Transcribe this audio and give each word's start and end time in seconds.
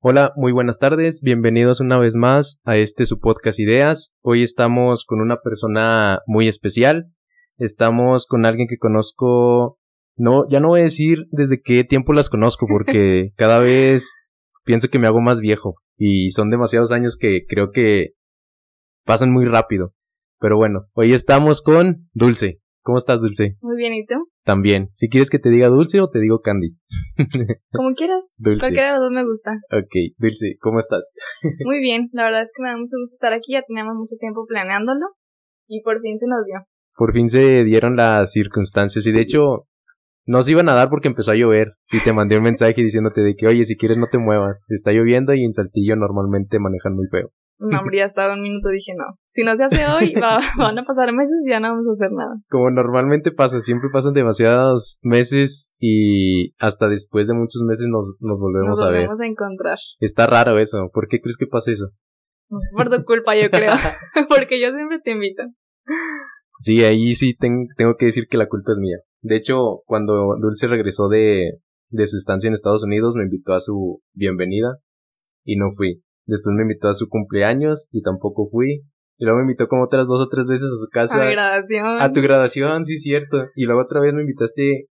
Hola, 0.00 0.32
muy 0.36 0.52
buenas 0.52 0.78
tardes, 0.78 1.22
bienvenidos 1.22 1.80
una 1.80 1.98
vez 1.98 2.14
más 2.14 2.60
a 2.62 2.76
este 2.76 3.04
su 3.04 3.18
podcast 3.18 3.58
Ideas. 3.58 4.14
Hoy 4.22 4.44
estamos 4.44 5.04
con 5.04 5.20
una 5.20 5.40
persona 5.40 6.20
muy 6.24 6.46
especial. 6.46 7.12
Estamos 7.56 8.28
con 8.28 8.46
alguien 8.46 8.68
que 8.68 8.78
conozco, 8.78 9.80
no, 10.14 10.48
ya 10.48 10.60
no 10.60 10.68
voy 10.68 10.82
a 10.82 10.84
decir 10.84 11.26
desde 11.32 11.60
qué 11.60 11.82
tiempo 11.82 12.12
las 12.12 12.28
conozco 12.28 12.66
porque 12.68 13.32
cada 13.36 13.58
vez 13.58 14.12
pienso 14.62 14.88
que 14.88 15.00
me 15.00 15.08
hago 15.08 15.20
más 15.20 15.40
viejo 15.40 15.74
y 15.96 16.30
son 16.30 16.48
demasiados 16.50 16.92
años 16.92 17.16
que 17.16 17.44
creo 17.44 17.72
que 17.72 18.12
pasan 19.04 19.32
muy 19.32 19.46
rápido. 19.46 19.94
Pero 20.38 20.56
bueno, 20.56 20.86
hoy 20.92 21.12
estamos 21.12 21.60
con 21.60 22.08
Dulce. 22.12 22.60
¿Cómo 22.82 22.98
estás, 22.98 23.20
Dulce? 23.20 23.56
Muy 23.60 23.76
bien, 23.76 23.92
¿y 23.94 24.06
tú? 24.06 24.28
También. 24.44 24.88
Si 24.94 25.08
quieres 25.08 25.30
que 25.30 25.38
te 25.38 25.50
diga 25.50 25.68
Dulce 25.68 26.00
o 26.00 26.08
te 26.08 26.20
digo 26.20 26.40
Candy. 26.40 26.76
Como 27.72 27.94
quieras. 27.94 28.32
Dulce. 28.38 28.60
Cualquiera 28.60 28.88
de 28.88 28.92
los 28.94 29.02
dos 29.02 29.12
me 29.12 29.24
gusta. 29.24 29.52
Ok, 29.70 30.16
Dulce, 30.16 30.56
¿cómo 30.60 30.78
estás? 30.78 31.14
Muy 31.64 31.80
bien, 31.80 32.08
la 32.12 32.24
verdad 32.24 32.42
es 32.42 32.50
que 32.54 32.62
me 32.62 32.70
da 32.70 32.76
mucho 32.76 32.96
gusto 32.98 33.14
estar 33.14 33.32
aquí, 33.32 33.52
ya 33.52 33.62
teníamos 33.66 33.94
mucho 33.96 34.16
tiempo 34.18 34.46
planeándolo 34.46 35.06
y 35.66 35.82
por 35.82 36.00
fin 36.00 36.18
se 36.18 36.26
nos 36.26 36.44
dio. 36.46 36.66
Por 36.94 37.12
fin 37.12 37.28
se 37.28 37.64
dieron 37.64 37.96
las 37.96 38.32
circunstancias 38.32 39.06
y 39.06 39.12
de 39.12 39.20
hecho 39.20 39.66
no 40.26 40.42
se 40.42 40.50
iban 40.50 40.68
a 40.68 40.74
dar 40.74 40.90
porque 40.90 41.08
empezó 41.08 41.30
a 41.30 41.36
llover 41.36 41.74
y 41.92 42.02
te 42.02 42.12
mandé 42.12 42.36
un 42.36 42.42
mensaje 42.42 42.82
diciéndote 42.82 43.20
de 43.22 43.34
que 43.34 43.46
oye, 43.46 43.64
si 43.64 43.76
quieres 43.76 43.98
no 43.98 44.08
te 44.10 44.18
muevas, 44.18 44.62
está 44.68 44.92
lloviendo 44.92 45.32
y 45.34 45.44
en 45.44 45.52
Saltillo 45.52 45.96
normalmente 45.96 46.58
manejan 46.58 46.94
muy 46.94 47.06
feo. 47.08 47.30
No, 47.60 47.80
hombre, 47.80 47.98
ya 47.98 48.04
estaba 48.04 48.34
un 48.34 48.40
minuto 48.42 48.68
dije 48.68 48.92
no. 48.96 49.18
Si 49.26 49.42
no 49.42 49.56
se 49.56 49.64
hace 49.64 49.84
hoy, 49.86 50.14
va- 50.14 50.38
van 50.58 50.78
a 50.78 50.84
pasar 50.84 51.12
meses 51.12 51.36
y 51.46 51.50
ya 51.50 51.58
no 51.60 51.70
vamos 51.70 51.86
a 51.88 51.92
hacer 51.92 52.12
nada. 52.12 52.36
Como 52.48 52.70
normalmente 52.70 53.32
pasa, 53.32 53.58
siempre 53.60 53.88
pasan 53.92 54.12
demasiados 54.14 54.98
meses 55.02 55.74
y 55.78 56.52
hasta 56.58 56.88
después 56.88 57.26
de 57.26 57.34
muchos 57.34 57.62
meses 57.66 57.88
nos, 57.90 58.14
nos 58.20 58.38
volvemos 58.40 58.68
Nos 58.70 58.82
a 58.82 58.86
ver. 58.90 58.94
volvemos 59.00 59.20
a 59.20 59.26
encontrar. 59.26 59.78
Está 59.98 60.26
raro 60.26 60.58
eso, 60.58 60.88
¿por 60.92 61.08
qué 61.08 61.20
crees 61.20 61.36
que 61.36 61.46
pasa 61.46 61.72
eso? 61.72 61.86
No 62.50 62.58
es 62.58 62.72
por 62.76 62.88
tu 62.88 63.04
culpa, 63.04 63.34
yo 63.36 63.50
creo. 63.50 63.72
Porque 64.28 64.60
yo 64.60 64.70
siempre 64.72 64.98
te 65.02 65.10
invito. 65.10 65.42
Sí, 66.60 66.82
ahí 66.84 67.14
sí 67.14 67.34
ten- 67.36 67.68
tengo 67.76 67.96
que 67.96 68.06
decir 68.06 68.26
que 68.28 68.36
la 68.36 68.48
culpa 68.48 68.72
es 68.72 68.78
mía. 68.78 68.98
De 69.20 69.36
hecho, 69.36 69.82
cuando 69.86 70.36
Dulce 70.40 70.66
regresó 70.66 71.08
de, 71.08 71.60
de 71.90 72.06
su 72.06 72.16
estancia 72.16 72.48
en 72.48 72.54
Estados 72.54 72.82
Unidos, 72.84 73.14
me 73.16 73.24
invitó 73.24 73.52
a 73.54 73.60
su 73.60 74.00
bienvenida 74.14 74.78
y 75.44 75.56
no 75.56 75.70
fui. 75.76 76.02
Después 76.28 76.54
me 76.54 76.62
invitó 76.62 76.88
a 76.88 76.94
su 76.94 77.08
cumpleaños 77.08 77.88
y 77.90 78.02
tampoco 78.02 78.46
fui. 78.50 78.82
Y 79.16 79.24
luego 79.24 79.38
me 79.38 79.44
invitó 79.44 79.66
como 79.66 79.82
otras 79.82 80.06
dos 80.06 80.20
o 80.20 80.28
tres 80.28 80.46
veces 80.46 80.66
a 80.66 80.76
su 80.78 80.88
casa. 80.92 81.22
a 81.22 81.24
mi 81.24 81.32
graduación. 81.32 82.00
a 82.00 82.12
tu 82.12 82.20
graduación, 82.20 82.84
sí, 82.84 82.98
cierto. 82.98 83.46
Y 83.56 83.64
luego 83.64 83.80
otra 83.80 84.00
vez 84.00 84.12
me 84.12 84.20
invitaste, 84.20 84.88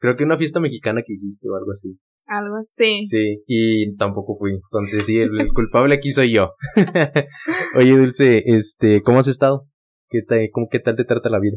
creo 0.00 0.16
que 0.16 0.24
una 0.24 0.36
fiesta 0.36 0.58
mexicana 0.58 1.02
que 1.06 1.12
hiciste 1.12 1.48
o 1.48 1.54
algo 1.54 1.70
así. 1.70 1.96
Algo 2.26 2.56
así. 2.56 3.04
Sí, 3.04 3.42
y 3.46 3.94
tampoco 3.96 4.34
fui. 4.36 4.52
Entonces, 4.52 5.06
sí, 5.06 5.18
el, 5.18 5.40
el 5.40 5.52
culpable 5.52 5.94
aquí 5.94 6.10
soy 6.10 6.34
yo. 6.34 6.50
Oye, 7.76 7.96
Dulce, 7.96 8.42
este, 8.44 9.00
¿cómo 9.02 9.20
has 9.20 9.28
estado? 9.28 9.68
¿Qué 10.08 10.22
tal, 10.22 10.40
cómo, 10.52 10.66
qué 10.68 10.80
tal 10.80 10.96
te 10.96 11.04
trata 11.04 11.30
la 11.30 11.38
vida? 11.38 11.56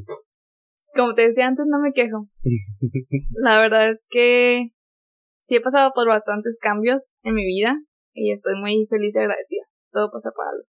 Como 0.96 1.16
te 1.16 1.24
decía 1.24 1.48
antes, 1.48 1.66
no 1.68 1.80
me 1.80 1.92
quejo. 1.92 2.30
La 3.32 3.60
verdad 3.60 3.90
es 3.90 4.06
que 4.10 4.70
sí 5.42 5.56
he 5.56 5.62
pasado 5.62 5.92
por 5.96 6.08
bastantes 6.08 6.60
cambios 6.62 7.10
en 7.24 7.34
mi 7.34 7.46
vida 7.46 7.80
y 8.16 8.32
estoy 8.32 8.60
muy 8.60 8.88
feliz 8.90 9.16
y 9.16 9.20
agradecida. 9.20 9.64
Todo 9.92 10.10
pasa 10.12 10.32
por 10.36 10.48
algo. 10.48 10.64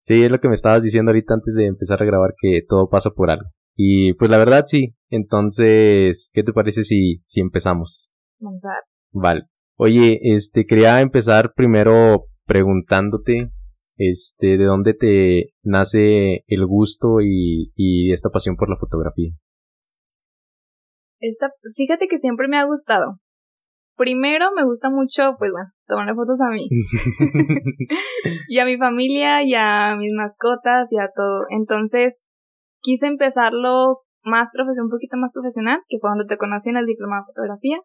Sí, 0.00 0.22
es 0.24 0.30
lo 0.30 0.40
que 0.40 0.48
me 0.48 0.54
estabas 0.54 0.82
diciendo 0.82 1.10
ahorita 1.10 1.34
antes 1.34 1.54
de 1.54 1.66
empezar 1.66 2.02
a 2.02 2.06
grabar, 2.06 2.34
que 2.38 2.62
todo 2.66 2.88
pasa 2.88 3.10
por 3.10 3.30
algo. 3.30 3.48
Y 3.76 4.14
pues 4.14 4.30
la 4.30 4.38
verdad 4.38 4.64
sí. 4.66 4.94
Entonces, 5.10 6.30
¿qué 6.32 6.42
te 6.42 6.52
parece 6.52 6.82
si, 6.82 7.22
si 7.26 7.40
empezamos? 7.40 8.10
Vamos 8.40 8.64
a 8.64 8.68
ver. 8.70 8.82
Vale. 9.12 9.42
Oye, 9.76 10.18
este, 10.22 10.64
quería 10.64 11.00
empezar 11.00 11.52
primero 11.54 12.26
preguntándote, 12.46 13.50
este, 13.96 14.56
de 14.56 14.64
dónde 14.64 14.94
te 14.94 15.50
nace 15.62 16.44
el 16.46 16.66
gusto 16.66 17.20
y, 17.20 17.72
y 17.74 18.12
esta 18.12 18.30
pasión 18.30 18.56
por 18.56 18.70
la 18.70 18.76
fotografía. 18.76 19.32
Esta, 21.20 21.50
fíjate 21.74 22.08
que 22.08 22.18
siempre 22.18 22.48
me 22.48 22.56
ha 22.56 22.64
gustado. 22.64 23.18
Primero 23.96 24.50
me 24.54 24.64
gusta 24.64 24.90
mucho, 24.90 25.36
pues 25.38 25.52
bueno, 25.52 25.70
tomarle 25.86 26.14
fotos 26.14 26.38
a 26.40 26.50
mí. 26.50 26.68
y 28.48 28.58
a 28.58 28.66
mi 28.66 28.76
familia 28.76 29.42
y 29.42 29.54
a 29.54 29.96
mis 29.96 30.12
mascotas 30.12 30.88
y 30.92 30.98
a 30.98 31.08
todo. 31.14 31.44
Entonces, 31.48 32.24
quise 32.82 33.06
empezarlo 33.06 34.02
más 34.22 34.50
profesional, 34.52 34.86
un 34.86 34.90
poquito 34.90 35.16
más 35.16 35.32
profesional, 35.32 35.80
que 35.88 35.98
fue 35.98 36.08
cuando 36.08 36.26
te 36.26 36.36
conocí 36.36 36.68
en 36.68 36.76
el 36.76 36.86
diploma 36.86 37.18
de 37.18 37.32
fotografía. 37.32 37.80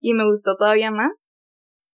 Y 0.00 0.14
me 0.14 0.26
gustó 0.26 0.56
todavía 0.56 0.90
más. 0.90 1.28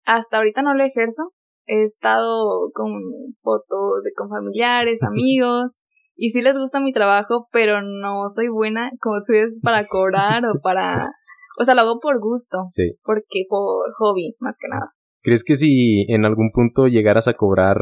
Hasta 0.04 0.38
ahorita 0.38 0.62
no 0.62 0.74
lo 0.74 0.84
ejerzo. 0.84 1.32
He 1.66 1.82
estado 1.82 2.70
con 2.74 2.92
fotos 3.40 4.02
de 4.02 4.12
con 4.14 4.28
familiares, 4.28 5.02
amigos. 5.06 5.78
Y 6.16 6.30
sí 6.30 6.42
les 6.42 6.56
gusta 6.56 6.80
mi 6.80 6.92
trabajo, 6.92 7.48
pero 7.50 7.82
no 7.82 8.28
soy 8.28 8.48
buena, 8.48 8.90
como 9.00 9.16
tú 9.26 9.32
dices, 9.32 9.60
para 9.62 9.86
cobrar 9.86 10.44
o 10.46 10.60
para... 10.62 11.10
O 11.58 11.64
sea, 11.64 11.74
lo 11.74 11.82
hago 11.82 12.00
por 12.00 12.20
gusto, 12.20 12.64
Sí. 12.68 12.96
porque 13.02 13.44
por 13.48 13.92
hobby, 13.98 14.34
más 14.40 14.56
que 14.60 14.68
nada. 14.68 14.92
¿Crees 15.22 15.44
que 15.44 15.56
si 15.56 16.04
en 16.12 16.24
algún 16.24 16.50
punto 16.52 16.86
llegaras 16.88 17.28
a 17.28 17.34
cobrar, 17.34 17.78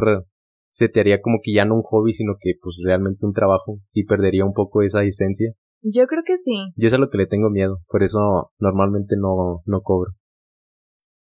se 0.72 0.88
te 0.88 1.00
haría 1.00 1.20
como 1.20 1.38
que 1.42 1.52
ya 1.54 1.64
no 1.64 1.74
un 1.74 1.82
hobby, 1.82 2.12
sino 2.12 2.34
que 2.38 2.52
pues 2.62 2.76
realmente 2.84 3.26
un 3.26 3.32
trabajo 3.32 3.78
y 3.92 4.04
perdería 4.04 4.44
un 4.44 4.52
poco 4.52 4.82
esa 4.82 5.02
esencia? 5.02 5.52
Yo 5.82 6.06
creo 6.06 6.22
que 6.24 6.36
sí. 6.36 6.72
Yo 6.76 6.86
es 6.86 6.94
a 6.94 6.98
lo 6.98 7.10
que 7.10 7.18
le 7.18 7.26
tengo 7.26 7.50
miedo, 7.50 7.78
por 7.88 8.02
eso 8.04 8.52
normalmente 8.58 9.16
no, 9.18 9.62
no 9.66 9.80
cobro. 9.80 10.12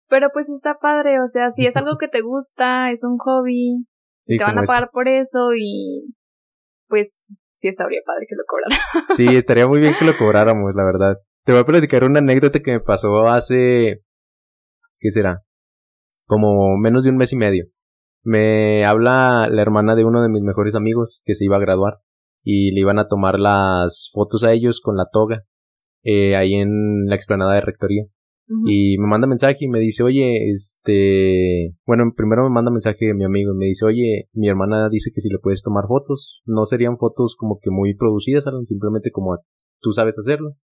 Pero 0.09 0.29
pues 0.33 0.49
está 0.49 0.79
padre, 0.81 1.21
o 1.21 1.27
sea, 1.27 1.51
si 1.51 1.67
es 1.67 1.77
algo 1.77 1.97
que 2.01 2.09
te 2.09 2.23
gusta, 2.23 2.91
es 2.91 3.05
un 3.05 3.19
hobby, 3.19 3.87
Sí, 4.25 4.39
te 4.39 4.45
van 4.45 4.59
a 4.59 4.63
este. 4.63 4.73
pagar 4.73 4.91
por 4.93 5.07
eso 5.09 5.51
y 5.57 6.15
pues 6.89 7.27
sí 7.55 7.69
estaría 7.69 8.01
padre 8.05 8.27
que 8.29 8.35
lo 8.35 8.43
cobrara. 8.47 9.07
Sí, 9.15 9.27
estaría 9.37 9.67
muy 9.67 9.81
bien 9.81 9.95
que 9.99 10.05
lo 10.05 10.17
cobráramos, 10.17 10.73
la 10.75 10.85
verdad. 10.85 11.17
Te 11.47 11.53
voy 11.53 11.61
a 11.61 11.65
platicar 11.65 12.03
una 12.03 12.19
anécdota 12.19 12.59
que 12.59 12.73
me 12.73 12.81
pasó 12.81 13.29
hace, 13.29 14.03
¿qué 14.99 15.11
será? 15.13 15.45
Como 16.27 16.77
menos 16.77 17.05
de 17.05 17.11
un 17.11 17.17
mes 17.17 17.33
y 17.33 17.37
medio. 17.37 17.67
Me 18.25 18.85
habla 18.85 19.47
la 19.49 19.63
hermana 19.63 19.95
de 19.95 20.05
uno 20.05 20.25
de 20.25 20.29
mis 20.29 20.43
mejores 20.43 20.75
amigos 20.75 21.23
que 21.25 21.37
se 21.37 21.45
iba 21.45 21.55
a 21.55 21.61
graduar 21.61 22.01
y 22.43 22.73
le 22.73 22.81
iban 22.81 22.99
a 22.99 23.07
tomar 23.07 23.39
las 23.39 24.11
fotos 24.13 24.43
a 24.43 24.53
ellos 24.55 24.81
con 24.81 24.97
la 24.97 25.07
toga 25.09 25.45
eh, 26.03 26.35
ahí 26.35 26.55
en 26.55 27.07
la 27.07 27.15
explanada 27.15 27.55
de 27.55 27.61
rectoría. 27.61 28.07
Y 28.65 28.99
me 28.99 29.07
manda 29.07 29.29
mensaje 29.29 29.67
y 29.67 29.69
me 29.69 29.79
dice, 29.79 30.03
oye, 30.03 30.51
este, 30.51 31.77
bueno, 31.87 32.13
primero 32.17 32.43
me 32.43 32.51
manda 32.51 32.73
mensaje 32.73 33.15
mi 33.15 33.25
amigo 33.25 33.53
y 33.53 33.57
me 33.57 33.67
dice, 33.67 33.85
oye, 33.85 34.29
mi 34.33 34.49
hermana 34.49 34.89
dice 34.89 35.13
que 35.15 35.21
si 35.21 35.29
le 35.29 35.39
puedes 35.39 35.63
tomar 35.63 35.87
fotos, 35.87 36.43
no 36.45 36.65
serían 36.65 36.99
fotos 36.99 37.37
como 37.37 37.61
que 37.63 37.71
muy 37.71 37.95
producidas, 37.95 38.49
Alan, 38.49 38.67
simplemente 38.67 39.13
como 39.13 39.39
tú 39.81 39.93
sabes 39.93 40.19
hacerlas, 40.19 40.65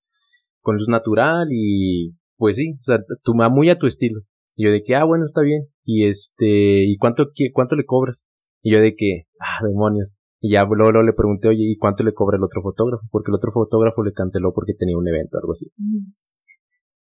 con 0.65 0.77
luz 0.77 0.89
natural 0.89 1.47
y 1.53 2.17
pues 2.37 2.57
sí, 2.57 2.73
o 2.81 2.85
sea, 2.85 2.99
tú 3.23 3.35
muy 3.35 3.71
a 3.71 3.79
tu 3.79 3.87
estilo. 3.87 4.23
Y 4.57 4.65
yo 4.65 4.73
de 4.73 4.83
que, 4.83 4.97
ah, 4.97 5.05
bueno, 5.05 5.25
está 5.25 5.43
bien. 5.43 5.69
Y 5.85 6.07
este, 6.07 6.85
¿y 6.85 6.97
cuánto, 6.97 7.27
qui- 7.33 7.51
cuánto 7.53 7.77
le 7.77 7.85
cobras? 7.85 8.27
Y 8.63 8.73
yo 8.73 8.81
de 8.81 8.95
que, 8.97 9.25
ah, 9.41 9.65
demonios. 9.65 10.17
Y 10.41 10.53
ya 10.53 10.65
luego, 10.65 10.93
luego 10.93 11.03
le 11.07 11.13
pregunté, 11.13 11.49
oye, 11.49 11.63
¿y 11.73 11.77
cuánto 11.77 12.05
le 12.05 12.13
cobra 12.13 12.37
el 12.37 12.43
otro 12.45 12.63
fotógrafo? 12.63 13.03
Porque 13.11 13.31
el 13.31 13.37
otro 13.37 13.51
fotógrafo 13.53 14.03
le 14.03 14.13
canceló 14.13 14.53
porque 14.55 14.75
tenía 14.75 14.97
un 14.97 15.09
evento 15.09 15.37
o 15.37 15.41
algo 15.41 15.53
así. 15.53 15.67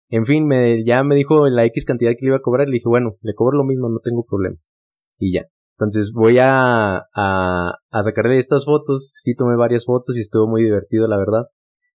En 0.10 0.26
fin, 0.26 0.46
me, 0.48 0.84
ya 0.86 1.04
me 1.04 1.16
dijo 1.16 1.48
la 1.50 1.66
X 1.66 1.86
cantidad 1.86 2.12
que 2.12 2.20
le 2.22 2.28
iba 2.28 2.38
a 2.38 2.42
cobrar. 2.42 2.68
Le 2.68 2.74
dije, 2.76 2.88
bueno, 2.90 3.16
le 3.22 3.34
cobro 3.34 3.58
lo 3.58 3.64
mismo, 3.64 3.90
no 3.90 4.00
tengo 4.00 4.24
problemas. 4.26 4.70
Y 5.18 5.34
ya. 5.34 5.46
Entonces 5.78 6.12
voy 6.14 6.38
a, 6.40 6.98
a, 7.16 7.72
a 7.90 8.04
sacarle 8.04 8.38
estas 8.38 8.66
fotos. 8.66 9.12
Sí 9.16 9.36
tomé 9.36 9.56
varias 9.56 9.86
fotos 9.86 10.16
y 10.16 10.20
estuvo 10.22 10.48
muy 10.48 10.64
divertido, 10.64 11.08
la 11.08 11.18
verdad. 11.18 11.48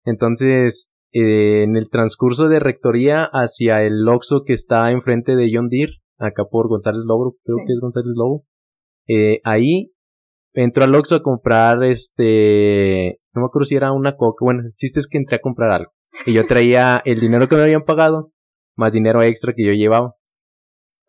Entonces, 0.04 0.92
eh, 1.14 1.62
en 1.62 1.76
el 1.76 1.88
transcurso 1.88 2.48
de 2.48 2.60
rectoría 2.60 3.24
hacia 3.24 3.82
el 3.82 4.06
Oxxo 4.06 4.42
que 4.44 4.52
está 4.52 4.90
enfrente 4.90 5.36
de 5.36 5.50
John 5.52 5.68
Deere, 5.70 5.94
acá 6.18 6.44
por 6.44 6.68
González 6.68 7.04
Lobo, 7.06 7.36
creo 7.44 7.56
Sí. 7.58 7.64
que 7.66 7.72
es 7.72 7.78
González 7.80 8.14
Lobo. 8.16 8.44
Eh, 9.06 9.40
ahí 9.44 9.92
entro 10.52 10.84
al 10.84 10.94
Oxxo 10.94 11.14
a 11.16 11.22
comprar 11.22 11.82
este, 11.84 13.20
no 13.34 13.42
me 13.42 13.46
acuerdo 13.46 13.66
si 13.66 13.76
era 13.76 13.92
una 13.92 14.16
coca. 14.16 14.44
Bueno, 14.44 14.60
el 14.64 14.74
chiste 14.76 15.00
es 15.00 15.06
que 15.06 15.18
entré 15.18 15.36
a 15.36 15.40
comprar 15.40 15.70
algo. 15.72 15.92
Y 16.26 16.32
yo 16.32 16.46
traía 16.46 17.00
el 17.04 17.18
dinero 17.20 17.48
que 17.48 17.56
me 17.56 17.62
habían 17.62 17.82
pagado, 17.84 18.32
más 18.76 18.92
dinero 18.92 19.22
extra 19.22 19.52
que 19.56 19.64
yo 19.64 19.72
llevaba. 19.72 20.14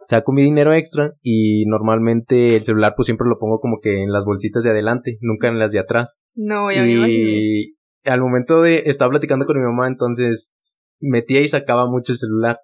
Saco 0.08 0.32
mi 0.34 0.44
dinero 0.44 0.72
extra 0.74 1.14
y 1.24 1.66
normalmente 1.66 2.56
el 2.56 2.62
celular 2.62 2.94
pues 2.96 3.08
siempre 3.08 3.28
lo 3.28 3.40
pongo 3.40 3.60
como 3.60 3.80
que 3.82 4.04
en 4.04 4.12
las 4.12 4.24
bolsitas 4.24 4.64
de 4.64 4.70
adelante, 4.70 5.18
nunca 5.22 5.48
en 5.48 5.58
las 5.58 5.72
de 5.72 5.80
atrás. 5.80 6.20
No, 6.36 6.72
ya 6.72 6.82
me 6.82 6.92
imaginé. 6.92 7.74
Al 8.06 8.22
momento 8.22 8.62
de, 8.62 8.84
estaba 8.86 9.10
platicando 9.12 9.46
con 9.46 9.58
mi 9.58 9.64
mamá, 9.66 9.88
entonces 9.88 10.54
metía 11.00 11.42
y 11.42 11.48
sacaba 11.50 11.90
mucho 11.90 12.12
el 12.14 12.18
celular. 12.18 12.60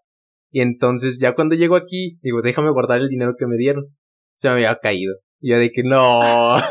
Y 0.52 0.62
entonces 0.62 1.20
ya 1.20 1.34
cuando 1.34 1.56
llego 1.56 1.76
aquí, 1.76 2.20
digo, 2.22 2.42
déjame 2.42 2.72
guardar 2.72 3.00
el 3.00 3.10
dinero 3.10 3.36
que 3.38 3.48
me 3.48 3.58
dieron. 3.58 3.86
Se 4.38 4.48
me 4.50 4.56
había 4.56 4.76
caído. 4.82 5.16
Y 5.40 5.52
yo 5.52 5.58
de 5.58 5.72
que 5.72 5.84
no. 5.84 6.56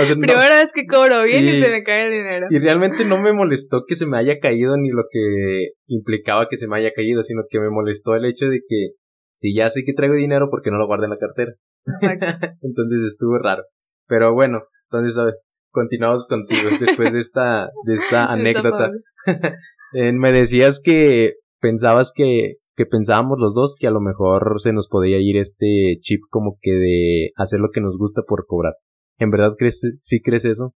O 0.00 0.04
sea, 0.04 0.14
no- 0.14 0.20
Primera 0.20 0.60
vez 0.60 0.70
que 0.74 0.86
cobro 0.86 1.22
bien 1.24 1.44
Sí. 1.44 1.56
y 1.56 1.62
se 1.62 1.68
me 1.70 1.82
cae 1.82 2.04
el 2.04 2.10
dinero. 2.10 2.46
Y 2.50 2.58
realmente 2.58 3.04
no 3.04 3.18
me 3.18 3.32
molestó 3.32 3.84
que 3.86 3.94
se 3.96 4.06
me 4.06 4.18
haya 4.18 4.38
caído 4.38 4.76
ni 4.76 4.90
lo 4.90 5.04
que 5.10 5.70
implicaba 5.86 6.48
que 6.48 6.56
se 6.56 6.68
me 6.68 6.76
haya 6.76 6.92
caído, 6.92 7.22
sino 7.22 7.42
que 7.48 7.58
me 7.60 7.70
molestó 7.70 8.14
el 8.14 8.26
hecho 8.26 8.46
de 8.48 8.60
que 8.68 8.90
Si 9.34 9.54
ya 9.54 9.70
sé 9.70 9.84
que 9.84 9.92
traigo 9.94 10.14
dinero, 10.14 10.48
porque 10.50 10.70
no 10.70 10.78
lo 10.78 10.86
guardé 10.86 11.04
en 11.06 11.10
la 11.10 11.18
cartera? 11.18 11.52
entonces 12.62 13.00
estuvo 13.06 13.38
raro. 13.38 13.64
Pero 14.06 14.32
bueno, 14.34 14.62
entonces 14.90 15.16
ver, 15.16 15.34
continuamos 15.76 16.26
contigo 16.26 16.70
después 16.80 17.12
de 17.12 17.18
esta, 17.18 17.70
de 17.84 17.94
esta 17.94 18.24
anécdota. 18.32 18.90
Eh, 19.92 20.12
me 20.12 20.32
decías 20.32 20.80
que 20.82 21.34
pensabas 21.60 22.12
que, 22.12 22.56
que 22.74 22.86
pensábamos 22.86 23.38
los 23.38 23.54
dos 23.54 23.76
que 23.78 23.86
a 23.86 23.92
lo 23.92 24.00
mejor 24.00 24.60
se 24.60 24.72
nos 24.72 24.88
podía 24.88 25.20
ir 25.20 25.36
este 25.36 25.96
chip 26.00 26.22
como 26.28 26.58
que 26.60 26.72
de 26.72 27.30
hacer 27.36 27.60
lo 27.60 27.70
que 27.72 27.80
nos 27.80 27.96
gusta 27.96 28.22
por 28.26 28.46
cobrar. 28.46 28.74
¿En 29.16 29.30
verdad 29.30 29.54
crees, 29.56 29.80
sí 30.02 30.20
crees 30.20 30.44
eso? 30.44 30.74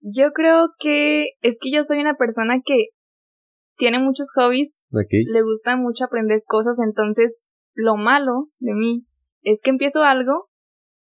Yo 0.00 0.32
creo 0.32 0.68
que 0.78 1.30
es 1.40 1.58
que 1.58 1.72
yo 1.72 1.82
soy 1.84 2.00
una 2.00 2.16
persona 2.16 2.60
que 2.64 2.88
tiene 3.76 3.98
muchos 3.98 4.28
hobbies, 4.36 4.80
le 4.90 5.42
gusta 5.42 5.76
mucho 5.76 6.04
aprender 6.04 6.42
cosas, 6.44 6.76
entonces 6.86 7.44
lo 7.74 7.96
malo 7.96 8.50
de 8.60 8.74
mí 8.74 9.06
es 9.42 9.62
que 9.62 9.70
empiezo 9.70 10.02
algo 10.02 10.47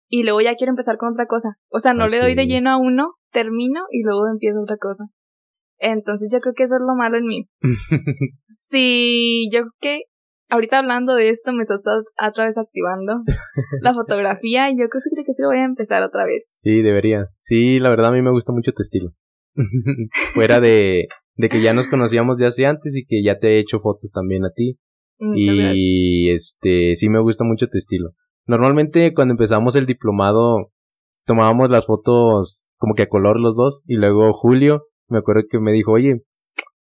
y 0.09 0.23
luego 0.23 0.41
ya 0.41 0.55
quiero 0.55 0.71
empezar 0.71 0.97
con 0.97 1.09
otra 1.09 1.25
cosa. 1.25 1.57
O 1.69 1.79
sea, 1.79 1.93
no 1.93 2.07
le 2.07 2.19
doy 2.19 2.35
de 2.35 2.47
lleno 2.47 2.69
a 2.69 2.77
uno, 2.77 3.15
termino 3.31 3.81
y 3.91 4.03
luego 4.03 4.27
empiezo 4.31 4.61
otra 4.61 4.77
cosa. 4.77 5.05
Entonces 5.79 6.29
yo 6.31 6.39
creo 6.39 6.53
que 6.55 6.63
eso 6.63 6.75
es 6.75 6.81
lo 6.81 6.95
malo 6.95 7.17
en 7.17 7.25
mí. 7.25 7.49
sí, 8.47 9.49
yo 9.51 9.61
creo 9.61 9.73
que 9.79 10.01
ahorita 10.49 10.79
hablando 10.79 11.13
de 11.15 11.29
esto 11.29 11.53
me 11.53 11.61
estás 11.61 11.83
otra 11.85 12.45
vez 12.45 12.57
activando 12.57 13.21
la 13.81 13.93
fotografía 13.93 14.69
y 14.69 14.73
yo 14.73 14.87
creo 14.89 15.01
que 15.25 15.33
sí 15.33 15.41
lo 15.41 15.49
voy 15.49 15.59
a 15.59 15.65
empezar 15.65 16.03
otra 16.03 16.25
vez. 16.25 16.53
Sí, 16.57 16.81
deberías. 16.81 17.37
Sí, 17.41 17.79
la 17.79 17.89
verdad 17.89 18.07
a 18.07 18.13
mí 18.13 18.21
me 18.21 18.31
gusta 18.31 18.53
mucho 18.53 18.71
tu 18.71 18.81
estilo. 18.81 19.11
Fuera 20.33 20.59
de, 20.59 21.07
de 21.35 21.49
que 21.49 21.61
ya 21.61 21.73
nos 21.73 21.87
conocíamos 21.87 22.37
de 22.37 22.45
hace 22.45 22.65
antes 22.65 22.95
y 22.95 23.05
que 23.05 23.23
ya 23.23 23.39
te 23.39 23.49
he 23.49 23.59
hecho 23.59 23.79
fotos 23.79 24.11
también 24.11 24.45
a 24.45 24.51
ti. 24.51 24.79
y 25.35 26.29
este, 26.29 26.95
sí 26.95 27.09
me 27.09 27.19
gusta 27.19 27.43
mucho 27.43 27.67
tu 27.67 27.77
estilo. 27.77 28.11
Normalmente 28.47 29.13
cuando 29.13 29.33
empezamos 29.33 29.75
el 29.75 29.85
diplomado 29.85 30.71
tomábamos 31.25 31.69
las 31.69 31.85
fotos 31.85 32.63
como 32.77 32.93
que 32.95 33.03
a 33.03 33.09
color 33.09 33.39
los 33.39 33.55
dos 33.55 33.83
y 33.85 33.97
luego 33.97 34.33
Julio 34.33 34.87
me 35.09 35.19
acuerdo 35.19 35.43
que 35.49 35.59
me 35.59 35.71
dijo, 35.71 35.91
oye, 35.91 36.23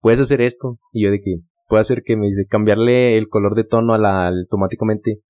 puedes 0.00 0.20
hacer 0.20 0.40
esto. 0.40 0.78
Y 0.92 1.04
yo 1.04 1.10
de 1.10 1.20
que, 1.20 1.36
puedo 1.68 1.80
hacer 1.80 2.02
que 2.02 2.16
me 2.16 2.26
dice, 2.26 2.46
cambiarle 2.48 3.16
el 3.16 3.28
color 3.28 3.54
de 3.54 3.64
tono 3.64 3.94
a 3.94 3.98
la, 3.98 4.28
automáticamente 4.28 5.20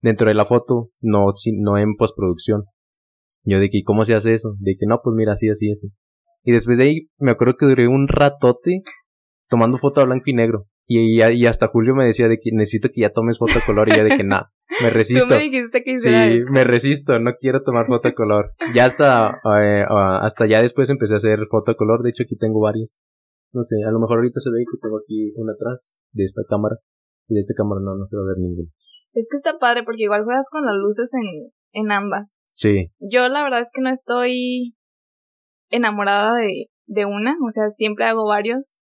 dentro 0.00 0.28
de 0.28 0.34
la 0.34 0.44
foto, 0.44 0.90
no, 1.00 1.26
no 1.58 1.78
en 1.78 1.96
postproducción. 1.96 2.64
Yo 3.42 3.58
de 3.58 3.70
que, 3.70 3.82
¿cómo 3.84 4.04
se 4.04 4.14
hace 4.14 4.34
eso? 4.34 4.54
De 4.58 4.76
que 4.78 4.86
no, 4.86 5.00
pues 5.02 5.14
mira, 5.14 5.32
así, 5.32 5.48
así, 5.48 5.70
así. 5.70 5.88
Y 6.42 6.52
después 6.52 6.78
de 6.78 6.84
ahí, 6.84 7.08
me 7.18 7.32
acuerdo 7.32 7.54
que 7.58 7.66
duré 7.66 7.88
un 7.88 8.08
ratote 8.08 8.82
tomando 9.48 9.78
foto 9.78 10.00
a 10.00 10.04
blanco 10.04 10.24
y 10.26 10.34
negro. 10.34 10.66
Y, 10.92 11.22
y, 11.22 11.46
hasta 11.46 11.68
Julio 11.68 11.94
me 11.94 12.04
decía 12.04 12.26
de 12.26 12.40
que 12.40 12.50
necesito 12.52 12.88
que 12.92 13.02
ya 13.02 13.10
tomes 13.10 13.38
foto 13.38 13.52
a 13.62 13.64
color 13.64 13.88
y 13.88 13.92
ya 13.92 14.02
de 14.02 14.16
que 14.16 14.24
nada, 14.24 14.52
me 14.82 14.90
resisto. 14.90 15.28
Tú 15.28 15.34
me 15.36 15.38
dijiste 15.38 15.84
que 15.84 15.94
Sí, 15.94 16.10
me 16.50 16.64
resisto, 16.64 17.20
no 17.20 17.34
quiero 17.38 17.62
tomar 17.62 17.86
foto 17.86 18.08
a 18.08 18.12
color. 18.12 18.54
Ya 18.74 18.86
hasta, 18.86 19.40
eh, 19.62 19.84
ah, 19.88 20.18
hasta 20.20 20.46
ya 20.46 20.60
después 20.60 20.90
empecé 20.90 21.14
a 21.14 21.18
hacer 21.18 21.46
foto 21.48 21.70
a 21.70 21.76
color, 21.76 22.02
de 22.02 22.10
hecho 22.10 22.24
aquí 22.24 22.36
tengo 22.36 22.58
varias. 22.58 23.00
No 23.52 23.62
sé, 23.62 23.76
a 23.86 23.92
lo 23.92 24.00
mejor 24.00 24.18
ahorita 24.18 24.40
se 24.40 24.50
ve 24.50 24.64
que 24.68 24.78
tengo 24.82 24.98
aquí 24.98 25.32
una 25.36 25.52
atrás 25.52 26.02
de 26.10 26.24
esta 26.24 26.42
cámara 26.48 26.74
y 27.28 27.34
de 27.34 27.40
esta 27.40 27.54
cámara 27.56 27.80
no, 27.84 27.94
no 27.94 28.04
se 28.06 28.16
va 28.16 28.22
a 28.24 28.26
ver 28.26 28.38
ninguna. 28.38 28.68
Es 29.12 29.28
que 29.30 29.36
está 29.36 29.60
padre 29.60 29.84
porque 29.84 30.02
igual 30.02 30.24
juegas 30.24 30.48
con 30.50 30.66
las 30.66 30.74
luces 30.74 31.12
en, 31.14 31.52
en 31.70 31.92
ambas. 31.92 32.34
Sí. 32.50 32.90
Yo 32.98 33.28
la 33.28 33.44
verdad 33.44 33.60
es 33.60 33.70
que 33.72 33.80
no 33.80 33.90
estoy 33.90 34.74
enamorada 35.70 36.34
de, 36.34 36.66
de 36.86 37.04
una, 37.06 37.36
o 37.46 37.50
sea, 37.52 37.68
siempre 37.68 38.06
hago 38.06 38.26
varios 38.26 38.80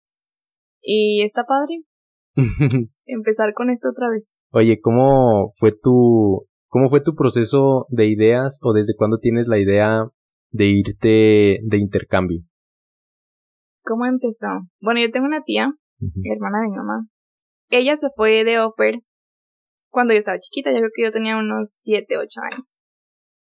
y 0.82 1.22
está 1.22 1.44
padre. 1.44 1.82
Empezar 3.06 3.52
con 3.54 3.70
esto 3.70 3.90
otra 3.90 4.08
vez. 4.10 4.36
Oye, 4.50 4.80
¿cómo 4.80 5.52
fue 5.56 5.72
tu 5.72 6.46
cómo 6.68 6.88
fue 6.88 7.00
tu 7.00 7.14
proceso 7.14 7.86
de 7.88 8.06
ideas 8.06 8.58
o 8.62 8.72
desde 8.72 8.96
cuándo 8.96 9.18
tienes 9.18 9.46
la 9.46 9.58
idea 9.58 10.08
de 10.50 10.64
irte 10.66 11.60
de 11.62 11.78
intercambio? 11.78 12.40
¿Cómo 13.82 14.06
empezó? 14.06 14.48
Bueno, 14.80 15.00
yo 15.00 15.10
tengo 15.10 15.26
una 15.26 15.42
tía, 15.42 15.72
hermana 16.24 16.60
de 16.62 16.68
mi 16.70 16.76
mamá. 16.76 17.06
Ella 17.70 17.96
se 17.96 18.08
fue 18.16 18.44
de 18.44 18.60
Oper 18.60 18.96
cuando 19.94 20.12
yo 20.12 20.18
estaba 20.18 20.38
chiquita, 20.38 20.72
yo 20.72 20.78
creo 20.78 20.90
que 20.92 21.04
yo 21.04 21.12
tenía 21.12 21.36
unos 21.36 21.76
7, 21.80 22.18
8 22.18 22.40
años. 22.52 22.80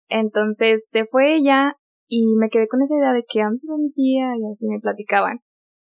Entonces 0.09 0.87
se 0.89 1.07
fue 1.07 1.35
ella 1.35 1.77
y 2.09 2.37
me 2.37 2.51
quedé 2.51 2.69
con 2.69 2.83
esa 2.83 2.95
idea 2.95 3.13
de 3.13 3.25
que 3.27 3.41
se 3.55 3.71
va 3.71 3.79
mi 3.79 3.91
tía 3.91 4.29
y 4.37 4.51
así 4.51 4.67
me 4.69 4.79
platicaban. 4.79 5.39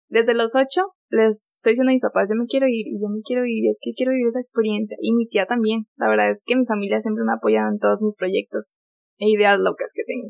Desde 0.09 0.33
los 0.33 0.55
8 0.55 0.91
les 1.11 1.57
estoy 1.57 1.73
diciendo 1.73 1.91
a 1.91 1.93
mis 1.93 2.01
papás, 2.01 2.29
yo 2.29 2.39
me 2.39 2.47
quiero 2.47 2.67
ir 2.67 2.87
y 2.87 2.99
yo 2.99 3.09
me 3.09 3.21
quiero 3.21 3.45
ir, 3.45 3.69
es 3.69 3.79
que 3.81 3.91
quiero 3.93 4.11
vivir 4.11 4.27
esa 4.27 4.39
experiencia. 4.39 4.97
Y 4.99 5.13
mi 5.13 5.27
tía 5.27 5.45
también. 5.45 5.85
La 5.97 6.07
verdad 6.07 6.29
es 6.31 6.43
que 6.45 6.55
mi 6.55 6.65
familia 6.65 6.99
siempre 6.99 7.23
me 7.25 7.33
ha 7.33 7.35
apoyado 7.35 7.69
en 7.69 7.79
todos 7.79 8.01
mis 8.01 8.15
proyectos 8.15 8.73
e 9.17 9.29
ideas 9.29 9.59
locas 9.59 9.91
que 9.93 10.03
tengo. 10.05 10.29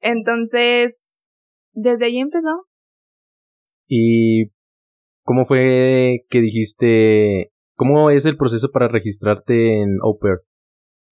Entonces, 0.00 1.20
desde 1.72 2.06
ahí 2.06 2.18
empezó. 2.18 2.66
¿Y 3.88 4.50
cómo 5.22 5.46
fue 5.46 6.26
que 6.28 6.40
dijiste, 6.40 7.52
cómo 7.74 8.10
es 8.10 8.26
el 8.26 8.36
proceso 8.36 8.70
para 8.70 8.88
registrarte 8.88 9.80
en 9.80 9.96
Oper? 10.02 10.42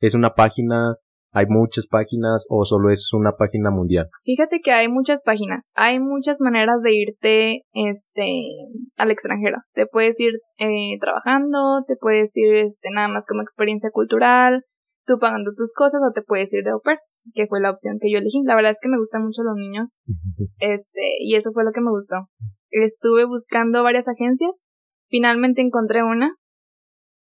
¿Es 0.01 0.15
una 0.15 0.35
página? 0.35 0.97
¿Hay 1.37 1.47
muchas 1.49 1.89
páginas 1.89 2.47
o 2.49 2.65
solo 2.65 2.91
es 2.91 3.13
una 3.13 3.33
página 3.33 3.73
mundial? 3.73 4.09
Fíjate 4.23 4.61
que 4.61 4.71
hay 4.71 4.87
muchas 4.87 5.21
páginas, 5.25 5.73
hay 5.75 5.99
muchas 5.99 6.41
maneras 6.41 6.81
de 6.83 6.95
irte 6.95 7.63
este 7.73 8.45
al 8.97 9.11
extranjero. 9.11 9.59
Te 9.73 9.87
puedes 9.87 10.19
ir 10.21 10.35
eh, 10.59 10.97
trabajando, 11.01 11.83
te 11.89 11.97
puedes 11.97 12.37
ir 12.37 12.55
este 12.55 12.91
nada 12.95 13.09
más 13.09 13.27
como 13.27 13.43
experiencia 13.43 13.91
cultural, 13.93 14.63
tú 15.07 15.19
pagando 15.19 15.51
tus 15.57 15.75
cosas 15.75 16.01
o 16.09 16.13
te 16.13 16.23
puedes 16.23 16.55
ir 16.55 16.63
de 16.63 16.71
au 16.71 16.81
pair, 16.81 16.99
que 17.35 17.49
fue 17.49 17.61
la 17.61 17.71
opción 17.71 17.99
que 18.01 18.13
yo 18.13 18.19
elegí. 18.19 18.41
La 18.45 18.55
verdad 18.55 18.71
es 18.71 18.79
que 18.81 18.89
me 18.89 18.99
gustan 18.99 19.25
mucho 19.25 19.43
los 19.43 19.57
niños. 19.57 19.97
Este, 20.59 21.17
y 21.19 21.35
eso 21.35 21.51
fue 21.53 21.65
lo 21.65 21.73
que 21.73 21.81
me 21.81 21.91
gustó. 21.91 22.29
Estuve 22.71 23.25
buscando 23.25 23.83
varias 23.83 24.07
agencias, 24.07 24.63
finalmente 25.09 25.63
encontré 25.63 26.05
una 26.05 26.37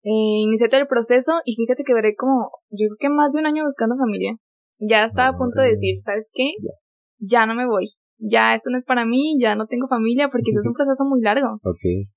eh, 0.04 0.44
inicié 0.46 0.69
todo 0.69 0.81
el 0.81 0.88
proceso 0.88 1.34
y 1.46 1.56
fíjate 1.56 1.84
que 1.84 1.94
veré 1.94 2.16
como, 2.16 2.51
yo 2.69 2.88
creo 2.88 2.98
que 3.00 3.10
más 3.10 3.34
de 3.34 3.42
un 3.42 3.48
año 3.48 3.63
buscando 3.63 3.96
familia. 3.98 4.36
Ya 4.80 5.04
estaba 5.06 5.30
a 5.30 5.38
punto 5.38 5.62
de 5.62 5.69
decir, 5.69 5.96
¿sabes 6.00 6.31
qué? 6.34 6.51
Ya 7.19 7.46
no 7.46 7.54
me 7.54 7.66
voy. 7.68 7.86
Ya 8.18 8.54
esto 8.54 8.69
no 8.69 8.78
es 8.78 8.86
para 8.86 9.06
mí, 9.06 9.38
ya 9.40 9.56
no 9.56 9.68
tengo 9.68 9.88
familia 9.88 10.30
porque 10.30 10.51
es 10.51 10.66
un 10.66 10.74
proceso 10.78 11.04
muy 11.06 11.22
largo. 11.22 11.60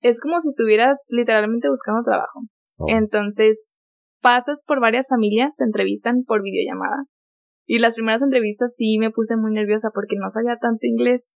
Es 0.01 0.19
como 0.19 0.39
si 0.39 0.49
estuvieras 0.49 1.05
literalmente 1.09 1.69
buscando 1.69 2.03
trabajo. 2.03 2.41
Oh. 2.77 2.85
Entonces, 2.87 3.75
pasas 4.21 4.63
por 4.65 4.79
varias 4.79 5.09
familias, 5.09 5.55
te 5.57 5.65
entrevistan 5.65 6.23
por 6.25 6.41
videollamada. 6.41 7.03
Y 7.65 7.79
las 7.79 7.95
primeras 7.95 8.21
entrevistas 8.21 8.73
sí 8.75 8.97
me 8.99 9.11
puse 9.11 9.37
muy 9.37 9.51
nerviosa 9.51 9.89
porque 9.93 10.15
no 10.17 10.29
sabía 10.29 10.57
tanto 10.59 10.79
inglés. 10.85 11.31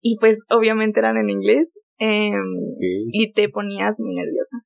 Y 0.00 0.16
pues 0.18 0.40
obviamente 0.50 1.00
eran 1.00 1.16
en 1.16 1.30
inglés. 1.30 1.78
Eh, 1.98 2.32
Y 3.12 3.32
te 3.32 3.48
ponías 3.48 3.98
muy 3.98 4.14
nerviosa. 4.14 4.58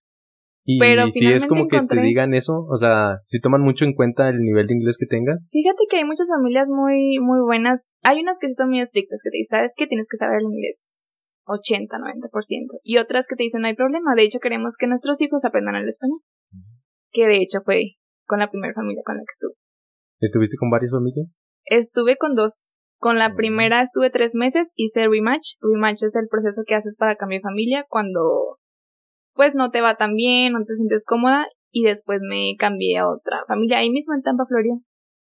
Y 0.69 0.81
si 1.13 1.27
es 1.33 1.47
como 1.47 1.69
que 1.69 1.81
te 1.81 2.01
digan 2.01 2.35
eso, 2.35 2.67
o 2.69 2.77
sea, 2.77 3.19
si 3.25 3.41
toman 3.41 3.63
mucho 3.63 3.85
en 3.85 3.95
cuenta 3.95 4.29
el 4.29 4.41
nivel 4.41 4.67
de 4.67 4.75
inglés 4.75 4.99
que 4.99 5.07
tengas. 5.07 5.47
Fíjate 5.51 5.85
que 5.89 5.99
hay 5.99 6.05
muchas 6.05 6.29
familias 6.29 6.69
muy, 6.69 7.21
muy 7.21 7.41
buenas. 7.41 7.89
Hay 8.03 8.21
unas 8.21 8.39
que 8.41 8.49
sí 8.49 8.55
son 8.55 8.71
muy 8.71 8.81
estrictas, 8.81 9.21
que 9.23 9.31
te 9.31 9.37
dicen, 9.37 9.59
sabes 9.59 9.75
que 9.77 9.87
tienes 9.87 10.09
que 10.11 10.17
saber 10.17 10.39
el 10.41 10.51
inglés 10.51 11.33
80, 11.45 11.97
90%. 11.97 12.81
Y 12.83 12.99
otras 12.99 13.29
que 13.29 13.37
te 13.37 13.45
dicen, 13.45 13.61
no 13.63 13.69
hay 13.69 13.77
problema, 13.77 14.17
de 14.17 14.25
hecho 14.25 14.41
queremos 14.41 14.77
que 14.77 14.89
nuestros 14.89 15.21
hijos 15.21 15.45
aprendan 15.45 15.77
el 15.77 15.89
español. 15.89 16.19
Que 17.13 17.29
de 17.29 17.41
hecho 17.41 17.61
fue 17.65 17.93
con 18.27 18.41
la 18.41 18.51
primera 18.51 18.75
familia 18.75 19.03
con 19.07 19.17
la 19.17 19.23
que 19.23 19.33
estuve. 19.33 19.55
¿Estuviste 20.19 20.57
con 20.57 20.71
varias 20.71 20.91
familias? 20.91 21.39
Estuve 21.65 22.17
con 22.17 22.35
dos. 22.35 22.75
Con 22.99 23.19
la 23.19 23.35
primera 23.37 23.83
estuve 23.83 24.11
tres 24.11 24.35
meses, 24.35 24.73
hice 24.75 25.07
rematch. 25.07 25.55
Rematch 25.61 26.03
es 26.03 26.17
el 26.17 26.29
proceso 26.29 26.63
que 26.67 26.75
haces 26.75 26.97
para 26.97 27.15
cambiar 27.15 27.43
familia 27.43 27.85
cuando 27.89 28.59
pues 29.37 29.55
no 29.55 29.71
te 29.71 29.81
va 29.81 29.95
tan 29.97 30.15
bien, 30.15 30.55
no 30.55 30.61
te 30.61 30.75
sientes 30.75 31.05
cómoda 31.07 31.47
y 31.71 31.85
después 31.85 32.21
me 32.29 32.57
cambié 32.59 32.99
a 32.99 33.09
otra 33.09 33.45
familia 33.47 33.79
ahí 33.79 33.91
mismo 33.91 34.15
en 34.15 34.23
Tampa, 34.23 34.45
Florida. 34.49 34.77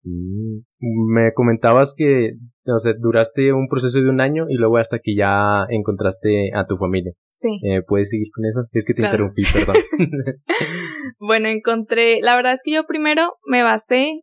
Mm, 0.03 0.61
me 1.13 1.33
comentabas 1.33 1.93
que, 1.95 2.37
o 2.65 2.79
sea, 2.79 2.93
duraste 2.97 3.51
un 3.51 3.67
proceso 3.67 3.99
de 3.99 4.09
un 4.09 4.21
año 4.21 4.45
y 4.47 4.55
luego 4.55 4.77
hasta 4.77 4.99
que 4.99 5.15
ya 5.15 5.65
encontraste 5.69 6.51
a 6.55 6.65
tu 6.65 6.77
familia. 6.77 7.11
Sí. 7.31 7.59
Eh, 7.63 7.81
¿Puedes 7.85 8.09
seguir 8.09 8.27
con 8.33 8.45
eso? 8.45 8.67
Es 8.71 8.85
que 8.85 8.93
te 8.93 9.03
interrumpí, 9.03 9.43
perdón. 9.51 9.75
bueno, 11.19 11.49
encontré, 11.49 12.21
la 12.21 12.35
verdad 12.35 12.53
es 12.53 12.61
que 12.63 12.73
yo 12.73 12.85
primero 12.85 13.33
me 13.45 13.63
basé 13.63 14.21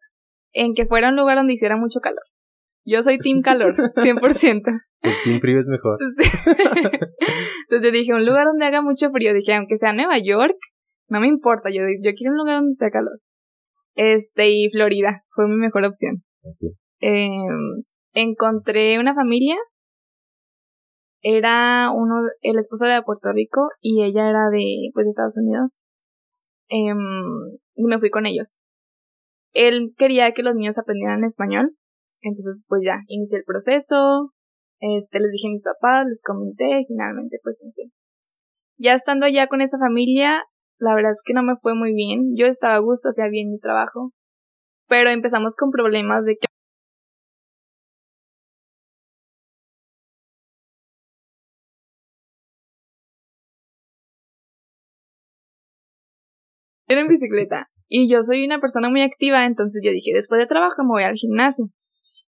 en 0.53 0.75
que 0.75 0.87
fuera 0.87 1.11
un 1.11 1.17
lugar 1.17 1.37
donde 1.37 1.53
hiciera 1.53 1.77
mucho 1.77 2.01
calor. 2.01 2.23
Yo 2.87 3.03
soy 3.03 3.19
Team 3.19 3.43
Calor, 3.43 3.75
100%. 3.97 4.63
El 5.03 5.13
Team 5.25 5.41
Frío 5.41 5.59
es 5.59 5.67
mejor. 5.67 5.99
Entonces 7.69 7.83
yo 7.83 7.91
dije, 7.91 8.15
un 8.15 8.25
lugar 8.25 8.47
donde 8.47 8.65
haga 8.65 8.81
mucho 8.81 9.11
frío. 9.11 9.35
Dije, 9.35 9.55
aunque 9.55 9.77
sea 9.77 9.93
Nueva 9.93 10.19
York, 10.19 10.57
no 11.09 11.21
me 11.21 11.27
importa. 11.27 11.69
Yo, 11.71 11.83
yo 12.03 12.13
quiero 12.17 12.33
un 12.33 12.39
lugar 12.39 12.57
donde 12.57 12.71
esté 12.71 12.91
calor. 12.91 13.19
Este, 13.97 14.51
y 14.51 14.71
Florida 14.71 15.23
fue 15.35 15.49
mi 15.49 15.57
mejor 15.57 15.85
opción. 15.85 16.23
Em, 17.01 17.83
encontré 18.13 18.99
una 19.01 19.15
familia. 19.15 19.57
Era 21.23 21.91
uno, 21.93 22.15
el 22.41 22.59
esposo 22.59 22.85
era 22.85 22.97
de 22.97 23.03
Puerto 23.03 23.33
Rico 23.33 23.69
y 23.81 24.05
ella 24.05 24.29
era 24.29 24.49
de, 24.51 24.91
pues, 24.95 25.05
de 25.07 25.11
Estados 25.11 25.37
Unidos. 25.39 25.79
em, 26.69 26.99
y 27.75 27.85
me 27.85 27.99
fui 27.99 28.11
con 28.11 28.27
ellos. 28.27 28.59
Él 29.53 29.93
quería 29.97 30.33
que 30.33 30.43
los 30.43 30.55
niños 30.55 30.79
aprendieran 30.79 31.25
español, 31.25 31.71
entonces 32.27 32.65
pues 32.69 32.83
ya, 32.85 32.99
inicié 33.07 33.39
el 33.39 33.45
proceso, 33.45 34.33
este, 34.81 35.21
les 35.21 35.31
dije 35.31 35.49
a 35.49 35.53
mis 35.53 35.65
papás, 35.65 36.07
les 36.07 36.23
comenté, 36.23 36.85
finalmente 36.89 37.39
pues 37.43 37.61
me 37.65 37.73
fui. 37.73 37.93
Ya 38.79 38.93
estando 38.95 39.27
allá 39.27 39.47
con 39.47 39.61
esa 39.61 39.79
familia, 39.79 40.43
la 40.79 40.95
verdad 40.95 41.13
es 41.13 41.23
que 41.25 41.35
no 41.35 41.43
me 41.43 41.55
fue 41.61 41.75
muy 41.75 41.95
bien, 41.95 42.35
yo 42.37 42.47
estaba 42.47 42.75
a 42.75 42.81
gusto, 42.81 43.11
hacía 43.11 43.29
bien 43.29 43.51
mi 43.51 43.59
trabajo, 43.59 44.13
pero 44.89 45.11
empezamos 45.11 45.55
con 45.57 45.71
problemas 45.71 46.25
de 46.25 46.37
que 46.37 46.47
era 56.89 57.01
en 57.01 57.09
bicicleta. 57.09 57.69
Y 57.89 58.09
yo 58.11 58.23
soy 58.23 58.45
una 58.45 58.61
persona 58.61 58.89
muy 58.91 59.03
activa, 59.03 59.45
entonces 59.45 59.81
yo 59.85 59.93
dije, 59.93 60.13
después 60.13 60.41
de 60.41 60.47
trabajo 60.47 60.83
me 60.83 60.91
voy 60.91 61.05
al 61.05 61.15
gimnasio. 61.15 61.67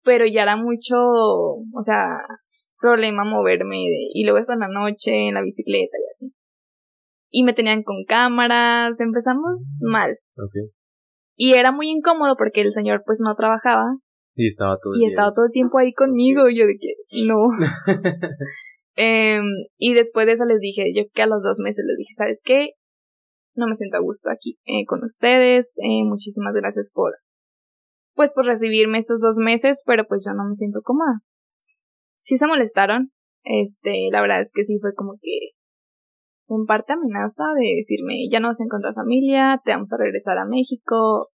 Pero 0.09 0.25
ya 0.27 0.43
era 0.43 0.57
mucho, 0.57 0.97
o 0.97 1.83
sea, 1.83 2.17
problema 2.81 3.25
moverme 3.25 3.77
y 4.15 4.25
luego 4.25 4.39
hasta 4.39 4.57
la 4.57 4.69
noche 4.69 5.29
en 5.29 5.35
la 5.35 5.43
bicicleta 5.43 5.99
y 5.99 6.09
así. 6.11 6.35
Y 7.31 7.43
me 7.43 7.53
tenían 7.53 7.83
con 7.83 8.05
cámaras, 8.07 8.99
empezamos 9.01 9.83
mal. 9.87 10.17
Y 11.37 11.53
era 11.53 11.73
muy 11.73 11.91
incómodo 11.91 12.37
porque 12.39 12.63
el 12.63 12.73
señor 12.73 13.03
pues 13.05 13.19
no 13.23 13.35
trabajaba. 13.35 13.85
Y 14.35 14.47
estaba 14.47 14.79
todo 14.83 14.95
el 14.95 15.03
Y 15.03 15.05
estaba 15.05 15.33
todo 15.33 15.45
el 15.45 15.53
tiempo 15.53 15.77
ahí 15.77 15.93
conmigo. 15.93 16.49
Y 16.49 16.59
yo 16.59 16.67
de 16.67 16.79
que, 16.81 16.95
no. 17.27 17.37
Em, 19.01 19.45
y 19.77 19.93
después 19.93 20.27
de 20.27 20.33
eso 20.33 20.45
les 20.47 20.59
dije, 20.59 20.93
yo 20.93 21.05
que 21.13 21.23
a 21.23 21.27
los 21.27 21.43
dos 21.45 21.59
meses 21.63 21.85
les 21.87 21.99
dije, 21.99 22.15
¿sabes 22.15 22.41
qué? 22.43 22.71
no 23.59 23.67
me 23.67 23.75
siento 23.75 23.97
a 23.97 24.01
gusto 24.01 24.31
aquí 24.31 24.59
eh, 24.65 24.87
con 24.87 25.03
ustedes. 25.03 25.77
Eh, 25.83 26.05
muchísimas 26.05 26.55
gracias 26.55 26.91
por, 26.95 27.17
pues, 28.19 28.33
por 28.33 28.47
recibirme 28.47 28.99
estos 28.99 29.21
dos 29.21 29.37
meses, 29.39 29.85
pero 29.87 30.05
pues 30.09 30.27
yo 30.27 30.35
no 30.35 30.45
me 30.45 30.55
siento 30.55 30.81
cómoda. 30.83 31.21
Sí 32.17 32.37
se 32.37 32.49
molestaron. 32.49 33.13
Este, 33.45 34.09
la 34.11 34.21
verdad 34.21 34.41
es 34.41 34.51
que 34.53 34.65
sí 34.65 34.81
fue 34.81 34.93
como 34.93 35.13
que 35.23 35.53
en 36.49 36.67
parte 36.67 36.95
amenaza 36.95 37.45
de 37.57 37.77
decirme, 37.77 38.29
ya 38.29 38.41
no 38.41 38.49
vas 38.49 38.61
a 38.61 38.65
encontrar 38.65 38.95
familia, 38.95 39.63
te 39.65 39.71
vamos 39.71 39.93
a 39.93 39.99
regresar 39.99 40.37
a 40.37 40.47
México. 40.47 41.31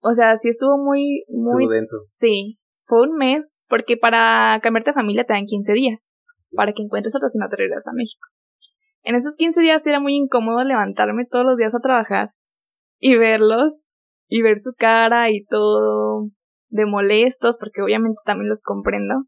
O 0.00 0.12
sea, 0.12 0.36
sí 0.38 0.48
estuvo 0.48 0.76
muy, 0.76 1.24
muy... 1.28 1.62
Estuvo 1.62 1.72
denso. 1.72 1.96
Sí, 2.08 2.58
fue 2.84 3.02
un 3.02 3.16
mes, 3.16 3.66
porque 3.68 3.96
para 3.96 4.58
cambiarte 4.64 4.90
de 4.90 4.94
familia 4.94 5.22
te 5.22 5.34
dan 5.34 5.46
15 5.46 5.72
días, 5.72 6.08
para 6.50 6.72
que 6.72 6.82
encuentres 6.82 7.14
otra 7.14 7.28
si 7.28 7.38
no 7.38 7.48
te 7.48 7.56
regresas 7.56 7.86
a 7.86 7.94
México. 7.94 8.26
En 9.04 9.14
esos 9.14 9.36
15 9.36 9.60
días 9.60 9.86
era 9.86 10.00
muy 10.00 10.16
incómodo 10.16 10.64
levantarme 10.64 11.26
todos 11.26 11.44
los 11.46 11.56
días 11.56 11.76
a 11.76 11.80
trabajar 11.80 12.30
y 12.98 13.16
verlos 13.16 13.84
y 14.28 14.42
ver 14.42 14.58
su 14.58 14.72
cara 14.76 15.30
y 15.30 15.44
todo 15.44 16.30
de 16.68 16.86
molestos, 16.86 17.58
porque 17.58 17.82
obviamente 17.82 18.18
también 18.24 18.48
los 18.48 18.62
comprendo. 18.62 19.24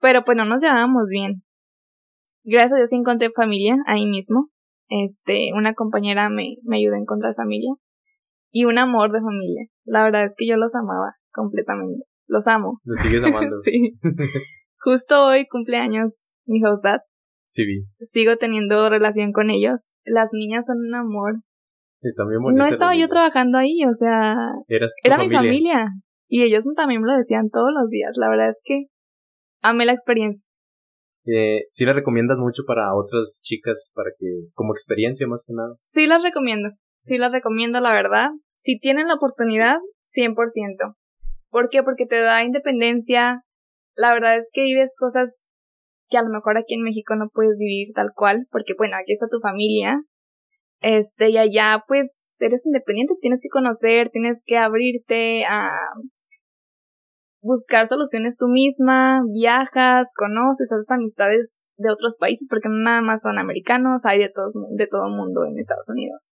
Pero 0.00 0.24
pues 0.24 0.36
no 0.36 0.44
nos 0.44 0.62
llevábamos 0.62 1.08
bien. 1.10 1.42
Gracias 2.44 2.72
a 2.74 2.76
Dios 2.76 2.92
encontré 2.92 3.30
familia 3.34 3.76
ahí 3.86 4.06
mismo. 4.06 4.50
Este, 4.88 5.50
una 5.54 5.74
compañera 5.74 6.28
me, 6.28 6.56
me 6.62 6.76
ayudó 6.76 6.94
a 6.94 7.00
encontrar 7.00 7.34
familia. 7.34 7.72
Y 8.50 8.64
un 8.64 8.78
amor 8.78 9.12
de 9.12 9.20
familia. 9.20 9.66
La 9.84 10.04
verdad 10.04 10.24
es 10.24 10.34
que 10.36 10.46
yo 10.46 10.56
los 10.56 10.74
amaba 10.74 11.16
completamente. 11.32 12.04
Los 12.26 12.46
amo. 12.46 12.80
Los 12.84 12.98
sigues 13.00 13.22
amando. 13.22 13.56
sí. 13.62 13.94
Justo 14.78 15.26
hoy 15.26 15.46
cumpleaños 15.46 16.30
mi 16.44 16.64
host 16.64 16.84
dad. 16.84 17.00
Sí, 17.46 17.64
vi. 17.64 17.86
Sigo 18.00 18.36
teniendo 18.36 18.88
relación 18.88 19.32
con 19.32 19.50
ellos. 19.50 19.90
Las 20.04 20.30
niñas 20.32 20.66
son 20.66 20.78
un 20.86 20.94
amor. 20.94 21.40
Están 22.02 22.28
bien 22.28 22.42
bonitas. 22.42 22.64
No 22.64 22.70
estaba 22.70 22.94
yo 22.96 23.08
trabajando 23.08 23.58
ahí, 23.58 23.84
o 23.84 23.92
sea, 23.92 24.36
era 24.68 25.18
mi 25.18 25.30
familia. 25.30 25.88
Y 26.28 26.42
ellos 26.42 26.64
también 26.76 27.00
me 27.02 27.10
lo 27.10 27.16
decían 27.16 27.50
todos 27.50 27.70
los 27.74 27.88
días. 27.88 28.16
La 28.16 28.28
verdad 28.28 28.48
es 28.48 28.60
que 28.64 28.86
amé 29.62 29.86
la 29.86 29.92
experiencia. 29.92 30.46
Eh, 31.24 31.66
¿Sí 31.72 31.84
la 31.84 31.92
recomiendas 31.92 32.38
mucho 32.38 32.62
para 32.66 32.94
otras 32.94 33.40
chicas, 33.42 33.90
para 33.94 34.10
que, 34.18 34.26
como 34.54 34.72
experiencia 34.72 35.26
más 35.26 35.44
que 35.46 35.54
nada? 35.54 35.74
Sí 35.78 36.06
las 36.06 36.22
recomiendo. 36.22 36.70
Sí 37.00 37.18
las 37.18 37.32
recomiendo, 37.32 37.80
la 37.80 37.92
verdad. 37.92 38.30
Si 38.58 38.78
tienen 38.78 39.08
la 39.08 39.14
oportunidad, 39.14 39.78
100%. 40.04 40.94
¿Por 41.50 41.68
qué? 41.68 41.82
Porque 41.82 42.06
te 42.06 42.20
da 42.20 42.44
independencia. 42.44 43.42
La 43.94 44.12
verdad 44.12 44.36
es 44.36 44.50
que 44.52 44.62
vives 44.62 44.94
cosas 44.96 45.44
que 46.08 46.18
a 46.18 46.22
lo 46.22 46.30
mejor 46.30 46.56
aquí 46.58 46.74
en 46.74 46.82
México 46.82 47.16
no 47.16 47.28
puedes 47.32 47.58
vivir 47.58 47.92
tal 47.94 48.10
cual, 48.14 48.46
porque 48.50 48.74
bueno, 48.76 48.96
aquí 48.96 49.12
está 49.12 49.26
tu 49.28 49.40
familia, 49.40 50.00
este, 50.86 51.30
y 51.30 51.36
allá 51.36 51.82
pues 51.88 52.36
eres 52.38 52.64
independiente, 52.64 53.14
tienes 53.20 53.40
que 53.42 53.48
conocer, 53.48 54.08
tienes 54.10 54.44
que 54.46 54.56
abrirte 54.56 55.44
a 55.44 55.70
buscar 57.40 57.88
soluciones 57.88 58.36
tú 58.36 58.46
misma, 58.46 59.22
viajas, 59.32 60.12
conoces, 60.16 60.70
haces 60.70 60.90
amistades 60.92 61.70
de 61.76 61.90
otros 61.90 62.16
países, 62.18 62.46
porque 62.48 62.68
no 62.68 62.76
nada 62.84 63.02
más 63.02 63.22
son 63.22 63.36
americanos, 63.36 64.04
hay 64.04 64.20
de 64.20 64.28
todos, 64.28 64.54
de 64.76 64.86
todo 64.86 65.08
mundo 65.08 65.44
en 65.44 65.58
Estados 65.58 65.88
Unidos. 65.90 66.28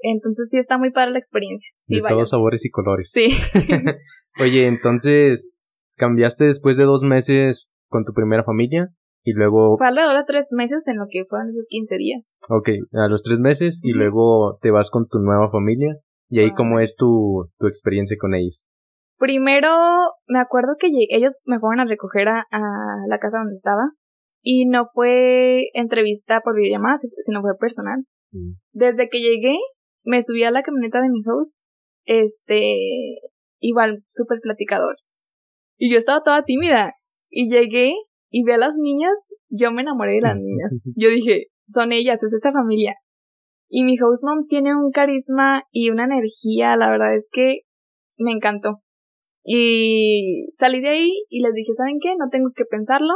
Entonces 0.00 0.48
sí 0.50 0.58
está 0.58 0.78
muy 0.78 0.90
padre 0.90 1.12
la 1.12 1.18
experiencia. 1.18 1.70
de 1.88 2.02
todos 2.02 2.30
sabores 2.30 2.64
y 2.64 2.70
colores. 2.70 3.08
Sí. 3.10 3.36
Oye, 4.40 4.66
entonces, 4.66 5.54
¿cambiaste 5.96 6.46
después 6.46 6.76
de 6.76 6.84
dos 6.84 7.04
meses 7.04 7.72
con 7.88 8.04
tu 8.04 8.12
primera 8.12 8.42
familia 8.42 8.90
y 9.26 9.32
luego... 9.32 9.76
Fue 9.76 9.88
alrededor 9.88 10.18
de 10.18 10.24
tres 10.24 10.46
meses 10.52 10.86
en 10.86 10.98
lo 10.98 11.06
que 11.10 11.24
fueron 11.28 11.50
esos 11.50 11.66
15 11.68 11.96
días. 11.96 12.36
Ok, 12.48 12.68
a 12.92 13.08
los 13.08 13.24
tres 13.24 13.40
meses 13.40 13.80
y 13.82 13.92
luego 13.92 14.56
te 14.60 14.70
vas 14.70 14.88
con 14.88 15.08
tu 15.08 15.18
nueva 15.18 15.50
familia 15.50 15.96
y 16.28 16.38
ahí 16.38 16.52
cómo 16.52 16.78
es 16.78 16.94
tu, 16.94 17.50
tu 17.58 17.66
experiencia 17.66 18.16
con 18.20 18.34
ellos. 18.34 18.68
Primero 19.18 19.72
me 20.28 20.38
acuerdo 20.38 20.76
que 20.78 20.86
ellos 21.10 21.40
me 21.44 21.58
fueron 21.58 21.80
a 21.80 21.86
recoger 21.86 22.28
a, 22.28 22.44
la 23.08 23.18
casa 23.18 23.38
donde 23.38 23.54
estaba 23.54 23.90
y 24.42 24.66
no 24.66 24.84
fue 24.94 25.70
entrevista 25.74 26.40
por 26.42 26.54
videollamada, 26.54 26.94
sino 27.18 27.40
fue 27.40 27.58
personal. 27.58 28.04
Mm. 28.30 28.52
Desde 28.74 29.08
que 29.08 29.18
llegué, 29.18 29.56
me 30.04 30.22
subí 30.22 30.44
a 30.44 30.52
la 30.52 30.62
camioneta 30.62 31.00
de 31.00 31.08
mi 31.08 31.22
host, 31.26 31.52
este, 32.04 32.76
igual 33.58 34.04
súper 34.08 34.38
platicador. 34.40 34.94
Y 35.76 35.90
yo 35.90 35.98
estaba 35.98 36.20
toda 36.20 36.44
tímida 36.44 36.92
y 37.28 37.50
llegué 37.50 37.92
y 38.30 38.44
vi 38.44 38.52
a 38.52 38.58
las 38.58 38.76
niñas, 38.76 39.12
yo 39.48 39.72
me 39.72 39.82
enamoré 39.82 40.12
de 40.12 40.20
las 40.20 40.36
niñas. 40.36 40.80
Yo 40.96 41.08
dije, 41.08 41.46
son 41.68 41.92
ellas, 41.92 42.22
es 42.22 42.32
esta 42.32 42.52
familia. 42.52 42.94
Y 43.68 43.84
mi 43.84 43.96
host 44.00 44.24
mom 44.24 44.46
tiene 44.48 44.74
un 44.74 44.90
carisma 44.90 45.64
y 45.70 45.90
una 45.90 46.04
energía, 46.04 46.76
la 46.76 46.90
verdad 46.90 47.14
es 47.14 47.28
que 47.30 47.60
me 48.16 48.32
encantó. 48.32 48.82
Y 49.44 50.48
salí 50.54 50.80
de 50.80 50.88
ahí 50.88 51.12
y 51.28 51.40
les 51.40 51.52
dije, 51.52 51.72
¿saben 51.72 51.98
qué? 52.00 52.14
No 52.18 52.28
tengo 52.30 52.50
que 52.54 52.64
pensarlo. 52.64 53.14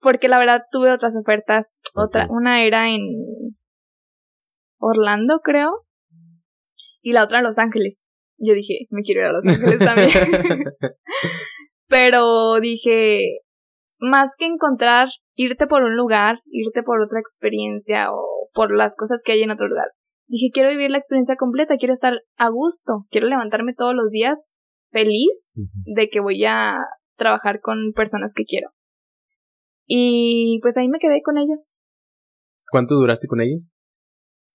Porque 0.00 0.28
la 0.28 0.38
verdad 0.38 0.62
tuve 0.70 0.92
otras 0.92 1.16
ofertas. 1.16 1.80
Otra, 1.94 2.26
una 2.30 2.64
era 2.64 2.90
en 2.90 3.02
Orlando, 4.78 5.40
creo. 5.40 5.84
Y 7.00 7.12
la 7.12 7.24
otra 7.24 7.38
en 7.38 7.44
Los 7.44 7.58
Ángeles. 7.58 8.04
Yo 8.38 8.54
dije, 8.54 8.86
me 8.90 9.02
quiero 9.02 9.20
ir 9.20 9.26
a 9.26 9.32
Los 9.32 9.46
Ángeles 9.46 9.78
también. 9.78 10.10
Pero 11.88 12.60
dije, 12.60 13.40
más 14.04 14.30
que 14.38 14.46
encontrar 14.46 15.08
irte 15.34 15.66
por 15.66 15.82
un 15.82 15.96
lugar, 15.96 16.40
irte 16.46 16.82
por 16.82 17.00
otra 17.00 17.20
experiencia 17.20 18.12
o 18.12 18.48
por 18.52 18.76
las 18.76 18.96
cosas 18.96 19.22
que 19.24 19.32
hay 19.32 19.42
en 19.42 19.50
otro 19.50 19.68
lugar. 19.68 19.86
Dije, 20.26 20.50
quiero 20.52 20.70
vivir 20.70 20.90
la 20.90 20.98
experiencia 20.98 21.36
completa, 21.36 21.76
quiero 21.76 21.92
estar 21.92 22.14
a 22.36 22.48
gusto, 22.48 23.06
quiero 23.10 23.26
levantarme 23.26 23.74
todos 23.74 23.94
los 23.94 24.10
días 24.10 24.54
feliz 24.90 25.50
de 25.54 26.08
que 26.08 26.20
voy 26.20 26.44
a 26.44 26.76
trabajar 27.16 27.60
con 27.60 27.92
personas 27.94 28.32
que 28.34 28.44
quiero. 28.44 28.70
Y 29.86 30.60
pues 30.62 30.76
ahí 30.76 30.88
me 30.88 30.98
quedé 30.98 31.20
con 31.22 31.36
ellos. 31.36 31.68
¿Cuánto 32.70 32.94
duraste 32.94 33.26
con 33.26 33.40
ellos? 33.40 33.70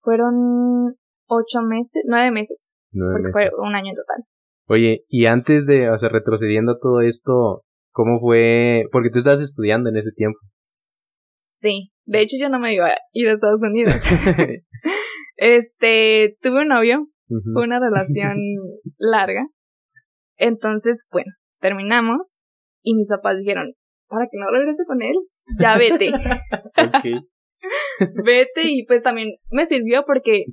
Fueron 0.00 0.96
ocho 1.26 1.62
meses, 1.62 2.02
nueve 2.06 2.30
meses. 2.30 2.72
porque 2.90 3.30
fue 3.30 3.50
un 3.62 3.74
año 3.74 3.90
en 3.90 3.94
total. 3.94 4.24
Oye, 4.66 5.04
y 5.08 5.26
antes 5.26 5.66
de, 5.66 5.90
o 5.90 5.98
sea, 5.98 6.08
retrocediendo 6.08 6.78
todo 6.78 7.00
esto, 7.00 7.64
¿cómo 7.92 8.18
fue? 8.20 8.84
Porque 8.92 9.10
tú 9.10 9.18
estabas 9.18 9.40
estudiando 9.40 9.90
en 9.90 9.96
ese 9.96 10.10
tiempo. 10.14 10.38
Sí, 11.40 11.92
de 12.04 12.20
hecho 12.20 12.36
yo 12.40 12.48
no 12.48 12.58
me 12.58 12.74
iba 12.74 12.86
a 12.86 12.96
ir 13.12 13.28
a 13.28 13.32
Estados 13.32 13.60
Unidos. 13.62 13.94
este, 15.36 16.36
tuve 16.40 16.62
un 16.62 16.68
novio, 16.68 17.06
fue 17.52 17.64
una 17.64 17.78
relación 17.78 18.36
larga. 18.98 19.46
Entonces, 20.36 21.06
bueno, 21.10 21.30
terminamos 21.60 22.40
y 22.82 22.94
mis 22.94 23.10
papás 23.10 23.38
dijeron, 23.38 23.74
para 24.08 24.24
que 24.24 24.38
no 24.38 24.50
regrese 24.50 24.84
con 24.86 25.02
él, 25.02 25.14
ya 25.60 25.76
vete. 25.76 26.12
vete 28.24 28.62
y 28.64 28.86
pues 28.86 29.02
también 29.02 29.30
me 29.50 29.66
sirvió 29.66 30.04
porque 30.06 30.44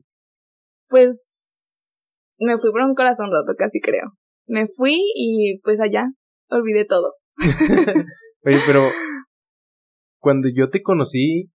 pues 0.89 2.13
me 2.38 2.58
fui 2.58 2.72
por 2.72 2.82
un 2.82 2.96
corazón 2.96 3.32
roto, 3.32 3.56
casi 3.58 3.79
creo. 3.79 4.12
Me 4.46 4.67
fui 4.67 4.98
y 5.15 5.60
pues 5.63 5.79
allá 5.79 6.08
olvidé 6.50 6.86
todo. 6.86 7.13
Oye, 8.46 8.60
pero 8.65 8.89
cuando 10.20 10.48
yo 10.53 10.70
te 10.70 10.82
conocí, 10.82 11.51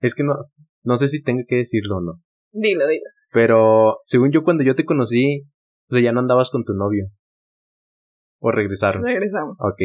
es 0.00 0.14
que 0.14 0.24
no, 0.24 0.34
no 0.82 0.96
sé 0.96 1.08
si 1.08 1.22
tengo 1.22 1.42
que 1.46 1.56
decirlo 1.56 1.98
o 1.98 2.00
no. 2.00 2.12
Dilo, 2.52 2.86
dilo. 2.88 3.04
Pero, 3.32 3.98
según 4.04 4.32
yo, 4.32 4.42
cuando 4.42 4.64
yo 4.64 4.74
te 4.74 4.84
conocí, 4.84 5.42
o 5.88 5.94
sea, 5.94 6.02
ya 6.02 6.12
no 6.12 6.20
andabas 6.20 6.50
con 6.50 6.64
tu 6.64 6.72
novio. 6.74 7.06
O 8.40 8.50
regresaron. 8.50 9.04
Regresamos. 9.04 9.56
Ok. 9.60 9.80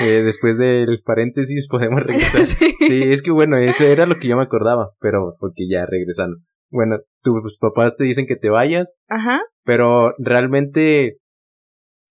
Eh, 0.00 0.22
después 0.22 0.56
del 0.58 1.02
paréntesis 1.04 1.68
podemos 1.68 2.00
regresar. 2.04 2.46
sí. 2.46 2.74
Sí, 2.86 3.02
es 3.12 3.22
que 3.22 3.30
bueno, 3.30 3.56
eso 3.58 3.84
era 3.84 4.06
lo 4.06 4.16
que 4.16 4.28
yo 4.28 4.36
me 4.36 4.42
acordaba, 4.42 4.90
pero 5.00 5.36
porque 5.38 5.68
ya 5.70 5.86
regresaron. 5.86 6.44
Bueno, 6.70 6.98
tus 7.22 7.58
papás 7.58 7.96
te 7.96 8.04
dicen 8.04 8.26
que 8.26 8.36
te 8.36 8.48
vayas, 8.48 8.94
Ajá. 9.08 9.42
pero 9.64 10.14
realmente 10.18 11.18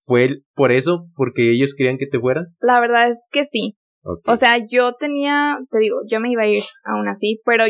fue 0.01 0.25
el- 0.25 0.45
por 0.53 0.71
eso, 0.71 1.07
porque 1.15 1.51
ellos 1.51 1.73
querían 1.75 1.97
que 1.97 2.07
te 2.07 2.19
fueras. 2.19 2.55
La 2.59 2.79
verdad 2.79 3.09
es 3.09 3.27
que 3.31 3.43
sí. 3.43 3.77
O 4.03 4.35
sea, 4.35 4.57
yo 4.69 4.93
tenía, 4.95 5.59
te 5.69 5.77
digo, 5.79 5.97
yo 6.09 6.19
me 6.19 6.31
iba 6.31 6.41
a 6.43 6.47
ir 6.47 6.63
aún 6.83 7.07
así, 7.07 7.39
pero 7.45 7.65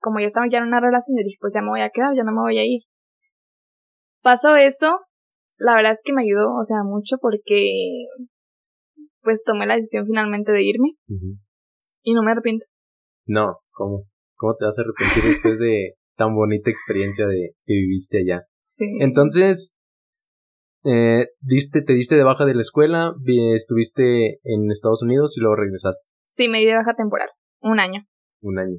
como 0.00 0.18
yo 0.20 0.26
estaba 0.26 0.46
ya 0.50 0.58
en 0.58 0.64
una 0.64 0.80
relación, 0.80 1.16
yo 1.16 1.24
dije, 1.24 1.36
pues 1.40 1.54
ya 1.54 1.62
me 1.62 1.68
voy 1.68 1.80
a 1.80 1.90
quedar, 1.90 2.16
ya 2.16 2.24
no 2.24 2.32
me 2.32 2.40
voy 2.40 2.58
a 2.58 2.64
ir. 2.64 2.82
Pasó 4.22 4.56
eso, 4.56 4.98
la 5.56 5.74
verdad 5.74 5.92
es 5.92 6.00
que 6.04 6.12
me 6.12 6.22
ayudó, 6.22 6.52
o 6.54 6.64
sea, 6.64 6.78
mucho 6.84 7.16
porque 7.20 7.70
pues 9.22 9.42
tomé 9.44 9.66
la 9.66 9.76
decisión 9.76 10.06
finalmente 10.06 10.50
de 10.52 10.62
irme 10.62 10.88
y 12.02 12.14
no 12.14 12.22
me 12.22 12.32
arrepiento. 12.32 12.66
No, 13.26 13.58
¿cómo? 13.70 14.04
¿Cómo 14.36 14.54
te 14.56 14.64
vas 14.64 14.78
a 14.78 14.82
arrepentir 14.82 15.30
después 15.30 15.58
de 15.58 15.94
tan 16.16 16.34
bonita 16.34 16.70
experiencia 16.70 17.26
de 17.26 17.50
que 17.64 17.74
viviste 17.74 18.18
allá? 18.18 18.42
Sí. 18.64 18.86
Entonces, 19.00 19.76
eh, 20.84 21.26
diste, 21.40 21.82
te 21.82 21.92
diste 21.94 22.16
de 22.16 22.24
baja 22.24 22.44
de 22.44 22.54
la 22.54 22.60
escuela, 22.60 23.12
vi- 23.20 23.54
estuviste 23.54 24.38
en 24.44 24.70
Estados 24.70 25.02
Unidos 25.02 25.36
y 25.36 25.40
luego 25.40 25.56
regresaste 25.56 26.06
Sí, 26.26 26.48
me 26.48 26.58
di 26.58 26.66
de 26.66 26.74
baja 26.74 26.94
temporal, 26.94 27.28
un 27.60 27.80
año. 27.80 28.02
un 28.42 28.58
año. 28.58 28.76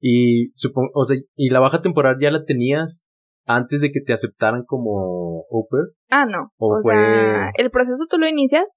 Y 0.00 0.50
supongo, 0.54 0.90
o 0.94 1.04
sea, 1.04 1.16
y 1.36 1.50
la 1.50 1.60
baja 1.60 1.80
temporal 1.80 2.16
ya 2.20 2.30
la 2.30 2.44
tenías 2.44 3.06
antes 3.46 3.80
de 3.80 3.90
que 3.92 4.00
te 4.00 4.12
aceptaran 4.12 4.62
como 4.66 5.44
au 5.50 5.66
pair. 5.70 5.94
Ah, 6.10 6.26
no. 6.26 6.50
¿O 6.58 6.74
O, 6.74 6.82
fue- 6.82 6.94
sea, 6.94 7.50
el 7.56 7.70
proceso 7.70 8.06
tú 8.10 8.18
lo 8.18 8.26
inicias, 8.28 8.74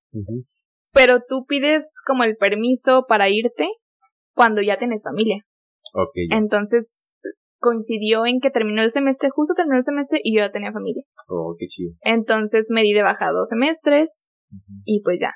pero 0.93 1.19
tú 1.27 1.45
pides 1.47 1.99
como 2.05 2.23
el 2.23 2.35
permiso 2.37 3.05
para 3.07 3.27
irte 3.29 3.67
cuando 4.33 4.61
ya 4.61 4.77
tienes 4.77 5.03
familia. 5.03 5.37
Ok, 5.93 6.11
ya. 6.29 6.37
Entonces 6.37 7.11
coincidió 7.65 8.25
en 8.27 8.39
que 8.39 8.51
terminó 8.51 8.83
el 8.83 8.91
semestre, 8.91 9.29
justo 9.33 9.55
terminó 9.55 9.77
el 9.77 9.83
semestre 9.83 10.19
y 10.23 10.35
yo 10.37 10.41
ya 10.45 10.51
tenía 10.51 10.71
familia. 10.71 11.03
Oh, 11.27 11.55
qué 11.57 11.65
chido. 11.65 11.93
Entonces 12.01 12.67
me 12.69 12.83
di 12.83 12.93
de 12.93 13.01
baja 13.01 13.31
dos 13.31 13.49
semestres 13.49 14.25
y 14.85 15.01
pues 15.01 15.19
ya. 15.19 15.31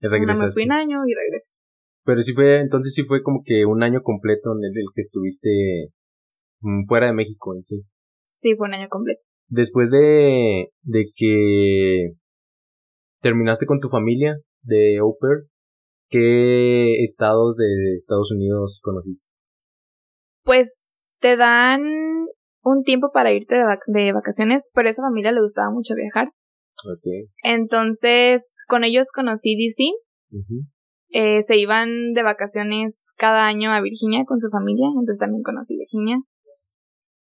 Y 0.00 0.06
Una 0.06 0.16
me 0.16 0.18
regresaste. 0.20 0.54
fui 0.54 0.64
un 0.64 0.72
año 0.72 0.96
y 1.06 1.12
regresé. 1.14 1.50
Pero 2.04 2.22
sí 2.22 2.32
fue, 2.32 2.60
entonces 2.60 2.94
sí 2.94 3.02
fue 3.04 3.22
como 3.22 3.42
que 3.44 3.66
un 3.66 3.82
año 3.82 4.00
completo 4.02 4.52
en 4.56 4.64
el, 4.64 4.72
el 4.78 4.86
que 4.94 5.02
estuviste 5.02 5.50
mm, 6.60 6.84
fuera 6.88 7.06
de 7.08 7.12
México 7.12 7.54
en 7.54 7.62
sí. 7.62 7.82
Sí, 8.24 8.54
fue 8.56 8.68
un 8.68 8.74
año 8.74 8.88
completo. 8.88 9.20
Después 9.48 9.90
de, 9.90 10.70
de 10.82 11.04
que 11.14 12.12
terminaste 13.20 13.66
con 13.66 13.80
tu 13.80 13.88
familia 13.90 14.36
de 14.62 14.98
au 14.98 15.16
pair, 15.20 15.48
¿qué 16.08 17.02
estados 17.02 17.56
de 17.56 17.66
Estados 17.96 18.30
Unidos 18.32 18.80
conociste? 18.82 19.30
Pues 20.44 21.14
te 21.20 21.36
dan 21.36 21.82
un 22.62 22.82
tiempo 22.84 23.10
para 23.12 23.32
irte 23.32 23.54
de, 23.56 23.62
vac- 23.64 23.84
de 23.86 24.12
vacaciones, 24.12 24.70
pero 24.74 24.88
a 24.88 24.90
esa 24.90 25.02
familia 25.02 25.32
le 25.32 25.40
gustaba 25.40 25.70
mucho 25.70 25.94
viajar. 25.94 26.30
Entonces 27.42 28.62
con 28.68 28.84
ellos 28.84 29.08
conocí 29.14 29.56
DC. 29.56 29.90
Eh, 31.12 31.42
se 31.42 31.56
iban 31.58 32.12
de 32.14 32.22
vacaciones 32.22 33.12
cada 33.18 33.46
año 33.46 33.72
a 33.72 33.80
Virginia 33.80 34.22
con 34.26 34.38
su 34.38 34.48
familia, 34.50 34.86
entonces 34.88 35.18
también 35.18 35.42
conocí 35.42 35.76
Virginia. 35.76 36.18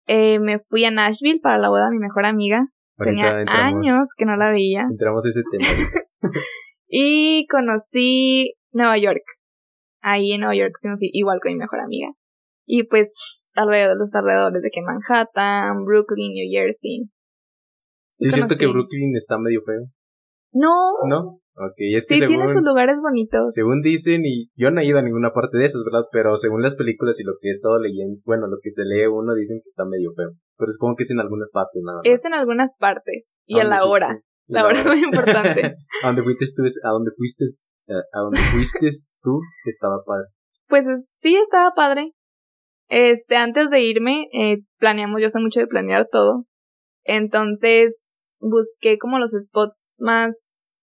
Eh, 0.06 0.38
me 0.40 0.58
fui 0.60 0.84
a 0.84 0.90
Nashville 0.90 1.40
para 1.42 1.58
la 1.58 1.68
boda 1.68 1.86
de 1.86 1.92
mi 1.92 1.98
mejor 1.98 2.26
amiga. 2.26 2.66
Ahorita 2.98 3.04
Tenía 3.22 3.40
entramos- 3.40 3.88
años 3.88 4.08
que 4.16 4.26
no 4.26 4.36
la 4.36 4.50
veía. 4.50 4.82
Entramos 4.90 5.24
a 5.24 5.28
ese 5.28 5.42
tema. 5.50 5.66
Y 6.92 7.46
conocí 7.46 8.54
Nueva 8.72 8.98
York. 8.98 9.22
Ahí 10.02 10.32
en 10.32 10.40
Nueva 10.40 10.56
York 10.56 10.72
sí 10.76 10.88
me 10.88 10.96
fui 10.96 11.08
igual 11.12 11.38
con 11.40 11.52
mi 11.52 11.58
mejor 11.58 11.78
amiga. 11.80 12.08
Y 12.72 12.84
pues 12.84 13.52
alrededor, 13.56 13.96
los 13.98 14.14
alrededores 14.14 14.62
de 14.62 14.70
que 14.70 14.80
Manhattan, 14.82 15.84
Brooklyn, 15.84 16.32
New 16.34 16.46
Jersey. 16.50 17.10
Sí, 18.12 18.28
es 18.28 18.34
cierto 18.34 18.54
que. 18.56 18.66
Brooklyn 18.68 19.16
está 19.16 19.38
medio 19.38 19.60
feo, 19.66 19.86
No. 20.52 20.70
¿no? 21.08 21.40
Ok, 21.56 21.74
es 21.78 22.06
que 22.06 22.14
Sí, 22.14 22.20
según, 22.20 22.36
tiene 22.36 22.48
sus 22.48 22.62
lugares 22.62 23.00
bonitos. 23.02 23.52
según 23.52 23.82
dicen, 23.82 24.22
y 24.24 24.50
yo 24.54 24.70
no 24.70 24.80
he 24.80 24.84
ido 24.86 24.98
a 24.98 25.02
ninguna 25.02 25.32
parte 25.32 25.58
de 25.58 25.64
esas, 25.66 25.82
¿verdad? 25.84 26.06
Pero 26.12 26.36
según 26.36 26.62
las 26.62 26.76
películas 26.76 27.18
y 27.20 27.24
lo 27.24 27.32
que 27.40 27.48
he 27.48 27.50
estado 27.50 27.78
leyendo, 27.80 28.20
bueno, 28.24 28.46
lo 28.46 28.58
que 28.62 28.70
se 28.70 28.84
lee 28.84 29.06
uno 29.08 29.34
dicen 29.34 29.58
que 29.58 29.66
está 29.66 29.84
medio 29.84 30.12
feo. 30.16 30.30
Pero 30.56 30.70
supongo 30.70 30.94
que 30.96 31.02
es 31.02 31.10
en 31.10 31.18
algunas 31.20 31.50
partes 31.52 31.82
nada 31.84 31.98
más. 31.98 32.06
Es 32.06 32.24
en 32.24 32.34
algunas 32.34 32.76
partes. 32.78 33.32
Y 33.46 33.58
¿A 33.58 33.62
a 33.62 33.64
la 33.64 33.84
hora. 33.84 34.08
fuiste? 34.08 34.24
La 34.46 34.64
hora 34.64 34.78
es 34.78 34.86
muy 34.86 35.02
importante. 35.02 35.74
a 36.04 36.06
donde 36.06 36.22
fuiste 36.22 36.44
tú, 36.56 36.62
a 36.84 36.90
donde 36.92 37.10
fuiste, 37.16 37.44
a 38.12 38.18
donde 38.20 38.38
fuiste 38.54 38.90
tú, 39.22 39.40
estaba 39.66 39.96
padre. 40.06 40.26
Pues 40.68 40.86
es- 40.86 41.10
sí, 41.20 41.34
estaba 41.36 41.72
padre. 41.74 42.12
Este, 42.90 43.36
antes 43.36 43.70
de 43.70 43.80
irme, 43.82 44.26
eh, 44.32 44.58
planeamos, 44.78 45.22
yo 45.22 45.28
sé 45.28 45.38
mucho 45.40 45.60
de 45.60 45.66
planear 45.68 46.08
todo. 46.10 46.46
Entonces, 47.04 48.36
busqué 48.40 48.98
como 48.98 49.18
los 49.18 49.30
spots 49.30 49.98
más, 50.02 50.82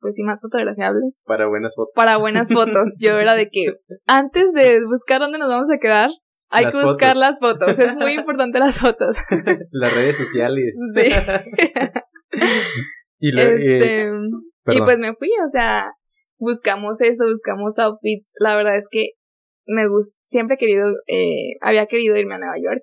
pues 0.00 0.14
sí, 0.14 0.22
más 0.22 0.40
fotografiables 0.40 1.20
Para 1.24 1.48
buenas 1.48 1.74
fotos. 1.74 1.92
para 1.94 2.16
buenas 2.16 2.52
fotos. 2.52 2.94
Yo 2.98 3.18
era 3.18 3.34
de 3.34 3.48
que 3.50 3.74
antes 4.06 4.52
de 4.52 4.80
buscar 4.86 5.20
dónde 5.20 5.38
nos 5.38 5.48
vamos 5.48 5.66
a 5.74 5.78
quedar, 5.78 6.10
hay 6.50 6.64
Las 6.66 6.76
que 6.76 6.84
buscar 6.84 7.14
fotos. 7.14 7.20
las 7.20 7.40
fotos. 7.40 7.78
Es 7.78 7.96
muy 7.96 8.12
importante 8.14 8.58
las 8.60 8.78
fotos. 8.78 9.16
Las 9.72 9.94
redes 9.94 10.16
sociales. 10.16 10.78
Sí. 10.94 11.10
y 13.18 13.38
eh, 13.38 13.54
Este, 13.54 14.10
y 14.74 14.80
pues 14.80 14.98
me 14.98 15.14
fui, 15.14 15.30
o 15.44 15.48
sea, 15.50 15.90
buscamos 16.38 17.00
eso, 17.00 17.24
buscamos 17.26 17.78
outfits. 17.78 18.34
La 18.40 18.56
verdad 18.56 18.76
es 18.76 18.88
que 18.90 19.10
me 19.68 19.86
gusta, 19.88 20.16
siempre 20.24 20.54
he 20.56 20.58
querido, 20.58 20.90
eh, 21.06 21.56
había 21.60 21.86
querido 21.86 22.16
irme 22.16 22.34
a 22.34 22.38
Nueva 22.38 22.56
York. 22.56 22.82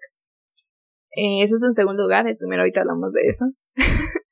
Eh, 1.18 1.42
ese 1.44 1.56
es 1.56 1.64
en 1.64 1.74
segundo 1.74 2.04
lugar, 2.04 2.28
el 2.28 2.38
primero 2.38 2.62
ahorita 2.62 2.82
hablamos 2.82 3.12
de 3.12 3.22
eso. 3.28 3.46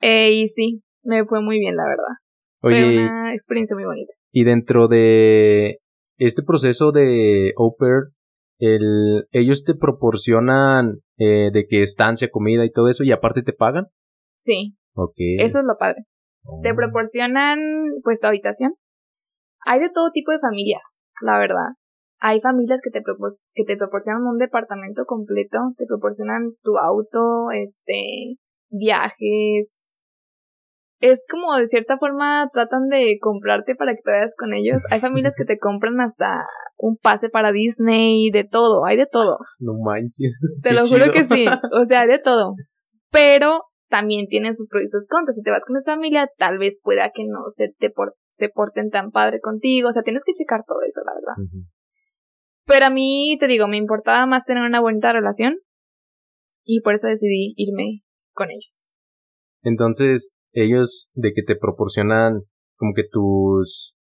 eh, 0.00 0.32
y 0.32 0.48
sí, 0.48 0.82
me 1.02 1.24
fue 1.24 1.40
muy 1.42 1.58
bien, 1.58 1.76
la 1.76 1.84
verdad. 1.88 2.14
oye, 2.62 2.82
fue 2.94 3.04
una 3.04 3.32
experiencia 3.32 3.74
muy 3.76 3.84
bonita. 3.84 4.12
y 4.32 4.44
dentro 4.44 4.88
de 4.88 5.78
este 6.18 6.42
proceso 6.42 6.92
de 6.92 7.52
au 7.56 7.76
pair, 7.76 8.12
el, 8.58 9.26
ellos 9.32 9.64
te 9.64 9.74
proporcionan 9.74 11.00
eh, 11.18 11.50
de 11.52 11.66
que 11.66 11.82
estancia, 11.82 12.28
comida 12.30 12.64
y 12.64 12.70
todo 12.70 12.88
eso, 12.88 13.04
y 13.04 13.12
aparte 13.12 13.42
te 13.42 13.52
pagan. 13.52 13.86
Sí, 14.38 14.76
Ok. 14.94 15.14
eso 15.38 15.58
es 15.60 15.64
lo 15.64 15.76
padre. 15.78 16.04
Oh. 16.44 16.60
Te 16.62 16.72
proporcionan, 16.74 17.58
pues, 18.02 18.20
tu 18.20 18.26
habitación. 18.28 18.74
Hay 19.66 19.80
de 19.80 19.90
todo 19.92 20.10
tipo 20.12 20.30
de 20.32 20.38
familias, 20.38 20.98
la 21.20 21.38
verdad. 21.38 21.74
Hay 22.20 22.40
familias 22.40 22.80
que 22.82 22.90
te, 22.90 23.02
propos- 23.02 23.42
que 23.54 23.64
te 23.64 23.76
proporcionan 23.76 24.22
un 24.22 24.38
departamento 24.38 25.04
completo, 25.04 25.58
te 25.76 25.86
proporcionan 25.86 26.52
tu 26.62 26.78
auto, 26.78 27.50
este, 27.52 28.36
viajes. 28.70 30.00
Es 30.98 31.24
como 31.30 31.54
de 31.56 31.68
cierta 31.68 31.98
forma 31.98 32.48
tratan 32.52 32.88
de 32.88 33.18
comprarte 33.20 33.74
para 33.74 33.94
que 33.94 34.00
te 34.02 34.10
vayas 34.12 34.34
con 34.36 34.54
ellos. 34.54 34.82
Hay 34.90 35.00
familias 35.00 35.34
que 35.36 35.44
te 35.44 35.58
compran 35.60 36.00
hasta 36.00 36.46
un 36.78 36.96
pase 36.96 37.28
para 37.28 37.52
Disney, 37.52 38.30
de 38.30 38.44
todo, 38.44 38.86
hay 38.86 38.96
de 38.96 39.06
todo. 39.06 39.38
No 39.58 39.74
manches. 39.74 40.38
Te 40.62 40.72
lo 40.72 40.86
juro 40.86 41.12
que 41.12 41.24
sí. 41.24 41.44
O 41.72 41.84
sea, 41.84 42.00
hay 42.02 42.08
de 42.08 42.18
todo. 42.18 42.54
Pero 43.10 43.60
también 43.88 44.26
tiene 44.26 44.52
sus 44.54 44.68
pros 44.70 44.82
y 44.84 44.86
sus 44.88 45.06
contras. 45.08 45.36
Si 45.36 45.42
te 45.42 45.50
vas 45.50 45.64
con 45.64 45.76
esa 45.76 45.92
familia, 45.92 46.28
tal 46.38 46.58
vez 46.58 46.80
pueda 46.82 47.10
que 47.14 47.24
no 47.26 47.48
se 47.48 47.68
te 47.78 47.90
por- 47.90 48.14
se 48.32 48.48
porten 48.48 48.90
tan 48.90 49.10
padre 49.10 49.40
contigo. 49.40 49.88
O 49.90 49.92
sea, 49.92 50.02
tienes 50.02 50.24
que 50.24 50.32
checar 50.32 50.64
todo 50.66 50.78
eso, 50.86 51.02
la 51.04 51.12
verdad. 51.14 51.50
Pero 52.66 52.86
a 52.86 52.90
mí, 52.90 53.36
te 53.38 53.46
digo, 53.46 53.68
me 53.68 53.76
importaba 53.76 54.26
más 54.26 54.44
tener 54.44 54.64
una 54.64 54.80
bonita 54.80 55.12
relación. 55.12 55.58
Y 56.64 56.80
por 56.80 56.94
eso 56.94 57.06
decidí 57.06 57.54
irme 57.56 58.02
con 58.32 58.50
ellos. 58.50 58.96
Entonces, 59.62 60.34
ellos 60.52 61.10
de 61.14 61.32
que 61.32 61.42
te 61.42 61.56
proporcionan 61.56 62.42
como 62.76 62.92
que 62.94 63.04
tus 63.10 63.94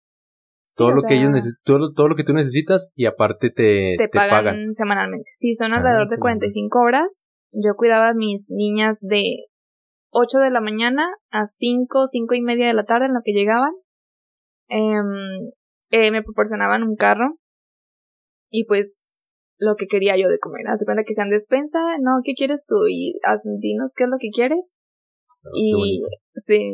Sí, 0.65 0.83
todo 0.83 0.93
lo 0.93 1.03
que 1.03 1.15
ellos 1.15 1.31
todo, 1.63 1.93
todo 1.93 2.09
lo 2.09 2.17
que 2.17 2.25
tú 2.25 2.33
necesitas 2.33 2.91
y 2.97 3.05
aparte 3.05 3.51
te, 3.51 3.95
te, 3.97 4.09
pagan, 4.09 4.75
semanalmente. 4.75 5.31
Sí, 5.33 5.55
son 5.55 5.73
Ah, 5.73 5.77
alrededor 5.77 6.09
de 6.09 6.17
semanal. 6.17 6.39
45 6.39 6.79
horas. 6.81 7.25
Yo 7.53 7.77
cuidaba 7.77 8.09
a 8.09 8.15
mis 8.15 8.51
niñas 8.51 9.01
de 9.01 9.47
8 10.11 10.39
de 10.39 10.51
la 10.51 10.61
mañana 10.61 11.07
a 11.31 11.45
5, 11.45 12.07
5 12.07 12.35
y 12.35 12.41
media 12.41 12.67
de 12.67 12.75
la 12.75 12.85
tarde 12.85 13.07
en 13.07 13.15
lo 13.15 13.21
que 13.23 13.33
llegaban. 13.33 13.73
Em, 14.69 15.53
eh, 15.91 16.11
me 16.11 16.23
proporcionaban 16.23 16.83
un 16.83 16.97
carro 16.97 17.39
y 18.55 18.67
pues 18.67 19.33
lo 19.59 19.75
que 19.75 19.89
quería 19.89 20.17
yo 20.17 20.29
de 20.29 20.39
comer. 20.39 20.69
Haz 20.69 20.79
de 20.79 20.85
cuenta 20.85 21.03
que 21.03 21.13
sean 21.13 21.29
despensa, 21.29 21.81
no, 22.01 22.21
¿qué 22.23 22.35
quieres 22.35 22.65
tú? 22.69 22.87
Y 22.89 23.19
haz, 23.25 23.43
dinos 23.59 23.95
qué 23.97 24.05
es 24.05 24.11
lo 24.11 24.19
que 24.21 24.31
quieres. 24.31 24.77
Ah, 25.45 25.51
qué 25.53 25.61
y 25.61 26.03
sí, 26.37 26.73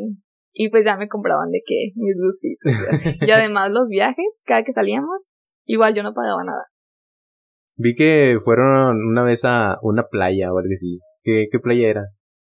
y 0.53 0.69
pues 0.69 0.85
ya 0.85 0.95
me 0.95 1.07
compraban 1.07 1.49
de 1.49 1.61
que 1.65 1.91
mis 1.95 2.17
gustitos. 2.21 3.27
y 3.27 3.31
además 3.31 3.71
los 3.71 3.89
viajes, 3.89 4.27
cada 4.45 4.63
que 4.63 4.71
salíamos, 4.71 5.25
igual 5.65 5.95
yo 5.95 6.03
no 6.03 6.13
pagaba 6.13 6.43
nada. 6.43 6.65
Vi 7.77 7.95
que 7.95 8.37
fueron 8.43 8.97
una 8.97 9.23
vez 9.23 9.43
a 9.43 9.79
una 9.81 10.03
playa 10.07 10.53
o 10.53 10.59
algo 10.59 10.69
así. 10.71 10.99
¿Qué, 11.23 11.47
qué 11.51 11.57
playa 11.57 11.89
era? 11.89 12.05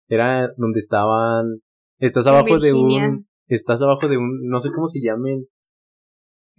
Era 0.08 0.48
donde 0.56 0.80
estaban... 0.80 1.60
Estás 1.98 2.26
abajo 2.26 2.58
de 2.58 2.72
un... 2.72 3.28
Estás 3.46 3.80
abajo 3.80 4.08
de 4.08 4.16
un... 4.16 4.48
No 4.48 4.58
sé 4.58 4.70
cómo 4.74 4.88
se 4.88 5.00
llamen. 5.00 5.46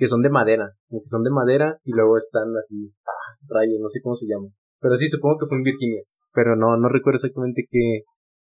Que 0.02 0.08
son 0.08 0.24
de 0.24 0.32
madera. 0.32 0.72
Como 0.90 1.02
que 1.04 1.08
son 1.10 1.22
de 1.22 1.30
madera 1.30 1.78
y 1.84 1.92
luego 1.94 2.18
están 2.18 2.50
así... 2.58 2.92
Ah, 3.06 3.38
rayos, 3.48 3.78
no 3.80 3.88
sé 3.88 4.02
cómo 4.02 4.16
se 4.16 4.26
llaman. 4.26 4.50
Pero 4.80 4.96
sí, 4.96 5.08
supongo 5.08 5.38
que 5.40 5.46
fue 5.46 5.58
en 5.60 5.64
Virginia. 5.64 6.02
Pero 6.34 6.56
no, 6.56 6.76
no 6.78 6.90
recuerdo 6.90 7.18
exactamente 7.18 7.68
qué... 7.70 8.02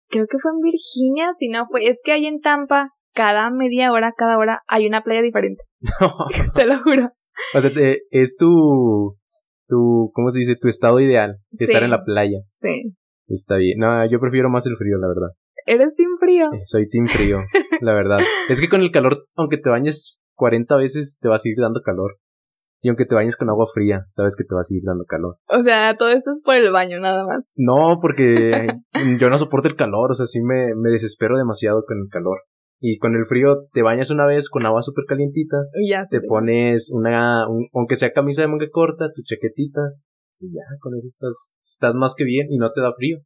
Creo 0.07 0.27
que 0.27 0.37
fue 0.39 0.51
en 0.51 0.61
Virginia, 0.61 1.33
si 1.33 1.49
no 1.49 1.67
fue. 1.69 1.87
Es 1.87 1.99
que 2.01 2.13
ahí 2.13 2.25
en 2.25 2.39
Tampa, 2.39 2.91
cada 3.13 3.49
media 3.49 3.91
hora, 3.91 4.13
cada 4.15 4.37
hora, 4.37 4.61
hay 4.69 4.87
una 4.87 5.01
playa 5.03 5.21
diferente. 5.21 5.63
Te 6.55 6.65
lo 6.65 6.79
juro. 6.79 7.09
o 7.53 7.59
sea, 7.59 7.73
te- 7.73 8.03
es 8.11 8.37
tu... 8.37 9.17
Tu... 9.67 10.09
¿Cómo 10.13 10.29
se 10.31 10.39
dice? 10.39 10.55
Tu 10.55 10.69
estado 10.69 11.01
ideal. 11.01 11.35
Estar 11.51 11.79
Sí. 11.79 11.83
en 11.83 11.91
la 11.91 12.03
playa. 12.05 12.39
Sí. 12.53 12.93
Está 13.27 13.57
bien. 13.57 13.77
No, 13.77 14.09
yo 14.09 14.21
prefiero 14.21 14.49
más 14.49 14.65
el 14.67 14.77
frío, 14.77 14.97
la 14.99 15.07
verdad. 15.09 15.29
¿Eres 15.65 15.93
team 15.95 16.11
frío? 16.19 16.47
Eh, 16.53 16.61
Soy 16.65 16.87
team 16.89 17.07
frío, 17.07 17.39
la 17.81 17.93
verdad. 17.93 18.19
Es 18.49 18.59
que 18.61 18.69
con 18.69 18.81
el 18.81 18.91
calor, 18.91 19.25
aunque 19.35 19.57
te 19.57 19.69
bañes 19.69 20.20
40 20.41 20.75
veces, 20.77 21.19
te 21.21 21.29
va 21.29 21.35
a 21.35 21.39
seguir 21.39 21.59
dando 21.61 21.81
calor. 21.81 22.17
Y 22.83 22.89
aunque 22.89 23.05
te 23.05 23.13
bañes 23.13 23.37
con 23.37 23.47
agua 23.47 23.67
fría, 23.71 24.07
sabes 24.09 24.35
que 24.35 24.43
te 24.43 24.55
va 24.55 24.61
a 24.61 24.63
seguir 24.63 24.81
dando 24.83 25.05
calor. 25.05 25.37
O 25.49 25.61
sea, 25.61 25.95
todo 25.97 26.09
esto 26.09 26.31
es 26.31 26.41
por 26.43 26.55
el 26.55 26.71
baño, 26.71 26.99
nada 26.99 27.23
más. 27.27 27.51
No, 27.55 27.99
porque 28.01 28.67
yo 29.19 29.29
no 29.29 29.37
soporto 29.37 29.67
el 29.67 29.75
calor, 29.75 30.09
o 30.09 30.13
sea, 30.15 30.25
sí 30.25 30.41
me, 30.41 30.73
me 30.75 30.89
desespero 30.89 31.37
demasiado 31.37 31.83
con 31.85 31.99
el 31.99 32.07
calor. 32.09 32.39
Y 32.79 32.97
con 32.97 33.13
el 33.15 33.25
frío, 33.27 33.67
te 33.71 33.83
bañas 33.83 34.09
una 34.09 34.25
vez 34.25 34.49
con 34.49 34.65
agua 34.65 34.81
súper 34.81 35.05
calientita, 35.07 35.57
Y 35.75 35.91
ya 35.91 36.03
te 36.09 36.21
pones 36.27 36.89
una, 36.91 37.47
un- 37.47 37.67
aunque 37.73 37.95
sea 37.95 38.11
camisa 38.13 38.41
de 38.41 38.47
manga 38.47 38.65
corta, 38.71 39.09
tu 39.13 39.21
chaquetita, 39.21 39.81
y 40.39 40.47
ya, 40.51 40.63
con 40.79 40.95
eso 40.97 41.05
estás, 41.07 41.55
estás 41.61 41.93
más 41.93 42.15
que 42.17 42.23
bien 42.23 42.47
y 42.49 42.57
no 42.57 42.71
te 42.71 42.81
da 42.81 42.91
frío. 42.97 43.19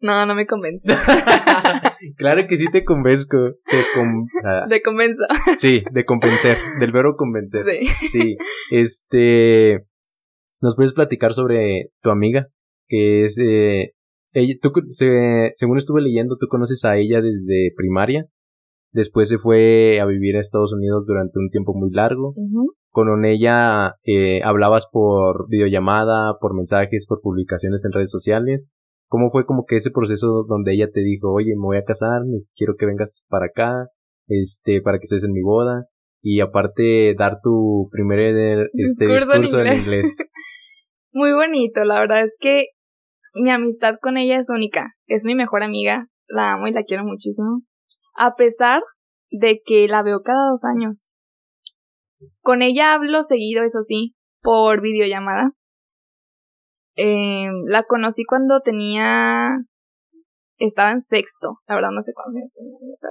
No, 0.00 0.24
no 0.26 0.34
me 0.34 0.46
convence. 0.46 0.88
claro 2.16 2.46
que 2.48 2.56
sí 2.56 2.66
te 2.70 2.84
convenzco, 2.84 3.36
te 3.64 3.76
con- 3.94 4.26
ah, 4.44 4.66
Te 4.68 4.80
convenzo. 4.80 5.24
sí, 5.58 5.82
de 5.92 6.04
convencer, 6.04 6.56
del 6.80 6.92
verbo 6.92 7.16
convencer. 7.16 7.62
Sí. 7.64 8.08
Sí, 8.08 8.36
este, 8.70 9.84
¿nos 10.60 10.76
puedes 10.76 10.92
platicar 10.92 11.34
sobre 11.34 11.90
tu 12.02 12.10
amiga? 12.10 12.48
Que 12.88 13.24
es, 13.24 13.38
eh, 13.38 13.92
ella, 14.32 14.54
tú, 14.60 14.72
se- 14.90 15.52
según 15.54 15.78
estuve 15.78 16.00
leyendo, 16.00 16.36
tú 16.38 16.46
conoces 16.48 16.84
a 16.84 16.96
ella 16.96 17.20
desde 17.20 17.72
primaria. 17.76 18.26
Después 18.92 19.28
se 19.28 19.38
fue 19.38 20.00
a 20.00 20.06
vivir 20.06 20.36
a 20.36 20.40
Estados 20.40 20.72
Unidos 20.72 21.06
durante 21.06 21.38
un 21.38 21.48
tiempo 21.50 21.74
muy 21.74 21.90
largo. 21.92 22.34
Con 22.90 23.24
ella 23.24 23.94
eh, 24.04 24.40
hablabas 24.42 24.88
por 24.90 25.46
videollamada, 25.48 26.38
por 26.40 26.54
mensajes, 26.56 27.06
por 27.06 27.20
publicaciones 27.20 27.84
en 27.84 27.92
redes 27.92 28.10
sociales. 28.10 28.70
¿Cómo 29.10 29.28
fue 29.28 29.44
como 29.44 29.64
que 29.66 29.74
ese 29.74 29.90
proceso 29.90 30.44
donde 30.46 30.72
ella 30.72 30.88
te 30.88 31.00
dijo, 31.00 31.32
oye, 31.32 31.56
me 31.56 31.66
voy 31.66 31.78
a 31.78 31.84
casar, 31.84 32.22
quiero 32.54 32.74
que 32.78 32.86
vengas 32.86 33.24
para 33.28 33.46
acá, 33.46 33.88
este, 34.28 34.80
para 34.82 34.98
que 34.98 35.04
estés 35.04 35.24
en 35.24 35.32
mi 35.32 35.42
boda? 35.42 35.86
Y 36.22 36.38
aparte 36.38 37.16
dar 37.18 37.40
tu 37.42 37.88
primer 37.90 38.20
este, 38.20 39.06
Discurso 39.06 39.34
en 39.34 39.42
discurso 39.42 39.60
en 39.62 39.66
inglés. 39.66 39.86
inglés. 39.86 40.30
Muy 41.12 41.32
bonito, 41.32 41.82
la 41.82 41.98
verdad 41.98 42.22
es 42.22 42.36
que 42.38 42.66
mi 43.34 43.50
amistad 43.50 43.96
con 44.00 44.16
ella 44.16 44.38
es 44.38 44.48
única. 44.48 44.94
Es 45.08 45.24
mi 45.24 45.34
mejor 45.34 45.64
amiga, 45.64 46.06
la 46.28 46.52
amo 46.52 46.68
y 46.68 46.72
la 46.72 46.84
quiero 46.84 47.02
muchísimo. 47.02 47.62
A 48.14 48.36
pesar 48.36 48.80
de 49.32 49.60
que 49.66 49.88
la 49.88 50.04
veo 50.04 50.22
cada 50.22 50.50
dos 50.50 50.62
años. 50.64 51.06
Con 52.42 52.62
ella 52.62 52.94
hablo 52.94 53.24
seguido, 53.24 53.64
eso 53.64 53.80
sí, 53.82 54.14
por 54.40 54.80
videollamada. 54.80 55.50
Eh, 57.02 57.48
la 57.66 57.84
conocí 57.84 58.24
cuando 58.24 58.60
tenía... 58.60 59.56
Estaba 60.58 60.90
en 60.90 61.00
sexto, 61.00 61.56
la 61.66 61.76
verdad 61.76 61.88
no 61.90 62.02
sé 62.02 62.12
cuántos 62.14 62.36
años 62.36 62.52
tenía 62.52 62.76
en, 62.82 62.92
esa, 62.92 63.08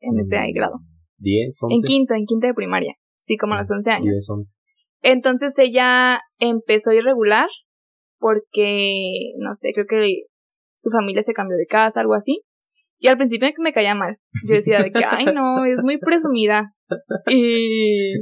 en 0.00 0.18
ese 0.18 0.52
grado. 0.54 0.78
10, 1.18 1.62
11. 1.64 1.74
En 1.74 1.82
quinto, 1.82 2.14
en 2.14 2.24
quinto 2.24 2.46
de 2.46 2.54
primaria. 2.54 2.94
Sí, 3.18 3.36
como 3.36 3.52
a 3.52 3.58
los 3.58 3.70
11 3.70 3.90
años. 3.90 4.14
10, 4.14 4.30
11. 4.30 4.52
Entonces 5.02 5.58
ella 5.58 6.20
empezó 6.38 6.92
irregular 6.92 7.48
porque, 8.18 9.34
no 9.38 9.52
sé, 9.52 9.72
creo 9.74 9.84
que 9.86 10.22
su 10.78 10.90
familia 10.90 11.20
se 11.20 11.34
cambió 11.34 11.58
de 11.58 11.66
casa, 11.66 12.00
algo 12.00 12.14
así. 12.14 12.40
Y 12.98 13.08
al 13.08 13.18
principio 13.18 13.48
me 13.58 13.74
caía 13.74 13.94
mal. 13.94 14.16
Yo 14.48 14.54
decía 14.54 14.78
de 14.78 14.90
que, 14.90 15.04
ay, 15.04 15.26
no, 15.26 15.66
es 15.66 15.82
muy 15.82 15.98
presumida. 15.98 16.72
Y, 17.26 18.14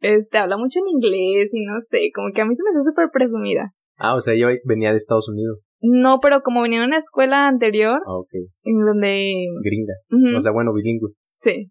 este, 0.00 0.38
habla 0.38 0.56
mucho 0.56 0.78
en 0.80 0.88
inglés 0.88 1.50
y 1.52 1.62
no 1.64 1.74
sé, 1.86 2.10
como 2.14 2.28
que 2.32 2.40
a 2.40 2.46
mí 2.46 2.54
se 2.54 2.62
me 2.62 2.70
hace 2.70 2.88
súper 2.88 3.10
presumida. 3.12 3.74
Ah, 3.98 4.14
o 4.14 4.20
sea, 4.20 4.32
ella 4.34 4.48
venía 4.64 4.90
de 4.92 4.96
Estados 4.96 5.28
Unidos. 5.28 5.58
No, 5.80 6.20
pero 6.20 6.40
como 6.42 6.62
venía 6.62 6.80
de 6.80 6.86
una 6.86 6.96
escuela 6.96 7.46
anterior, 7.48 8.00
Ah, 8.06 8.16
ok. 8.18 8.30
en 8.64 8.84
donde... 8.84 9.34
Gringa. 9.62 10.36
O 10.36 10.40
sea, 10.40 10.52
bueno, 10.52 10.72
bilingüe. 10.72 11.10
sí. 11.36 11.70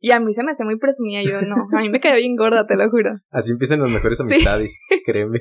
Y 0.00 0.10
a 0.10 0.18
mí 0.18 0.34
se 0.34 0.42
me 0.42 0.50
hace 0.50 0.64
muy 0.64 0.76
presumida. 0.76 1.22
Yo 1.22 1.40
no, 1.42 1.54
a 1.78 1.80
mí 1.80 1.88
me 1.88 2.00
caía 2.00 2.16
bien 2.16 2.34
gorda, 2.34 2.66
te 2.66 2.74
lo 2.76 2.90
juro. 2.90 3.10
Así 3.30 3.52
empiezan 3.52 3.78
las 3.80 3.90
mejores 3.92 4.18
Sí. 4.18 4.24
amistades, 4.24 4.80
créeme. 5.06 5.38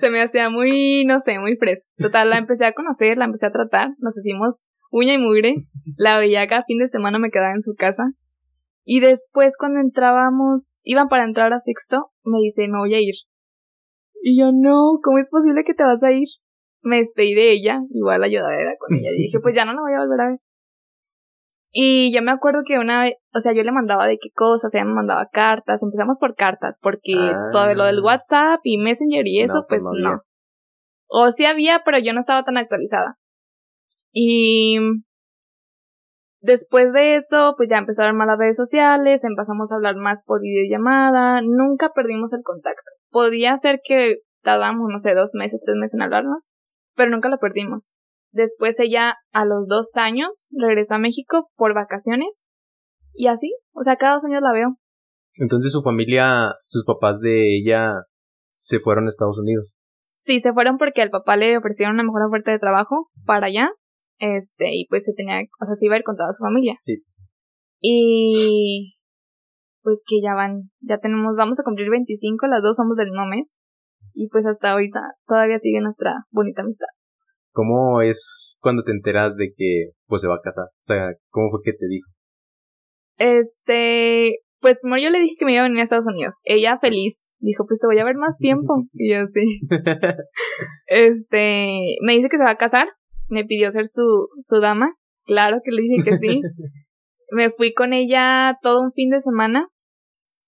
se 0.00 0.10
me 0.10 0.20
hacía 0.20 0.50
muy, 0.50 1.04
no 1.04 1.20
sé, 1.20 1.38
muy 1.38 1.56
fresa. 1.56 1.86
Total, 1.96 2.28
la 2.28 2.38
empecé 2.38 2.64
a 2.64 2.72
conocer, 2.72 3.16
la 3.16 3.26
empecé 3.26 3.46
a 3.46 3.52
tratar, 3.52 3.90
nos 3.98 4.18
hicimos 4.18 4.64
uña 4.90 5.14
y 5.14 5.18
mugre, 5.18 5.54
la 5.96 6.18
veía 6.18 6.46
cada 6.48 6.62
fin 6.62 6.78
de 6.78 6.88
semana, 6.88 7.20
me 7.20 7.30
quedaba 7.30 7.54
en 7.54 7.62
su 7.62 7.74
casa. 7.74 8.02
Y 8.84 8.98
después 8.98 9.56
cuando 9.56 9.78
entrábamos, 9.80 10.80
iban 10.84 11.06
para 11.06 11.22
entrar 11.24 11.52
a 11.52 11.60
sexto, 11.60 12.10
me 12.24 12.38
dice, 12.38 12.66
me 12.68 12.78
voy 12.78 12.94
a 12.94 13.00
ir. 13.00 13.14
Y 14.22 14.38
yo, 14.38 14.50
no, 14.52 14.98
¿cómo 15.02 15.18
es 15.18 15.30
posible 15.30 15.64
que 15.64 15.74
te 15.74 15.84
vas 15.84 16.02
a 16.02 16.12
ir? 16.12 16.26
Me 16.82 16.96
despedí 16.98 17.34
de 17.34 17.50
ella, 17.52 17.80
igual 17.90 18.20
la 18.20 18.26
ayudadera 18.26 18.74
con 18.78 18.94
ella, 18.96 19.10
y 19.10 19.22
dije, 19.24 19.38
pues 19.40 19.54
ya 19.54 19.64
no 19.64 19.72
la 19.74 19.80
voy 19.80 19.94
a 19.94 20.00
volver 20.00 20.20
a 20.20 20.30
ver. 20.30 20.38
Y 21.72 22.12
yo 22.14 22.22
me 22.22 22.30
acuerdo 22.30 22.60
que 22.64 22.78
una 22.78 23.02
vez, 23.02 23.14
o 23.34 23.40
sea, 23.40 23.52
yo 23.52 23.62
le 23.62 23.72
mandaba 23.72 24.06
de 24.06 24.16
qué 24.18 24.30
cosas, 24.34 24.72
ella 24.74 24.84
me 24.86 24.94
mandaba 24.94 25.28
cartas, 25.30 25.82
empezamos 25.82 26.18
por 26.18 26.34
cartas, 26.34 26.78
porque 26.80 27.12
Ah. 27.14 27.48
todo 27.52 27.74
lo 27.74 27.84
del 27.84 28.00
WhatsApp 28.00 28.60
y 28.62 28.78
Messenger 28.78 29.26
y 29.26 29.40
eso, 29.42 29.54
No, 29.54 29.64
pues 29.68 29.84
pues 29.84 29.84
no 29.84 30.00
no. 30.00 30.08
había. 30.08 30.22
O 31.08 31.30
sí 31.30 31.44
había, 31.44 31.82
pero 31.84 31.98
yo 31.98 32.12
no 32.14 32.20
estaba 32.20 32.42
tan 32.42 32.56
actualizada. 32.56 33.16
Y 34.12 34.78
después 36.40 36.92
de 36.92 37.16
eso, 37.16 37.54
pues 37.56 37.68
ya 37.68 37.78
empezaron 37.78 38.16
más 38.16 38.26
las 38.28 38.38
redes 38.38 38.56
sociales, 38.56 39.24
empezamos 39.24 39.70
a 39.70 39.76
hablar 39.76 39.96
más 39.96 40.24
por 40.24 40.40
videollamada, 40.40 41.42
nunca 41.42 41.90
perdimos 41.94 42.32
el 42.32 42.42
contacto. 42.42 42.90
Podía 43.10 43.56
ser 43.56 43.80
que 43.82 44.18
tardamos, 44.42 44.88
no 44.90 44.98
sé, 44.98 45.14
dos 45.14 45.32
meses, 45.34 45.60
tres 45.64 45.76
meses 45.76 45.94
en 45.94 46.02
hablarnos, 46.02 46.48
pero 46.94 47.10
nunca 47.10 47.28
lo 47.28 47.38
perdimos. 47.38 47.94
Después 48.32 48.78
ella, 48.80 49.16
a 49.32 49.44
los 49.44 49.68
dos 49.68 49.96
años, 49.96 50.48
regresó 50.50 50.96
a 50.96 50.98
México 50.98 51.50
por 51.56 51.74
vacaciones. 51.74 52.44
Y 53.12 53.26
así, 53.26 53.52
o 53.72 53.82
sea, 53.82 53.96
cada 53.96 54.14
dos 54.14 54.24
años 54.24 54.42
la 54.42 54.52
veo. 54.52 54.76
Entonces 55.34 55.72
su 55.72 55.82
familia, 55.82 56.52
sus 56.64 56.84
papás 56.84 57.20
de 57.20 57.56
ella 57.56 57.92
se 58.50 58.80
fueron 58.80 59.06
a 59.06 59.08
Estados 59.08 59.38
Unidos. 59.38 59.76
Sí, 60.02 60.40
se 60.40 60.52
fueron 60.52 60.78
porque 60.78 61.02
al 61.02 61.10
papá 61.10 61.36
le 61.36 61.56
ofrecieron 61.56 61.94
una 61.94 62.02
mejor 62.02 62.22
oferta 62.28 62.50
de 62.50 62.58
trabajo 62.58 63.08
para 63.24 63.46
allá. 63.46 63.70
Este, 64.18 64.74
y 64.74 64.86
pues 64.88 65.04
se 65.04 65.12
tenía, 65.14 65.40
o 65.60 65.64
sea, 65.64 65.74
se 65.74 65.86
iba 65.86 65.94
a 65.94 65.98
ir 65.98 66.04
con 66.04 66.16
toda 66.16 66.32
su 66.32 66.42
familia. 66.42 66.76
Sí. 66.82 67.04
Y 67.80 68.97
pues 69.88 70.04
que 70.06 70.20
ya 70.22 70.34
van, 70.34 70.68
ya 70.80 70.98
tenemos, 70.98 71.34
vamos 71.34 71.58
a 71.58 71.62
cumplir 71.62 71.88
25, 71.88 72.46
las 72.46 72.60
dos 72.60 72.76
somos 72.76 72.98
del 72.98 73.08
mismo 73.08 73.24
mes. 73.24 73.56
Y 74.12 74.28
pues 74.28 74.44
hasta 74.44 74.72
ahorita 74.72 75.00
todavía 75.26 75.56
sigue 75.56 75.80
nuestra 75.80 76.26
bonita 76.30 76.60
amistad. 76.60 76.88
¿Cómo 77.52 78.02
es 78.02 78.58
cuando 78.60 78.82
te 78.82 78.92
enteras 78.92 79.36
de 79.36 79.54
que 79.56 79.92
pues 80.06 80.20
se 80.20 80.28
va 80.28 80.34
a 80.34 80.42
casar? 80.44 80.66
O 80.66 80.84
sea, 80.84 81.14
¿cómo 81.30 81.48
fue 81.48 81.60
que 81.64 81.72
te 81.72 81.86
dijo? 81.88 82.06
Este, 83.16 84.40
pues 84.60 84.78
primero 84.82 85.04
yo 85.04 85.08
le 85.08 85.20
dije 85.20 85.36
que 85.38 85.46
me 85.46 85.54
iba 85.54 85.62
a 85.62 85.64
venir 85.64 85.80
a 85.80 85.84
Estados 85.84 86.06
Unidos. 86.06 86.34
Ella 86.44 86.78
feliz, 86.78 87.32
dijo, 87.38 87.64
pues 87.66 87.80
te 87.80 87.86
voy 87.86 87.98
a 87.98 88.04
ver 88.04 88.16
más 88.16 88.36
tiempo. 88.36 88.84
Y 88.92 89.12
yo 89.12 89.26
sí. 89.26 89.58
Este, 90.88 91.96
me 92.02 92.12
dice 92.12 92.28
que 92.28 92.36
se 92.36 92.44
va 92.44 92.50
a 92.50 92.56
casar, 92.56 92.88
me 93.28 93.46
pidió 93.46 93.70
ser 93.70 93.86
su, 93.86 94.28
su 94.38 94.60
dama. 94.60 94.92
Claro 95.24 95.60
que 95.64 95.70
le 95.70 95.80
dije 95.80 96.10
que 96.10 96.18
sí. 96.18 96.42
me 97.30 97.50
fui 97.50 97.72
con 97.74 97.92
ella 97.92 98.58
todo 98.62 98.80
un 98.80 98.92
fin 98.92 99.10
de 99.10 99.20
semana. 99.20 99.68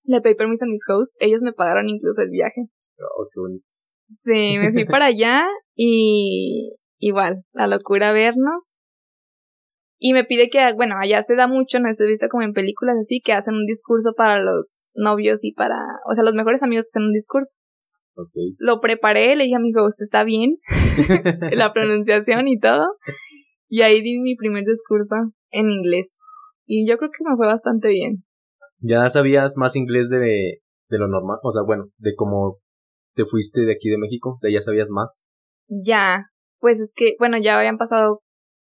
Le 0.05 0.21
pedí 0.21 0.35
permiso 0.35 0.65
a 0.65 0.69
mis 0.69 0.83
hosts, 0.89 1.15
ellos 1.21 1.41
me 1.43 1.53
pagaron 1.53 1.89
incluso 1.89 2.23
el 2.23 2.31
viaje. 2.31 2.63
Oh, 2.99 3.27
qué. 3.33 3.41
Sí, 4.17 4.59
me 4.59 4.73
fui 4.73 4.85
para 4.85 5.07
allá 5.07 5.43
y 5.75 6.75
igual, 6.99 7.45
la 7.53 7.67
locura 7.67 8.13
vernos. 8.13 8.77
Y 10.03 10.15
me 10.15 10.25
pide 10.25 10.49
que, 10.49 10.61
bueno, 10.77 10.95
allá 10.99 11.21
se 11.21 11.37
da 11.37 11.47
mucho, 11.47 11.79
no 11.79 11.93
sé, 11.93 12.05
he 12.05 12.09
visto 12.09 12.29
como 12.29 12.43
en 12.43 12.55
películas 12.55 12.97
así, 12.99 13.21
que 13.21 13.35
hacen 13.35 13.55
un 13.55 13.67
discurso 13.67 14.15
para 14.17 14.39
los 14.43 14.93
novios 14.95 15.41
y 15.43 15.53
para, 15.53 15.77
o 16.09 16.15
sea, 16.15 16.25
los 16.25 16.33
mejores 16.33 16.63
amigos 16.63 16.87
hacen 16.91 17.09
un 17.09 17.13
discurso. 17.13 17.59
Ok. 18.15 18.33
Lo 18.59 18.81
preparé, 18.81 19.37
le 19.37 19.45
dije 19.45 19.57
a 19.57 19.61
mi 19.61 19.71
¿usted 19.71 20.05
está 20.05 20.25
bien? 20.25 20.57
la 21.53 21.73
pronunciación 21.75 22.49
y 22.49 22.59
todo. 22.59 22.97
Y 23.69 23.83
ahí 23.83 24.01
di 24.01 24.19
mi 24.19 24.37
primer 24.37 24.65
discurso 24.65 25.17
en 25.51 25.71
inglés. 25.71 26.19
Y 26.67 26.89
yo 26.89 26.97
creo 26.97 27.11
que 27.11 27.29
me 27.29 27.37
fue 27.37 27.47
bastante 27.47 27.89
bien. 27.89 28.25
¿Ya 28.81 29.09
sabías 29.09 29.55
más 29.57 29.77
inglés 29.77 30.09
de, 30.09 30.19
de 30.19 30.99
lo 30.99 31.09
normal? 31.09 31.39
O 31.43 31.51
sea, 31.51 31.63
bueno, 31.63 31.87
de 31.99 32.15
como 32.15 32.59
te 33.15 33.25
fuiste 33.25 33.63
de 33.63 33.73
aquí 33.73 33.89
de 33.89 33.99
México? 33.99 34.31
O 34.31 34.39
sea, 34.39 34.51
¿ya 34.51 34.61
sabías 34.61 34.91
más? 34.91 35.27
Ya, 35.69 36.27
pues 36.59 36.81
es 36.81 36.93
que, 36.95 37.15
bueno, 37.19 37.39
ya 37.39 37.59
habían 37.59 37.79
pasado 37.79 38.21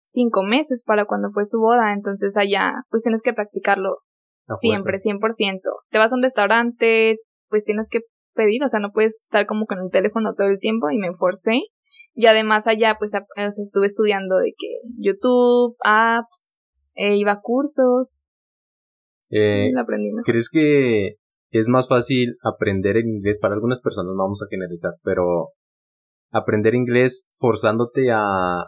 cinco 0.05 0.43
meses 0.43 0.83
para 0.85 1.05
cuando 1.05 1.29
fue 1.31 1.45
su 1.45 1.59
boda, 1.59 1.93
entonces 1.93 2.35
allá, 2.37 2.73
pues 2.89 3.03
tienes 3.03 3.21
que 3.21 3.33
practicarlo 3.33 3.99
siempre, 4.59 4.97
100%. 4.97 5.59
Te 5.89 5.97
vas 5.97 6.11
a 6.11 6.15
un 6.15 6.23
restaurante, 6.23 7.17
pues 7.49 7.63
tienes 7.63 7.87
que 7.89 8.01
pedir, 8.33 8.63
o 8.63 8.67
sea, 8.67 8.79
no 8.79 8.91
puedes 8.91 9.21
estar 9.23 9.45
como 9.45 9.65
con 9.65 9.79
el 9.79 9.91
teléfono 9.91 10.33
todo 10.33 10.47
el 10.47 10.59
tiempo 10.59 10.89
y 10.89 10.97
me 10.97 11.13
forcé. 11.13 11.61
Y 12.15 12.25
además 12.25 12.67
allá, 12.67 12.95
pues, 12.97 13.13
estuve 13.13 13.85
estudiando 13.85 14.37
de 14.37 14.53
que 14.57 14.79
YouTube, 14.97 15.75
apps, 15.83 16.57
eh, 16.95 17.15
iba 17.15 17.33
a 17.33 17.41
cursos. 17.41 18.23
Eh, 19.29 19.71
¿Crees 20.25 20.49
que 20.49 21.15
es 21.51 21.67
más 21.67 21.87
fácil 21.87 22.35
aprender 22.43 22.97
en 22.97 23.09
inglés? 23.09 23.37
Para 23.39 23.55
algunas 23.55 23.81
personas, 23.81 24.13
no 24.15 24.23
vamos 24.23 24.41
a 24.41 24.49
generalizar, 24.49 24.93
pero 25.03 25.49
aprender 26.31 26.75
inglés 26.75 27.27
forzándote 27.37 28.11
a 28.11 28.21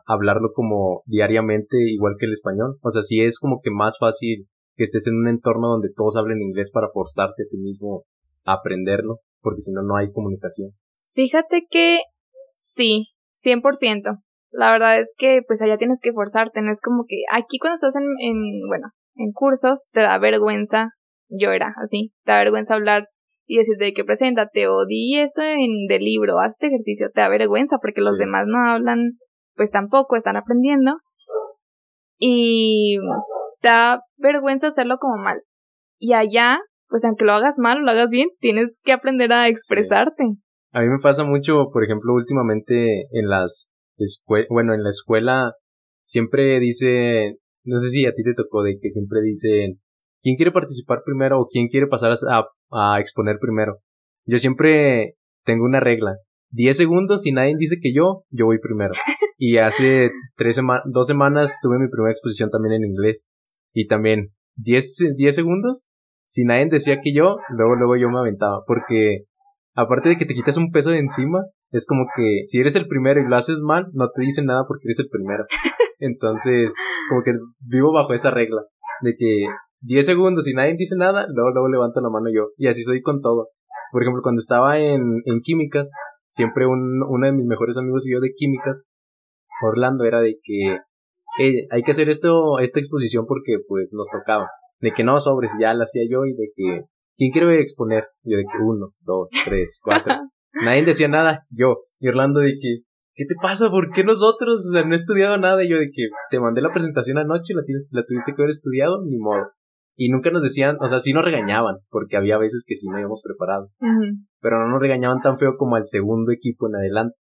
hablarlo 0.06 0.52
como 0.54 1.04
diariamente, 1.06 1.78
igual 1.88 2.16
que 2.20 2.26
el 2.26 2.34
español. 2.34 2.78
O 2.82 2.90
sea, 2.90 3.04
si 3.04 3.22
es 3.22 3.40
como 3.40 3.62
que 3.62 3.72
más 3.72 3.98
fácil 4.00 4.48
que 4.76 4.84
estés 4.84 5.08
en 5.08 5.16
un 5.16 5.28
entorno 5.28 5.68
donde 5.68 5.90
todos 5.96 6.16
hablen 6.16 6.42
inglés 6.42 6.72
para 6.72 6.90
forzarte 6.92 7.44
a 7.44 7.50
ti 7.50 7.58
mismo 7.58 8.04
a 8.46 8.54
aprenderlo, 8.54 9.20
porque 9.42 9.62
si 9.62 9.72
no, 9.72 9.84
no 9.84 9.96
hay 9.96 10.12
comunicación. 10.12 10.72
Fíjate 11.14 11.68
que 11.70 12.00
sí, 12.50 13.10
100%. 13.44 14.22
La 14.52 14.72
verdad 14.72 15.00
es 15.00 15.14
que 15.18 15.42
pues 15.48 15.62
allá 15.62 15.78
tienes 15.78 16.00
que 16.02 16.14
forzarte, 16.14 16.62
no 16.62 16.72
es 16.72 16.82
como 16.82 17.06
que 17.08 17.24
aquí 17.32 17.58
cuando 17.58 17.76
estás 17.76 17.96
en, 17.96 18.04
en 18.20 18.68
bueno, 18.68 18.88
en 19.16 19.32
cursos 19.32 19.90
te 19.92 20.02
da 20.02 20.18
vergüenza, 20.20 20.90
yo 21.30 21.52
era 21.52 21.74
así, 21.82 22.14
te 22.24 22.32
da 22.32 22.40
vergüenza 22.40 22.76
hablar 22.76 23.08
y 23.46 23.58
decirte 23.58 23.94
que 23.94 24.06
preséntate 24.06 24.68
o 24.68 24.86
di 24.86 25.20
esto 25.20 25.42
en 25.42 25.88
del 25.88 26.04
libro, 26.04 26.40
haz 26.40 26.54
este 26.54 26.68
ejercicio, 26.68 27.10
te 27.14 27.22
da 27.22 27.30
vergüenza 27.30 27.78
porque 27.82 28.02
los 28.02 28.18
demás 28.18 28.46
no 28.48 28.70
hablan, 28.70 29.18
pues 29.56 29.72
tampoco 29.72 30.16
están 30.16 30.38
aprendiendo 30.38 30.98
y 32.18 32.98
te 33.60 33.68
da 33.68 34.02
vergüenza 34.18 34.68
hacerlo 34.68 34.98
como 35.00 35.22
mal. 35.22 35.42
Y 35.98 36.14
allá, 36.14 36.60
pues 36.88 37.04
aunque 37.04 37.26
lo 37.26 37.34
hagas 37.34 37.56
mal 37.60 37.80
o 37.80 37.82
lo 37.82 37.92
hagas 37.92 38.10
bien, 38.10 38.30
tienes 38.40 38.80
que 38.84 38.94
aprender 38.94 39.34
a 39.34 39.48
expresarte. 39.48 40.24
A 40.72 40.82
mí 40.82 40.88
me 40.88 41.00
pasa 41.02 41.26
mucho, 41.26 41.70
por 41.74 41.84
ejemplo, 41.84 42.14
últimamente 42.14 43.08
en 43.12 43.28
las 43.28 43.74
escuelas, 43.98 44.48
bueno, 44.50 44.74
en 44.74 44.84
la 44.84 44.90
escuela 44.90 45.54
siempre 46.04 46.60
dice, 46.60 47.38
no 47.64 47.78
sé 47.78 47.90
si 47.90 48.06
a 48.06 48.14
ti 48.14 48.24
te 48.24 48.34
tocó 48.34 48.64
de 48.64 48.78
que 48.82 48.90
siempre 48.90 49.22
dicen, 49.22 49.80
¿quién 50.22 50.36
quiere 50.36 50.52
participar 50.52 51.04
primero 51.06 51.40
o 51.40 51.48
quién 51.48 51.68
quiere 51.68 51.88
pasar 51.88 52.14
a, 52.30 52.46
a 52.72 53.00
exponer 53.00 53.38
primero? 53.40 53.80
Yo 54.26 54.38
siempre 54.40 55.16
tengo 55.44 55.66
una 55.66 55.80
regla. 55.80 56.18
10 56.52 56.76
segundos 56.76 57.26
y 57.26 57.32
nadie 57.32 57.56
dice 57.58 57.78
que 57.82 57.94
yo, 57.94 58.26
yo 58.30 58.46
voy 58.46 58.60
primero. 58.60 58.92
Y 59.38 59.58
hace 59.58 60.12
tres 60.36 60.60
dos 60.94 61.08
semanas 61.08 61.58
tuve 61.64 61.80
mi 61.80 61.90
primera 61.90 62.12
exposición 62.12 62.52
también 62.52 62.76
en 62.76 62.92
inglés. 62.92 63.28
Y 63.74 63.88
también 63.88 64.34
10, 64.58 65.16
10 65.16 65.34
segundos, 65.34 65.88
si 66.28 66.44
nadie 66.44 66.68
decía 66.68 67.00
que 67.02 67.12
yo, 67.12 67.38
luego, 67.50 67.76
luego 67.76 67.96
yo 67.96 68.10
me 68.10 68.20
aventaba. 68.20 68.64
Porque 68.68 69.24
aparte 69.74 70.10
de 70.10 70.18
que 70.18 70.26
te 70.26 70.36
quitas 70.36 70.58
un 70.58 70.72
peso 70.72 70.92
de 70.92 71.00
encima, 71.00 71.40
es 71.72 71.86
como 71.86 72.06
que 72.16 72.44
si 72.46 72.60
eres 72.60 72.76
el 72.76 72.88
primero 72.88 73.22
y 73.22 73.28
lo 73.28 73.36
haces 73.36 73.60
mal, 73.62 73.88
no 73.94 74.10
te 74.10 74.22
dicen 74.22 74.46
nada 74.46 74.66
porque 74.68 74.88
eres 74.88 75.00
el 75.00 75.10
primero. 75.10 75.46
Entonces, 76.00 76.74
como 77.10 77.24
que 77.24 77.32
vivo 77.62 77.94
bajo 77.94 78.14
esa 78.14 78.32
regla. 78.32 78.64
De 79.02 79.16
que 79.18 79.46
10 79.82 80.06
segundos 80.06 80.48
y 80.48 80.54
nadie 80.54 80.76
dice 80.78 80.96
nada, 80.98 81.26
luego, 81.30 81.52
luego 81.52 81.70
levanto 81.70 82.02
la 82.02 82.10
mano 82.10 82.28
yo. 82.34 82.50
Y 82.58 82.68
así 82.68 82.84
soy 82.84 83.02
con 83.02 83.22
todo. 83.22 83.50
Por 83.92 84.04
ejemplo, 84.04 84.22
cuando 84.22 84.40
estaba 84.40 84.80
en, 84.80 85.22
en 85.26 85.40
químicas, 85.44 85.90
siempre 86.30 86.68
un, 86.68 87.02
uno 87.08 87.26
de 87.26 87.34
mis 87.34 87.46
mejores 87.46 87.78
amigos 87.78 88.06
y 88.06 88.14
yo 88.14 88.20
de 88.20 88.32
químicas, 88.36 88.84
Orlando, 89.64 90.04
era 90.04 90.22
de 90.22 90.38
que 90.44 90.78
hay 91.72 91.84
que 91.84 91.92
hacer 91.92 92.10
esto, 92.10 92.60
esta 92.60 92.80
exposición 92.80 93.26
porque 93.26 93.58
pues 93.68 93.92
nos 93.94 94.08
tocaba. 94.10 94.48
De 94.80 94.92
que 94.92 95.04
no 95.04 95.20
sobres, 95.20 95.52
ya 95.60 95.74
la 95.74 95.84
hacía 95.84 96.04
yo 96.10 96.26
y 96.26 96.34
de 96.34 96.50
que, 96.56 96.82
¿quién 97.18 97.32
quiere 97.32 97.60
exponer? 97.60 98.06
Yo 98.24 98.38
de 98.38 98.44
que 98.44 98.64
uno, 98.64 98.94
dos, 99.02 99.30
tres, 99.46 99.80
cuatro. 99.84 100.14
Nadie 100.54 100.84
decía 100.84 101.08
nada, 101.08 101.46
yo. 101.50 101.86
Y 102.00 102.08
Orlando 102.08 102.40
de 102.40 102.54
que, 102.60 102.84
¿qué 103.14 103.26
te 103.26 103.36
pasa? 103.42 103.70
¿Por 103.70 103.90
qué 103.92 104.04
nosotros? 104.04 104.66
O 104.68 104.74
sea, 104.74 104.84
no 104.84 104.94
he 104.94 104.96
estudiado 104.96 105.38
nada. 105.38 105.64
Y 105.64 105.70
yo 105.70 105.78
de 105.78 105.92
que 105.92 106.08
te 106.30 106.40
mandé 106.40 106.62
la 106.62 106.74
presentación 106.74 107.18
anoche, 107.18 107.54
la, 107.54 107.64
tienes, 107.64 107.90
la 107.92 108.04
tuviste 108.06 108.34
que 108.34 108.42
haber 108.42 108.50
estudiado, 108.50 109.04
ni 109.06 109.18
modo. 109.18 109.52
Y 109.96 110.10
nunca 110.10 110.32
nos 110.32 110.42
decían, 110.42 110.78
o 110.80 110.88
sea, 110.88 111.00
sí 111.00 111.14
nos 111.14 111.24
regañaban, 111.24 111.76
porque 111.90 112.18
había 112.18 112.38
veces 112.38 112.64
que 112.66 112.76
sí 112.76 112.88
no 112.88 113.00
íbamos 113.00 113.22
preparados. 113.24 113.76
Pero 114.40 114.60
no 114.60 114.70
nos 114.70 114.82
regañaban 114.82 115.22
tan 115.22 115.38
feo 115.38 115.58
como 115.58 115.76
al 115.76 115.86
segundo 115.86 116.32
equipo 116.32 116.68
en 116.68 116.76
adelante. 116.76 117.16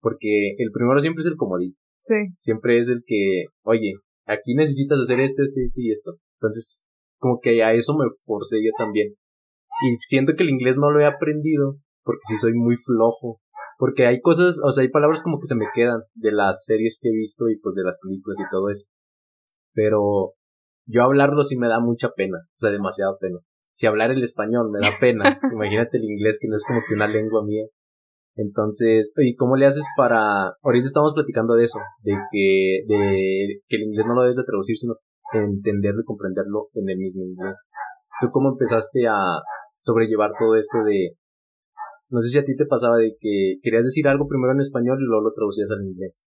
Porque 0.00 0.54
el 0.58 0.70
primero 0.72 1.00
siempre 1.00 1.20
es 1.20 1.26
el 1.26 1.36
comodín. 1.36 1.76
Sí. 2.00 2.14
Siempre 2.36 2.78
es 2.78 2.88
el 2.88 3.02
que, 3.06 3.44
oye, 3.62 3.94
aquí 4.26 4.54
necesitas 4.54 4.98
hacer 4.98 5.20
esto, 5.20 5.42
esto, 5.42 5.60
esto 5.62 5.80
y 5.80 5.90
esto. 5.90 6.16
Entonces, 6.40 6.84
como 7.18 7.40
que 7.40 7.62
a 7.62 7.72
eso 7.72 7.96
me 7.96 8.04
forcé 8.24 8.58
yo 8.62 8.70
también. 8.76 9.14
Y 9.82 9.96
siento 9.98 10.34
que 10.34 10.42
el 10.42 10.50
inglés 10.50 10.76
no 10.76 10.90
lo 10.90 11.00
he 11.00 11.06
aprendido, 11.06 11.76
porque 12.04 12.20
sí 12.28 12.38
soy 12.38 12.54
muy 12.54 12.76
flojo. 12.76 13.40
Porque 13.76 14.06
hay 14.06 14.20
cosas, 14.20 14.60
o 14.62 14.70
sea, 14.70 14.82
hay 14.82 14.88
palabras 14.88 15.22
como 15.22 15.40
que 15.40 15.46
se 15.46 15.56
me 15.56 15.66
quedan 15.74 16.02
de 16.14 16.30
las 16.30 16.64
series 16.64 16.98
que 17.02 17.08
he 17.08 17.12
visto 17.12 17.48
y 17.48 17.58
pues 17.58 17.74
de 17.74 17.82
las 17.82 17.98
películas 18.00 18.38
y 18.38 18.48
todo 18.50 18.70
eso. 18.70 18.86
Pero 19.72 20.34
yo 20.86 21.02
hablarlo 21.02 21.42
sí 21.42 21.56
me 21.56 21.66
da 21.66 21.80
mucha 21.80 22.10
pena, 22.10 22.38
o 22.38 22.58
sea, 22.58 22.70
demasiada 22.70 23.16
pena. 23.18 23.38
Si 23.74 23.86
hablar 23.88 24.12
el 24.12 24.22
español 24.22 24.70
me 24.70 24.78
da 24.78 24.92
pena, 25.00 25.24
imagínate 25.52 25.96
el 25.98 26.04
inglés 26.04 26.38
que 26.40 26.46
no 26.46 26.54
es 26.54 26.64
como 26.64 26.80
que 26.86 26.94
una 26.94 27.08
lengua 27.08 27.44
mía. 27.44 27.64
Entonces, 28.36 29.12
¿y 29.16 29.34
cómo 29.34 29.56
le 29.56 29.66
haces 29.66 29.86
para, 29.96 30.54
ahorita 30.62 30.86
estamos 30.86 31.14
platicando 31.14 31.54
de 31.54 31.64
eso, 31.64 31.78
de 32.02 32.12
que, 32.30 32.84
de 32.86 33.60
que 33.66 33.76
el 33.76 33.82
inglés 33.82 34.06
no 34.06 34.14
lo 34.14 34.22
debes 34.22 34.36
de 34.36 34.44
traducir, 34.44 34.76
sino 34.76 34.94
entenderlo 35.32 36.02
y 36.02 36.04
comprenderlo 36.04 36.68
en 36.74 36.90
el 36.90 36.98
mismo 36.98 37.22
inglés. 37.24 37.56
¿Tú 38.20 38.28
cómo 38.30 38.50
empezaste 38.50 39.06
a 39.08 39.16
sobrellevar 39.80 40.32
todo 40.38 40.56
esto 40.56 40.78
de, 40.84 41.16
no 42.08 42.20
sé 42.20 42.28
si 42.28 42.38
a 42.38 42.44
ti 42.44 42.56
te 42.56 42.66
pasaba 42.66 42.96
de 42.96 43.16
que 43.18 43.56
querías 43.62 43.84
decir 43.84 44.06
algo 44.08 44.28
primero 44.28 44.52
en 44.52 44.60
español 44.60 44.98
y 45.00 45.06
luego 45.06 45.28
lo 45.28 45.34
traducías 45.34 45.68
al 45.70 45.84
inglés? 45.84 46.26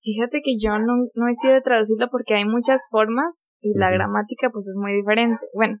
Fíjate 0.00 0.42
que 0.44 0.58
yo 0.60 0.78
no, 0.78 1.08
no 1.14 1.28
he 1.28 1.34
sido 1.34 1.54
de 1.54 1.62
traducirlo 1.62 2.08
porque 2.10 2.34
hay 2.34 2.44
muchas 2.44 2.88
formas 2.90 3.46
y 3.60 3.78
la 3.78 3.90
gramática 3.90 4.50
pues 4.50 4.68
es 4.68 4.76
muy 4.78 4.92
diferente. 4.92 5.40
Bueno, 5.54 5.78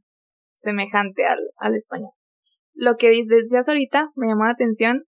semejante 0.56 1.26
al, 1.26 1.40
al 1.58 1.74
español. 1.74 2.12
Lo 2.72 2.96
que 2.96 3.08
decías 3.08 3.68
ahorita 3.68 4.12
me 4.16 4.26
llamó 4.26 4.46
la 4.46 4.52
atención. 4.52 5.04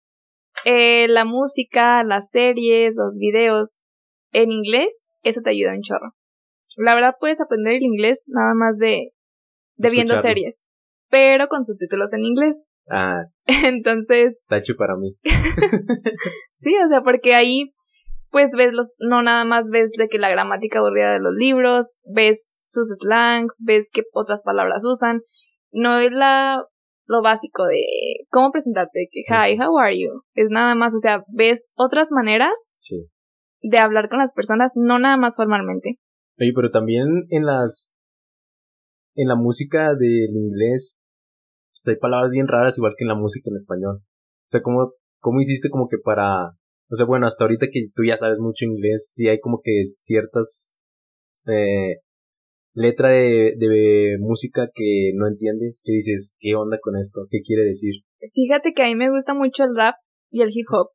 Eh, 0.66 1.08
la 1.08 1.26
música, 1.26 2.04
las 2.04 2.30
series, 2.30 2.96
los 2.96 3.18
videos 3.20 3.82
en 4.32 4.52
inglés, 4.52 5.08
eso 5.24 5.42
te 5.42 5.52
ayuda 5.52 5.74
un 5.74 5.82
chorro. 5.82 6.14
La 6.78 6.96
verdad 6.96 7.16
puedes 7.20 7.42
aprender 7.42 7.74
el 7.76 7.84
inglés 7.84 8.24
nada 8.28 8.54
más 8.56 8.78
de, 8.78 9.12
de 9.76 9.90
viendo 9.90 10.18
series, 10.18 10.64
pero 11.10 11.48
con 11.48 11.66
subtítulos 11.66 12.14
en 12.14 12.24
inglés. 12.24 12.66
Ah. 12.92 13.24
Entonces. 13.46 14.44
Tacho 14.48 14.76
para 14.78 14.96
mí. 14.98 15.16
sí, 16.52 16.76
o 16.84 16.88
sea, 16.88 17.02
porque 17.02 17.34
ahí 17.34 17.74
pues 18.32 18.52
ves 18.58 18.72
los, 18.74 18.96
no 19.00 19.22
nada 19.22 19.44
más 19.46 19.70
ves 19.70 19.92
de 19.92 20.08
que 20.08 20.18
la 20.18 20.30
gramática 20.30 20.80
aburrida 20.80 21.12
de 21.12 21.20
los 21.20 21.34
libros, 21.34 21.98
ves 22.06 22.62
sus 22.66 22.88
slangs, 23.02 23.62
ves 23.66 23.90
qué 23.94 24.04
otras 24.14 24.42
palabras 24.42 24.84
usan, 24.86 25.20
no 25.72 26.00
es 26.00 26.14
la, 26.14 26.64
lo 27.08 27.22
básico 27.22 27.66
de 27.66 27.84
cómo 28.30 28.52
presentarte, 28.52 29.10
que 29.12 29.22
hi, 29.28 29.60
how 29.60 29.78
are 29.78 29.98
you, 30.00 30.24
es 30.34 30.50
nada 30.50 30.76
más, 30.76 30.96
o 30.96 31.00
sea, 31.00 31.24
ves 31.28 31.74
otras 31.76 32.12
maneras 32.12 32.54
de 33.62 33.78
hablar 33.78 34.08
con 34.08 34.20
las 34.20 34.32
personas, 34.32 34.72
no 34.76 34.98
nada 34.98 35.18
más 35.18 35.36
formalmente. 35.36 36.00
Oye, 36.40 36.54
pero 36.56 36.72
también 36.72 37.08
en 37.30 37.46
las, 37.46 37.96
en 39.16 39.28
la 39.28 39.36
música 39.36 39.94
del 39.94 40.36
inglés, 40.36 40.98
o 41.82 41.84
sea, 41.84 41.94
hay 41.94 42.00
palabras 42.00 42.32
bien 42.32 42.48
raras 42.48 42.78
igual 42.78 42.94
que 42.98 43.04
en 43.04 43.10
la 43.10 43.16
música 43.16 43.50
en 43.50 43.56
español. 43.56 43.98
O 43.98 44.50
sea, 44.50 44.62
¿cómo, 44.62 44.94
cómo 45.20 45.40
hiciste 45.40 45.70
como 45.70 45.88
que 45.88 45.98
para 45.98 46.54
o 46.92 46.96
sea, 46.96 47.06
bueno, 47.06 47.26
hasta 47.26 47.46
ahorita 47.46 47.68
que 47.72 47.88
tú 47.96 48.04
ya 48.04 48.18
sabes 48.18 48.38
mucho 48.40 48.66
inglés, 48.66 49.12
sí 49.14 49.30
hay 49.30 49.40
como 49.40 49.62
que 49.64 49.86
ciertas 49.86 50.82
eh, 51.48 52.02
letra 52.74 53.10
de, 53.10 53.56
de 53.58 54.18
música 54.20 54.68
que 54.74 55.12
no 55.16 55.26
entiendes, 55.26 55.82
que 55.86 55.94
dices, 55.94 56.36
¿qué 56.38 56.54
onda 56.56 56.80
con 56.82 56.98
esto? 56.98 57.22
¿Qué 57.30 57.40
quiere 57.46 57.64
decir? 57.64 58.04
Fíjate 58.34 58.74
que 58.74 58.84
a 58.84 58.88
mí 58.88 58.96
me 58.96 59.10
gusta 59.10 59.34
mucho 59.34 59.64
el 59.64 59.74
rap 59.74 59.96
y 60.32 60.42
el 60.42 60.50
hip 60.52 60.68
hop. 60.70 60.90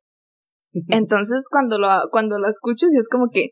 Entonces 0.89 1.47
cuando 1.49 1.79
lo, 1.79 1.87
cuando 2.11 2.37
lo 2.37 2.47
escucho, 2.47 2.87
sí 2.89 2.97
es 2.99 3.09
como 3.09 3.29
que 3.31 3.49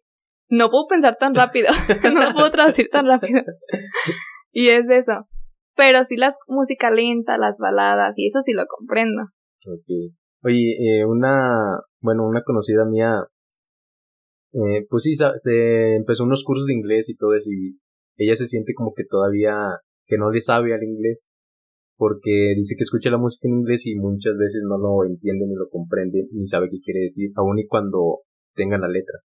no 0.48 0.70
puedo 0.70 0.86
pensar 0.88 1.18
tan 1.20 1.34
rápido, 1.34 1.70
no 2.14 2.34
puedo 2.36 2.52
traducir 2.52 2.90
tan 2.92 3.08
rápido. 3.08 3.42
y 4.52 4.68
es 4.68 4.88
eso. 4.92 5.28
Pero 5.76 6.04
sí 6.04 6.16
las 6.18 6.36
música 6.48 6.90
lenta, 6.92 7.38
las 7.38 7.58
baladas, 7.60 8.18
y 8.18 8.28
eso 8.28 8.40
sí 8.42 8.54
lo 8.54 8.66
comprendo. 8.68 9.24
Okay. 9.66 10.12
Oye, 10.44 10.78
eh, 10.80 11.06
una, 11.06 11.82
bueno, 12.02 12.28
una 12.28 12.44
conocida 12.44 12.86
mía, 12.86 13.16
eh, 14.54 14.86
pues 14.90 15.04
sí, 15.04 15.16
se 15.16 15.96
empezó 15.96 16.24
unos 16.24 16.44
cursos 16.44 16.68
de 16.68 16.74
inglés 16.74 17.10
y 17.10 17.16
todo 17.16 17.34
eso 17.36 17.50
y 17.50 17.80
ella 18.18 18.36
se 18.36 18.46
siente 18.46 18.74
como 18.74 18.94
que 18.94 19.04
todavía, 19.04 19.58
que 20.06 20.18
no 20.18 20.32
le 20.32 20.40
sabe 20.42 20.74
al 20.74 20.84
inglés. 20.84 21.28
porque 21.98 22.54
dice 22.56 22.76
que 22.78 22.84
escucha 22.84 23.10
la 23.10 23.18
música 23.18 23.48
en 23.48 23.60
inglés 23.60 23.86
y 23.86 23.96
muchas 23.96 24.34
veces 24.38 24.62
no 24.68 24.78
lo 24.78 25.06
entiende 25.06 25.46
ni 25.48 25.56
lo 25.56 25.70
comprende 25.70 26.28
ni 26.32 26.46
sabe 26.46 26.70
qué 26.70 26.80
quiere 26.84 27.02
decir, 27.02 27.32
aun 27.36 27.60
y 27.60 27.68
cuando 27.68 28.22
tenga 28.54 28.78
la 28.78 28.88
letra. 28.88 29.20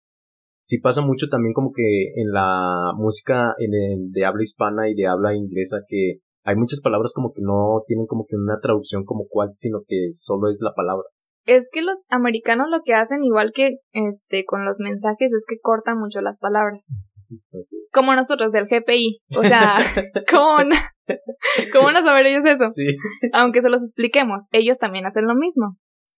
Sí 0.64 0.80
pasa 0.80 1.02
mucho 1.02 1.28
también 1.30 1.54
como 1.54 1.72
que 1.72 2.12
en 2.16 2.32
la 2.32 2.92
música 2.98 3.56
en 3.58 3.74
el 3.74 4.12
de 4.12 4.26
habla 4.26 4.44
hispana 4.44 4.90
y 4.90 4.96
de 4.96 5.08
habla 5.08 5.34
inglesa 5.34 5.78
que 5.88 6.20
hay 6.48 6.56
muchas 6.56 6.80
palabras 6.80 7.12
como 7.14 7.34
que 7.34 7.42
no 7.42 7.84
tienen 7.86 8.06
como 8.08 8.26
que 8.26 8.38
una 8.38 8.58
traducción 8.62 9.04
como 9.04 9.28
cual, 9.28 9.54
sino 9.58 9.80
que 9.86 10.08
solo 10.14 10.50
es 10.50 10.60
la 10.62 10.74
palabra. 10.74 11.04
Es 11.46 11.70
que 11.70 11.82
los 11.82 12.04
americanos 12.10 12.68
lo 12.70 12.84
que 12.86 12.94
hacen 12.94 13.22
igual 13.22 13.52
que 13.54 13.80
este 13.92 14.46
con 14.46 14.64
los 14.64 14.80
mensajes 14.80 15.34
es 15.34 15.46
que 15.48 15.60
cortan 15.60 16.00
mucho 16.00 16.22
las 16.22 16.40
palabras. 16.40 16.88
Como 17.92 18.16
nosotros 18.16 18.54
del 18.54 18.68
GPI. 18.68 19.20
O 19.38 19.44
sea, 19.44 19.76
¿cómo, 20.32 20.64
no, 20.64 20.76
¿cómo 21.74 21.92
no 21.92 22.02
saber 22.02 22.28
ellos 22.28 22.46
eso? 22.46 22.70
Sí. 22.70 22.96
Aunque 23.34 23.62
se 23.62 23.70
los 23.70 23.82
expliquemos, 23.82 24.46
ellos 24.52 24.78
también 24.78 25.06
hacen 25.06 25.28
lo 25.28 25.36
mismo. 25.36 25.76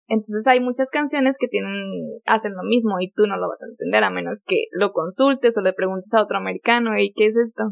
Entonces 0.08 0.46
hay 0.46 0.60
muchas 0.60 0.92
canciones 0.92 1.38
que 1.40 1.48
tienen, 1.48 1.82
hacen 2.26 2.54
lo 2.54 2.62
mismo 2.64 3.00
y 3.00 3.12
tú 3.12 3.26
no 3.26 3.38
lo 3.38 3.48
vas 3.48 3.64
a 3.64 3.70
entender 3.72 4.04
a 4.04 4.12
menos 4.12 4.44
que 4.46 4.66
lo 4.72 4.92
consultes 4.92 5.58
o 5.58 5.62
le 5.62 5.74
preguntes 5.74 6.14
a 6.14 6.22
otro 6.22 6.38
americano, 6.38 6.96
¿y 7.00 7.14
qué 7.14 7.26
es 7.26 7.36
esto? 7.36 7.64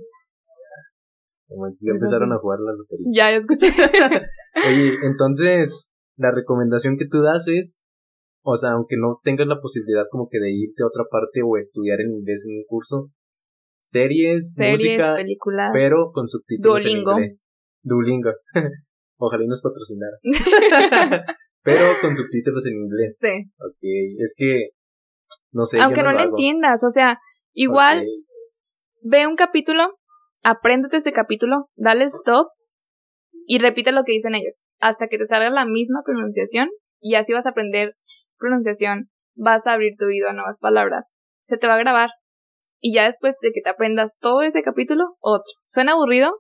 Ya 1.50 1.92
empezaron 1.94 2.34
a 2.34 2.38
jugar 2.40 2.60
la 2.60 2.74
lotería. 2.74 3.08
Ya, 3.12 3.32
ya 3.32 3.38
escuché. 3.38 3.68
Oye, 4.70 4.94
entonces, 5.06 5.90
la 6.18 6.32
recomendación 6.32 6.98
que 6.98 7.08
tú 7.08 7.22
das 7.22 7.48
es, 7.48 7.84
o 8.44 8.56
sea, 8.56 8.72
aunque 8.72 8.96
no 8.98 9.20
tengas 9.24 9.48
la 9.48 9.60
posibilidad 9.62 10.06
como 10.12 10.28
que 10.30 10.40
de 10.40 10.52
irte 10.52 10.84
a 10.84 10.88
otra 10.88 11.04
parte 11.10 11.42
o 11.46 11.58
estudiar 11.58 12.02
en 12.02 12.12
inglés 12.12 12.44
en 12.48 12.58
un 12.58 12.64
curso, 12.68 13.10
series, 13.82 14.54
Series, 14.56 14.82
música, 14.82 15.16
películas. 15.16 15.72
pero 15.74 16.12
con 16.14 16.28
subtítulos 16.28 16.84
Duolingo. 16.84 17.12
en 17.12 17.18
inglés. 17.18 17.46
Duolingo. 17.84 18.32
Ojalá 19.20 19.44
y 19.44 19.48
nos 19.48 19.62
patrocinara. 19.62 20.18
pero 21.64 21.80
con 22.02 22.16
subtítulos 22.16 22.66
en 22.68 22.74
inglés. 22.76 23.18
Sí. 23.20 23.50
Ok, 23.60 23.78
es 24.20 24.36
que, 24.38 24.70
no 25.52 25.66
sé. 25.66 25.78
yo 25.78 25.84
Aunque 25.84 26.02
no, 26.04 26.08
lo 26.08 26.14
lo 26.14 26.20
hago. 26.20 26.30
entiendas, 26.30 26.84
o 26.84 26.90
sea, 26.90 27.18
igual 27.54 28.06
ve 29.02 29.26
un 29.26 29.36
capítulo, 29.36 29.96
apréndete 30.44 30.98
ese 30.98 31.14
capítulo, 31.14 31.70
dale 31.76 32.06
stop 32.06 32.48
y 33.46 33.60
repite 33.60 33.92
lo 33.92 34.04
que 34.04 34.14
dicen 34.14 34.36
ellos 34.36 34.64
hasta 34.80 35.08
que 35.08 35.18
te 35.18 35.26
salga 35.26 35.50
la 35.50 35.66
misma 35.66 36.02
pronunciación 36.06 36.70
y 37.00 37.16
así 37.16 37.34
vas 37.34 37.46
a 37.46 37.50
aprender 37.50 37.94
pronunciación, 38.38 39.10
vas 39.36 39.68
a 39.68 39.74
abrir 39.74 39.94
tu 39.98 40.06
oído 40.06 40.30
a 40.30 40.34
nuevas 40.34 40.60
palabras, 40.60 41.10
se 41.44 41.58
te 41.58 41.68
va 41.68 41.76
a 41.76 41.80
grabar 41.80 42.10
y 42.80 42.94
ya 42.94 43.06
después 43.06 43.36
de 43.42 43.52
que 43.52 43.62
te 43.62 43.70
aprendas 43.70 44.12
todo 44.20 44.42
ese 44.42 44.62
capítulo, 44.62 45.16
otro. 45.20 45.52
Suena 45.66 45.94
aburrido, 45.94 46.32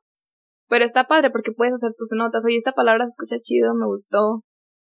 pero 0.67 0.86
está 0.86 1.05
padre 1.05 1.31
porque 1.31 1.51
puedes 1.51 1.73
hacer 1.73 1.91
tus 1.97 2.10
notas, 2.15 2.45
oye, 2.45 2.57
esta 2.57 2.73
palabra 2.73 3.05
se 3.05 3.12
escucha 3.12 3.41
chido, 3.41 3.73
me 3.73 3.86
gustó 3.86 4.43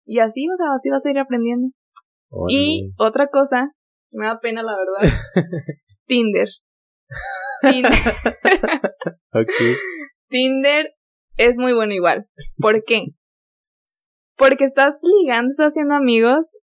y 0.05 0.19
así, 0.19 0.47
o 0.49 0.55
sea, 0.55 0.67
así 0.73 0.89
vas 0.89 1.05
a 1.05 1.11
ir 1.11 1.19
aprendiendo. 1.19 1.69
Y 2.47 2.91
Órale. 2.91 2.93
otra 2.97 3.27
cosa, 3.27 3.71
me 4.11 4.25
da 4.25 4.39
pena 4.39 4.63
la 4.63 4.75
verdad, 4.75 5.13
Tinder. 6.07 6.47
Tinder. 7.61 7.91
Ok. 9.31 9.51
Tinder 10.29 10.89
es 11.37 11.59
muy 11.59 11.73
bueno 11.73 11.93
igual. 11.93 12.27
¿Por 12.57 12.83
qué? 12.83 13.09
Porque 14.35 14.63
estás 14.63 14.95
ligando, 15.03 15.51
estás 15.51 15.67
haciendo 15.67 15.93
amigos 15.93 16.57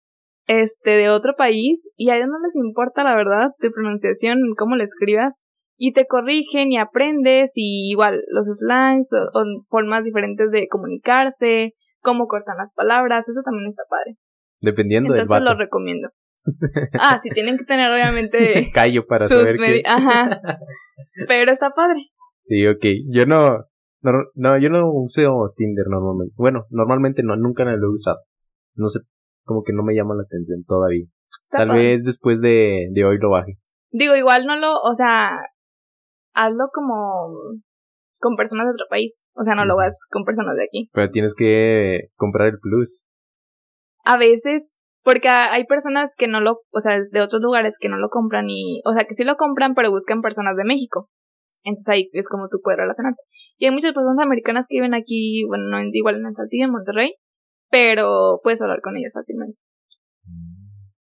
este 0.48 0.90
de 0.90 1.10
otro 1.10 1.34
país 1.36 1.88
y 1.96 2.10
a 2.10 2.16
ellos 2.16 2.28
no 2.28 2.40
les 2.42 2.56
importa 2.56 3.04
la 3.04 3.14
verdad 3.14 3.50
tu 3.60 3.70
pronunciación, 3.70 4.38
cómo 4.56 4.74
lo 4.76 4.82
escribas 4.82 5.40
y 5.76 5.92
te 5.92 6.06
corrigen 6.06 6.72
y 6.72 6.78
aprendes 6.78 7.52
y 7.54 7.90
igual 7.90 8.24
los 8.28 8.46
slangs 8.46 9.12
o, 9.12 9.38
o 9.38 9.44
formas 9.68 10.04
diferentes 10.04 10.50
de 10.50 10.66
comunicarse, 10.68 11.74
cómo 12.00 12.26
cortan 12.26 12.56
las 12.58 12.72
palabras, 12.74 13.28
eso 13.28 13.42
también 13.44 13.68
está 13.68 13.82
padre. 13.88 14.16
Dependiendo 14.60 15.10
Entonces 15.12 15.28
del 15.28 15.44
lo 15.44 15.50
vato. 15.50 15.58
recomiendo. 15.60 16.08
Ah, 16.98 17.18
sí 17.22 17.28
tienen 17.30 17.58
que 17.58 17.64
tener 17.64 17.90
obviamente 17.92 18.70
Callo 18.74 19.06
para 19.06 19.28
sus 19.28 19.36
saber 19.36 19.56
que... 19.56 19.82
Ajá. 19.84 20.40
Pero 21.28 21.52
está 21.52 21.70
padre. 21.70 22.06
Sí, 22.46 22.66
ok. 22.66 22.84
Yo 23.10 23.26
no, 23.26 23.64
no, 24.02 24.12
no, 24.34 24.58
yo 24.58 24.68
no 24.70 24.90
uso 24.90 25.52
Tinder 25.56 25.86
normalmente. 25.88 26.34
Bueno, 26.36 26.64
normalmente 26.70 27.22
no, 27.22 27.36
nunca 27.36 27.64
lo 27.64 27.72
he 27.72 27.92
usado. 27.92 28.18
No 28.74 28.88
sé, 28.88 29.00
como 29.44 29.62
que 29.62 29.72
no 29.72 29.82
me 29.82 29.94
llama 29.94 30.14
la 30.14 30.22
atención 30.22 30.64
todavía. 30.64 31.06
Está 31.44 31.58
Tal 31.58 31.68
padre. 31.68 31.82
vez 31.82 32.04
después 32.04 32.40
de, 32.40 32.88
de 32.92 33.04
hoy 33.04 33.18
lo 33.18 33.30
baje. 33.30 33.58
Digo, 33.90 34.14
igual 34.16 34.46
no 34.46 34.56
lo, 34.56 34.78
o 34.80 34.94
sea, 34.94 35.38
hazlo 36.34 36.68
como 36.72 37.28
con 38.18 38.36
personas 38.36 38.66
de 38.66 38.72
otro 38.72 38.86
país. 38.90 39.24
O 39.34 39.42
sea, 39.42 39.54
no 39.54 39.64
lo 39.64 39.78
hagas 39.78 39.96
con 40.10 40.24
personas 40.24 40.56
de 40.56 40.64
aquí. 40.64 40.90
Pero 40.92 41.10
tienes 41.10 41.34
que 41.34 42.08
comprar 42.16 42.48
el 42.48 42.58
plus. 42.60 43.06
A 44.04 44.18
veces, 44.18 44.72
porque 45.06 45.28
hay 45.28 45.64
personas 45.66 46.16
que 46.18 46.26
no 46.26 46.40
lo, 46.40 46.62
o 46.72 46.80
sea, 46.80 46.98
de 46.98 47.20
otros 47.20 47.40
lugares 47.40 47.76
que 47.80 47.88
no 47.88 47.96
lo 47.96 48.08
compran 48.08 48.46
y, 48.48 48.82
o 48.84 48.92
sea, 48.92 49.04
que 49.04 49.14
sí 49.14 49.22
lo 49.22 49.36
compran, 49.36 49.76
pero 49.76 49.88
buscan 49.92 50.20
personas 50.20 50.56
de 50.56 50.64
México. 50.64 51.08
Entonces 51.62 51.88
ahí 51.88 52.10
es 52.12 52.28
como 52.28 52.48
tú 52.48 52.58
puedes 52.60 52.80
relacionarte. 52.80 53.22
Y 53.56 53.66
hay 53.66 53.70
muchas 53.70 53.92
personas 53.92 54.18
americanas 54.18 54.66
que 54.68 54.78
viven 54.78 54.94
aquí, 54.94 55.44
bueno, 55.46 55.68
no 55.68 55.78
igual 55.92 56.16
en 56.16 56.26
el 56.26 56.34
Saltillo, 56.34 56.64
en 56.64 56.72
Monterrey, 56.72 57.14
pero 57.70 58.40
puedes 58.42 58.60
hablar 58.62 58.80
con 58.82 58.96
ellos 58.96 59.12
fácilmente. 59.14 59.56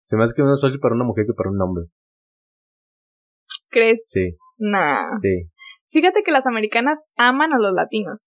Se 0.03 0.17
me 0.17 0.25
hace 0.25 0.35
que 0.35 0.43
es 0.43 0.49
más 0.49 0.61
fácil 0.61 0.81
para 0.81 0.97
una 0.97 1.05
mujer 1.05 1.27
que 1.27 1.33
para 1.33 1.51
un 1.51 1.63
hombre. 1.63 1.85
¿Crees? 3.71 4.03
Sí, 4.07 4.37
Nah. 4.59 5.13
sí. 5.15 5.51
Fíjate 5.91 6.25
que 6.25 6.33
las 6.33 6.49
americanas 6.49 7.01
aman 7.17 7.53
a 7.53 7.59
los 7.59 7.73
latinos. 7.73 8.27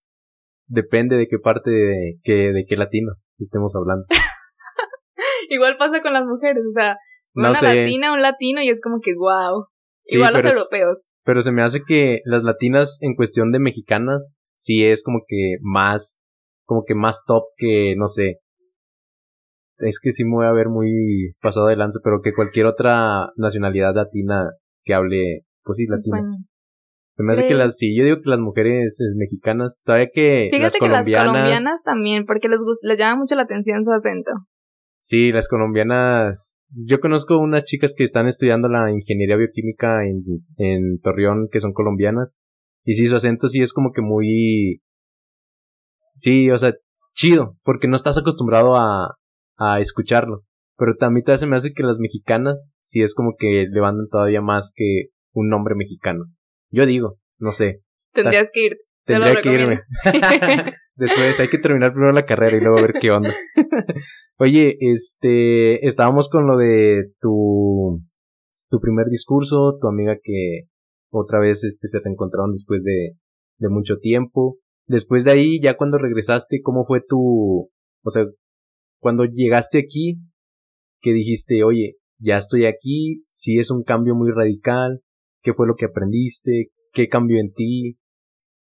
Depende 0.66 1.18
de 1.18 1.28
qué 1.28 1.38
parte 1.38 1.70
de, 1.70 2.14
que, 2.22 2.54
de 2.54 2.64
qué 2.66 2.76
latino 2.78 3.12
estemos 3.38 3.76
hablando. 3.76 4.06
Igual 5.48 5.76
pasa 5.78 6.00
con 6.00 6.12
las 6.12 6.24
mujeres, 6.24 6.62
o 6.68 6.72
sea, 6.72 6.96
No 7.34 7.50
una 7.50 7.58
sé. 7.58 7.66
latina, 7.66 8.12
un 8.12 8.22
latino 8.22 8.60
y 8.62 8.68
es 8.68 8.80
como 8.80 9.00
que 9.00 9.12
wow. 9.16 9.66
Sí, 10.04 10.16
Igual 10.16 10.34
los 10.34 10.44
es- 10.44 10.54
europeos. 10.54 11.04
Pero 11.24 11.42
se 11.42 11.52
me 11.52 11.62
hace 11.62 11.82
que 11.86 12.20
las 12.24 12.42
latinas 12.42 12.98
en 13.02 13.14
cuestión 13.14 13.52
de 13.52 13.58
mexicanas 13.60 14.34
sí 14.56 14.84
es 14.84 15.02
como 15.02 15.20
que 15.26 15.56
más, 15.60 16.18
como 16.64 16.84
que 16.86 16.94
más 16.94 17.22
top 17.26 17.44
que, 17.56 17.94
no 17.96 18.08
sé. 18.08 18.38
Es 19.78 20.00
que 20.00 20.10
sí 20.12 20.24
me 20.24 20.32
voy 20.36 20.46
a 20.46 20.52
ver 20.52 20.68
muy 20.68 21.34
pasado 21.40 21.66
de 21.66 21.76
lanza, 21.76 22.00
pero 22.02 22.20
que 22.22 22.32
cualquier 22.32 22.66
otra 22.66 23.28
nacionalidad 23.36 23.94
latina 23.94 24.50
que 24.84 24.94
hable, 24.94 25.44
pues 25.62 25.76
sí, 25.76 25.86
latina. 25.86 26.22
Se 27.16 27.22
me 27.24 27.32
hace 27.32 27.46
que 27.46 27.54
las, 27.54 27.76
sí, 27.76 27.96
yo 27.96 28.04
digo 28.04 28.18
que 28.22 28.30
las 28.30 28.38
mujeres 28.40 28.98
eh, 29.00 29.04
mexicanas, 29.16 29.80
todavía 29.84 30.08
que 30.12 30.48
Fíjate 30.50 30.62
las 30.62 30.72
que 30.74 30.78
colombianas, 30.78 31.08
las 31.26 31.26
colombianas 31.32 31.82
también, 31.82 32.24
porque 32.26 32.48
les 32.48 32.60
gusta, 32.60 32.86
les 32.88 32.98
llama 32.98 33.20
mucho 33.20 33.34
la 33.34 33.42
atención 33.42 33.82
su 33.84 33.92
acento. 33.92 34.30
Sí, 35.08 35.32
las 35.32 35.48
colombianas, 35.48 36.54
yo 36.68 37.00
conozco 37.00 37.38
unas 37.38 37.64
chicas 37.64 37.94
que 37.96 38.04
están 38.04 38.26
estudiando 38.26 38.68
la 38.68 38.92
ingeniería 38.92 39.36
bioquímica 39.36 40.06
en, 40.06 40.22
en 40.58 41.00
Torreón, 41.00 41.48
que 41.50 41.60
son 41.60 41.72
colombianas, 41.72 42.36
y 42.84 42.92
sí, 42.92 43.08
su 43.08 43.16
acento 43.16 43.48
sí 43.48 43.62
es 43.62 43.72
como 43.72 43.90
que 43.92 44.02
muy, 44.02 44.82
sí, 46.14 46.50
o 46.50 46.58
sea, 46.58 46.74
chido, 47.14 47.56
porque 47.62 47.88
no 47.88 47.96
estás 47.96 48.18
acostumbrado 48.18 48.76
a, 48.76 49.16
a 49.56 49.80
escucharlo. 49.80 50.44
Pero 50.76 50.94
también 50.94 51.24
se 51.38 51.46
me 51.46 51.56
hace 51.56 51.72
que 51.72 51.82
las 51.82 51.98
mexicanas 51.98 52.70
sí 52.82 53.02
es 53.02 53.14
como 53.14 53.34
que 53.36 53.66
levantan 53.68 54.08
todavía 54.08 54.40
más 54.42 54.70
que 54.72 55.06
un 55.32 55.48
nombre 55.48 55.74
mexicano. 55.74 56.26
Yo 56.70 56.86
digo, 56.86 57.18
no 57.38 57.50
sé. 57.50 57.80
Tendrías 58.12 58.50
que 58.52 58.66
ir. 58.66 58.76
Te 59.08 59.14
Tendría 59.14 59.40
que 59.40 59.54
irme. 59.54 59.80
Después 60.94 61.40
hay 61.40 61.48
que 61.48 61.56
terminar 61.56 61.92
primero 61.92 62.12
la 62.12 62.26
carrera 62.26 62.58
y 62.58 62.60
luego 62.60 62.82
ver 62.82 62.92
qué 63.00 63.10
onda. 63.10 63.32
Oye, 64.38 64.76
este, 64.80 65.86
estábamos 65.86 66.28
con 66.28 66.46
lo 66.46 66.58
de 66.58 67.10
tu, 67.18 68.02
tu 68.68 68.80
primer 68.80 69.06
discurso, 69.06 69.78
tu 69.80 69.88
amiga 69.88 70.18
que 70.22 70.64
otra 71.10 71.40
vez 71.40 71.64
este 71.64 71.88
se 71.88 72.00
reencontraron 72.04 72.52
después 72.52 72.84
de, 72.84 73.16
de 73.56 73.68
mucho 73.70 73.96
tiempo. 73.96 74.58
Después 74.86 75.24
de 75.24 75.30
ahí, 75.30 75.58
ya 75.58 75.78
cuando 75.78 75.96
regresaste, 75.96 76.60
¿cómo 76.62 76.84
fue 76.84 77.00
tu, 77.00 77.70
o 78.02 78.10
sea, 78.10 78.24
cuando 79.00 79.24
llegaste 79.24 79.78
aquí, 79.78 80.18
que 81.00 81.14
dijiste, 81.14 81.64
oye, 81.64 81.96
ya 82.18 82.36
estoy 82.36 82.66
aquí, 82.66 83.24
sí 83.32 83.58
es 83.58 83.70
un 83.70 83.84
cambio 83.84 84.14
muy 84.14 84.32
radical, 84.32 85.00
¿qué 85.42 85.54
fue 85.54 85.66
lo 85.66 85.76
que 85.76 85.86
aprendiste? 85.86 86.72
¿Qué 86.92 87.08
cambió 87.08 87.40
en 87.40 87.54
ti? 87.54 87.97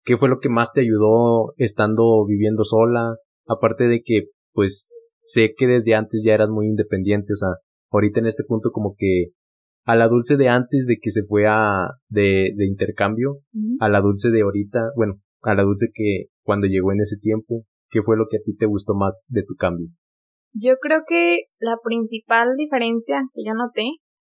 ¿Qué 0.05 0.17
fue 0.17 0.29
lo 0.29 0.39
que 0.39 0.49
más 0.49 0.73
te 0.73 0.81
ayudó 0.81 1.55
estando 1.57 2.25
viviendo 2.27 2.65
sola? 2.65 3.17
Aparte 3.47 3.89
de 3.89 4.03
que, 4.03 4.29
pues, 4.53 4.91
sé 5.23 5.55
que 5.57 5.67
desde 5.67 5.95
antes 5.95 6.23
ya 6.25 6.35
eras 6.35 6.51
muy 6.51 6.67
independiente, 6.67 7.33
o 7.33 7.37
sea, 7.37 7.49
ahorita 7.91 8.21
en 8.21 8.27
este 8.27 8.45
punto 8.45 8.71
como 8.71 8.95
que 8.99 9.29
a 9.85 9.97
la 9.97 10.09
dulce 10.09 10.37
de 10.37 10.49
antes 10.49 10.87
de 10.87 10.97
que 11.01 11.11
se 11.11 11.23
fue 11.23 11.47
a, 11.47 11.89
de, 12.09 12.53
de 12.57 12.67
intercambio, 12.67 13.41
a 13.81 13.89
la 13.89 14.01
dulce 14.01 14.31
de 14.31 14.43
ahorita, 14.43 14.91
bueno, 14.97 15.21
a 15.43 15.55
la 15.55 15.63
dulce 15.63 15.89
que 15.93 16.27
cuando 16.43 16.67
llegó 16.67 16.93
en 16.93 17.01
ese 17.01 17.17
tiempo, 17.17 17.65
¿qué 17.91 18.01
fue 18.03 18.17
lo 18.17 18.27
que 18.31 18.39
a 18.39 18.41
ti 18.45 18.57
te 18.57 18.67
gustó 18.67 18.95
más 18.95 19.27
de 19.29 19.43
tu 19.43 19.55
cambio? 19.55 19.89
Yo 20.53 20.77
creo 20.81 21.03
que 21.07 21.45
la 21.59 21.77
principal 21.83 22.57
diferencia 22.57 23.23
que 23.35 23.43
yo 23.45 23.55
noté 23.55 23.85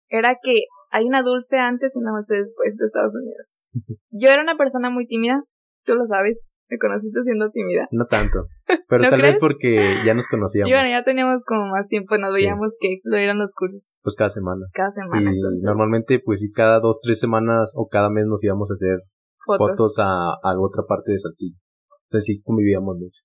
era 0.08 0.38
que 0.42 0.66
hay 0.90 1.06
una 1.06 1.24
dulce 1.24 1.58
antes 1.58 1.96
y 1.96 2.00
una 2.00 2.12
dulce 2.12 2.36
después 2.36 2.78
de 2.78 2.86
Estados 2.86 3.14
Unidos. 3.16 3.48
Yo 4.12 4.30
era 4.30 4.42
una 4.42 4.58
persona 4.58 4.90
muy 4.90 5.08
tímida, 5.08 5.44
tú 5.86 5.96
lo 5.96 6.06
sabes, 6.06 6.52
Me 6.70 6.78
conociste 6.78 7.22
siendo 7.24 7.50
tímida. 7.52 7.88
No 7.92 8.06
tanto. 8.06 8.48
Pero 8.88 9.10
tal 9.10 9.22
vez 9.22 9.38
porque 9.40 9.82
ya 10.06 10.14
nos 10.14 10.28
conocíamos. 10.28 10.70
Y 10.70 10.74
bueno, 10.74 10.90
ya 10.90 11.04
teníamos 11.04 11.44
como 11.46 11.68
más 11.68 11.88
tiempo, 11.88 12.18
nos 12.18 12.34
veíamos 12.34 12.78
que 12.80 13.00
lo 13.04 13.18
eran 13.18 13.40
los 13.40 13.54
cursos. 13.54 13.96
Pues 14.02 14.16
cada 14.16 14.30
semana. 14.30 14.66
Cada 14.74 14.90
semana. 14.90 15.32
Y 15.32 15.64
normalmente, 15.64 16.20
pues 16.20 16.40
sí, 16.40 16.52
cada 16.52 16.80
dos, 16.80 17.00
tres 17.02 17.20
semanas 17.20 17.74
o 17.76 17.88
cada 17.88 18.10
mes 18.10 18.26
nos 18.26 18.44
íbamos 18.44 18.70
a 18.72 18.74
hacer 18.74 19.00
fotos, 19.46 20.00
a, 20.00 20.06
a, 20.06 20.60
otra 20.60 20.84
parte 20.88 21.12
de 21.12 21.20
Saltillo. 21.20 21.58
Entonces 22.06 22.26
sí 22.26 22.42
convivíamos 22.42 22.98
mucho. 22.98 23.20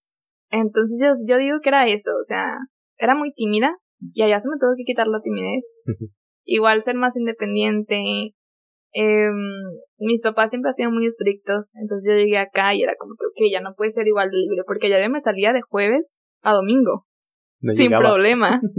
Entonces 0.51 0.99
yo, 1.03 1.15
yo 1.27 1.39
digo 1.39 1.59
que 1.63 1.69
era 1.69 1.89
eso, 1.89 2.11
o 2.13 2.25
sea, 2.25 2.55
era 2.99 3.15
muy 3.15 3.33
tímida 3.33 3.77
y 4.13 4.23
allá 4.23 4.41
se 4.41 4.49
me 4.49 4.57
tuvo 4.59 4.75
que 4.77 4.85
quitar 4.85 5.09
la 5.09 5.21
timidez. 5.21 5.73
Igual 6.45 6.83
ser 6.83 6.95
más 6.95 7.17
independiente, 7.17 8.35
eh, 8.99 9.31
mis 9.99 10.23
papás 10.23 10.49
siempre 10.49 10.71
han 10.71 10.75
sido 10.75 10.91
muy 10.91 11.05
estrictos, 11.05 11.77
entonces 11.77 12.11
yo 12.11 12.19
llegué 12.19 12.39
acá 12.39 12.75
y 12.75 12.83
era 12.83 12.95
como 12.99 13.13
que, 13.19 13.27
ok, 13.27 13.53
ya 13.53 13.61
no 13.61 13.75
puede 13.77 13.91
ser 13.91 14.07
igual 14.07 14.31
de 14.31 14.39
libre, 14.39 14.63
porque 14.67 14.89
ya 14.89 15.03
yo 15.03 15.11
me 15.11 15.21
salía 15.21 15.53
de 15.53 15.61
jueves 15.61 16.15
a 16.41 16.55
domingo, 16.55 17.07
sin 17.61 17.91
problema. 17.91 18.61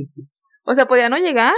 O 0.70 0.74
sea, 0.74 0.86
podía 0.86 1.08
no 1.08 1.16
llegar 1.16 1.54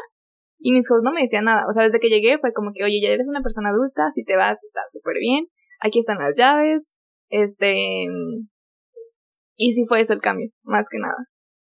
y 0.60 0.72
mis 0.72 0.86
hijos 0.86 1.01
no 1.03 1.12
me 1.12 1.22
decían 1.22 1.45
nada. 1.45 1.64
O 1.68 1.74
sea, 1.74 1.84
desde 1.84 1.99
que 1.99 2.10
llegué 2.10 2.38
fue 2.38 2.53
como 2.53 2.74
que, 2.76 2.84
oye, 2.84 3.01
ya 3.01 3.10
eres 3.10 3.28
una 3.28 3.41
persona 3.41 3.70
adulta, 3.70 4.12
si 4.12 4.24
te 4.24 4.38
vas 4.38 4.64
está 4.64 4.82
súper 4.88 5.16
bien, 5.20 5.47
aquí 5.80 5.97
están 5.97 6.20
las 6.20 6.38
llaves, 6.38 6.93
este... 7.30 8.05
Y 9.55 9.72
sí 9.74 9.86
fue 9.88 10.01
eso 10.01 10.14
el 10.14 10.22
cambio, 10.22 10.51
más 10.62 10.86
que 10.91 10.99
nada. 10.99 11.18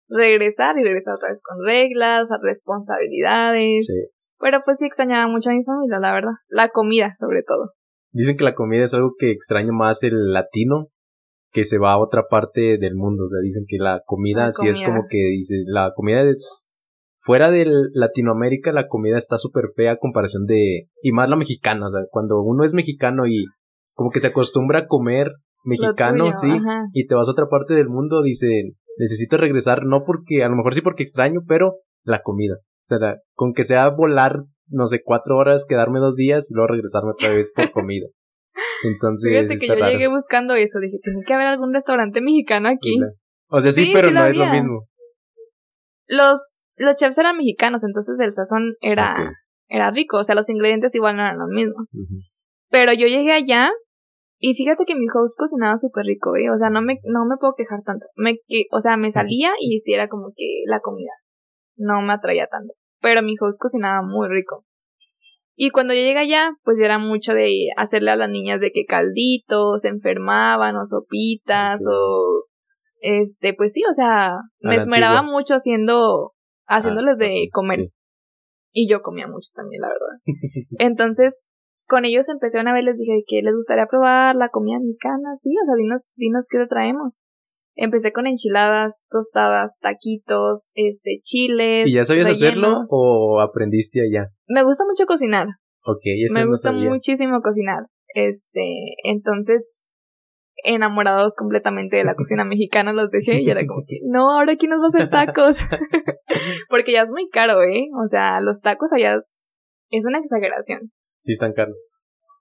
Regresar 0.09 0.79
y 0.79 0.83
regresar 0.83 1.13
otra 1.13 1.29
vez 1.29 1.43
con 1.43 1.63
reglas, 1.63 2.27
responsabilidades. 2.41 3.85
Sí. 3.85 4.16
Pero 4.39 4.59
pues 4.63 4.77
sí 4.79 4.85
extrañaba 4.85 5.27
mucho 5.27 5.49
a 5.49 5.53
mi 5.53 5.63
familia, 5.63 5.99
la 5.99 6.13
verdad. 6.13 6.33
La 6.47 6.69
comida, 6.69 7.13
sobre 7.15 7.43
todo. 7.43 7.73
Dicen 8.11 8.37
que 8.37 8.43
la 8.43 8.55
comida 8.55 8.83
es 8.83 8.93
algo 8.93 9.13
que 9.17 9.31
extraña 9.31 9.71
más 9.71 10.03
el 10.03 10.31
latino 10.31 10.87
que 11.51 11.65
se 11.65 11.77
va 11.77 11.93
a 11.93 11.99
otra 11.99 12.27
parte 12.29 12.77
del 12.77 12.95
mundo. 12.95 13.25
O 13.25 13.29
sea, 13.29 13.39
dicen 13.41 13.65
que 13.67 13.77
la 13.77 14.01
comida, 14.05 14.51
sí 14.51 14.67
es 14.67 14.81
como 14.81 15.03
que 15.09 15.17
dice, 15.17 15.63
la 15.65 15.91
comida 15.95 16.23
de, 16.23 16.35
fuera 17.27 17.49
de 17.49 17.67
Latinoamérica 17.93 18.71
la 18.71 18.87
comida 18.87 19.17
está 19.17 19.37
súper 19.37 19.65
fea 19.75 19.93
a 19.93 19.97
comparación 19.97 20.45
de, 20.45 20.87
y 21.01 21.11
más 21.11 21.29
la 21.29 21.35
mexicana, 21.35 21.87
o 21.87 21.91
sea, 21.91 22.01
cuando 22.09 22.41
uno 22.41 22.63
es 22.63 22.73
mexicano 22.73 23.27
y 23.27 23.45
como 23.93 24.11
que 24.11 24.19
se 24.19 24.27
acostumbra 24.27 24.79
a 24.79 24.87
comer 24.87 25.33
mexicano, 25.65 26.31
sí, 26.33 26.57
y 26.93 27.05
te 27.05 27.15
vas 27.15 27.27
a 27.27 27.31
otra 27.31 27.47
parte 27.49 27.73
del 27.73 27.89
mundo, 27.89 28.21
dice, 28.21 28.75
necesito 28.97 29.35
regresar, 29.35 29.83
no 29.85 30.03
porque, 30.05 30.43
a 30.43 30.49
lo 30.49 30.55
mejor 30.55 30.73
sí 30.73 30.81
porque 30.81 31.03
extraño, 31.03 31.41
pero 31.45 31.79
la 32.03 32.19
comida. 32.19 32.55
O 32.89 32.97
sea, 32.97 33.17
con 33.33 33.53
que 33.53 33.65
sea 33.65 33.89
volar, 33.89 34.43
no 34.67 34.87
sé, 34.87 35.01
cuatro 35.03 35.35
horas, 35.35 35.65
quedarme 35.67 35.99
dos 35.99 36.15
días 36.15 36.49
y 36.49 36.53
luego 36.53 36.67
regresarme 36.67 37.11
otra 37.11 37.29
vez 37.29 37.51
por 37.53 37.71
comida. 37.71 38.07
Entonces. 38.85 39.29
Fíjate 39.29 39.57
que 39.57 39.67
yo 39.67 39.75
llegué 39.75 40.07
buscando 40.07 40.53
eso. 40.55 40.79
Dije, 40.79 40.97
tiene 41.01 41.21
que 41.25 41.33
haber 41.33 41.47
algún 41.47 41.73
restaurante 41.73 42.21
mexicano 42.21 42.69
aquí. 42.69 42.97
O 43.49 43.59
sea, 43.59 43.71
sí, 43.71 43.91
pero 43.93 44.11
no 44.11 44.25
es 44.25 44.37
lo 44.37 44.45
mismo. 44.47 44.87
Los, 46.07 46.59
los 46.77 46.95
chefs 46.95 47.17
eran 47.17 47.35
mexicanos, 47.35 47.83
entonces 47.83 48.17
el 48.21 48.33
sazón 48.33 48.75
era, 48.79 49.33
era 49.67 49.91
rico. 49.91 50.19
O 50.19 50.23
sea, 50.23 50.35
los 50.35 50.49
ingredientes 50.49 50.95
igual 50.95 51.17
no 51.17 51.23
eran 51.23 51.39
los 51.39 51.49
mismos. 51.49 51.89
Pero 52.69 52.93
yo 52.93 53.07
llegué 53.07 53.33
allá 53.33 53.69
y 54.39 54.53
fíjate 54.53 54.85
que 54.85 54.95
mi 54.95 55.07
host 55.13 55.35
cocinaba 55.37 55.75
súper 55.77 56.05
rico, 56.05 56.37
¿eh? 56.37 56.49
O 56.49 56.57
sea, 56.57 56.69
no 56.69 56.81
me, 56.81 56.99
no 57.03 57.25
me 57.25 57.35
puedo 57.37 57.53
quejar 57.57 57.81
tanto. 57.83 58.05
Me, 58.15 58.35
que, 58.47 58.65
o 58.71 58.79
sea, 58.79 58.95
me 58.95 59.11
salía 59.11 59.51
y 59.59 59.75
hiciera 59.75 60.07
como 60.07 60.31
que 60.35 60.63
la 60.67 60.79
comida 60.79 61.11
no 61.77 62.01
me 62.01 62.13
atraía 62.13 62.47
tanto. 62.47 62.73
Pero 63.01 63.21
mi 63.21 63.35
host 63.39 63.59
cocinaba 63.59 64.01
muy 64.01 64.27
rico. 64.27 64.65
Y 65.55 65.71
cuando 65.71 65.93
yo 65.93 66.01
llegué 66.01 66.19
allá, 66.19 66.51
pues 66.63 66.77
yo 66.77 66.85
era 66.85 66.99
mucho 66.99 67.33
de 67.33 67.69
hacerle 67.77 68.11
a 68.11 68.15
las 68.15 68.29
niñas 68.29 68.59
de 68.59 68.71
que 68.71 68.85
calditos, 68.85 69.81
se 69.81 69.87
enfermaban 69.87 70.75
o 70.75 70.85
sopitas 70.85 71.81
o 71.89 72.45
este, 72.99 73.53
pues 73.55 73.73
sí, 73.73 73.81
o 73.89 73.93
sea, 73.93 74.35
me 74.59 74.75
esmeraba 74.75 75.21
mucho 75.23 75.55
haciendo 75.55 76.33
haciéndoles 76.67 77.17
de 77.17 77.45
ah, 77.47 77.49
comer. 77.51 77.89
Y 78.71 78.89
yo 78.89 79.01
comía 79.01 79.27
mucho 79.27 79.49
también, 79.55 79.81
la 79.81 79.87
verdad. 79.87 80.21
Entonces, 80.77 81.45
con 81.87 82.05
ellos 82.05 82.29
empecé 82.29 82.59
una 82.59 82.73
vez 82.73 82.83
les 82.83 82.97
dije 82.97 83.23
que 83.25 83.41
les 83.41 83.53
gustaría 83.53 83.87
probar 83.87 84.35
la 84.35 84.49
comida 84.49 84.77
mexicana, 84.79 85.35
sí, 85.35 85.55
o 85.61 85.65
sea, 85.65 85.75
dinos 85.75 86.09
dinos 86.15 86.47
qué 86.51 86.59
te 86.59 86.67
traemos. 86.67 87.17
Empecé 87.79 88.11
con 88.11 88.25
enchiladas, 88.25 88.97
tostadas, 89.09 89.77
taquitos, 89.79 90.71
este, 90.73 91.19
chiles. 91.21 91.87
¿Y 91.87 91.93
ya 91.93 92.05
sabías 92.05 92.27
hacerlo 92.27 92.81
o 92.89 93.39
aprendiste 93.39 94.01
allá? 94.01 94.31
Me 94.47 94.63
gusta 94.63 94.83
mucho 94.83 95.05
cocinar. 95.05 95.47
Ok, 95.85 96.01
eso 96.03 96.33
Me 96.33 96.47
gusta 96.47 96.71
muchísimo 96.71 97.39
cocinar. 97.41 97.85
Este, 98.15 98.95
entonces, 99.03 99.91
enamorados 100.63 101.35
completamente 101.35 101.97
de 101.97 102.03
la 102.03 102.15
cocina 102.15 102.45
mexicana 102.45 102.93
los 102.93 103.11
dejé 103.11 103.41
y 103.41 103.49
era 103.49 103.65
como 103.67 103.83
que, 103.87 103.99
no, 104.05 104.31
ahora 104.31 104.53
aquí 104.53 104.67
nos 104.67 104.79
va 104.79 104.85
a 104.85 104.87
hacer 104.87 105.09
tacos. 105.11 105.57
Porque 106.69 106.93
ya 106.93 107.03
es 107.03 107.11
muy 107.11 107.29
caro, 107.29 107.61
¿eh? 107.61 107.89
O 108.03 108.07
sea, 108.07 108.41
los 108.41 108.59
tacos 108.59 108.91
allá 108.91 109.17
es 109.91 110.05
una 110.07 110.17
exageración. 110.17 110.91
Sí, 111.19 111.33
están 111.33 111.53
caros. 111.53 111.89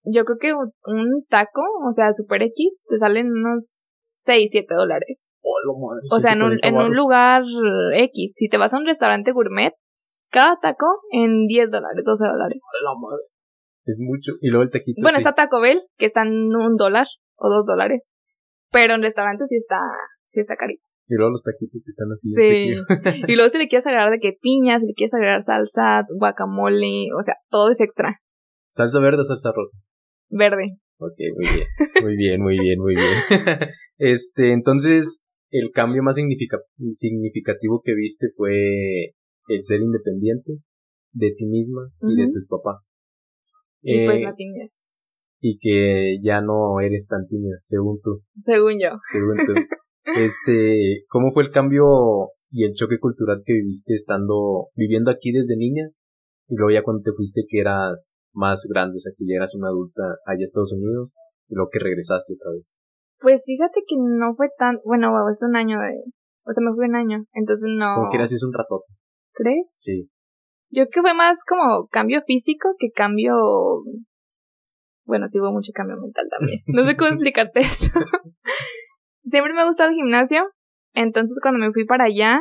Yo 0.05 0.25
creo 0.25 0.39
que 0.39 0.55
un 0.55 1.25
taco, 1.29 1.63
o 1.87 1.93
sea, 1.93 2.13
super 2.13 2.43
X, 2.43 2.83
te 2.89 2.97
salen 2.97 3.27
unos 3.31 3.89
6, 4.17 4.49
7 4.51 4.75
dólares. 4.75 5.29
o 6.11 6.21
sea, 6.21 6.33
en 6.33 6.43
un, 6.43 6.59
en 6.63 6.77
un 6.77 6.95
lugar 6.95 7.43
X. 7.95 8.35
Si 8.35 8.49
te 8.49 8.57
vas 8.57 8.73
a 8.73 8.79
un 8.79 8.87
restaurante 8.87 9.33
gourmet, 9.33 9.75
cada 10.31 10.59
taco 10.59 10.87
en 11.13 11.47
10 11.47 11.71
dólares, 11.71 12.03
12 12.05 12.25
dólares. 12.27 12.63
Es 13.85 13.99
mucho. 14.01 14.33
Y 14.41 14.49
luego 14.49 14.65
el 14.65 14.71
taquito. 14.71 15.01
Bueno, 15.03 15.19
está 15.19 15.35
Taco 15.35 15.61
Bell, 15.61 15.83
que 15.97 16.07
está 16.07 16.23
en 16.23 16.55
un 16.55 16.77
dólar 16.77 17.07
o 17.37 17.49
dos 17.49 17.65
dólares. 17.67 18.11
Pero 18.73 18.95
en 18.95 19.03
restaurantes 19.03 19.49
sí 19.49 19.57
está, 19.57 19.79
sí 20.27 20.41
está 20.41 20.57
carito. 20.57 20.83
Y 21.09 21.15
luego 21.15 21.31
los 21.31 21.45
taquitos 21.45 21.83
que 21.85 21.91
están 21.91 22.11
así. 22.11 22.33
Sí. 22.33 23.23
y 23.33 23.37
luego 23.37 23.51
si 23.51 23.59
le 23.59 23.69
quieres 23.69 23.87
agregar 23.87 24.11
de 24.11 24.19
que 24.19 24.33
piña, 24.33 24.79
si 24.81 24.87
le 24.87 24.95
quieres 24.95 25.15
agregar 25.15 25.43
salsa, 25.43 26.05
guacamole, 26.19 27.09
o 27.17 27.23
sea, 27.23 27.37
todo 27.49 27.71
es 27.71 27.81
extra. 27.81 28.21
¿Salsa 28.73 28.99
verde 28.99 29.21
o 29.21 29.25
salsa 29.25 29.53
roja? 29.55 29.79
Verde. 30.31 30.79
Ok, 30.99 31.19
muy 31.35 31.47
bien. 31.55 31.67
Muy 32.03 32.17
bien, 32.17 32.43
muy 32.43 32.59
bien, 32.59 32.79
muy 32.81 32.95
bien. 32.95 33.07
este, 33.99 34.53
entonces, 34.53 35.25
el 35.51 35.71
cambio 35.73 36.03
más 36.03 36.17
significativo 36.17 37.83
que 37.85 37.95
viste 37.95 38.29
fue 38.37 39.15
el 39.49 39.63
ser 39.63 39.81
independiente 39.83 40.59
de 41.13 41.33
ti 41.37 41.47
misma 41.47 41.91
y 42.03 42.17
de 42.17 42.33
tus 42.33 42.47
papás. 42.49 42.91
Y 43.83 44.05
pues 44.05 44.19
eh, 44.19 44.23
la 44.23 44.35
timidez. 44.35 45.25
Y 45.41 45.59
que 45.59 46.19
ya 46.23 46.41
no 46.41 46.81
eres 46.81 47.07
tan 47.07 47.27
tímida, 47.27 47.59
según 47.63 48.01
tú. 48.03 48.23
Según 48.43 48.79
yo. 48.81 48.91
Según 49.13 49.37
tú. 49.37 49.53
este, 50.19 51.05
¿cómo 51.09 51.31
fue 51.31 51.45
el 51.45 51.51
cambio 51.51 52.31
y 52.51 52.65
el 52.65 52.75
choque 52.75 52.99
cultural 52.99 53.43
que 53.45 53.53
viviste 53.53 53.95
estando, 53.95 54.69
viviendo 54.75 55.11
aquí 55.11 55.31
desde 55.31 55.57
niña? 55.57 55.89
Y 56.49 56.57
luego 56.57 56.71
ya 56.71 56.83
cuando 56.83 57.03
te 57.03 57.13
fuiste 57.13 57.43
que 57.49 57.61
eras 57.61 58.15
más 58.37 58.69
grande, 58.69 58.97
o 58.97 59.01
sea, 59.01 59.13
que 59.17 59.25
ya 59.27 59.37
eras 59.37 59.55
una 59.55 59.69
adulta 59.69 60.03
allá 60.27 60.45
a 60.45 60.45
Estados 60.45 60.73
Unidos 60.73 61.17
y 61.49 61.55
luego 61.55 61.71
que 61.73 61.81
regresaste 61.81 62.35
otra 62.35 62.53
vez? 62.53 62.79
Pues 63.19 63.45
fíjate 63.47 63.81
que 63.89 63.97
no 63.97 64.35
fue 64.35 64.49
tan, 64.59 64.79
bueno, 64.85 65.09
es 65.31 65.43
un 65.43 65.57
año 65.57 65.81
de, 65.81 66.05
o 66.45 66.53
sea, 66.53 66.63
me 66.63 66.75
fui 66.77 66.87
un 66.87 66.97
año, 66.97 67.25
entonces 67.33 67.67
no. 67.75 67.97
Como 67.97 68.11
que 68.11 68.19
eras 68.19 68.43
un 68.43 68.53
ratote. 68.53 68.93
¿Crees? 69.33 69.75
Sí. 69.77 70.11
Yo 70.71 70.85
creo 70.85 70.91
que 70.93 71.01
fue 71.01 71.15
más 71.15 71.39
como 71.49 71.89
cambio 71.89 72.21
físico 72.27 72.69
que 72.79 72.91
cambio, 72.91 73.35
bueno, 75.05 75.27
sí 75.29 75.41
hubo 75.41 75.53
mucho 75.53 75.73
cambio 75.75 75.97
mental 75.97 76.27
también. 76.31 76.61
No 76.67 76.85
sé 76.85 76.97
cómo 76.97 77.11
explicarte 77.13 77.61
eso. 77.61 77.91
Siempre 79.25 79.55
me 79.55 79.63
ha 79.63 79.67
gustado 79.67 79.91
el 79.91 79.97
gimnasio, 79.97 80.43
entonces 80.93 81.39
cuando 81.41 81.59
me 81.59 81.73
fui 81.73 81.87
para 81.87 82.05
allá, 82.05 82.41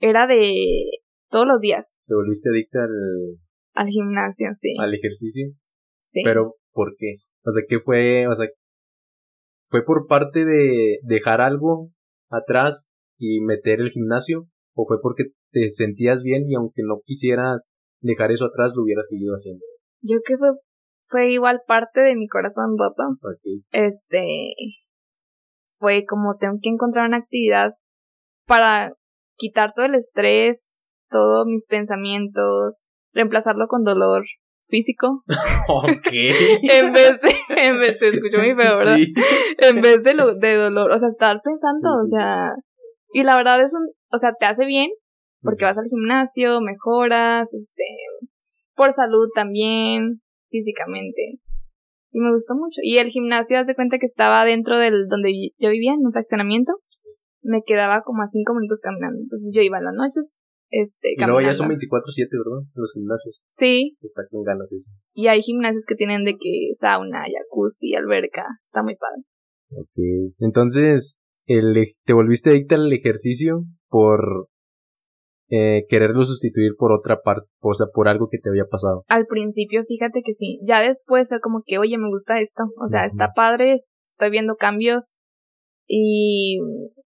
era 0.00 0.26
de 0.26 0.84
todos 1.30 1.46
los 1.46 1.60
días. 1.60 1.94
¿Te 2.06 2.14
volviste 2.14 2.50
adicta 2.50 2.80
al, 2.82 3.38
al 3.74 3.88
gimnasio, 3.88 4.48
sí. 4.54 4.74
¿Al 4.78 4.94
ejercicio? 4.94 5.48
Sí. 6.02 6.22
Pero, 6.24 6.56
¿por 6.72 6.94
qué? 6.96 7.14
O 7.44 7.50
sea, 7.50 7.62
¿qué 7.68 7.80
fue? 7.80 8.26
O 8.26 8.34
sea, 8.34 8.46
¿fue 9.68 9.84
por 9.84 10.06
parte 10.06 10.44
de 10.44 10.98
dejar 11.02 11.40
algo 11.40 11.86
atrás 12.30 12.90
y 13.18 13.40
meter 13.40 13.80
el 13.80 13.90
gimnasio? 13.90 14.46
¿O 14.74 14.86
fue 14.86 14.98
porque 15.02 15.24
te 15.50 15.70
sentías 15.70 16.22
bien 16.22 16.44
y 16.48 16.54
aunque 16.54 16.82
no 16.84 17.00
quisieras 17.04 17.68
dejar 18.00 18.32
eso 18.32 18.46
atrás, 18.46 18.72
lo 18.74 18.82
hubieras 18.82 19.08
seguido 19.08 19.34
haciendo? 19.34 19.64
Yo 20.00 20.20
creo 20.20 20.22
que 20.24 20.36
fue, 20.36 20.48
fue 21.06 21.32
igual 21.32 21.62
parte 21.66 22.00
de 22.00 22.14
mi 22.16 22.28
corazón 22.28 22.76
roto. 22.78 23.02
Este, 23.70 24.54
fue 25.78 26.04
como 26.06 26.36
tengo 26.36 26.58
que 26.62 26.68
encontrar 26.68 27.08
una 27.08 27.18
actividad 27.18 27.72
para 28.46 28.92
quitar 29.36 29.72
todo 29.72 29.86
el 29.86 29.94
estrés, 29.94 30.88
todos 31.08 31.46
mis 31.46 31.66
pensamientos, 31.68 32.82
reemplazarlo 33.18 33.66
con 33.66 33.84
dolor 33.84 34.24
físico. 34.66 35.24
Ok. 35.70 36.06
en 36.10 36.92
vez 36.94 37.20
de, 37.20 37.30
en 37.50 37.78
vez 37.78 38.00
de, 38.00 38.08
escucho 38.08 38.38
muy 38.38 38.54
feo, 38.54 38.78
¿verdad? 38.78 38.96
En 39.58 39.82
vez 39.82 40.02
de, 40.02 40.14
lo, 40.14 40.34
de 40.34 40.54
dolor, 40.54 40.90
o 40.90 40.98
sea, 40.98 41.08
estar 41.08 41.42
pensando, 41.44 41.90
o 41.92 42.06
sea, 42.06 42.52
y 43.12 43.22
la 43.22 43.36
verdad 43.36 43.62
es 43.62 43.74
un, 43.74 43.86
o 44.10 44.16
sea, 44.16 44.30
te 44.40 44.46
hace 44.46 44.64
bien, 44.64 44.88
porque 45.42 45.66
vas 45.66 45.76
al 45.76 45.90
gimnasio, 45.90 46.62
mejoras, 46.62 47.52
este, 47.52 47.84
por 48.74 48.92
salud 48.92 49.28
también, 49.34 50.22
físicamente. 50.48 51.38
Y 52.12 52.20
me 52.20 52.32
gustó 52.32 52.54
mucho. 52.54 52.80
Y 52.82 52.96
el 52.96 53.08
gimnasio, 53.08 53.58
hace 53.58 53.74
cuenta 53.74 53.98
que 53.98 54.06
estaba 54.06 54.46
dentro 54.46 54.78
del 54.78 55.06
donde 55.08 55.32
yo 55.58 55.68
vivía, 55.68 55.92
en 55.92 56.06
un 56.06 56.12
fraccionamiento. 56.12 56.72
Me 57.42 57.62
quedaba 57.62 58.00
como 58.02 58.22
a 58.22 58.26
cinco 58.26 58.54
minutos 58.54 58.80
caminando. 58.80 59.20
Entonces 59.20 59.52
yo 59.54 59.60
iba 59.60 59.76
en 59.76 59.84
las 59.84 59.94
noches, 59.94 60.38
este, 60.70 61.14
Y 61.16 61.24
luego 61.24 61.40
ya 61.40 61.54
son 61.54 61.68
24-7, 61.68 62.28
¿verdad? 62.30 62.68
Los 62.74 62.92
gimnasios. 62.92 63.44
Sí. 63.48 63.96
Está 64.00 64.22
con 64.30 64.42
ganas 64.42 64.72
eso. 64.72 64.90
Y 65.14 65.28
hay 65.28 65.40
gimnasios 65.42 65.84
que 65.86 65.94
tienen 65.94 66.24
de 66.24 66.32
que 66.32 66.70
sauna, 66.74 67.24
jacuzzi, 67.24 67.94
alberca. 67.94 68.44
Está 68.64 68.82
muy 68.82 68.96
padre. 68.96 69.22
Ok. 69.70 70.34
Entonces, 70.38 71.18
el, 71.46 71.74
te 72.04 72.12
volviste 72.12 72.50
adicta 72.50 72.74
al 72.74 72.92
ejercicio 72.92 73.64
por 73.88 74.48
eh, 75.50 75.86
quererlo 75.88 76.24
sustituir 76.24 76.72
por 76.76 76.92
otra 76.92 77.22
parte, 77.22 77.48
o 77.60 77.72
sea, 77.72 77.86
por 77.92 78.08
algo 78.08 78.28
que 78.30 78.38
te 78.38 78.50
había 78.50 78.66
pasado. 78.66 79.04
Al 79.08 79.26
principio, 79.26 79.82
fíjate 79.84 80.20
que 80.22 80.32
sí. 80.32 80.60
Ya 80.62 80.82
después 80.82 81.28
fue 81.28 81.40
como 81.40 81.62
que, 81.64 81.78
oye, 81.78 81.96
me 81.96 82.08
gusta 82.08 82.40
esto. 82.40 82.64
O 82.76 82.88
sea, 82.88 83.06
está 83.06 83.32
padre, 83.34 83.76
estoy 84.06 84.30
viendo 84.30 84.56
cambios. 84.56 85.16
Y 85.86 86.58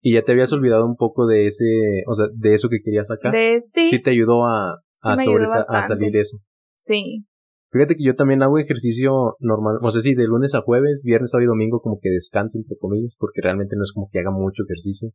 Y 0.03 0.15
ya 0.15 0.23
te 0.23 0.33
habías 0.33 0.53
olvidado 0.53 0.87
un 0.87 0.97
poco 0.97 1.27
de 1.27 1.47
ese, 1.47 2.03
o 2.07 2.15
sea, 2.15 2.27
de 2.35 2.55
eso 2.55 2.69
que 2.69 2.81
querías 2.83 3.09
sacar. 3.09 3.33
de 3.33 3.61
sí, 3.61 3.87
Sí 3.87 4.01
te 4.03 4.11
ayudó 4.11 4.45
a, 4.47 4.81
Sí 4.95 5.09
a, 5.09 5.13
ayudó 5.13 5.25
sobresa- 5.47 5.65
a 5.69 5.83
salir 5.83 6.17
eso. 6.17 6.39
sí. 6.79 7.25
Fíjate 7.73 7.95
que 7.95 8.03
yo 8.05 8.17
también 8.17 8.43
hago 8.43 8.59
ejercicio 8.59 9.37
normal, 9.39 9.77
o 9.81 9.91
sea, 9.93 10.01
sí, 10.01 10.17
de 10.17 10.25
lunes 10.27 10.57
a 10.57 10.61
jueves, 10.63 11.03
viernes, 11.05 11.31
sábado 11.31 11.45
y 11.45 11.47
domingo 11.47 11.81
como 11.81 12.01
que 12.03 12.11
descanso, 12.11 12.59
entre 12.59 12.77
comillas, 12.77 13.15
porque 13.17 13.41
realmente 13.43 13.77
no 13.77 13.85
es 13.85 13.93
como 13.93 14.09
que 14.11 14.19
haga 14.19 14.33
mucho 14.33 14.65
ejercicio. 14.65 15.11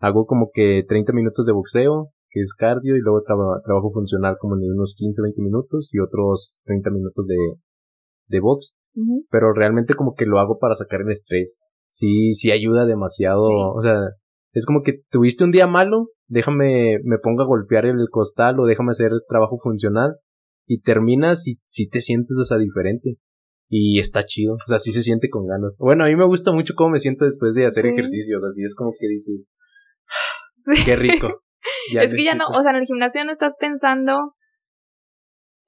Hago 0.00 0.26
como 0.26 0.50
que 0.52 0.82
30 0.88 1.12
minutos 1.12 1.46
de 1.46 1.52
boxeo, 1.52 2.08
que 2.30 2.40
es 2.40 2.52
cardio, 2.54 2.96
y 2.96 3.00
luego 3.00 3.22
traba- 3.22 3.60
trabajo 3.64 3.90
funcional 3.92 4.34
como 4.40 4.56
en 4.56 4.72
unos 4.72 4.96
15, 4.98 5.22
20 5.22 5.40
minutos 5.40 5.90
y 5.94 6.00
otros 6.00 6.58
30 6.64 6.90
minutos 6.90 7.28
de, 7.28 7.36
de 8.26 8.40
box. 8.40 8.74
Pero 9.30 9.52
realmente 9.52 9.94
como 9.94 10.14
que 10.14 10.26
lo 10.26 10.40
hago 10.40 10.58
para 10.58 10.74
sacar 10.74 11.02
el 11.02 11.10
estrés. 11.12 11.62
Sí, 11.96 12.32
sí 12.32 12.50
ayuda 12.50 12.86
demasiado, 12.86 13.46
Sí. 13.46 13.54
o 13.76 13.80
sea, 13.80 14.00
es 14.52 14.66
como 14.66 14.82
que 14.82 15.02
tuviste 15.12 15.44
un 15.44 15.52
día 15.52 15.68
malo, 15.68 16.08
déjame, 16.26 16.98
me 17.04 17.18
pongo 17.18 17.42
a 17.42 17.46
golpear 17.46 17.86
el 17.86 18.08
costal 18.10 18.58
o 18.58 18.66
déjame 18.66 18.90
hacer 18.90 19.12
el 19.12 19.20
trabajo 19.28 19.56
funcional 19.62 20.16
y 20.66 20.80
terminas 20.80 21.46
y 21.46 21.60
si 21.68 21.88
te 21.88 22.00
sientes, 22.00 22.36
o 22.36 22.42
sea, 22.44 22.58
diferente. 22.58 23.14
Y 23.68 24.00
está 24.00 24.24
chido, 24.24 24.54
o 24.54 24.68
sea, 24.68 24.80
sí 24.80 24.90
se 24.90 25.02
siente 25.02 25.28
con 25.30 25.46
ganas. 25.46 25.76
Bueno, 25.78 26.02
a 26.04 26.08
mí 26.08 26.16
me 26.16 26.24
gusta 26.26 26.50
mucho 26.50 26.74
cómo 26.76 26.90
me 26.90 26.98
siento 26.98 27.26
después 27.26 27.54
de 27.54 27.64
hacer 27.66 27.84
Sí. 27.84 27.90
ejercicios, 27.90 28.42
así 28.44 28.64
es 28.64 28.74
como 28.74 28.90
que 28.98 29.06
dices, 29.06 29.46
Sí. 30.56 30.72
qué 30.84 30.96
rico. 30.96 31.42
es 31.96 32.12
que 32.12 32.24
ya 32.24 32.34
no, 32.34 32.46
o 32.48 32.60
sea, 32.62 32.72
en 32.72 32.78
el 32.78 32.86
gimnasio 32.86 33.24
no 33.24 33.30
estás 33.30 33.54
pensando 33.60 34.34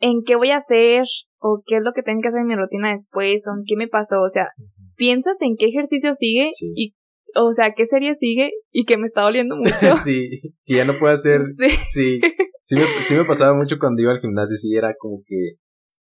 en 0.00 0.22
qué 0.26 0.34
voy 0.34 0.50
a 0.50 0.56
hacer 0.56 1.04
o 1.38 1.62
qué 1.64 1.76
es 1.76 1.84
lo 1.84 1.92
que 1.92 2.02
tengo 2.02 2.20
que 2.20 2.28
hacer 2.28 2.40
en 2.40 2.48
mi 2.48 2.56
rutina 2.56 2.90
después 2.90 3.44
o 3.46 3.56
en 3.56 3.62
qué 3.64 3.76
me 3.76 3.86
pasó, 3.86 4.20
o 4.22 4.28
sea, 4.28 4.48
piensas 4.96 5.40
en 5.42 5.56
qué 5.56 5.66
ejercicio 5.66 6.12
sigue 6.14 6.48
Sí. 6.52 6.72
y, 6.74 6.94
o 7.34 7.52
sea, 7.52 7.72
qué 7.76 7.86
serie 7.86 8.14
sigue 8.14 8.50
y 8.72 8.84
que 8.84 8.96
me 8.96 9.04
está 9.04 9.22
doliendo 9.22 9.56
mucho. 9.56 9.70
sí, 10.02 10.40
que 10.64 10.74
ya 10.76 10.84
no 10.84 10.94
puedo 10.98 11.12
hacer 11.12 11.42
Sí. 11.56 11.70
Sí, 11.86 12.20
sí 12.64 12.74
me, 12.76 12.82
sí 13.02 13.14
me 13.14 13.24
pasaba 13.24 13.54
mucho 13.54 13.76
cuando 13.78 14.02
iba 14.02 14.12
al 14.12 14.20
gimnasio, 14.20 14.56
sí 14.56 14.74
era 14.74 14.94
como 14.98 15.22
que, 15.26 15.52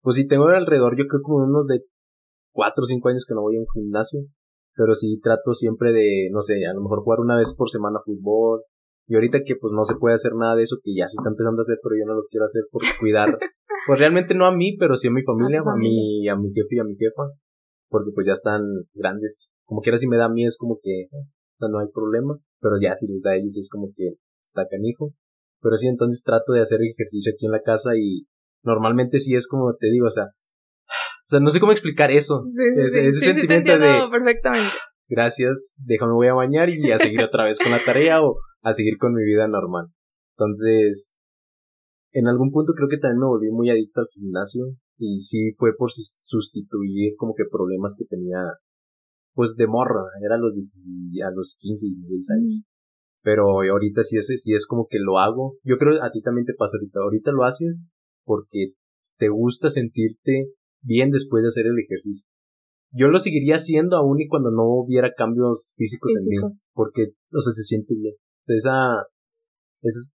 pues 0.02 0.16
sí 0.16 0.28
tengo 0.28 0.46
alrededor, 0.48 0.98
yo 0.98 1.06
creo 1.08 1.22
como 1.22 1.44
unos 1.44 1.68
de 1.68 1.82
cuatro 2.54 2.84
o 2.84 2.86
cinco 2.86 3.10
años 3.10 3.26
que 3.28 3.34
no 3.34 3.42
voy 3.42 3.58
a 3.58 3.60
un 3.60 3.68
gimnasio, 3.74 4.20
pero 4.76 4.94
sí 4.94 5.20
trato 5.22 5.54
siempre 5.54 5.92
de, 5.92 6.30
no 6.32 6.42
sé, 6.42 6.66
a 6.66 6.74
lo 6.74 6.82
mejor 6.82 7.04
jugar 7.04 7.20
una 7.20 7.38
vez 7.38 7.54
por 7.56 7.70
semana 7.70 8.00
fútbol, 8.06 8.62
y 9.08 9.16
ahorita 9.16 9.44
que 9.44 9.56
pues 9.56 9.72
no 9.74 9.84
se 9.84 9.96
puede 9.96 10.16
hacer 10.16 10.34
nada 10.36 10.56
de 10.56 10.64
eso, 10.64 10.78
que 10.84 10.92
ya 10.96 11.08
se 11.08 11.16
está 11.20 11.30
empezando 11.30 11.60
a 11.60 11.64
hacer, 11.64 11.78
pero 11.84 11.96
yo 12.00 12.06
no 12.08 12.16
lo 12.16 12.24
quiero 12.30 12.46
hacer 12.46 12.64
por 12.72 12.82
cuidar, 13.00 13.38
pues 13.88 14.00
realmente 14.00 14.36
no 14.36 14.46
a 14.46 14.56
mí, 14.56 14.78
pero 14.80 14.96
sí 14.96 15.08
a 15.08 15.12
mi 15.12 15.22
familia, 15.28 15.60
A 15.60 15.64
tu 15.64 15.70
a, 15.70 15.76
mi, 15.76 16.28
a 16.30 16.36
mi 16.36 16.50
jefe 16.54 16.76
y 16.76 16.80
a 16.80 16.84
mi 16.84 16.96
jefa, 16.96 17.24
porque 17.90 18.12
pues 18.14 18.28
ya 18.28 18.34
están 18.34 18.62
grandes, 18.94 19.50
como 19.66 19.82
quiera 19.82 19.98
si 19.98 20.08
me 20.08 20.18
da 20.18 20.26
a 20.26 20.30
mí 20.30 20.46
es 20.46 20.58
como 20.58 20.80
que, 20.82 21.08
o 21.12 21.58
sea, 21.60 21.70
no 21.70 21.80
hay 21.80 21.88
problema, 21.94 22.38
pero 22.60 22.76
ya 22.80 22.96
si 22.96 23.08
les 23.08 23.22
da 23.22 23.32
a 23.32 23.36
ellos 23.36 23.58
es 23.58 23.70
como 23.70 23.92
que 23.96 24.16
está 24.46 24.68
canijo. 24.68 25.14
Pero 25.62 25.78
sí, 25.78 25.88
entonces 25.88 26.24
trato 26.24 26.54
de 26.54 26.62
hacer 26.62 26.80
ejercicio 26.82 27.34
aquí 27.34 27.46
en 27.46 27.52
la 27.52 27.62
casa 27.62 27.92
y 27.96 28.28
normalmente 28.64 29.20
sí 29.20 29.36
es 29.36 29.48
como 29.48 29.74
te 29.76 29.88
digo, 29.88 30.08
o 30.08 30.12
sea, 30.12 30.26
o 30.26 31.28
sea, 31.28 31.40
no 31.40 31.50
sé 31.50 31.60
cómo 31.60 31.72
explicar 31.72 32.12
eso. 32.12 32.46
Sí, 32.52 32.62
sí, 32.76 32.82
ese 32.82 32.90
sí, 32.90 33.08
ese 33.08 33.12
sí, 33.12 33.20
sí, 33.20 33.26
te 33.26 33.34
sentimiento 33.34 33.80
de 33.80 34.10
perfectamente. 34.12 34.76
gracias, 35.08 35.82
déjame 35.88 36.14
voy 36.14 36.28
a 36.28 36.34
bañar 36.34 36.70
y 36.70 36.92
a 36.92 37.00
seguir 37.00 37.24
otra 37.24 37.46
vez 37.46 37.58
con 37.58 37.72
la 37.72 37.84
tarea 37.84 38.24
o 38.24 38.38
a 38.62 38.74
seguir 38.74 38.98
con 39.00 39.14
mi 39.14 39.24
vida 39.24 39.48
normal. 39.48 39.88
Entonces, 40.38 41.18
en 42.12 42.28
algún 42.28 42.52
punto 42.52 42.74
creo 42.74 42.90
que 42.90 42.98
también 42.98 43.20
me 43.20 43.28
volví 43.28 43.50
muy 43.50 43.70
adicto 43.70 44.02
al 44.02 44.08
gimnasio 44.12 44.66
y 44.98 45.20
sí 45.20 45.52
fue 45.58 45.76
por 45.78 45.92
sus- 45.92 46.24
sustituir 46.26 47.16
como 47.18 47.34
que 47.36 47.44
problemas 47.52 47.96
que 47.98 48.06
tenía 48.06 48.40
pues 49.34 49.56
de 49.58 49.68
morro, 49.68 50.06
era 50.26 50.36
a 50.36 50.38
los 50.38 50.54
10 50.54 51.26
a 51.26 51.32
los 51.32 51.58
15, 51.60 51.88
16 51.88 52.32
años. 52.32 52.64
Pero 53.22 53.62
ahorita 53.62 54.02
sí 54.04 54.18
es, 54.18 54.28
sí 54.28 54.54
es 54.54 54.66
como 54.66 54.88
que 54.90 54.98
lo 55.00 55.20
hago. 55.20 55.58
Yo 55.64 55.78
creo 55.78 56.02
a 56.02 56.12
ti 56.12 56.22
también 56.22 56.46
te 56.46 56.54
pasa 56.54 56.78
ahorita. 56.78 57.00
Ahorita 57.02 57.32
lo 57.34 57.44
haces 57.44 57.86
porque 58.24 58.74
te 59.18 59.28
gusta 59.30 59.70
sentirte 59.70 60.52
bien 60.82 61.12
después 61.12 61.42
de 61.42 61.48
hacer 61.48 61.66
el 61.66 61.78
ejercicio. 61.80 62.26
Yo 62.92 63.08
lo 63.10 63.20
seguiría 63.20 63.56
haciendo 63.56 63.98
aún 63.98 64.22
y 64.22 64.28
cuando 64.28 64.52
no 64.52 64.64
hubiera 64.68 65.12
cambios 65.14 65.74
físicos, 65.76 66.14
en 66.16 66.24
mí. 66.30 66.36
Porque, 66.74 67.08
o 67.34 67.40
sea, 67.42 67.52
se 67.52 67.64
siente 67.64 67.94
bien. 67.94 68.14
O 68.16 68.46
sea, 68.46 68.56
esa, 68.56 69.04
esas, 69.82 70.14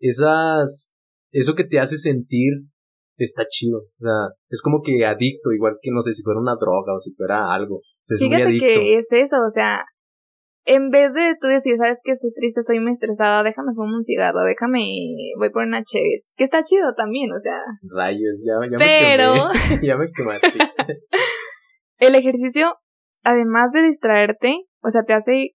esas, 0.00 0.92
eso 1.32 1.54
que 1.54 1.64
te 1.64 1.78
hace 1.80 1.96
sentir 1.96 2.52
está 3.22 3.44
chido. 3.48 3.78
O 3.78 4.00
sea, 4.02 4.34
es 4.50 4.60
como 4.62 4.80
que 4.82 5.04
adicto, 5.06 5.52
igual 5.52 5.76
que 5.80 5.90
no 5.92 6.00
sé 6.00 6.12
si 6.12 6.22
fuera 6.22 6.40
una 6.40 6.56
droga 6.56 6.94
o 6.94 6.98
si 6.98 7.12
fuera 7.12 7.52
algo. 7.54 7.80
Muy 8.10 8.18
Fíjate 8.18 8.42
adicto. 8.44 8.66
que 8.66 8.96
es 8.98 9.06
eso, 9.12 9.36
o 9.46 9.50
sea, 9.50 9.84
en 10.66 10.90
vez 10.90 11.12
de 11.14 11.34
tú 11.40 11.46
decir, 11.46 11.76
sabes 11.76 12.00
que 12.02 12.12
estoy 12.12 12.32
triste, 12.34 12.60
estoy 12.60 12.80
muy 12.80 12.90
estresada, 12.92 13.42
déjame 13.42 13.72
fumar 13.74 13.94
un 13.96 14.04
cigarro, 14.04 14.42
déjame, 14.44 14.80
voy 15.38 15.50
por 15.50 15.64
una 15.64 15.82
cheves, 15.84 16.32
que 16.36 16.44
está 16.44 16.62
chido 16.62 16.94
también, 16.96 17.30
o 17.32 17.38
sea, 17.38 17.60
Rayos, 17.82 18.42
ya, 18.44 18.54
ya 18.70 18.76
Pero- 18.78 19.34
me 19.34 19.76
quemé. 19.76 19.86
ya 19.86 19.96
me 19.96 20.10
quemaste. 20.10 20.48
el 21.98 22.14
ejercicio, 22.14 22.74
además 23.22 23.72
de 23.72 23.82
distraerte, 23.82 24.56
o 24.82 24.90
sea, 24.90 25.02
te 25.02 25.12
hace 25.14 25.50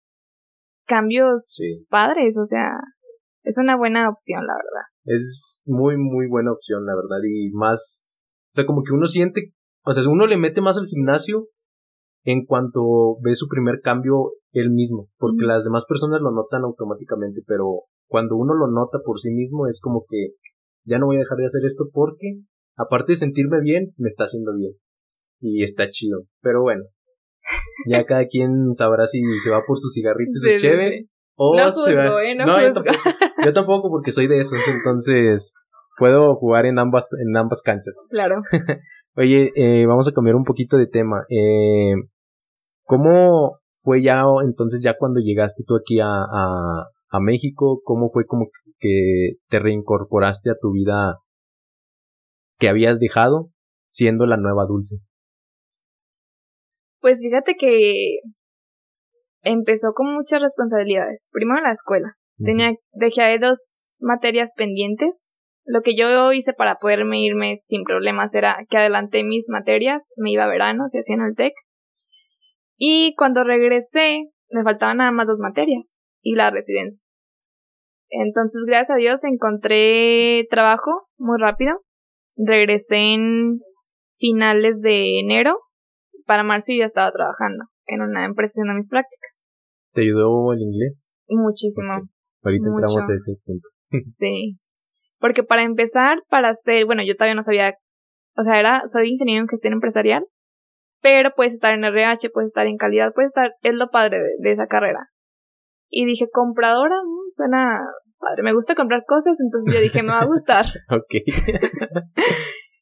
cambios 0.88 1.54
Sí. 1.56 1.86
padres, 1.90 2.36
o 2.40 2.46
sea, 2.46 2.72
es 3.44 3.58
una 3.58 3.78
buena 3.78 4.10
opción, 4.10 4.46
la 4.46 4.54
verdad. 4.54 4.88
Es 5.10 5.62
muy, 5.66 5.98
muy 5.98 6.28
buena 6.28 6.52
opción, 6.52 6.86
la 6.86 6.96
verdad. 6.96 7.18
Y 7.28 7.50
más, 7.52 8.06
o 8.52 8.56
sea, 8.56 8.66
como 8.66 8.84
que 8.84 8.94
uno 8.94 9.08
siente, 9.08 9.54
o 9.86 9.94
sea, 9.94 10.04
uno 10.10 10.28
le 10.28 10.38
mete 10.38 10.62
más 10.62 10.78
al 10.78 10.86
gimnasio 10.88 11.48
en 12.26 12.46
cuanto 12.46 13.18
ve 13.22 13.34
su 13.36 13.48
primer 13.48 13.80
cambio 13.82 14.34
él 14.52 14.72
mismo, 14.72 15.10
porque 15.18 15.46
las 15.46 15.64
demás 15.64 15.86
personas 15.88 16.22
lo 16.22 16.32
notan 16.32 16.64
automáticamente, 16.64 17.42
pero 17.46 17.84
cuando 18.08 18.36
uno 18.36 18.54
lo 18.56 18.68
nota 18.68 19.00
por 19.06 19.20
sí 19.20 19.32
mismo 19.32 19.68
es 19.68 19.80
como 19.82 20.06
que 20.10 20.30
ya 20.86 21.00
no 21.00 21.06
voy 21.08 21.18
a 21.18 21.20
dejar 21.20 21.38
de 21.38 21.46
hacer 21.46 21.62
esto 21.66 21.86
porque, 21.92 22.42
aparte 22.76 23.14
de 23.14 23.18
sentirme 23.18 23.62
bien, 23.62 23.94
me 23.98 24.08
está 24.08 24.24
haciendo 24.26 24.54
bien. 24.56 24.74
Y 25.40 25.64
está 25.64 25.90
chido. 25.90 26.22
Pero 26.42 26.62
bueno, 26.62 26.84
ya 27.88 28.04
cada 28.06 28.26
quien 28.28 28.74
sabrá 28.74 29.06
si 29.06 29.22
se 29.44 29.50
va 29.52 29.62
por 29.66 29.78
sus 29.78 29.94
cigarritos 29.94 30.36
y 30.38 30.40
Sí, 30.40 30.52
sus 30.54 30.62
sí, 30.62 30.68
cheves 30.68 30.98
sí. 30.98 31.10
o 31.36 31.56
No 31.56 31.72
se 31.72 31.96
va- 31.96 32.24
¿eh? 32.24 32.36
No 32.36 32.60
yo 32.60 32.68
juzgo. 32.74 32.84
tampoco. 32.84 33.10
Yo 33.44 33.54
tampoco 33.54 33.90
porque 33.90 34.12
soy 34.12 34.28
de 34.28 34.40
esos, 34.40 34.60
entonces 34.68 35.54
puedo 35.98 36.36
jugar 36.36 36.66
en 36.66 36.80
ambas, 36.80 37.10
en 37.20 37.36
ambas 37.36 37.62
canchas. 37.62 37.98
Claro. 38.10 38.42
Oye, 39.16 39.52
eh, 39.56 39.86
vamos 39.86 40.08
a 40.08 40.12
cambiar 40.12 40.36
un 40.36 40.46
poquito 40.46 40.78
de 40.78 40.88
tema. 40.88 41.26
Eh, 41.30 41.94
¿Cómo 42.84 43.60
fue 43.76 44.02
ya 44.02 44.24
entonces 44.44 44.82
ya 44.84 44.96
cuando 44.98 45.20
llegaste 45.20 45.64
tú 45.66 45.76
aquí 45.76 46.00
a, 46.00 46.08
a, 46.08 46.86
a 47.10 47.20
México? 47.20 47.82
¿Cómo 47.84 48.10
fue 48.10 48.26
como 48.26 48.48
que 48.80 49.34
te 49.50 49.60
reincorporaste 49.60 50.50
a 50.50 50.58
tu 50.60 50.72
vida 50.72 51.18
que 52.58 52.70
habías 52.70 53.00
dejado 53.00 53.52
siendo 53.90 54.26
la 54.26 54.38
nueva 54.38 54.66
dulce? 54.66 54.98
Pues 57.00 57.22
fíjate 57.22 57.56
que 57.58 58.20
empezó 59.42 59.94
con 59.94 60.14
muchas 60.14 60.42
responsabilidades. 60.42 61.30
Primero 61.32 61.62
la 61.62 61.72
escuela. 61.72 62.19
Tenía, 62.44 62.74
dejé 62.94 63.38
dos 63.38 64.00
materias 64.04 64.54
pendientes. 64.56 65.38
Lo 65.66 65.82
que 65.82 65.96
yo 65.96 66.32
hice 66.32 66.54
para 66.54 66.76
poderme 66.76 67.22
irme 67.22 67.56
sin 67.56 67.84
problemas 67.84 68.34
era 68.34 68.66
que 68.70 68.78
adelanté 68.78 69.24
mis 69.24 69.50
materias, 69.50 70.14
me 70.18 70.32
iba 70.32 70.46
a 70.46 70.50
verano, 70.50 70.88
se 70.88 71.00
hacía 71.00 71.16
en 71.16 71.22
el 71.22 71.36
TEC. 71.36 71.54
Y 72.78 73.14
cuando 73.16 73.44
regresé, 73.44 74.30
me 74.50 74.64
faltaban 74.64 74.98
nada 74.98 75.12
más 75.12 75.28
dos 75.28 75.40
materias 75.40 75.96
y 76.22 76.36
la 76.36 76.50
residencia. 76.50 77.04
Entonces, 78.10 78.64
gracias 78.66 78.96
a 78.96 79.00
Dios, 79.00 79.24
encontré 79.24 80.48
trabajo 80.50 81.08
muy 81.18 81.38
rápido. 81.40 81.82
Regresé 82.36 83.14
en 83.14 83.60
finales 84.18 84.82
de 84.82 85.20
enero. 85.20 85.60
Para 86.26 86.44
marzo 86.44 86.72
yo 86.72 86.80
ya 86.80 86.86
estaba 86.86 87.12
trabajando 87.12 87.66
en 87.86 88.02
una 88.02 88.26
empresa 88.26 88.54
haciendo 88.54 88.74
mis 88.74 88.90
prácticas. 88.90 89.44
¿Te 89.94 90.02
ayudó 90.02 90.54
el 90.54 90.62
inglés? 90.62 91.18
Muchísimo. 91.28 92.10
Ahorita 92.44 92.70
Mucho. 92.70 92.76
entramos 92.76 93.10
a 93.10 93.14
ese 93.14 93.34
punto. 93.46 93.70
Sí. 94.16 94.58
Porque 95.20 95.44
para 95.44 95.64
empezar, 95.64 96.20
para 96.30 96.50
hacer, 96.50 96.86
bueno, 96.86 97.04
yo 97.04 97.16
todavía 97.16 97.36
no 97.36 97.44
sabía, 97.44 97.74
o 98.38 98.44
sea, 98.44 98.60
era, 98.60 98.84
soy 98.88 99.10
ingeniero 99.10 99.42
en 99.42 99.48
gestión 99.48 99.74
empresarial 99.74 100.26
pero 101.02 101.32
puedes 101.36 101.54
estar 101.54 101.74
en 101.74 101.84
RH, 101.84 102.30
puedes 102.30 102.50
estar 102.50 102.68
en 102.68 102.78
calidad, 102.78 103.14
puedes 103.14 103.30
estar, 103.30 103.54
es 103.62 103.74
lo 103.74 103.90
padre 103.90 104.20
de, 104.40 104.52
esa 104.52 104.68
carrera. 104.68 105.10
Y 105.90 106.06
dije, 106.06 106.28
compradora, 106.32 106.96
mm, 107.04 107.34
suena 107.34 107.80
padre, 108.20 108.44
me 108.44 108.54
gusta 108.54 108.76
comprar 108.76 109.04
cosas, 109.08 109.38
entonces 109.42 109.74
yo 109.74 109.82
dije, 109.82 110.04
me 110.04 110.12
va 110.12 110.20
a 110.20 110.26
gustar. 110.26 110.66
ok. 110.90 111.14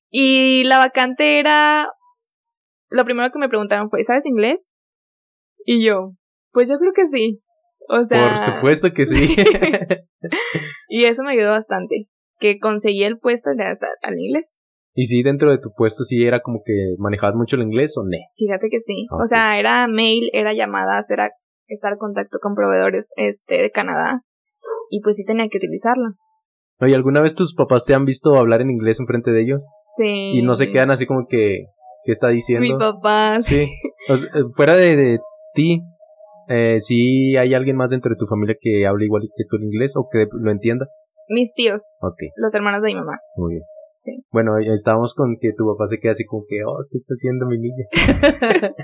y 0.10 0.64
la 0.64 0.80
vacante 0.80 1.40
era, 1.40 1.90
lo 2.90 3.06
primero 3.06 3.32
que 3.32 3.40
me 3.40 3.50
preguntaron 3.50 3.90
fue, 3.90 4.04
¿sabes 4.04 4.26
inglés? 4.26 4.68
Y 5.66 5.86
yo, 5.86 6.14
pues 6.52 6.70
yo 6.70 6.78
creo 6.80 6.94
que 6.94 7.06
sí. 7.06 7.42
O 7.90 8.04
sea. 8.06 8.30
Por 8.30 8.38
supuesto 8.38 8.92
que 8.94 9.06
sí. 9.06 9.36
y 10.90 11.06
eso 11.06 11.24
me 11.24 11.34
ayudó 11.34 11.52
bastante. 11.52 12.08
Que 12.40 12.60
conseguí 12.60 13.04
el 13.04 13.18
puesto 13.20 13.52
gracias 13.56 13.92
al 14.02 14.20
inglés. 14.20 14.58
¿Y 14.94 15.06
si 15.06 15.22
dentro 15.22 15.52
de 15.52 15.60
tu 15.60 15.72
puesto 15.76 16.04
sí 16.04 16.26
era 16.26 16.40
como 16.40 16.62
que 16.66 16.96
manejabas 16.98 17.36
mucho 17.36 17.56
el 17.56 17.62
inglés 17.62 17.96
o 17.98 18.04
no? 18.04 18.18
Fíjate 18.36 18.68
que 18.70 18.80
sí. 18.80 19.06
O 19.12 19.28
sea, 19.28 19.60
era 19.60 19.88
mail, 19.88 20.30
era 20.34 20.54
llamadas, 20.54 21.12
era 21.12 21.30
estar 21.68 21.94
en 21.94 22.00
contacto 22.00 22.40
con 22.42 22.56
proveedores 22.56 23.12
este, 23.16 23.62
de 23.62 23.70
Canadá. 23.70 24.24
Y 24.90 25.02
pues 25.02 25.18
sí 25.18 25.24
tenía 25.24 25.48
que 25.50 25.58
utilizarlo. 25.58 26.16
Oye, 26.80 26.96
¿alguna 26.96 27.22
vez 27.22 27.36
tus 27.36 27.54
papás 27.54 27.86
te 27.86 27.94
han 27.94 28.06
visto 28.06 28.36
hablar 28.38 28.62
en 28.62 28.72
inglés 28.72 29.00
enfrente 29.00 29.32
de 29.32 29.42
ellos? 29.42 29.68
Sí. 29.96 30.32
Y 30.34 30.42
no 30.42 30.56
se 30.56 30.72
quedan 30.72 30.92
así 30.92 31.06
como 31.06 31.28
que, 31.28 31.66
¿qué 32.04 32.12
está 32.12 32.30
diciendo? 32.30 32.68
Mi 32.68 32.78
papá. 32.78 33.42
Sí. 33.42 33.68
fuera 34.56 34.76
de, 34.76 34.96
de 34.96 35.20
ti, 35.54 35.82
eh, 36.48 36.80
¿sí 36.80 37.36
hay 37.38 37.54
alguien 37.54 37.76
más 37.76 37.90
dentro 37.90 38.10
de 38.10 38.18
tu 38.18 38.26
familia 38.26 38.56
que 38.60 38.88
hable 38.88 39.06
igual 39.06 39.24
que 39.36 39.44
tú 39.50 39.58
el 39.58 39.64
inglés 39.64 39.94
o 39.96 40.08
que 40.12 40.28
lo 40.32 40.52
entienda? 40.52 40.86
Mis 41.30 41.54
tíos. 41.54 41.82
Los 42.36 42.54
hermanos 42.54 42.82
de 42.82 42.88
mi 42.88 42.96
mamá. 42.96 43.20
Muy 43.36 43.56
bien. 43.56 43.64
Sí. 43.94 44.12
Bueno, 44.32 44.58
estábamos 44.60 45.16
con 45.16 45.38
que 45.42 45.54
tu 45.58 45.66
papá 45.66 45.88
se 45.88 46.00
queda 46.00 46.12
así 46.12 46.24
como 46.24 46.46
que, 46.48 46.58
oh, 46.66 46.86
¿qué 46.90 46.98
está 46.98 47.14
haciendo 47.14 47.48
mi 47.48 47.58
niña? 47.60 47.86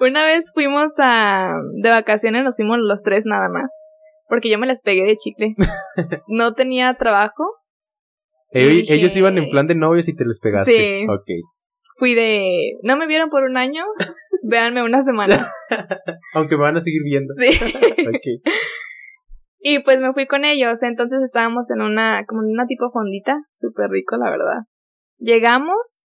Una 0.00 0.24
vez 0.24 0.50
fuimos 0.52 0.92
a, 0.98 1.54
de 1.82 1.88
vacaciones, 1.88 2.44
nos 2.44 2.56
fuimos 2.56 2.76
los 2.78 3.02
tres 3.02 3.24
nada 3.26 3.48
más. 3.48 3.70
Porque 4.28 4.50
yo 4.50 4.58
me 4.58 4.66
las 4.66 4.82
pegué 4.82 5.04
de 5.04 5.16
chicle. 5.16 5.54
no 6.28 6.54
tenía 6.54 6.94
trabajo. 6.94 7.44
Ellos, 8.52 9.16
iban 9.16 9.38
en 9.38 9.48
plan 9.48 9.66
de 9.66 9.74
novios 9.74 10.08
y 10.08 10.14
te 10.14 10.24
les 10.24 10.40
pegaste. 10.40 10.72
Sí. 10.72 11.06
Ok 11.08 11.28
fui 12.00 12.14
de, 12.14 12.72
no 12.82 12.96
me 12.96 13.06
vieron 13.06 13.28
por 13.28 13.44
un 13.44 13.56
año, 13.56 13.84
véanme 14.42 14.82
una 14.82 15.02
semana. 15.02 15.46
Aunque 16.34 16.56
me 16.56 16.62
van 16.62 16.78
a 16.78 16.80
seguir 16.80 17.02
viendo. 17.04 17.32
Sí. 17.38 18.40
Y 19.62 19.80
pues 19.80 20.00
me 20.00 20.14
fui 20.14 20.26
con 20.26 20.46
ellos, 20.46 20.82
entonces 20.82 21.20
estábamos 21.22 21.70
en 21.70 21.82
una, 21.82 22.24
como 22.26 22.40
en 22.40 22.48
una 22.48 22.64
tipo 22.64 22.90
fondita, 22.90 23.36
súper 23.52 23.90
rico, 23.90 24.16
la 24.16 24.30
verdad. 24.30 24.62
Llegamos 25.18 26.00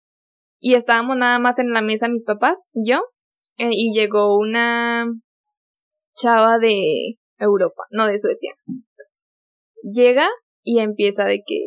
y 0.60 0.74
estábamos 0.74 1.18
nada 1.18 1.38
más 1.38 1.60
en 1.60 1.72
la 1.72 1.84
mesa 1.84 2.08
mis 2.08 2.26
papás, 2.26 2.72
yo, 2.74 3.02
eh, 3.60 3.70
y 3.70 3.94
llegó 3.96 4.40
una 4.40 5.06
chava 6.16 6.58
de 6.58 7.20
Europa, 7.38 7.84
no 7.92 8.08
de 8.08 8.18
Suecia. 8.18 8.56
Llega 9.84 10.28
y 10.64 10.80
empieza 10.80 11.26
de 11.26 11.44
que 11.46 11.60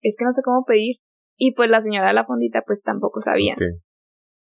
es 0.00 0.16
que 0.18 0.24
no 0.24 0.32
sé 0.32 0.40
cómo 0.42 0.64
pedir. 0.64 0.96
Y 1.38 1.52
pues 1.52 1.70
la 1.70 1.80
señora 1.80 2.08
de 2.08 2.14
la 2.14 2.26
fondita 2.26 2.62
pues 2.66 2.82
tampoco 2.82 3.20
sabía. 3.20 3.54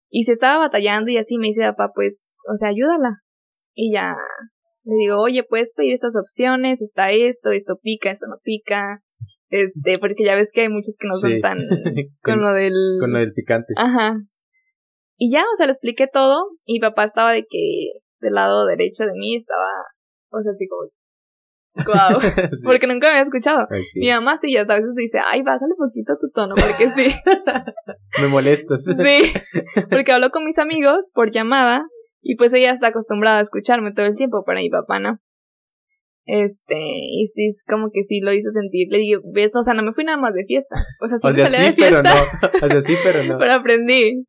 Y 0.09 0.23
se 0.23 0.33
estaba 0.33 0.57
batallando 0.57 1.11
y 1.11 1.17
así 1.17 1.37
me 1.37 1.47
dice 1.47 1.61
papá, 1.61 1.91
pues, 1.95 2.41
o 2.51 2.57
sea, 2.57 2.69
ayúdala. 2.69 3.21
Y 3.73 3.93
ya 3.93 4.15
le 4.83 4.95
digo, 4.95 5.21
oye, 5.21 5.43
puedes 5.47 5.73
pedir 5.73 5.93
estas 5.93 6.15
opciones, 6.19 6.81
está 6.81 7.11
esto, 7.11 7.51
esto 7.51 7.77
pica, 7.81 8.11
esto 8.11 8.25
no 8.27 8.37
pica. 8.43 9.01
Este, 9.49 9.99
porque 9.99 10.23
ya 10.25 10.35
ves 10.35 10.51
que 10.53 10.61
hay 10.61 10.69
muchos 10.69 10.97
que 10.99 11.07
no 11.07 11.13
son 11.13 11.39
tan 11.39 11.59
con 12.23 12.41
lo 12.41 12.53
del... 12.53 12.73
Con 12.99 13.13
lo 13.13 13.19
del 13.19 13.33
picante. 13.33 13.73
Ajá. 13.77 14.17
Y 15.17 15.31
ya, 15.31 15.43
o 15.43 15.55
sea, 15.55 15.67
le 15.67 15.73
expliqué 15.73 16.07
todo 16.11 16.45
y 16.65 16.79
papá 16.79 17.03
estaba 17.03 17.31
de 17.31 17.45
que 17.47 17.91
del 18.21 18.33
lado 18.33 18.65
derecho 18.65 19.05
de 19.05 19.13
mí 19.13 19.35
estaba, 19.35 19.69
o 20.31 20.41
sea, 20.41 20.51
así 20.51 20.67
como, 20.67 20.89
Wow, 21.75 22.19
porque 22.65 22.87
nunca 22.87 23.07
me 23.07 23.11
había 23.11 23.23
escuchado. 23.23 23.67
Mi 23.95 24.09
mamá 24.09 24.37
sí, 24.37 24.55
hasta 24.57 24.73
a 24.73 24.77
veces 24.77 24.95
dice, 24.95 25.19
ay, 25.23 25.41
bájale 25.41 25.73
poquito 25.77 26.13
tu 26.19 26.29
tono, 26.33 26.55
porque 26.55 26.89
sí. 26.89 27.15
me 28.21 28.27
molestas. 28.27 28.83
sí, 28.83 29.33
porque 29.89 30.11
hablo 30.11 30.29
con 30.31 30.43
mis 30.43 30.59
amigos 30.59 31.11
por 31.13 31.31
llamada 31.31 31.87
y 32.21 32.35
pues 32.35 32.53
ella 32.53 32.71
está 32.71 32.87
acostumbrada 32.87 33.39
a 33.39 33.41
escucharme 33.41 33.93
todo 33.93 34.05
el 34.05 34.15
tiempo, 34.15 34.43
para 34.45 34.59
mi 34.59 34.69
papá 34.69 34.99
no. 34.99 35.19
Este, 36.25 36.77
y 36.77 37.25
sí, 37.27 37.47
es 37.47 37.63
como 37.67 37.89
que 37.91 38.03
sí 38.03 38.19
lo 38.21 38.31
hice 38.31 38.51
sentir. 38.51 38.87
Le 38.89 38.99
digo, 38.99 39.21
ves, 39.33 39.55
o 39.55 39.63
sea, 39.63 39.73
no 39.73 39.83
me 39.83 39.91
fui 39.91 40.03
nada 40.03 40.17
más 40.17 40.33
de 40.33 40.45
fiesta. 40.45 40.75
O 41.01 41.07
sea, 41.07 41.17
sí 41.17 41.27
o 41.27 41.33
sea, 41.33 41.47
sí, 41.47 41.61
de 41.61 41.73
fiesta. 41.73 42.01
Pero 42.01 42.03
no. 42.03 42.65
O 42.65 42.69
sea, 42.69 42.81
sí, 42.81 42.93
pero 43.03 43.23
no. 43.23 43.37
pero 43.39 43.53
aprendí. 43.53 44.25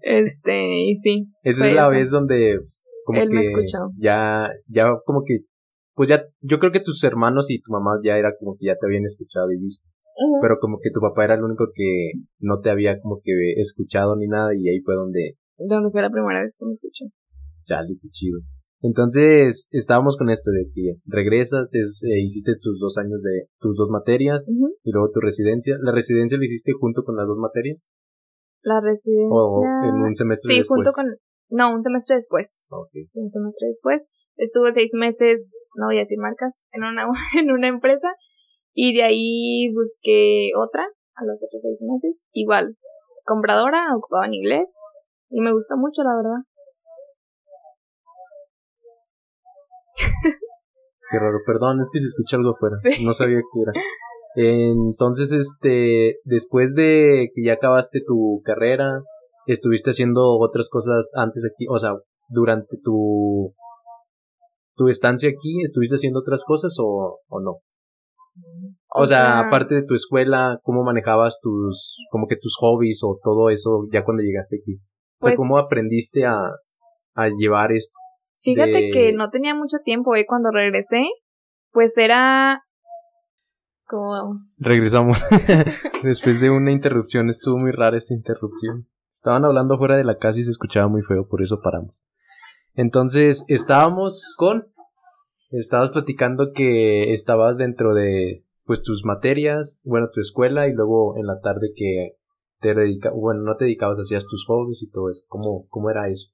Este, 0.00 0.88
y 0.88 0.94
sí. 0.94 1.28
Esa 1.42 1.68
es 1.68 1.74
la 1.74 1.88
vez 1.88 2.10
donde 2.10 2.58
como 3.04 3.20
Él 3.20 3.28
que 3.28 3.34
me 3.34 3.40
escuchó. 3.42 3.90
Ya, 3.98 4.50
ya 4.66 4.88
como 5.04 5.22
que 5.24 5.40
pues 5.96 6.10
ya, 6.10 6.22
yo 6.42 6.58
creo 6.58 6.70
que 6.70 6.80
tus 6.80 7.02
hermanos 7.04 7.50
y 7.50 7.60
tu 7.62 7.72
mamá 7.72 7.98
ya 8.04 8.18
era 8.18 8.36
como 8.38 8.56
que 8.56 8.66
ya 8.66 8.76
te 8.76 8.86
habían 8.86 9.04
escuchado 9.04 9.50
y 9.50 9.58
visto. 9.58 9.88
Pero 10.40 10.58
como 10.60 10.78
que 10.80 10.90
tu 10.90 11.00
papá 11.00 11.24
era 11.24 11.34
el 11.34 11.42
único 11.42 11.68
que 11.74 12.12
no 12.38 12.60
te 12.60 12.70
había 12.70 13.00
como 13.00 13.20
que 13.22 13.32
escuchado 13.56 14.14
ni 14.16 14.26
nada 14.28 14.54
y 14.54 14.68
ahí 14.68 14.80
fue 14.80 14.94
donde... 14.94 15.36
Donde 15.58 15.90
fue 15.90 16.02
la 16.02 16.10
primera 16.10 16.40
vez 16.40 16.56
que 16.58 16.66
me 16.66 16.72
escuchó. 16.72 17.06
Chale, 17.64 17.96
qué 18.00 18.08
chido. 18.10 18.40
Entonces, 18.82 19.66
estábamos 19.70 20.16
con 20.16 20.28
esto 20.28 20.50
de 20.50 20.70
que 20.72 20.96
regresas, 21.06 21.72
eh, 21.74 22.20
hiciste 22.22 22.56
tus 22.60 22.78
dos 22.78 22.98
años 22.98 23.22
de 23.22 23.48
tus 23.58 23.76
dos 23.76 23.88
materias 23.90 24.46
y 24.48 24.90
luego 24.92 25.10
tu 25.12 25.20
residencia. 25.20 25.76
¿La 25.80 25.92
residencia 25.92 26.36
la 26.36 26.44
hiciste 26.44 26.72
junto 26.78 27.04
con 27.04 27.16
las 27.16 27.26
dos 27.26 27.38
materias? 27.38 27.90
La 28.62 28.80
residencia. 28.80 29.28
O 29.30 29.64
en 29.64 29.94
un 29.94 30.14
semestre 30.14 30.52
sí, 30.52 30.58
después. 30.60 30.80
Sí, 30.84 30.92
junto 30.92 30.92
con. 30.92 31.18
No, 31.48 31.72
un 31.72 31.82
semestre 31.82 32.16
después. 32.16 32.58
Okay. 32.68 33.04
Sí, 33.04 33.20
un 33.20 33.30
semestre 33.30 33.66
después. 33.68 34.06
Estuve 34.36 34.72
seis 34.72 34.92
meses, 34.94 35.72
no 35.76 35.86
voy 35.86 35.96
a 35.96 36.00
decir 36.00 36.18
marcas, 36.18 36.58
en 36.72 36.84
una, 36.84 37.06
en 37.38 37.50
una 37.50 37.68
empresa 37.68 38.08
y 38.74 38.94
de 38.94 39.04
ahí 39.04 39.72
busqué 39.72 40.50
otra 40.56 40.84
a 41.14 41.24
los 41.24 41.42
otros 41.42 41.62
seis 41.62 41.82
meses. 41.90 42.26
Igual, 42.32 42.76
compradora, 43.24 43.96
ocupaba 43.96 44.26
en 44.26 44.34
inglés 44.34 44.74
y 45.30 45.40
me 45.40 45.52
gustó 45.52 45.76
mucho, 45.76 46.02
la 46.02 46.14
verdad. 46.16 46.44
Qué 51.10 51.18
raro, 51.18 51.38
perdón, 51.46 51.80
es 51.80 51.90
que 51.90 52.00
se 52.00 52.06
escucha 52.06 52.36
algo 52.36 52.50
afuera. 52.50 52.76
No 53.02 53.14
sabía 53.14 53.38
qué 53.38 53.62
era. 53.62 53.72
Entonces, 54.34 55.32
este, 55.32 56.18
después 56.24 56.74
de 56.74 57.30
que 57.34 57.44
ya 57.44 57.54
acabaste 57.54 58.00
tu 58.06 58.42
carrera, 58.44 59.02
estuviste 59.52 59.90
haciendo 59.90 60.38
otras 60.38 60.68
cosas 60.70 61.12
antes 61.16 61.44
aquí, 61.44 61.66
o 61.68 61.78
sea, 61.78 61.94
durante 62.28 62.76
tu 62.82 63.54
tu 64.76 64.88
estancia 64.88 65.28
aquí, 65.28 65.62
¿estuviste 65.64 65.94
haciendo 65.96 66.20
otras 66.20 66.44
cosas 66.44 66.76
o, 66.78 67.20
o 67.28 67.40
no? 67.40 67.60
O, 68.94 69.06
sea, 69.06 69.40
aparte 69.40 69.74
de 69.74 69.82
tu 69.82 69.94
escuela, 69.94 70.60
¿cómo 70.62 70.84
manejabas 70.84 71.38
tus, 71.42 71.96
como 72.10 72.26
que 72.26 72.36
tus 72.36 72.56
hobbies 72.60 73.00
o 73.02 73.18
todo 73.22 73.50
eso 73.50 73.86
ya 73.92 74.04
cuando 74.04 74.22
llegaste 74.22 74.58
aquí? 74.62 74.80
O 75.20 75.26
sea, 75.26 75.36
¿cómo 75.36 75.54
pues 75.54 75.64
aprendiste 75.66 76.26
a, 76.26 76.36
a 77.14 77.28
llevar 77.28 77.72
esto? 77.72 77.94
Fíjate 78.38 78.90
que 78.90 79.12
no 79.12 79.30
tenía 79.30 79.54
mucho 79.54 79.78
tiempo, 79.84 80.14
¿eh? 80.14 80.24
Cuando 80.26 80.50
regresé, 80.50 81.04
pues 81.72 81.96
era... 81.96 82.62
¿Cómo 83.86 84.10
vamos? 84.10 84.54
Regresamos. 84.58 85.22
Después 86.02 86.40
de 86.40 86.50
una 86.50 86.72
interrupción, 86.72 87.30
estuvo 87.30 87.56
muy 87.58 87.72
rara 87.72 87.96
esta 87.96 88.14
interrupción. 88.14 88.88
Estaban 89.16 89.46
hablando 89.46 89.78
fuera 89.78 89.96
de 89.96 90.04
la 90.04 90.18
casa 90.18 90.40
y 90.40 90.42
se 90.42 90.50
escuchaba 90.50 90.88
muy 90.88 91.00
feo, 91.00 91.26
por 91.26 91.40
eso 91.40 91.62
paramos. 91.62 92.04
Entonces, 92.74 93.46
estábamos 93.48 94.34
con. 94.36 94.66
Estabas 95.48 95.90
platicando 95.90 96.52
que 96.52 97.14
estabas 97.14 97.56
dentro 97.56 97.94
de 97.94 98.44
pues 98.66 98.82
tus 98.82 99.06
materias, 99.06 99.80
bueno, 99.84 100.10
tu 100.12 100.20
escuela 100.20 100.68
y 100.68 100.74
luego 100.74 101.16
en 101.16 101.26
la 101.26 101.40
tarde 101.40 101.72
que 101.74 102.18
te 102.60 102.74
dedicabas, 102.74 103.18
bueno, 103.18 103.40
no 103.40 103.56
te 103.56 103.64
dedicabas, 103.64 103.98
hacías 103.98 104.26
tus 104.26 104.44
hobbies 104.44 104.82
y 104.82 104.90
todo 104.90 105.08
eso. 105.08 105.24
¿Cómo, 105.28 105.66
cómo 105.70 105.88
era 105.88 106.10
eso? 106.10 106.28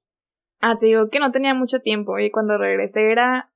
Ah, 0.59 0.77
te 0.77 0.87
digo 0.87 1.07
que 1.09 1.19
no 1.19 1.31
tenía 1.31 1.53
mucho 1.53 1.79
tiempo 1.79 2.19
y 2.19 2.31
cuando 2.31 2.57
regresé 2.57 3.09
era 3.13 3.49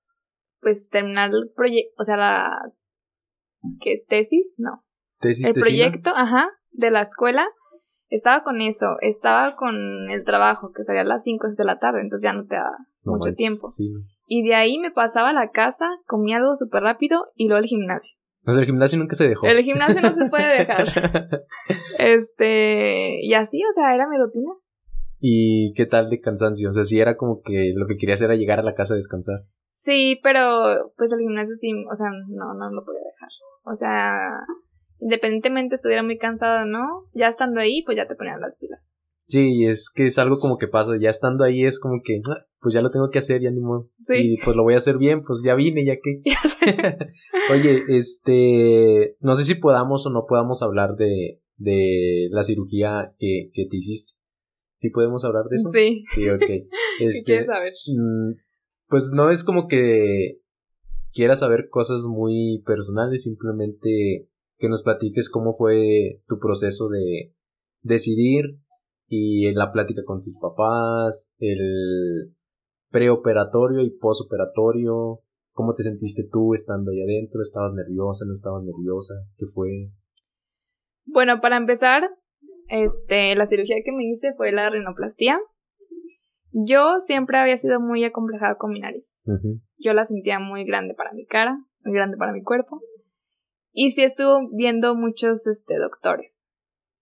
pues 0.61 0.87
terminar 0.87 1.31
el 1.33 1.51
proyecto, 1.53 1.93
o 1.97 2.05
sea, 2.05 2.15
la 2.15 2.71
¿qué 3.81 3.91
es 3.91 4.05
tesis? 4.05 4.55
No. 4.57 4.85
¿Tesis 5.19 5.47
El 5.47 5.53
proyecto, 5.53 6.11
ajá, 6.15 6.49
de 6.71 6.91
la 6.91 7.01
escuela 7.01 7.45
estaba 8.09 8.43
con 8.43 8.61
eso, 8.61 8.95
estaba 9.01 9.55
con 9.55 10.09
el 10.09 10.23
trabajo, 10.23 10.71
que 10.71 10.83
salía 10.83 11.01
a 11.01 11.05
las 11.05 11.23
5 11.23 11.47
de 11.57 11.65
la 11.65 11.79
tarde, 11.79 12.01
entonces 12.01 12.23
ya 12.23 12.33
no 12.33 12.45
te 12.45 12.55
da 12.55 12.71
mucho 13.03 13.33
tiempo. 13.33 13.67
Y 14.25 14.47
de 14.47 14.55
ahí 14.55 14.79
me 14.79 14.91
pasaba 14.91 15.29
a 15.29 15.33
la 15.33 15.51
casa, 15.51 15.85
comía 16.05 16.37
algo 16.37 16.55
súper 16.55 16.83
rápido 16.83 17.27
y 17.35 17.47
luego 17.47 17.59
al 17.59 17.65
gimnasio. 17.65 18.17
O 18.45 18.51
sea, 18.51 18.61
el 18.61 18.65
gimnasio 18.65 18.97
nunca 18.97 19.15
se 19.15 19.27
dejó. 19.27 19.45
El 19.45 19.61
gimnasio 19.61 20.01
no 20.01 20.11
se 20.11 20.29
puede 20.29 20.59
dejar. 20.59 20.87
este, 21.99 23.19
y 23.21 23.33
así, 23.33 23.61
o 23.61 23.73
sea, 23.73 23.93
era 23.93 24.07
mi 24.07 24.17
rutina. 24.17 24.53
¿Y 25.19 25.73
qué 25.73 25.85
tal 25.85 26.09
de 26.09 26.21
cansancio? 26.21 26.69
O 26.69 26.73
sea, 26.73 26.85
si 26.85 26.99
era 26.99 27.17
como 27.17 27.41
que 27.41 27.73
lo 27.75 27.87
que 27.87 27.97
querías 27.97 28.21
era 28.21 28.35
llegar 28.35 28.59
a 28.59 28.63
la 28.63 28.75
casa 28.75 28.93
a 28.93 28.97
descansar. 28.97 29.45
Sí, 29.69 30.19
pero 30.23 30.93
pues 30.95 31.11
el 31.11 31.19
gimnasio 31.19 31.55
sí, 31.55 31.71
o 31.91 31.95
sea, 31.95 32.07
no, 32.29 32.53
no 32.53 32.71
lo 32.71 32.85
podía 32.85 33.01
dejar. 33.01 33.29
O 33.63 33.75
sea, 33.75 34.17
independientemente 34.99 35.75
estuviera 35.75 36.03
muy 36.03 36.17
cansado 36.17 36.65
no, 36.65 37.05
ya 37.13 37.27
estando 37.27 37.59
ahí, 37.59 37.83
pues 37.83 37.97
ya 37.97 38.07
te 38.07 38.15
ponían 38.15 38.41
las 38.41 38.57
pilas. 38.57 38.93
Sí, 39.27 39.65
es 39.65 39.91
que 39.93 40.05
es 40.05 40.17
algo 40.19 40.39
como 40.39 40.57
que 40.57 40.69
pasa, 40.69 40.93
ya 40.99 41.09
estando 41.09 41.43
ahí 41.43 41.63
es 41.63 41.79
como 41.79 42.01
que, 42.01 42.21
ah, 42.29 42.45
pues 42.61 42.73
ya 42.73 42.81
lo 42.81 42.91
tengo 42.91 43.09
que 43.09 43.19
hacer, 43.19 43.41
ya 43.41 43.51
ni 43.51 43.59
modo. 43.59 43.89
Sí. 44.05 44.15
Y 44.17 44.37
pues 44.37 44.55
lo 44.55 44.63
voy 44.63 44.75
a 44.75 44.77
hacer 44.77 44.97
bien, 44.97 45.21
pues 45.21 45.41
ya 45.43 45.53
vine, 45.55 45.85
ya 45.85 45.95
que. 45.95 46.21
Oye, 47.51 47.83
este, 47.89 49.17
no 49.19 49.35
sé 49.35 49.43
si 49.43 49.55
podamos 49.55 50.05
o 50.05 50.11
no 50.11 50.25
podamos 50.27 50.61
hablar 50.61 50.95
de, 50.95 51.41
de 51.57 52.29
la 52.31 52.43
cirugía 52.43 53.13
que, 53.19 53.49
que 53.53 53.65
te 53.69 53.77
hiciste. 53.77 54.13
¿Sí 54.77 54.91
podemos 54.91 55.25
hablar 55.25 55.45
de 55.49 55.55
eso? 55.57 55.69
Sí. 55.71 56.03
Sí, 56.13 56.29
ok. 56.29 56.43
Este, 56.99 57.23
quieres 57.25 57.47
saber? 57.47 57.73
Mm, 57.95 58.39
pues 58.87 59.11
no 59.13 59.29
es 59.29 59.43
como 59.43 59.67
que 59.67 60.39
quieras 61.11 61.39
saber 61.39 61.67
cosas 61.69 62.05
muy 62.07 62.63
personales, 62.65 63.23
simplemente 63.23 64.29
que 64.57 64.69
nos 64.69 64.83
platiques 64.83 65.29
cómo 65.29 65.53
fue 65.53 66.21
tu 66.27 66.39
proceso 66.39 66.89
de 66.89 67.33
decidir 67.81 68.59
y 69.07 69.47
en 69.47 69.55
la 69.55 69.71
plática 69.71 70.01
con 70.05 70.21
tus 70.23 70.37
papás, 70.39 71.31
el 71.39 72.35
preoperatorio 72.89 73.81
y 73.81 73.91
posoperatorio, 73.97 75.21
cómo 75.51 75.73
te 75.73 75.83
sentiste 75.83 76.27
tú 76.31 76.53
estando 76.53 76.91
ahí 76.91 77.01
adentro, 77.01 77.41
estabas 77.41 77.73
nerviosa, 77.73 78.25
no 78.25 78.33
estabas 78.33 78.63
nerviosa, 78.63 79.13
qué 79.37 79.45
fue. 79.53 79.91
Bueno, 81.05 81.39
para 81.41 81.57
empezar, 81.57 82.09
este, 82.67 83.35
la 83.35 83.45
cirugía 83.45 83.77
que 83.83 83.91
me 83.91 84.05
hice 84.05 84.33
fue 84.35 84.51
la 84.51 84.69
rinoplastia. 84.69 85.39
Yo 86.51 86.99
siempre 86.99 87.37
había 87.37 87.57
sido 87.57 87.79
muy 87.79 88.03
acomplejada 88.03 88.55
con 88.55 88.71
mi 88.71 88.79
nariz. 88.79 89.21
Yo 89.77 89.93
la 89.93 90.05
sentía 90.05 90.39
muy 90.39 90.65
grande 90.65 90.93
para 90.95 91.13
mi 91.13 91.25
cara, 91.25 91.57
muy 91.83 91.93
grande 91.93 92.17
para 92.17 92.33
mi 92.33 92.41
cuerpo. 92.41 92.81
Y 93.79 93.91
sí 93.91 94.01
estuvo 94.01 94.49
viendo 94.51 94.95
muchos 94.95 95.45
este, 95.45 95.77
doctores 95.77 96.47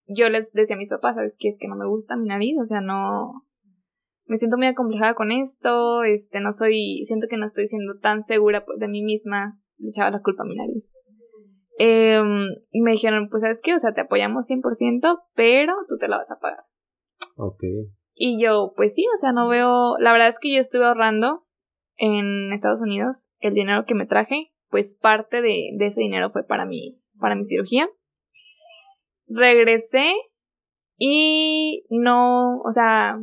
yo 0.07 0.29
les 0.29 0.51
decía 0.53 0.75
a 0.75 0.79
mis 0.79 0.89
papás, 0.89 1.15
¿sabes 1.15 1.37
qué? 1.39 1.47
Es 1.47 1.57
que 1.59 1.67
no 1.67 1.75
me 1.75 1.87
gusta 1.87 2.17
mi 2.17 2.27
nariz, 2.27 2.57
o 2.61 2.65
sea, 2.65 2.81
no... 2.81 3.45
Me 4.27 4.37
siento 4.37 4.57
muy 4.57 4.65
acomplejada 4.65 5.13
con 5.13 5.31
esto, 5.31 6.03
este, 6.03 6.39
no 6.39 6.51
soy, 6.51 7.03
siento 7.05 7.27
que 7.29 7.37
no 7.37 7.45
estoy 7.45 7.67
siendo 7.67 7.99
tan 7.99 8.23
segura 8.23 8.65
de 8.79 8.87
mí 8.87 9.03
misma, 9.03 9.61
le 9.77 9.89
echaba 9.89 10.09
la 10.09 10.21
culpa 10.21 10.43
a 10.43 10.47
mi 10.47 10.55
nariz. 10.55 10.91
Em, 11.77 12.47
y 12.71 12.81
me 12.81 12.91
dijeron, 12.91 13.29
pues, 13.29 13.41
¿sabes 13.41 13.61
qué? 13.63 13.75
O 13.75 13.79
sea, 13.79 13.93
te 13.93 14.01
apoyamos 14.01 14.47
100%, 14.47 15.19
pero 15.35 15.75
tú 15.87 15.97
te 15.99 16.07
la 16.07 16.17
vas 16.17 16.31
a 16.31 16.39
pagar. 16.39 16.63
Ok. 17.35 17.63
Y 18.15 18.41
yo, 18.41 18.73
pues 18.75 18.95
sí, 18.95 19.05
o 19.13 19.17
sea, 19.17 19.31
no 19.31 19.47
veo, 19.47 19.97
la 19.99 20.11
verdad 20.11 20.29
es 20.29 20.39
que 20.39 20.51
yo 20.51 20.59
estuve 20.59 20.85
ahorrando 20.85 21.45
en 21.97 22.51
Estados 22.51 22.81
Unidos 22.81 23.29
el 23.39 23.53
dinero 23.53 23.85
que 23.85 23.93
me 23.93 24.07
traje, 24.07 24.53
pues 24.75 24.93
parte 24.93 25.41
de, 25.41 25.69
ese 25.79 26.01
dinero 26.01 26.29
fue 26.31 26.45
para 26.45 26.65
mi, 26.65 27.01
para 27.17 27.33
mi 27.33 27.45
cirugía 27.45 27.87
regresé 29.25 30.11
y 30.97 31.85
no, 31.89 32.57
o 32.59 32.71
sea, 32.71 33.17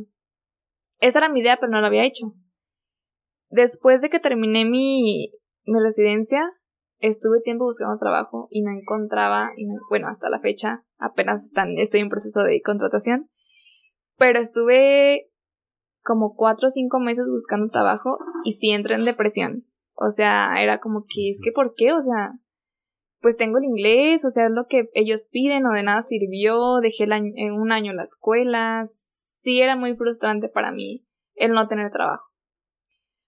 esa 0.99 1.19
era 1.19 1.29
mi 1.29 1.41
idea, 1.41 1.57
pero 1.57 1.71
no 1.71 1.79
lo 1.79 1.85
había 1.85 2.05
hecho. 2.05 2.33
Después 3.49 4.01
de 4.01 4.09
que 4.09 4.19
terminé 4.19 4.65
mi, 4.65 5.31
mi 5.65 5.79
residencia, 5.79 6.41
estuve 6.97 7.41
tiempo 7.43 7.65
buscando 7.65 7.99
trabajo 7.99 8.47
y 8.49 8.63
no 8.63 8.71
encontraba, 8.71 9.51
bueno, 9.91 10.07
hasta 10.07 10.31
la 10.31 10.39
fecha 10.39 10.83
apenas 10.97 11.51
estoy 11.77 11.99
en 11.99 12.09
proceso 12.09 12.41
de 12.41 12.63
contratación, 12.63 13.29
pero 14.17 14.39
estuve 14.39 15.29
como 16.01 16.33
cuatro 16.35 16.69
o 16.69 16.71
cinco 16.71 16.99
meses 16.99 17.27
buscando 17.29 17.67
trabajo 17.67 18.17
y 18.43 18.53
sí 18.53 18.71
entré 18.71 18.95
en 18.95 19.05
depresión. 19.05 19.67
O 19.95 20.09
sea, 20.09 20.61
era 20.61 20.79
como 20.79 21.05
que, 21.07 21.29
es 21.29 21.41
que, 21.43 21.51
¿por 21.51 21.73
qué? 21.75 21.93
O 21.93 22.01
sea, 22.01 22.33
pues 23.23 23.37
tengo 23.37 23.57
el 23.57 23.63
inglés, 23.63 24.25
o 24.25 24.29
sea, 24.29 24.45
es 24.47 24.51
lo 24.51 24.67
que 24.67 24.89
ellos 24.93 25.29
piden, 25.31 25.65
o 25.65 25.73
de 25.73 25.83
nada 25.83 26.01
sirvió, 26.01 26.79
dejé 26.81 27.05
el 27.05 27.13
en 27.13 27.53
un 27.53 27.71
año 27.71 27.93
la 27.93 28.03
escuela, 28.03 28.83
sí 28.85 29.61
era 29.61 29.75
muy 29.75 29.95
frustrante 29.95 30.49
para 30.49 30.71
mí 30.71 31.05
el 31.35 31.53
no 31.53 31.67
tener 31.67 31.91
trabajo. 31.91 32.33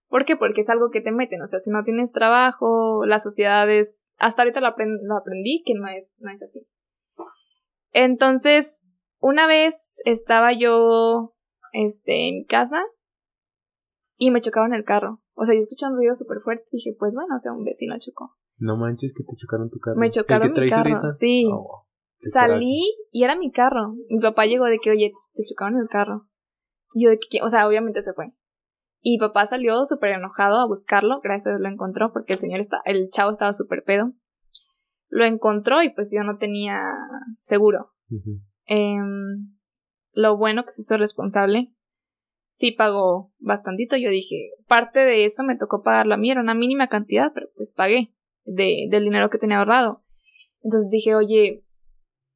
¿Por 0.07 0.26
qué? 0.26 0.36
Porque 0.36 0.61
es 0.61 0.70
algo 0.70 0.91
que 0.91 1.01
te 1.01 1.11
meten, 1.11 1.41
o 1.41 1.47
sea, 1.47 1.59
si 1.59 1.72
no 1.72 1.84
tienes 1.84 2.11
trabajo, 2.11 3.05
la 3.05 3.20
sociedad 3.20 3.70
es, 3.70 4.16
hasta 4.18 4.41
ahorita 4.41 4.61
lo, 4.61 4.68
aprendí 4.68 5.63
que 5.66 5.74
no 5.74 5.88
es, 5.88 6.16
no 6.20 6.32
es 6.32 6.43
así. 6.43 6.68
Entonces, 7.91 8.86
una 9.20 9.47
vez 9.47 10.01
estaba 10.05 10.51
yo, 10.53 11.36
este, 11.72 12.28
en 12.28 12.36
mi 12.36 12.45
casa 12.45 12.84
y 14.18 14.32
me 14.32 14.41
chocaron 14.41 14.74
el 14.74 14.84
carro. 14.84 15.22
O 15.36 15.45
sea, 15.45 15.53
yo 15.53 15.61
escuché 15.61 15.86
un 15.86 15.95
ruido 15.95 16.13
súper 16.13 16.39
fuerte 16.39 16.63
y 16.71 16.77
dije, 16.77 16.95
pues 16.97 17.13
bueno, 17.13 17.36
o 17.36 17.39
sea, 17.39 17.51
un 17.51 17.63
vecino 17.63 17.95
chocó. 17.99 18.36
No 18.57 18.77
manches 18.77 19.13
que 19.13 19.23
te 19.23 19.36
chocaron 19.36 19.69
tu 19.69 19.79
carro. 19.79 19.97
Me 19.97 20.09
chocaron 20.09 20.53
mi 20.53 20.69
carro, 20.69 21.01
sí. 21.09 21.49
Oh, 21.51 21.86
Salí 22.31 22.81
y 23.11 23.23
era 23.23 23.36
mi 23.36 23.51
carro. 23.51 23.95
Mi 24.09 24.19
papá 24.19 24.45
llegó 24.45 24.65
de 24.65 24.79
que, 24.79 24.91
oye, 24.91 25.11
te 25.33 25.43
chocaron 25.43 25.79
el 25.79 25.88
carro. 25.88 26.27
Y 26.93 27.03
yo 27.03 27.09
de 27.09 27.19
que, 27.19 27.41
o 27.43 27.49
sea, 27.49 27.67
obviamente 27.67 28.01
se 28.01 28.13
fue. 28.13 28.33
Y 29.01 29.19
papá 29.19 29.45
salió 29.45 29.86
súper 29.86 30.11
enojado 30.11 30.59
a 30.59 30.67
buscarlo, 30.67 31.19
gracias 31.21 31.47
a 31.47 31.49
Dios 31.51 31.61
lo 31.61 31.69
encontró, 31.69 32.11
porque 32.11 32.33
el 32.33 32.39
señor 32.39 32.59
está, 32.59 32.81
el 32.86 33.09
chavo 33.11 33.31
estaba 33.31 33.53
súper 33.53 33.83
pedo. 33.83 34.13
Lo 35.09 35.25
encontró 35.25 35.83
y 35.83 35.93
pues 35.93 36.09
yo 36.11 36.23
no 36.23 36.38
tenía 36.38 36.81
seguro. 37.38 37.91
Em, 38.65 39.55
lo 40.13 40.38
bueno 40.38 40.63
que 40.63 40.71
se 40.71 40.81
hizo 40.81 40.97
responsable. 40.97 41.74
Sí 42.55 42.71
pagó 42.71 43.33
bastantito. 43.39 43.97
Yo 43.97 44.09
dije, 44.09 44.51
parte 44.65 45.01
de 45.01 45.25
eso 45.25 45.43
me 45.43 45.57
tocó 45.57 45.83
pagarlo 45.83 46.13
a 46.13 46.17
mí, 46.17 46.31
era 46.31 46.39
una 46.39 46.55
mínima 46.55 46.87
cantidad, 46.87 47.31
pero 47.33 47.47
pues 47.55 47.73
pagué 47.73 48.13
de, 48.45 48.87
del 48.89 49.03
dinero 49.03 49.29
que 49.29 49.37
tenía 49.37 49.59
ahorrado. 49.59 50.03
Entonces 50.63 50.89
dije, 50.89 51.15
oye, 51.15 51.65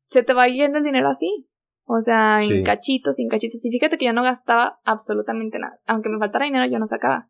se 0.09 0.23
te 0.23 0.33
va 0.33 0.49
yendo 0.49 0.77
el 0.77 0.83
dinero 0.83 1.07
así. 1.07 1.47
O 1.85 2.01
sea, 2.01 2.43
en 2.43 2.63
cachitos, 2.63 3.17
en 3.17 3.29
cachitos. 3.29 3.65
Y 3.65 3.71
fíjate 3.71 3.97
que 3.97 4.05
yo 4.05 4.13
no 4.13 4.21
gastaba 4.21 4.79
absolutamente 4.83 5.57
nada. 5.57 5.79
Aunque 5.87 6.09
me 6.09 6.19
faltara 6.19 6.45
dinero, 6.45 6.69
yo 6.69 6.79
no 6.79 6.85
sacaba. 6.85 7.29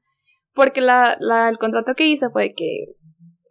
Porque 0.54 0.82
la, 0.82 1.16
la, 1.20 1.48
el 1.48 1.60
contrato 1.60 1.94
que 1.94 2.08
hice 2.08 2.30
fue 2.32 2.54
que, 2.56 2.96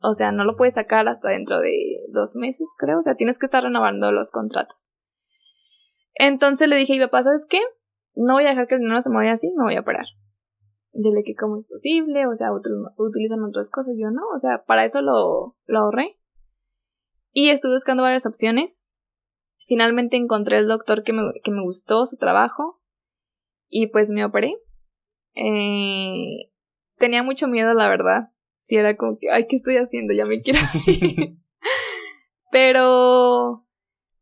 o 0.03 0.15
sea, 0.15 0.33
no 0.33 0.45
lo 0.45 0.57
puedes 0.57 0.75
sacar 0.75 1.09
hasta 1.09 1.29
dentro 1.29 1.61
de 1.61 2.01
dos 2.13 2.35
meses, 2.35 2.75
creo. 2.77 2.99
O 2.99 3.03
sea, 3.03 3.15
tienes 3.15 3.39
que 3.39 3.47
estar 3.47 3.63
renovando 3.63 4.11
los 4.11 4.33
contratos. 4.33 4.93
Entonces 6.15 6.69
le 6.69 6.77
dije 6.77 6.95
mi 6.95 7.01
papá, 7.01 7.23
¿sabes 7.23 7.47
qué? 7.49 7.61
No 8.15 8.35
voy 8.35 8.45
a 8.45 8.51
dejar 8.51 8.67
que 8.67 8.75
el 8.75 8.81
dinero 8.81 9.01
se 9.01 9.11
me 9.11 9.17
vaya 9.17 9.33
así, 9.33 9.53
me 9.57 9.65
voy 9.65 9.77
a 9.77 9.85
parar. 9.85 10.07
Dile 10.93 11.23
que 11.25 11.35
cómo 11.35 11.57
es 11.59 11.67
posible, 11.67 12.27
o 12.27 12.35
sea, 12.35 12.49
utilizan 12.53 13.45
otras 13.45 13.71
cosas. 13.71 13.95
Yo 13.99 14.11
no, 14.11 14.23
o 14.35 14.39
sea, 14.39 14.65
para 14.65 14.85
eso 14.85 15.01
lo, 15.03 15.57
lo 15.67 15.79
ahorré. 15.79 16.19
Y 17.33 17.51
estuve 17.51 17.73
buscando 17.73 18.03
varias 18.03 18.27
opciones. 18.27 18.81
Finalmente 19.67 20.17
encontré 20.17 20.59
el 20.59 20.67
doctor 20.67 21.03
que 21.03 21.13
me, 21.13 21.23
que 21.45 21.51
me 21.51 21.63
gustó, 21.63 22.07
su 22.07 22.17
trabajo. 22.17 22.81
Y 23.69 23.89
pues 23.89 24.11
me 24.11 24.25
operé. 24.25 24.57
Eh, 25.35 26.51
tenía 26.97 27.23
mucho 27.23 27.47
miedo, 27.47 27.75
la 27.75 27.89
verdad. 27.89 28.31
Si 28.61 28.77
era 28.77 28.97
como 28.97 29.19
que, 29.19 29.31
ay, 29.31 29.47
¿qué 29.47 29.57
estoy 29.57 29.77
haciendo? 29.77 30.15
Ya 30.15 30.27
me 30.27 30.41
quiero 30.41 30.59
ir. 30.87 31.39
Pero, 32.51 33.67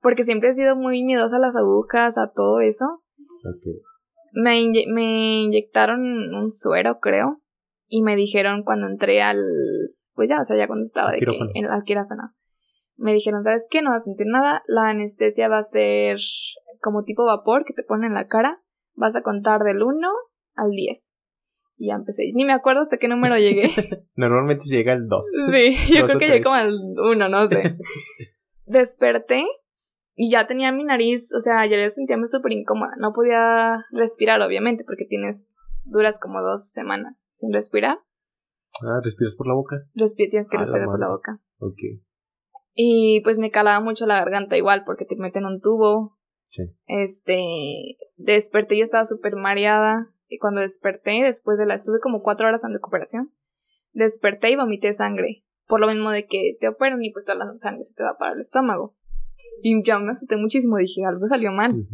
porque 0.00 0.24
siempre 0.24 0.50
he 0.50 0.54
sido 0.54 0.76
muy 0.76 1.04
miedosa 1.04 1.36
a 1.36 1.40
las 1.40 1.56
agujas, 1.56 2.18
a 2.18 2.32
todo 2.32 2.60
eso. 2.60 3.02
Okay 3.44 3.80
me, 4.36 4.60
inyectaron 5.40 6.00
un 6.34 6.50
suero, 6.50 6.98
creo, 7.00 7.42
y 7.88 8.02
me 8.02 8.16
dijeron 8.16 8.62
cuando 8.64 8.86
entré 8.86 9.22
al, 9.22 9.42
pues 10.14 10.28
ya, 10.28 10.40
o 10.40 10.44
sea, 10.44 10.56
ya 10.56 10.66
cuando 10.66 10.82
estaba 10.82 11.12
de 11.12 11.20
que, 11.20 11.38
en 11.54 11.66
la 11.66 11.82
quirófano, 11.84 12.34
me 12.96 13.12
dijeron, 13.12 13.42
¿sabes 13.42 13.66
qué? 13.70 13.82
No 13.82 13.90
vas 13.90 14.02
a 14.02 14.04
sentir 14.04 14.26
nada, 14.28 14.62
la 14.66 14.88
anestesia 14.88 15.48
va 15.48 15.58
a 15.58 15.62
ser 15.62 16.18
como 16.80 17.04
tipo 17.04 17.24
vapor 17.24 17.64
que 17.64 17.74
te 17.74 17.82
ponen 17.82 18.08
en 18.08 18.14
la 18.14 18.26
cara, 18.26 18.62
vas 18.94 19.16
a 19.16 19.22
contar 19.22 19.62
del 19.62 19.82
1 19.82 20.08
al 20.54 20.70
10. 20.70 21.14
Y 21.78 21.88
ya 21.88 21.94
empecé, 21.94 22.30
ni 22.34 22.44
me 22.44 22.54
acuerdo 22.54 22.80
hasta 22.80 22.96
qué 22.96 23.08
número 23.08 23.36
llegué. 23.36 23.70
Normalmente 24.16 24.64
llega 24.66 24.92
al 24.92 25.08
2. 25.08 25.26
Sí, 25.50 25.94
yo 25.94 26.06
creo 26.06 26.18
que 26.18 26.26
llegué 26.26 26.42
como 26.42 26.56
al 26.56 26.78
1, 26.98 27.28
no 27.28 27.48
sé. 27.48 27.76
Desperté 28.64 29.46
y 30.18 30.30
ya 30.30 30.46
tenía 30.46 30.72
mi 30.72 30.82
nariz, 30.82 31.32
o 31.34 31.40
sea, 31.40 31.66
ya 31.66 31.90
sentía 31.90 32.16
súper 32.24 32.52
incómoda. 32.52 32.92
No 32.98 33.12
podía 33.12 33.84
respirar, 33.92 34.40
obviamente, 34.40 34.82
porque 34.82 35.04
tienes, 35.04 35.50
duras 35.84 36.18
como 36.18 36.40
dos 36.40 36.72
semanas 36.72 37.28
sin 37.32 37.52
respirar. 37.52 37.98
Ah, 38.82 39.00
¿respiras 39.04 39.36
por 39.36 39.46
la 39.46 39.54
boca? 39.54 39.76
tienes 39.94 40.48
que 40.48 40.56
respirar 40.56 40.86
por 40.86 40.98
la 40.98 41.08
boca. 41.08 41.40
Ok. 41.58 41.78
Y 42.72 43.20
pues 43.24 43.38
me 43.38 43.50
calaba 43.50 43.80
mucho 43.80 44.06
la 44.06 44.18
garganta 44.18 44.56
igual, 44.56 44.84
porque 44.84 45.04
te 45.04 45.16
meten 45.16 45.44
un 45.44 45.60
tubo. 45.60 46.16
Sí. 46.48 46.62
Este, 46.86 47.98
desperté, 48.16 48.78
yo 48.78 48.84
estaba 48.84 49.04
súper 49.04 49.36
mareada. 49.36 50.12
Y 50.28 50.38
cuando 50.38 50.62
desperté, 50.62 51.22
después 51.24 51.58
de 51.58 51.66
la, 51.66 51.74
estuve 51.74 52.00
como 52.00 52.20
cuatro 52.20 52.48
horas 52.48 52.64
en 52.64 52.72
recuperación. 52.72 53.32
Desperté 53.92 54.50
y 54.50 54.56
vomité 54.56 54.94
sangre. 54.94 55.44
Por 55.66 55.80
lo 55.80 55.88
mismo 55.88 56.10
de 56.10 56.26
que 56.26 56.56
te 56.58 56.68
operan 56.68 57.04
y 57.04 57.12
pues 57.12 57.26
toda 57.26 57.38
la 57.38 57.56
sangre 57.56 57.82
se 57.82 57.94
te 57.94 58.02
va 58.02 58.16
para 58.18 58.32
el 58.32 58.40
estómago. 58.40 58.96
Y 59.62 59.82
ya 59.84 59.98
me 59.98 60.10
asusté 60.10 60.36
muchísimo, 60.36 60.76
dije, 60.76 61.04
algo 61.04 61.26
salió 61.26 61.50
mal. 61.50 61.86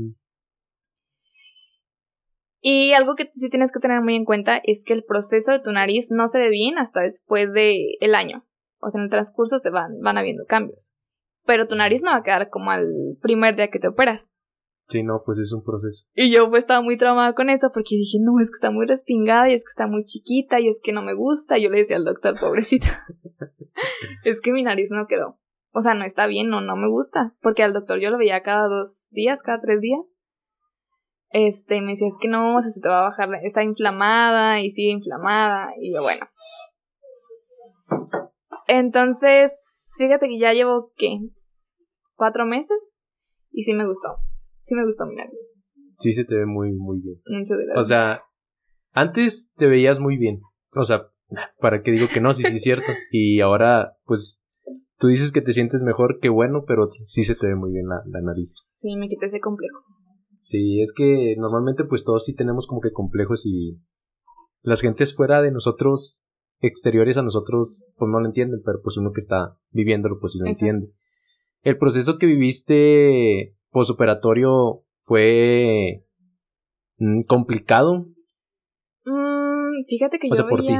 Y 2.60 2.92
algo 2.92 3.16
que 3.16 3.28
sí 3.32 3.50
tienes 3.50 3.72
que 3.72 3.80
tener 3.80 4.02
muy 4.02 4.14
en 4.14 4.24
cuenta 4.24 4.60
es 4.62 4.84
que 4.84 4.92
el 4.92 5.04
proceso 5.04 5.50
de 5.50 5.58
tu 5.58 5.72
nariz 5.72 6.08
no 6.10 6.28
se 6.28 6.38
ve 6.38 6.48
bien 6.48 6.78
hasta 6.78 7.00
después 7.00 7.52
del 7.52 7.76
el 8.00 8.14
año. 8.14 8.46
O 8.80 8.88
sea, 8.88 9.00
en 9.00 9.04
el 9.04 9.10
transcurso 9.10 9.58
se 9.58 9.70
van, 9.70 10.00
van 10.00 10.16
habiendo 10.16 10.44
cambios. 10.46 10.92
Pero 11.44 11.66
tu 11.66 11.74
nariz 11.74 12.02
no 12.02 12.12
va 12.12 12.18
a 12.18 12.22
quedar 12.22 12.50
como 12.50 12.70
al 12.70 12.86
primer 13.20 13.56
día 13.56 13.68
que 13.68 13.80
te 13.80 13.88
operas. 13.88 14.32
Sí, 14.88 15.02
no, 15.02 15.22
pues 15.24 15.38
es 15.38 15.52
un 15.52 15.64
proceso. 15.64 16.04
Y 16.14 16.30
yo 16.30 16.50
pues 16.50 16.62
estaba 16.62 16.82
muy 16.82 16.96
traumada 16.96 17.34
con 17.34 17.50
eso 17.50 17.70
porque 17.72 17.96
dije, 17.96 18.18
no, 18.20 18.38
es 18.40 18.50
que 18.50 18.56
está 18.56 18.70
muy 18.70 18.86
respingada 18.86 19.48
y 19.50 19.54
es 19.54 19.62
que 19.62 19.70
está 19.70 19.86
muy 19.86 20.04
chiquita 20.04 20.60
y 20.60 20.68
es 20.68 20.80
que 20.82 20.92
no 20.92 21.02
me 21.02 21.14
gusta. 21.14 21.58
Y 21.58 21.64
yo 21.64 21.70
le 21.70 21.78
decía 21.78 21.96
al 21.96 22.04
doctor, 22.04 22.38
pobrecita, 22.38 23.06
es 24.24 24.40
que 24.40 24.52
mi 24.52 24.62
nariz 24.62 24.90
no 24.90 25.06
quedó. 25.06 25.38
O 25.72 25.80
sea, 25.80 25.94
no 25.94 26.04
está 26.04 26.26
bien, 26.26 26.48
no, 26.48 26.60
no 26.60 26.76
me 26.76 26.88
gusta. 26.88 27.34
Porque 27.40 27.62
al 27.62 27.72
doctor 27.72 27.98
yo 27.98 28.10
lo 28.10 28.18
veía 28.18 28.42
cada 28.42 28.68
dos 28.68 29.08
días, 29.10 29.42
cada 29.42 29.60
tres 29.60 29.80
días. 29.80 30.14
Este, 31.30 31.80
me 31.80 31.92
decía, 31.92 32.08
es 32.08 32.18
que 32.20 32.28
no, 32.28 32.56
o 32.56 32.60
sea, 32.60 32.70
se 32.70 32.80
te 32.80 32.88
va 32.88 33.00
a 33.00 33.08
bajar, 33.08 33.30
está 33.42 33.62
inflamada 33.62 34.60
y 34.60 34.70
sigue 34.70 34.90
inflamada. 34.90 35.72
Y 35.80 35.94
yo, 35.94 36.02
bueno. 36.02 36.26
Entonces, 38.68 39.94
fíjate 39.96 40.28
que 40.28 40.38
ya 40.38 40.52
llevo, 40.52 40.92
¿qué? 40.96 41.18
Cuatro 42.16 42.44
meses 42.44 42.94
y 43.50 43.62
sí 43.62 43.72
me 43.72 43.86
gustó. 43.86 44.18
Sí 44.60 44.74
me 44.74 44.84
gustó 44.84 45.06
mi 45.06 45.16
nariz. 45.16 45.54
Sí 45.92 46.12
se 46.12 46.24
te 46.24 46.36
ve 46.36 46.46
muy, 46.46 46.72
muy 46.72 47.00
bien. 47.00 47.20
Muchas 47.26 47.58
gracias. 47.58 47.78
O 47.78 47.82
sea, 47.82 48.22
antes 48.92 49.52
te 49.56 49.66
veías 49.66 50.00
muy 50.00 50.18
bien. 50.18 50.40
O 50.74 50.84
sea, 50.84 51.08
¿para 51.60 51.82
qué 51.82 51.92
digo 51.92 52.08
que 52.12 52.20
no? 52.20 52.34
Sí, 52.34 52.44
sí 52.44 52.56
es 52.56 52.62
cierto. 52.62 52.86
Y 53.10 53.40
ahora, 53.40 53.96
pues, 54.04 54.41
tú 55.02 55.08
dices 55.08 55.32
que 55.32 55.40
te 55.42 55.52
sientes 55.52 55.82
mejor, 55.82 56.20
que 56.20 56.28
bueno, 56.28 56.62
pero 56.64 56.88
sí 57.02 57.24
se 57.24 57.34
te 57.34 57.48
ve 57.48 57.56
muy 57.56 57.72
bien 57.72 57.88
la, 57.88 58.02
la 58.06 58.20
nariz. 58.22 58.54
Sí, 58.72 58.94
me 58.96 59.08
quité 59.08 59.26
ese 59.26 59.40
complejo. 59.40 59.80
Sí, 60.40 60.80
es 60.80 60.92
que 60.96 61.34
normalmente 61.38 61.82
pues 61.84 62.04
todos 62.04 62.24
sí 62.24 62.36
tenemos 62.36 62.68
como 62.68 62.80
que 62.80 62.92
complejos 62.92 63.44
y 63.44 63.80
las 64.60 64.80
gentes 64.80 65.16
fuera 65.16 65.42
de 65.42 65.50
nosotros, 65.50 66.22
exteriores 66.60 67.16
a 67.16 67.22
nosotros, 67.22 67.84
pues 67.96 68.08
no 68.12 68.20
lo 68.20 68.26
entienden, 68.26 68.62
pero 68.64 68.80
pues 68.80 68.96
uno 68.96 69.10
que 69.10 69.18
está 69.18 69.58
viviéndolo 69.72 70.20
pues 70.20 70.34
sí 70.34 70.38
lo 70.38 70.46
Exacto. 70.46 70.66
entiende. 70.66 70.94
El 71.62 71.78
proceso 71.78 72.16
que 72.18 72.26
viviste 72.26 73.56
posoperatorio 73.70 74.84
fue 75.02 76.06
mm, 76.98 77.22
complicado, 77.26 78.06
Mm, 79.04 79.82
fíjate 79.88 80.20
que 80.20 80.28
O 80.28 80.30
yo 80.30 80.36
sea, 80.36 80.48
por 80.48 80.60
ti. 80.60 80.76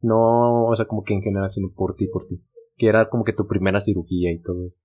no, 0.00 0.64
o 0.68 0.74
sea, 0.74 0.86
como 0.86 1.02
que 1.02 1.12
en 1.12 1.20
general, 1.20 1.50
sino 1.50 1.68
por 1.74 1.94
ti, 1.96 2.06
por 2.06 2.26
ti. 2.26 2.42
Que 2.78 2.86
era 2.88 3.08
como 3.08 3.24
que 3.24 3.32
tu 3.32 3.46
primera 3.46 3.80
cirugía 3.80 4.32
y 4.32 4.40
todo 4.40 4.66
eso. 4.66 4.76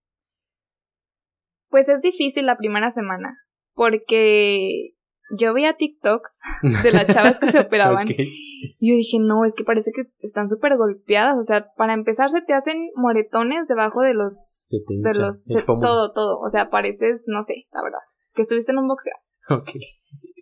Pues 1.69 1.89
es 1.89 2.01
difícil 2.01 2.45
la 2.45 2.57
primera 2.57 2.91
semana. 2.91 3.37
Porque 3.75 4.95
yo 5.37 5.53
veía 5.53 5.77
TikToks 5.77 6.41
de 6.83 6.91
las 6.91 7.07
chavas 7.07 7.39
que 7.39 7.51
se 7.51 7.59
operaban. 7.61 8.07
Y 8.09 8.89
yo 8.91 8.95
dije, 8.95 9.17
no, 9.19 9.45
es 9.45 9.55
que 9.55 9.63
parece 9.63 9.91
que 9.91 10.03
están 10.19 10.49
súper 10.49 10.77
golpeadas. 10.77 11.37
O 11.37 11.43
sea, 11.43 11.71
para 11.77 11.93
empezar 11.93 12.29
se 12.29 12.41
te 12.41 12.53
hacen 12.53 12.89
moretones 12.95 13.67
debajo 13.67 14.01
de 14.01 14.13
los... 14.13 14.33
Se 14.67 14.77
te 14.85 14.93
De 15.09 15.19
los 15.19 15.43
se- 15.45 15.61
todo, 15.63 16.13
todo. 16.13 16.39
O 16.39 16.49
sea, 16.49 16.69
pareces, 16.69 17.23
no 17.27 17.41
sé, 17.41 17.65
la 17.71 17.81
verdad. 17.83 17.99
Que 18.35 18.41
estuviste 18.41 18.71
en 18.71 18.79
un 18.79 18.87
boxeo. 18.87 19.13
Ok. 19.49 19.69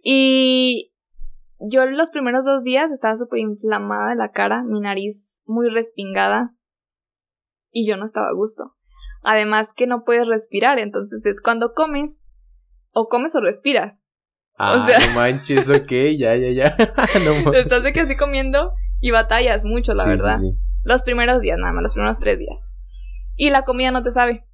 Y 0.03 0.93
yo 1.59 1.85
los 1.85 2.09
primeros 2.09 2.45
dos 2.45 2.63
días 2.63 2.91
estaba 2.91 3.15
súper 3.15 3.39
inflamada 3.39 4.09
de 4.09 4.15
la 4.15 4.31
cara, 4.31 4.63
mi 4.63 4.79
nariz 4.81 5.43
muy 5.45 5.69
respingada. 5.69 6.55
Y 7.71 7.87
yo 7.87 7.97
no 7.97 8.05
estaba 8.05 8.27
a 8.27 8.33
gusto. 8.33 8.75
Además 9.23 9.73
que 9.75 9.87
no 9.87 10.03
puedes 10.03 10.27
respirar, 10.27 10.79
entonces 10.79 11.25
es 11.25 11.41
cuando 11.41 11.73
comes, 11.73 12.21
o 12.93 13.07
comes 13.07 13.35
o 13.35 13.41
respiras. 13.41 14.03
Ah, 14.57 14.85
sea- 14.87 15.07
no 15.07 15.13
manches, 15.15 15.69
ok, 15.69 15.91
ya, 16.17 16.35
ya, 16.35 16.49
ya. 16.51 16.75
no. 17.25 17.53
Estás 17.53 17.83
de 17.83 17.93
que 17.93 18.01
así 18.01 18.15
comiendo 18.15 18.71
y 18.99 19.11
batallas 19.11 19.65
mucho, 19.65 19.93
la 19.93 20.03
Sí, 20.03 20.09
sí, 20.09 20.15
verdad. 20.17 20.39
sí. 20.39 20.53
Los 20.83 21.03
primeros 21.03 21.41
días, 21.41 21.57
nada 21.59 21.73
más, 21.73 21.83
los 21.83 21.93
primeros 21.93 22.19
tres 22.19 22.39
días. 22.39 22.65
Y 23.35 23.49
la 23.51 23.63
comida 23.63 23.91
no 23.91 24.03
te 24.03 24.11
sabe. 24.11 24.45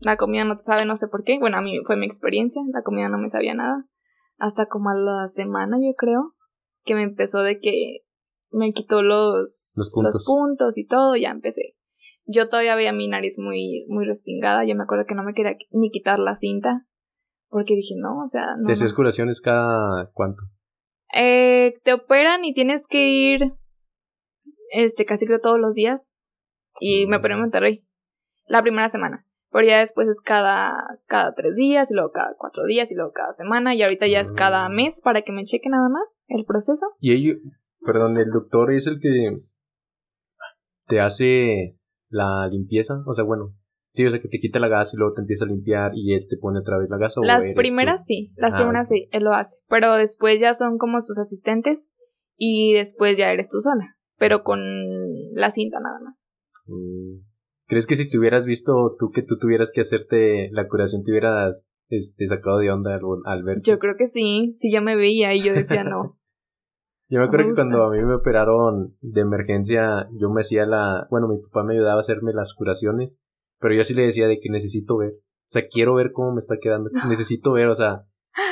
La 0.00 0.16
comida 0.16 0.44
no 0.44 0.56
te 0.56 0.62
sabe, 0.62 0.84
no 0.84 0.94
sé 0.96 1.08
por 1.08 1.24
qué. 1.24 1.38
Bueno, 1.40 1.56
a 1.58 1.60
mí 1.60 1.78
fue 1.86 1.96
mi 1.96 2.04
experiencia. 2.06 2.62
La 2.72 2.82
comida 2.82 3.08
no 3.08 3.18
me 3.18 3.28
sabía 3.28 3.54
nada. 3.54 3.84
Hasta 4.38 4.66
como 4.66 4.90
a 4.90 4.94
la 4.94 5.26
semana, 5.26 5.78
yo 5.80 5.94
creo, 5.96 6.34
que 6.84 6.94
me 6.94 7.02
empezó 7.02 7.40
de 7.42 7.58
que 7.58 8.00
me 8.50 8.72
quitó 8.72 9.02
los, 9.02 9.72
Los 9.76 9.92
puntos. 9.94 10.24
puntos 10.26 10.78
y 10.78 10.86
todo, 10.86 11.16
ya 11.16 11.30
empecé. 11.30 11.74
Yo 12.30 12.48
todavía 12.48 12.76
veía 12.76 12.92
mi 12.92 13.08
nariz 13.08 13.38
muy, 13.38 13.86
muy 13.88 14.04
respingada. 14.04 14.64
Yo 14.64 14.74
me 14.76 14.82
acuerdo 14.82 15.06
que 15.06 15.14
no 15.14 15.24
me 15.24 15.32
quería 15.32 15.56
ni 15.70 15.90
quitar 15.90 16.18
la 16.18 16.34
cinta. 16.34 16.86
Porque 17.48 17.74
dije, 17.74 17.94
no, 17.96 18.22
o 18.22 18.28
sea, 18.28 18.48
no. 18.58 18.64
¿Te 18.64 18.68
no. 18.68 18.72
hacías 18.72 18.92
curaciones 18.92 19.40
cada 19.40 20.10
cuánto? 20.12 20.42
Eh, 21.14 21.78
te 21.82 21.94
operan 21.94 22.44
y 22.44 22.52
tienes 22.52 22.86
que 22.86 23.08
ir, 23.08 23.54
este, 24.70 25.06
casi 25.06 25.24
creo 25.24 25.40
todos 25.40 25.58
los 25.58 25.72
días. 25.74 26.14
Y 26.78 27.06
me 27.06 27.16
operé 27.16 27.34
en 27.34 27.40
Monterrey. 27.40 27.86
La 28.46 28.60
primera 28.60 28.90
semana. 28.90 29.24
Pero 29.50 29.66
ya 29.66 29.78
después 29.78 30.06
es 30.08 30.20
cada, 30.20 31.00
cada 31.06 31.32
tres 31.32 31.56
días, 31.56 31.90
y 31.90 31.94
luego 31.94 32.12
cada 32.12 32.34
cuatro 32.36 32.66
días, 32.66 32.92
y 32.92 32.94
luego 32.94 33.12
cada 33.12 33.32
semana. 33.32 33.74
Y 33.74 33.82
ahorita 33.82 34.06
ya 34.06 34.20
es 34.20 34.30
cada 34.30 34.68
Mm. 34.68 34.74
mes 34.74 35.00
para 35.02 35.22
que 35.22 35.32
me 35.32 35.44
cheque 35.44 35.70
nada 35.70 35.88
más 35.88 36.22
el 36.28 36.44
proceso. 36.44 36.84
Y 37.00 37.12
ellos, 37.14 37.38
perdón, 37.80 38.18
el 38.18 38.30
doctor 38.30 38.70
es 38.74 38.86
el 38.86 39.00
que 39.00 39.40
te 40.84 41.00
hace 41.00 41.77
la 42.08 42.48
limpieza, 42.50 43.02
o 43.06 43.12
sea, 43.12 43.24
bueno, 43.24 43.54
sí, 43.92 44.06
o 44.06 44.10
sea, 44.10 44.20
que 44.20 44.28
te 44.28 44.38
quita 44.40 44.58
la 44.58 44.68
gasa 44.68 44.92
y 44.94 44.98
luego 44.98 45.14
te 45.14 45.20
empieza 45.22 45.44
a 45.44 45.48
limpiar 45.48 45.92
y 45.94 46.14
él 46.14 46.26
te 46.28 46.36
pone 46.36 46.60
otra 46.60 46.78
vez 46.78 46.88
la 46.90 46.98
gasa. 46.98 47.20
¿o 47.20 47.24
Las 47.24 47.44
primeras 47.54 48.02
tú? 48.02 48.06
sí, 48.08 48.32
las 48.36 48.54
Ah, 48.54 48.58
primeras 48.58 48.88
sí, 48.88 49.08
él 49.12 49.24
lo 49.24 49.32
hace. 49.32 49.56
Pero 49.68 49.94
después 49.96 50.40
ya 50.40 50.54
son 50.54 50.78
como 50.78 51.00
sus 51.00 51.18
asistentes. 51.18 51.90
Y 52.40 52.72
después 52.74 53.18
ya 53.18 53.32
eres 53.32 53.48
tú 53.48 53.60
sola. 53.60 53.96
Pero 54.16 54.44
con 54.44 54.60
la 55.32 55.50
cinta 55.50 55.80
nada 55.80 55.98
más. 56.00 56.28
Mm. 56.66 57.24
¿Crees 57.66 57.86
que 57.86 57.96
si 57.96 58.08
te 58.08 58.16
hubieras 58.16 58.46
visto 58.46 58.94
tú 58.98 59.10
que 59.10 59.22
tú 59.22 59.38
tuvieras 59.38 59.72
que 59.72 59.80
hacerte 59.80 60.48
la 60.52 60.68
curación, 60.68 61.02
te 61.02 61.10
hubieras 61.10 61.64
este, 61.88 62.26
sacado 62.28 62.58
de 62.58 62.70
onda 62.70 62.94
al, 62.94 63.02
al 63.24 63.42
ver? 63.42 63.60
Yo 63.62 63.80
creo 63.80 63.96
que 63.98 64.06
sí. 64.06 64.54
Si 64.56 64.72
yo 64.72 64.82
me 64.82 64.94
veía 64.94 65.34
y 65.34 65.42
yo 65.42 65.52
decía 65.52 65.82
no. 65.84 66.16
Yo 67.08 67.20
me 67.20 67.26
acuerdo 67.26 67.46
me 67.46 67.52
que 67.52 67.54
cuando 67.56 67.84
a 67.84 67.90
mí 67.90 68.02
me 68.02 68.14
operaron 68.14 68.96
de 69.00 69.20
emergencia, 69.20 70.08
yo 70.12 70.30
me 70.30 70.42
hacía 70.42 70.66
la... 70.66 71.06
Bueno, 71.10 71.28
mi 71.28 71.38
papá 71.38 71.64
me 71.64 71.74
ayudaba 71.74 71.96
a 71.96 72.00
hacerme 72.00 72.32
las 72.32 72.52
curaciones, 72.54 73.18
pero 73.58 73.74
yo 73.74 73.84
sí 73.84 73.94
le 73.94 74.02
decía 74.02 74.28
de 74.28 74.40
que 74.40 74.50
necesito 74.50 74.98
ver. 74.98 75.12
O 75.12 75.50
sea, 75.50 75.66
quiero 75.68 75.94
ver 75.94 76.12
cómo 76.12 76.32
me 76.32 76.38
está 76.38 76.56
quedando. 76.60 76.90
Necesito 77.08 77.52
ver, 77.52 77.68
o 77.68 77.74
sea... 77.74 78.04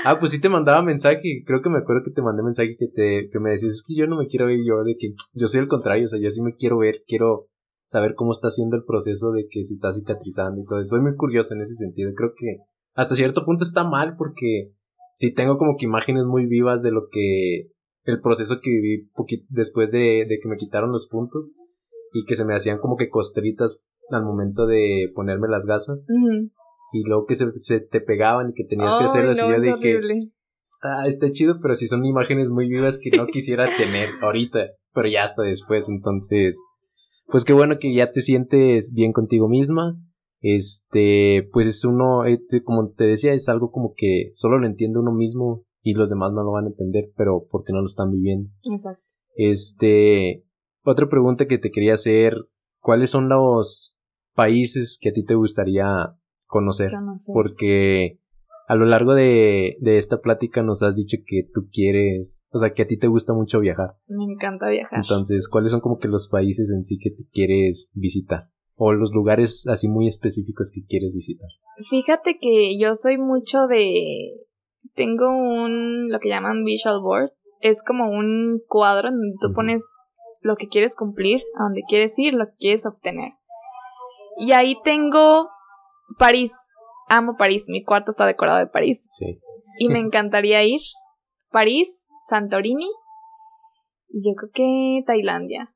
Ah, 0.04 0.18
pues 0.18 0.32
sí 0.32 0.40
te 0.40 0.48
mandaba 0.48 0.82
mensaje. 0.82 1.42
Creo 1.44 1.62
que 1.62 1.68
me 1.68 1.78
acuerdo 1.78 2.02
que 2.04 2.10
te 2.10 2.22
mandé 2.22 2.42
mensaje 2.42 2.74
que, 2.76 2.88
te, 2.88 3.28
que 3.30 3.38
me 3.38 3.50
decías, 3.50 3.74
es 3.74 3.84
que 3.86 3.94
yo 3.94 4.06
no 4.06 4.16
me 4.16 4.26
quiero 4.26 4.46
ver 4.46 4.58
yo, 4.66 4.82
de 4.82 4.96
que 4.96 5.14
yo 5.32 5.46
soy 5.46 5.60
el 5.60 5.68
contrario, 5.68 6.06
o 6.06 6.08
sea, 6.08 6.18
yo 6.18 6.30
sí 6.30 6.40
me 6.40 6.56
quiero 6.56 6.78
ver, 6.78 7.02
quiero 7.06 7.48
saber 7.86 8.14
cómo 8.14 8.32
está 8.32 8.48
haciendo 8.48 8.76
el 8.76 8.84
proceso 8.84 9.30
de 9.30 9.46
que 9.48 9.62
se 9.62 9.74
está 9.74 9.92
cicatrizando 9.92 10.60
y 10.60 10.64
todo 10.64 10.80
eso. 10.80 10.90
Soy 10.90 11.02
muy 11.02 11.14
curioso 11.14 11.54
en 11.54 11.60
ese 11.60 11.74
sentido. 11.74 12.12
Creo 12.14 12.32
que 12.36 12.58
hasta 12.94 13.14
cierto 13.14 13.44
punto 13.44 13.64
está 13.64 13.84
mal 13.84 14.16
porque 14.16 14.72
sí 15.16 15.32
tengo 15.32 15.56
como 15.56 15.76
que 15.76 15.84
imágenes 15.84 16.24
muy 16.24 16.46
vivas 16.46 16.82
de 16.82 16.90
lo 16.90 17.08
que 17.10 17.70
el 18.06 18.20
proceso 18.20 18.60
que 18.62 18.70
viví 18.70 19.10
después 19.48 19.90
de, 19.90 20.26
de 20.28 20.38
que 20.40 20.48
me 20.48 20.56
quitaron 20.56 20.92
los 20.92 21.08
puntos 21.08 21.52
y 22.12 22.24
que 22.24 22.36
se 22.36 22.44
me 22.44 22.54
hacían 22.54 22.78
como 22.78 22.96
que 22.96 23.08
costritas 23.08 23.82
al 24.10 24.24
momento 24.24 24.66
de 24.66 25.10
ponerme 25.14 25.48
las 25.48 25.66
gasas 25.66 26.06
y 26.92 27.02
luego 27.04 27.26
que 27.26 27.34
se, 27.34 27.46
se 27.58 27.80
te 27.80 28.00
pegaban 28.00 28.50
y 28.50 28.54
que 28.54 28.64
tenías 28.64 28.96
que 28.96 29.04
hacer 29.04 29.28
así 29.28 29.42
no, 29.42 29.60
de 29.60 29.74
que 29.80 30.00
ah, 30.82 31.06
está 31.06 31.30
chido, 31.30 31.58
pero 31.60 31.74
sí 31.74 31.86
son 31.86 32.04
imágenes 32.04 32.48
muy 32.48 32.68
vivas 32.68 32.98
que 32.98 33.10
no 33.10 33.26
quisiera 33.32 33.68
tener 33.76 34.08
ahorita, 34.22 34.68
pero 34.94 35.08
ya 35.08 35.24
hasta 35.24 35.42
después, 35.42 35.88
entonces, 35.88 36.58
pues 37.26 37.44
qué 37.44 37.52
bueno 37.52 37.78
que 37.78 37.92
ya 37.92 38.12
te 38.12 38.20
sientes 38.20 38.92
bien 38.92 39.12
contigo 39.12 39.48
misma. 39.48 40.00
Este, 40.42 41.48
pues 41.52 41.66
es 41.66 41.84
uno, 41.84 42.24
eh, 42.24 42.38
como 42.62 42.90
te 42.90 43.04
decía, 43.04 43.32
es 43.32 43.48
algo 43.48 43.72
como 43.72 43.94
que 43.96 44.30
solo 44.34 44.58
lo 44.58 44.66
entiende 44.66 45.00
uno 45.00 45.10
mismo 45.10 45.65
y 45.86 45.94
los 45.94 46.10
demás 46.10 46.32
no 46.32 46.42
lo 46.42 46.50
van 46.50 46.64
a 46.64 46.70
entender, 46.70 47.12
pero 47.16 47.46
porque 47.48 47.72
no 47.72 47.80
lo 47.80 47.86
están 47.86 48.10
viviendo. 48.10 48.50
Exacto. 48.64 49.04
Este, 49.36 50.44
otra 50.82 51.08
pregunta 51.08 51.46
que 51.46 51.58
te 51.58 51.70
quería 51.70 51.94
hacer, 51.94 52.34
¿cuáles 52.80 53.10
son 53.10 53.28
los 53.28 53.96
países 54.34 54.98
que 55.00 55.10
a 55.10 55.12
ti 55.12 55.24
te 55.24 55.36
gustaría 55.36 55.86
conocer? 56.46 56.90
Conocer. 56.90 57.32
Porque 57.32 58.18
a 58.66 58.74
lo 58.74 58.84
largo 58.84 59.14
de, 59.14 59.76
de 59.78 59.98
esta 59.98 60.20
plática 60.20 60.64
nos 60.64 60.82
has 60.82 60.96
dicho 60.96 61.18
que 61.24 61.48
tú 61.54 61.68
quieres, 61.70 62.42
o 62.50 62.58
sea, 62.58 62.74
que 62.74 62.82
a 62.82 62.88
ti 62.88 62.98
te 62.98 63.06
gusta 63.06 63.32
mucho 63.32 63.60
viajar. 63.60 63.94
Me 64.08 64.24
encanta 64.24 64.68
viajar. 64.68 64.98
Entonces, 65.00 65.48
¿cuáles 65.48 65.70
son 65.70 65.80
como 65.80 66.00
que 66.00 66.08
los 66.08 66.28
países 66.28 66.72
en 66.74 66.82
sí 66.82 66.98
que 66.98 67.10
te 67.10 67.28
quieres 67.30 67.92
visitar? 67.94 68.48
O 68.74 68.92
los 68.92 69.12
lugares 69.12 69.68
así 69.68 69.88
muy 69.88 70.08
específicos 70.08 70.72
que 70.74 70.84
quieres 70.84 71.14
visitar. 71.14 71.48
Fíjate 71.88 72.38
que 72.40 72.76
yo 72.76 72.96
soy 72.96 73.18
mucho 73.18 73.68
de... 73.68 74.45
Tengo 74.94 75.28
un... 75.30 76.08
lo 76.10 76.18
que 76.20 76.28
llaman 76.28 76.64
visual 76.64 77.00
board. 77.00 77.30
Es 77.60 77.82
como 77.82 78.10
un 78.10 78.60
cuadro 78.68 79.10
donde 79.10 79.36
tú 79.40 79.52
pones 79.54 79.96
lo 80.40 80.56
que 80.56 80.68
quieres 80.68 80.94
cumplir, 80.96 81.42
a 81.58 81.64
donde 81.64 81.82
quieres 81.88 82.18
ir, 82.18 82.34
lo 82.34 82.46
que 82.46 82.56
quieres 82.58 82.86
obtener. 82.86 83.32
Y 84.38 84.52
ahí 84.52 84.76
tengo 84.84 85.48
París. 86.18 86.52
Amo 87.08 87.36
París. 87.36 87.66
Mi 87.68 87.82
cuarto 87.82 88.10
está 88.10 88.26
decorado 88.26 88.58
de 88.58 88.66
París. 88.66 89.06
Sí. 89.10 89.40
Y 89.78 89.88
me 89.88 89.98
encantaría 90.00 90.62
ir. 90.64 90.80
París, 91.50 92.06
Santorini. 92.28 92.90
Y 94.08 94.28
yo 94.28 94.34
creo 94.36 94.50
que 94.52 95.02
Tailandia. 95.06 95.72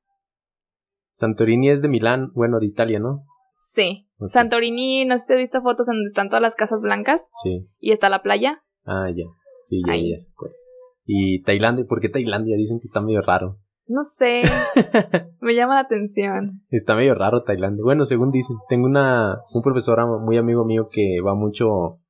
Santorini 1.13 1.71
es 1.71 1.83
de 1.83 1.89
Milán, 1.89 2.31
bueno, 2.35 2.59
de 2.61 2.67
Italia, 2.67 2.99
¿no? 2.99 3.25
Sí. 3.55 4.09
Santorini, 4.27 5.05
no 5.05 5.19
sé 5.19 5.25
si 5.27 5.33
has 5.35 5.39
visto 5.39 5.63
fotos 5.63 5.89
en 5.89 5.97
donde 5.97 6.07
están 6.07 6.29
todas 6.29 6.43
las 6.43 6.55
casas 6.55 6.83
blancas 6.83 7.31
Sí. 7.43 7.67
y 7.79 7.93
está 7.93 8.09
la 8.09 8.23
playa. 8.23 8.63
Ah, 8.85 9.09
ya. 9.15 9.25
Sí, 9.63 9.83
ya, 9.87 9.97
ya 9.97 10.19
se 10.19 10.31
acuerda. 10.31 10.57
Y 11.05 11.43
Tailandia, 11.43 11.85
¿por 11.87 12.01
qué 12.01 12.09
Tailandia? 12.09 12.57
Dicen 12.57 12.79
que 12.79 12.85
está 12.85 13.01
medio 13.01 13.21
raro. 13.21 13.59
No 13.87 14.03
sé. 14.05 14.43
me 15.41 15.55
llama 15.55 15.75
la 15.75 15.81
atención. 15.81 16.63
Está 16.71 16.95
medio 16.95 17.15
raro 17.15 17.43
Tailandia. 17.43 17.83
Bueno, 17.83 18.05
según 18.05 18.31
dicen. 18.31 18.57
Tengo 18.69 18.87
una, 18.87 19.39
un 19.53 19.63
profesor 19.63 19.99
muy 20.21 20.37
amigo 20.37 20.65
mío 20.65 20.89
que 20.91 21.21
va 21.21 21.35
mucho 21.35 22.01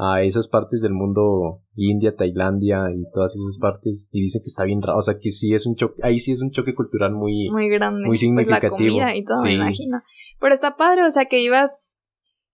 a 0.00 0.22
esas 0.22 0.48
partes 0.48 0.80
del 0.80 0.92
mundo, 0.92 1.60
India, 1.74 2.16
Tailandia 2.16 2.86
y 2.90 3.04
todas 3.12 3.36
esas 3.36 3.58
partes, 3.58 4.08
y 4.12 4.22
dicen 4.22 4.40
que 4.40 4.48
está 4.48 4.64
bien 4.64 4.80
raro, 4.80 4.98
o 4.98 5.02
sea 5.02 5.18
que 5.20 5.30
sí 5.30 5.52
es 5.52 5.66
un 5.66 5.76
choque, 5.76 6.00
ahí 6.02 6.18
sí 6.18 6.32
es 6.32 6.40
un 6.40 6.50
choque 6.50 6.74
cultural 6.74 7.12
muy, 7.12 7.50
muy 7.50 7.68
grande, 7.68 8.06
muy 8.06 8.16
significativo. 8.16 8.76
Pues 8.76 8.82
la 8.82 8.88
comida 8.88 9.16
y 9.16 9.24
todo, 9.24 9.42
me 9.44 9.52
imagino. 9.52 10.00
Pero 10.40 10.54
está 10.54 10.76
padre, 10.76 11.02
o 11.04 11.10
sea 11.10 11.26
que 11.26 11.42
ibas, 11.42 11.98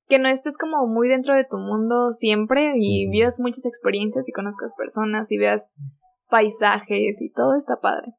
que 0.08 0.18
no 0.18 0.28
estés 0.28 0.56
como 0.58 0.86
muy 0.86 1.08
dentro 1.08 1.34
de 1.34 1.44
tu 1.44 1.58
mundo 1.58 2.12
siempre 2.12 2.72
y 2.76 3.08
vivas 3.10 3.40
muchas 3.40 3.66
experiencias 3.66 4.28
y 4.28 4.32
conozcas 4.32 4.74
personas 4.76 5.30
y 5.32 5.38
veas 5.38 5.76
paisajes 6.28 7.20
y 7.20 7.32
todo 7.32 7.56
está 7.56 7.80
padre. 7.80 8.12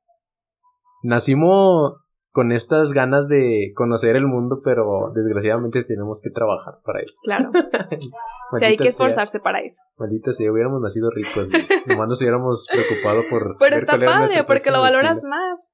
Nacimos 1.03 1.93
con 2.37 2.51
estas 2.51 2.93
ganas 2.93 3.27
de 3.27 3.71
conocer 3.75 4.15
el 4.15 4.27
mundo, 4.27 4.61
pero 4.63 5.11
desgraciadamente 5.15 5.83
tenemos 5.83 6.21
que 6.21 6.29
trabajar 6.29 6.75
para 6.83 6.99
eso. 7.01 7.15
Claro. 7.23 7.49
sí, 8.59 8.63
hay 8.63 8.77
que 8.77 8.89
esforzarse 8.89 9.39
para 9.39 9.59
eso. 9.61 9.83
Maldita 9.97 10.31
si 10.31 10.47
hubiéramos 10.47 10.79
nacido 10.79 11.09
ricos, 11.09 11.49
nomás 11.87 12.07
nos 12.07 12.21
hubiéramos 12.21 12.67
preocupado 12.71 13.23
por. 13.29 13.57
Pero 13.57 13.77
está 13.77 13.97
padre, 13.97 14.43
porque 14.43 14.69
lo 14.69 14.81
valoras 14.81 15.23
más. 15.23 15.73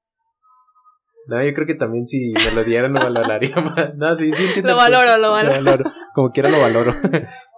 No, 1.26 1.42
yo 1.42 1.54
creo 1.54 1.66
que 1.66 1.74
también 1.74 2.06
si 2.06 2.32
me 2.32 2.54
lo 2.54 2.64
dieran 2.64 2.92
lo 2.92 3.00
valoraría 3.00 3.56
más. 3.60 3.94
No, 3.96 4.14
sí, 4.14 4.32
sí. 4.32 4.62
Lo 4.62 4.76
valoro, 4.76 5.16
lo 5.18 5.30
valoro. 5.30 5.60
lo 5.60 5.64
valoro. 5.64 5.90
Como 6.14 6.30
quiera 6.30 6.50
lo 6.50 6.60
valoro. 6.60 6.92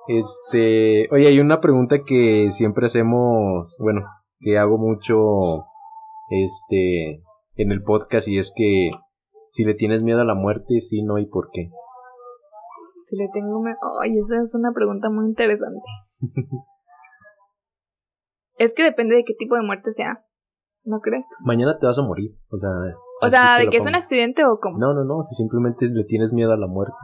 Este, 0.09 1.09
oye, 1.11 1.27
hay 1.27 1.41
una 1.41 1.61
pregunta 1.61 2.05
que 2.07 2.53
siempre 2.53 2.87
hacemos, 2.87 3.77
bueno, 3.81 4.03
que 4.39 4.57
hago 4.57 4.79
mucho, 4.79 5.67
este, 6.31 7.25
en 7.57 7.73
el 7.73 7.83
podcast 7.83 8.29
y 8.29 8.39
es 8.39 8.53
que 8.55 8.91
si 9.51 9.65
le 9.65 9.75
tienes 9.75 10.03
miedo 10.03 10.21
a 10.21 10.25
la 10.25 10.35
muerte, 10.35 10.81
sí, 10.81 11.03
no 11.03 11.19
y 11.19 11.27
por 11.27 11.51
qué. 11.53 11.71
Si 13.03 13.17
le 13.17 13.29
tengo 13.33 13.61
miedo... 13.63 13.77
Ay, 14.01 14.19
esa 14.19 14.41
es 14.43 14.55
una 14.55 14.73
pregunta 14.73 15.11
muy 15.11 15.27
interesante. 15.27 15.81
es 18.59 18.75
que 18.75 18.85
depende 18.85 19.17
de 19.17 19.25
qué 19.25 19.35
tipo 19.35 19.57
de 19.57 19.63
muerte 19.63 19.93
sea. 19.93 20.25
¿No 20.85 21.01
crees? 21.01 21.27
Mañana 21.41 21.79
te 21.79 21.87
vas 21.87 21.99
a 21.99 22.03
morir, 22.03 22.37
o 22.49 22.57
sea... 22.57 22.71
O 23.23 23.29
sea, 23.29 23.59
¿de 23.59 23.69
que 23.69 23.79
es 23.79 23.87
un 23.87 23.95
accidente 23.95 24.45
o 24.45 24.59
cómo? 24.61 24.79
No, 24.79 24.93
no, 24.93 25.05
no, 25.05 25.23
si 25.23 25.35
simplemente 25.35 25.87
le 25.87 26.05
tienes 26.05 26.33
miedo 26.33 26.53
a 26.53 26.57
la 26.57 26.67
muerte. 26.67 26.95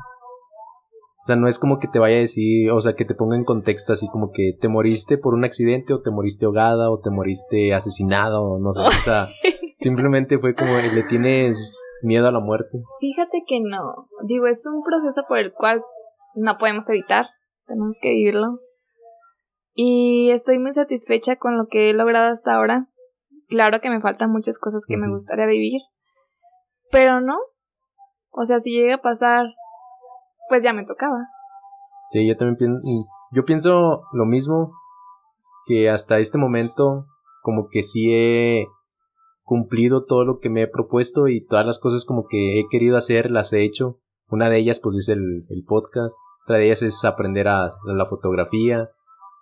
O 1.23 1.27
sea, 1.27 1.37
no 1.37 1.47
es 1.47 1.59
como 1.59 1.79
que 1.79 1.87
te 1.87 2.01
vaya 2.01 2.17
a 2.17 2.21
decir, 2.21 2.71
o 2.71 2.81
sea, 2.81 2.95
que 2.95 3.05
te 3.05 3.15
ponga 3.15 3.37
en 3.37 3.45
contexto 3.45 3.93
así 3.93 4.09
como 4.09 4.33
que 4.33 4.57
te 4.61 4.69
moriste 4.69 5.19
por 5.19 5.35
un 5.35 5.45
accidente 5.45 5.95
o 5.95 6.03
te 6.03 6.11
moriste 6.11 6.47
ahogada 6.47 6.91
o 6.91 7.01
te 7.01 7.11
moriste 7.11 7.73
asesinado 7.75 8.43
o 8.43 8.59
no 8.59 8.75
sé, 8.75 8.81
o 8.81 8.91
sea, 9.03 9.29
Simplemente 9.83 10.39
fue 10.39 10.55
como, 10.55 10.71
¿le 10.77 11.03
tienes 11.09 11.77
miedo 12.03 12.29
a 12.29 12.33
la 12.33 12.39
muerte? 12.39 12.79
Fíjate 13.01 13.43
que 13.45 13.61
no. 13.61 14.09
Digo, 14.25 14.47
es 14.47 14.65
un 14.65 14.83
proceso 14.85 15.25
por 15.27 15.39
el 15.39 15.53
cual 15.53 15.83
no 16.37 16.57
podemos 16.57 16.89
evitar. 16.89 17.27
Tenemos 17.67 17.99
que 18.01 18.11
vivirlo. 18.11 18.61
Y 19.75 20.31
estoy 20.31 20.61
muy 20.61 20.73
satisfecha 20.73 21.35
con 21.35 21.59
lo 21.59 21.67
que 21.67 21.91
he 21.91 21.95
logrado 21.95 22.31
hasta 22.31 22.55
ahora. 22.55 22.87
Claro 23.49 23.81
que 23.81 23.91
me 23.91 24.01
faltan 24.01 24.31
muchas 24.31 24.59
cosas 24.59 24.85
que 24.87 24.97
me 24.97 25.11
gustaría 25.11 25.47
vivir. 25.47 25.81
Pero 26.93 27.21
no. 27.21 27.39
O 28.31 28.45
sea, 28.45 28.61
si 28.61 28.71
llega 28.71 28.97
a 28.97 29.03
pasar, 29.03 29.47
pues 30.49 30.63
ya 30.63 30.73
me 30.73 30.85
tocaba. 30.85 31.29
Sí, 32.11 32.27
yo 32.29 32.37
también 32.37 32.57
pienso, 32.57 32.81
yo 33.33 33.45
pienso 33.45 34.03
lo 34.13 34.27
mismo, 34.27 34.73
que 35.67 35.91
hasta 35.91 36.19
este 36.19 36.39
momento 36.39 37.07
como 37.43 37.69
que 37.69 37.83
sí 37.83 38.13
he 38.13 38.67
cumplido 39.43 40.05
todo 40.05 40.25
lo 40.25 40.39
que 40.39 40.51
me 40.51 40.63
he 40.63 40.69
propuesto 40.69 41.29
y 41.29 41.45
todas 41.45 41.67
las 41.67 41.79
cosas 41.79 42.05
como 42.05 42.27
que 42.29 42.61
he 42.61 42.69
querido 42.71 42.97
hacer 42.97 43.31
las 43.31 43.53
he 43.53 43.63
hecho. 43.63 43.99
Una 44.29 44.49
de 44.49 44.59
ellas 44.59 44.81
pues 44.81 44.95
es 44.97 45.09
el, 45.09 45.45
podcast, 45.67 46.15
otra 46.45 46.59
de 46.59 46.67
ellas 46.67 46.83
es 46.83 47.05
aprender 47.05 47.49
a, 47.49 47.71
la 47.85 48.07
fotografía, 48.07 48.91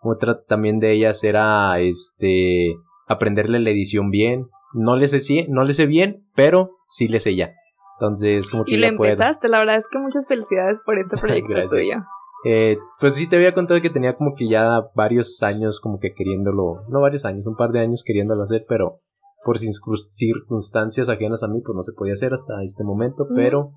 otra 0.03 0.43
también 0.43 0.81
de 0.81 0.93
ellas 0.93 1.23
era 1.23 1.79
este 1.79 2.77
aprenderle 3.07 3.61
la 3.61 3.71
edición 3.71 4.11
bien. 4.11 4.49
No 4.73 4.97
le 4.97 5.09
sé, 5.09 5.47
no 5.49 5.65
le 5.65 5.75
sé 5.75 5.87
bien, 5.87 6.27
pero 6.35 6.79
sí 6.89 7.09
le 7.09 7.21
sé 7.21 7.35
ya. 7.37 7.55
Entonces, 7.99 8.49
como 8.49 8.65
que 8.65 8.73
y 8.73 8.77
lo 8.79 8.87
empezaste, 8.87 9.49
la 9.49 9.59
verdad 9.59 9.77
es 9.77 9.87
que 9.91 9.99
muchas 9.99 10.27
felicidades 10.27 10.81
por 10.85 10.99
este 10.99 11.17
proyecto 11.21 11.69
tuyo. 11.69 11.99
Eh, 12.45 12.79
pues 12.99 13.15
sí 13.15 13.29
te 13.29 13.37
había 13.37 13.53
contado 13.53 13.83
que 13.83 13.91
tenía 13.91 14.17
como 14.17 14.35
que 14.35 14.49
ya 14.49 14.81
varios 14.95 15.43
años 15.43 15.79
como 15.79 15.99
que 15.99 16.15
queriéndolo, 16.15 16.85
no 16.89 17.01
varios 17.03 17.27
años, 17.27 17.47
un 17.47 17.57
par 17.57 17.71
de 17.71 17.81
años 17.81 18.03
queriéndolo 18.03 18.43
hacer, 18.43 18.65
pero 18.67 19.01
por 19.45 19.59
circunstancias 19.59 21.09
ajenas 21.09 21.43
a 21.43 21.49
mí, 21.49 21.61
pues 21.65 21.75
no 21.77 21.83
se 21.83 21.93
podía 21.93 22.15
hacer 22.15 22.33
hasta 22.33 22.63
este 22.63 22.85
momento, 22.85 23.27
pero 23.35 23.73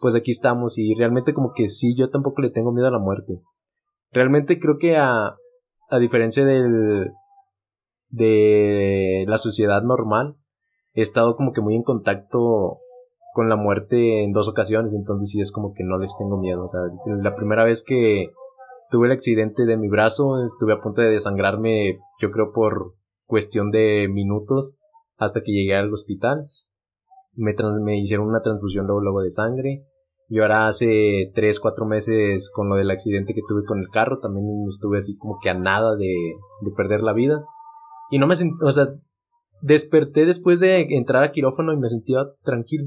pues 0.00 0.14
aquí 0.14 0.30
estamos 0.30 0.78
y 0.78 0.94
realmente 0.94 1.32
como 1.32 1.52
que 1.54 1.68
sí, 1.68 1.94
yo 1.96 2.10
tampoco 2.10 2.42
le 2.42 2.50
tengo 2.50 2.72
miedo 2.72 2.88
a 2.88 2.92
la 2.92 2.98
muerte. 2.98 3.40
Realmente 4.10 4.58
creo 4.58 4.78
que 4.78 4.96
a, 4.96 5.34
a 5.90 5.98
diferencia 5.98 6.44
del, 6.44 7.12
de 8.10 9.24
la 9.28 9.38
sociedad 9.38 9.82
normal, 9.82 10.36
he 10.94 11.02
estado 11.02 11.36
como 11.36 11.52
que 11.52 11.60
muy 11.60 11.74
en 11.74 11.82
contacto 11.82 12.78
con 13.34 13.48
la 13.48 13.56
muerte 13.56 14.24
en 14.24 14.32
dos 14.32 14.48
ocasiones, 14.48 14.94
entonces 14.94 15.30
sí 15.30 15.40
es 15.40 15.52
como 15.52 15.72
que 15.72 15.84
no 15.84 15.98
les 15.98 16.16
tengo 16.18 16.38
miedo. 16.38 16.64
O 16.64 16.68
sea, 16.68 16.80
la 17.22 17.36
primera 17.36 17.64
vez 17.64 17.84
que 17.86 18.32
tuve 18.90 19.06
el 19.06 19.12
accidente 19.12 19.64
de 19.64 19.76
mi 19.76 19.88
brazo, 19.88 20.44
estuve 20.44 20.72
a 20.72 20.80
punto 20.80 21.02
de 21.02 21.10
desangrarme, 21.10 21.98
yo 22.20 22.30
creo 22.30 22.52
por 22.52 22.94
cuestión 23.26 23.70
de 23.70 24.08
minutos 24.08 24.76
hasta 25.18 25.42
que 25.42 25.52
llegué 25.52 25.76
al 25.76 25.92
hospital. 25.92 26.48
Me, 27.34 27.54
me 27.82 27.98
hicieron 27.98 28.26
una 28.26 28.42
transfusión 28.42 28.86
luego, 28.86 29.02
luego 29.02 29.20
de 29.20 29.30
sangre. 29.30 29.84
Y 30.30 30.40
ahora 30.40 30.66
hace 30.66 31.30
3, 31.34 31.60
4 31.60 31.86
meses 31.86 32.50
con 32.52 32.68
lo 32.68 32.74
del 32.74 32.90
accidente 32.90 33.34
que 33.34 33.40
tuve 33.48 33.64
con 33.64 33.78
el 33.78 33.88
carro, 33.88 34.18
también 34.18 34.46
estuve 34.68 34.98
así 34.98 35.16
como 35.16 35.38
que 35.40 35.48
a 35.48 35.54
nada 35.54 35.96
de, 35.96 36.14
de 36.62 36.70
perder 36.76 37.02
la 37.02 37.14
vida. 37.14 37.44
Y 38.10 38.18
no 38.18 38.26
me 38.26 38.36
sentí, 38.36 38.56
o 38.62 38.70
sea, 38.70 38.88
desperté 39.60 40.24
después 40.26 40.60
de 40.60 40.86
entrar 40.90 41.22
a 41.22 41.32
quirófano 41.32 41.72
y 41.72 41.78
me 41.78 41.88
sentía 41.88 42.24
tranquilo. 42.42 42.86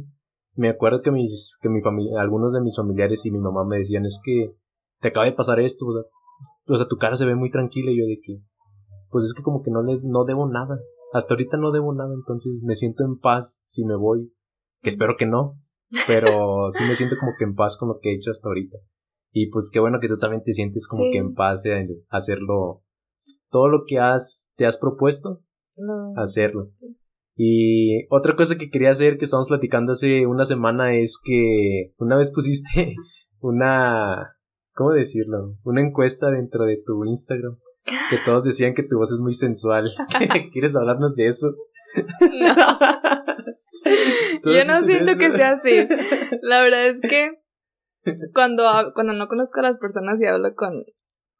Me 0.55 0.69
acuerdo 0.69 1.01
que 1.01 1.11
mis, 1.11 1.55
que 1.61 1.69
mi 1.69 1.82
familia, 1.82 2.19
algunos 2.22 2.51
de 2.53 2.61
mis 2.61 2.76
familiares 2.76 3.26
y 3.26 3.32
mi 3.32 3.39
mamá 3.39 3.65
me 3.65 3.78
decían 3.78 4.05
es 4.05 4.19
que 4.24 4.53
te 4.99 5.09
acaba 5.09 5.26
de 5.26 5.32
pasar 5.32 5.59
esto, 5.59 5.86
o 5.86 5.93
sea, 5.93 6.03
o 6.67 6.78
sea 6.78 6.88
tu 6.88 6.97
cara 6.97 7.15
se 7.15 7.26
ve 7.26 7.36
muy 7.36 7.49
tranquila 7.49 7.91
y 7.91 7.97
yo 7.97 8.05
de 8.05 8.19
que, 8.24 8.39
pues 9.09 9.24
es 9.24 9.34
que 9.34 9.43
como 9.43 9.61
que 9.61 9.72
no 9.72 9.82
le, 9.84 9.99
no 10.03 10.26
debo 10.26 10.49
nada. 10.49 10.80
Hasta 11.13 11.34
ahorita 11.34 11.57
no 11.57 11.72
debo 11.72 11.93
nada, 11.93 12.13
entonces 12.13 12.53
me 12.63 12.76
siento 12.76 13.03
en 13.03 13.17
paz 13.17 13.61
si 13.65 13.86
me 13.86 13.95
voy. 13.95 14.32
Que 14.82 14.89
espero 14.89 15.15
que 15.17 15.26
no, 15.26 15.59
pero 16.07 16.69
sí 16.69 16.84
me 16.88 16.95
siento 16.95 17.15
como 17.19 17.34
que 17.38 17.43
en 17.43 17.55
paz 17.55 17.78
con 17.78 17.89
lo 17.89 17.99
que 18.01 18.11
he 18.11 18.15
hecho 18.15 18.32
hasta 18.32 18.47
ahorita. 18.47 18.78
Y 19.32 19.49
pues 19.49 19.69
qué 19.72 19.80
bueno 19.80 19.99
que 19.99 20.07
tú 20.07 20.17
también 20.17 20.43
te 20.43 20.53
sientes 20.53 20.88
como 20.88 21.03
que 21.11 21.17
en 21.17 21.34
paz 21.34 21.65
en 21.65 21.88
hacerlo. 22.09 22.84
Todo 23.51 23.69
lo 23.69 23.83
que 23.85 23.99
has, 23.99 24.51
te 24.55 24.65
has 24.65 24.77
propuesto, 24.77 25.43
hacerlo. 26.15 26.71
Y 27.35 28.07
otra 28.09 28.35
cosa 28.35 28.57
que 28.57 28.69
quería 28.69 28.89
hacer, 28.89 29.17
que 29.17 29.25
estamos 29.25 29.47
platicando 29.47 29.91
hace 29.91 30.25
una 30.25 30.45
semana, 30.45 30.95
es 30.95 31.19
que 31.23 31.93
una 31.97 32.17
vez 32.17 32.31
pusiste 32.31 32.95
una, 33.39 34.37
¿cómo 34.73 34.91
decirlo? 34.91 35.55
Una 35.63 35.81
encuesta 35.81 36.31
dentro 36.31 36.65
de 36.65 36.81
tu 36.83 37.05
Instagram 37.05 37.57
que 37.83 38.17
todos 38.25 38.43
decían 38.43 38.73
que 38.73 38.83
tu 38.83 38.97
voz 38.97 39.11
es 39.11 39.19
muy 39.19 39.33
sensual. 39.33 39.91
¿Quieres 40.53 40.75
hablarnos 40.75 41.15
de 41.15 41.27
eso? 41.27 41.47
No. 42.39 42.55
Yo 44.43 44.65
no 44.65 44.81
siento 44.83 45.17
que 45.17 45.31
sea 45.31 45.51
así. 45.51 45.87
La 46.41 46.61
verdad 46.61 46.87
es 46.87 47.01
que 47.01 47.41
cuando, 48.33 48.63
cuando 48.93 49.13
no 49.13 49.27
conozco 49.27 49.59
a 49.59 49.63
las 49.63 49.77
personas 49.77 50.19
y 50.21 50.25
hablo 50.25 50.55
con, 50.55 50.83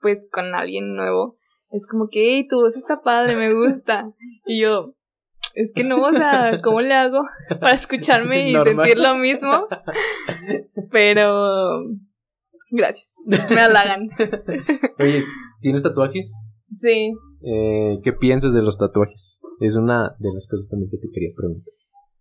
pues, 0.02 0.28
con 0.32 0.54
alguien 0.54 0.96
nuevo, 0.96 1.38
es 1.72 1.88
como 1.88 2.08
que, 2.10 2.36
hey, 2.36 2.48
tu 2.48 2.58
voz 2.58 2.76
está 2.76 3.02
padre, 3.02 3.36
me 3.36 3.54
gusta. 3.54 4.14
Y 4.46 4.62
yo, 4.62 4.96
es 5.56 5.72
que 5.74 5.84
no, 5.84 6.02
o 6.02 6.12
sea, 6.12 6.60
¿cómo 6.64 6.82
le 6.82 6.94
hago 6.94 7.24
para 7.60 7.74
escucharme 7.74 8.50
y 8.50 8.56
sentir 8.64 8.98
lo 8.98 9.16
mismo? 9.16 9.68
Pero, 10.92 11.84
gracias, 12.70 13.16
me 13.26 13.60
halagan. 13.60 14.10
Oye, 15.00 15.24
¿Tienes 15.62 15.84
tatuajes? 15.84 16.34
Sí. 16.76 17.14
Eh, 17.44 18.00
¿Qué 18.04 18.14
piensas 18.14 18.54
de 18.54 18.62
los 18.62 18.78
tatuajes? 18.78 19.42
Es 19.60 19.76
una 19.76 20.16
de 20.20 20.34
las 20.34 20.48
cosas 20.48 20.70
también 20.70 20.90
que 20.90 20.98
te 20.98 21.10
quería 21.14 21.30
preguntar. 21.36 21.74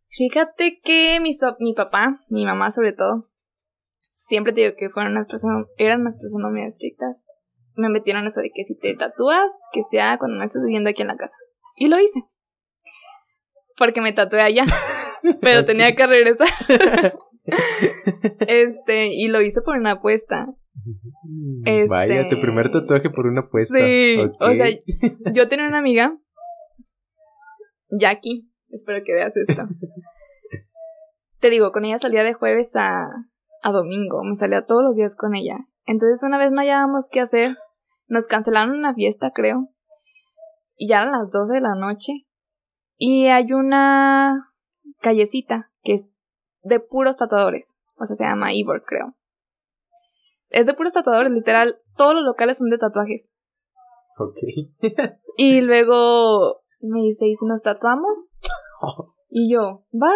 Fíjate 0.08 0.80
que 0.82 1.20
mi 1.20 1.74
papá, 1.74 2.20
mi 2.28 2.44
mamá 2.44 2.70
sobre 2.70 2.92
todo, 2.92 3.30
siempre 4.08 4.52
te 4.52 4.62
digo 4.62 4.74
que 4.76 4.90
fueron 4.90 5.12
unas 5.12 5.26
personas, 5.26 5.66
eran 5.76 6.00
unas 6.00 6.18
personas 6.18 6.50
muy 6.50 6.62
estrictas. 6.62 7.26
Me 7.76 7.88
metieron 7.88 8.26
eso 8.26 8.40
de 8.40 8.50
que 8.54 8.64
si 8.64 8.78
te 8.78 8.94
tatúas, 8.94 9.52
que 9.72 9.82
sea 9.82 10.18
cuando 10.18 10.36
no 10.36 10.44
estés 10.44 10.62
viviendo 10.64 10.90
aquí 10.90 11.02
en 11.02 11.08
la 11.08 11.16
casa. 11.16 11.36
Y 11.76 11.88
lo 11.88 11.98
hice. 11.98 12.22
Porque 13.76 14.00
me 14.00 14.12
tatué 14.12 14.40
allá. 14.42 14.64
pero 15.40 15.64
tenía 15.64 15.92
que 15.92 16.06
regresar. 16.06 16.48
este, 18.46 19.08
y 19.14 19.28
lo 19.28 19.40
hice 19.40 19.62
por 19.62 19.76
una 19.76 19.92
apuesta. 19.92 20.54
Vaya, 21.88 22.28
tu 22.28 22.40
primer 22.40 22.66
Este, 22.66 22.80
tatuaje 22.80 23.10
por 23.10 23.26
una 23.26 23.42
apuesta. 23.42 23.78
Sí, 23.78 24.16
o 24.40 24.54
sea, 24.54 24.68
yo 25.32 25.48
tenía 25.48 25.66
una 25.66 25.78
amiga, 25.78 26.16
Jackie, 27.90 28.50
espero 28.70 29.02
que 29.04 29.14
veas 29.14 29.36
esto. 29.36 29.62
Te 31.40 31.50
digo, 31.50 31.72
con 31.72 31.84
ella 31.84 31.98
salía 31.98 32.22
de 32.22 32.34
jueves 32.34 32.74
a, 32.76 33.08
a 33.62 33.72
domingo, 33.72 34.22
me 34.24 34.36
salía 34.36 34.64
todos 34.64 34.82
los 34.82 34.96
días 34.96 35.16
con 35.16 35.34
ella. 35.34 35.66
Entonces 35.84 36.22
una 36.22 36.38
vez 36.38 36.50
no 36.52 36.60
hallábamos 36.60 37.08
qué 37.10 37.20
hacer, 37.20 37.56
nos 38.06 38.26
cancelaron 38.26 38.76
una 38.76 38.94
fiesta, 38.94 39.32
creo, 39.32 39.68
y 40.76 40.88
ya 40.88 40.98
eran 40.98 41.12
las 41.12 41.30
12 41.30 41.54
de 41.54 41.60
la 41.60 41.74
noche. 41.74 42.26
Y 42.96 43.28
hay 43.28 43.52
una 43.52 44.52
callecita 45.00 45.70
que 45.82 45.94
es 45.94 46.12
de 46.62 46.80
puros 46.80 47.16
tatuadores, 47.16 47.78
o 47.96 48.04
sea, 48.04 48.16
se 48.16 48.24
llama 48.24 48.52
Ivor, 48.52 48.84
creo. 48.84 49.16
Es 50.48 50.66
de 50.66 50.74
puros 50.74 50.92
tatuadores, 50.92 51.32
literal, 51.32 51.80
todos 51.96 52.14
los 52.14 52.24
locales 52.24 52.58
son 52.58 52.68
de 52.68 52.78
tatuajes. 52.78 53.32
Ok. 54.18 54.36
Y 55.36 55.60
luego 55.62 56.62
me 56.80 57.00
dice, 57.00 57.26
¿y 57.26 57.34
si 57.34 57.46
nos 57.46 57.62
tatuamos? 57.62 58.30
Y 59.32 59.54
yo, 59.54 59.84
va. 59.92 60.12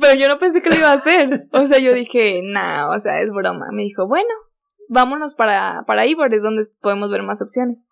Pero 0.00 0.18
yo 0.18 0.28
no 0.28 0.38
pensé 0.38 0.62
que 0.62 0.70
lo 0.70 0.76
iba 0.76 0.90
a 0.90 0.94
hacer. 0.94 1.40
O 1.52 1.66
sea, 1.66 1.78
yo 1.78 1.94
dije, 1.94 2.40
nah, 2.42 2.94
o 2.94 2.98
sea, 3.00 3.20
es 3.20 3.30
broma. 3.30 3.66
Me 3.72 3.82
dijo, 3.82 4.06
bueno, 4.06 4.28
vámonos 4.88 5.34
para, 5.34 5.84
para 5.86 6.06
Ivor, 6.06 6.34
es 6.34 6.42
donde 6.42 6.62
podemos 6.80 7.10
ver 7.10 7.22
más 7.22 7.40
opciones. 7.42 7.86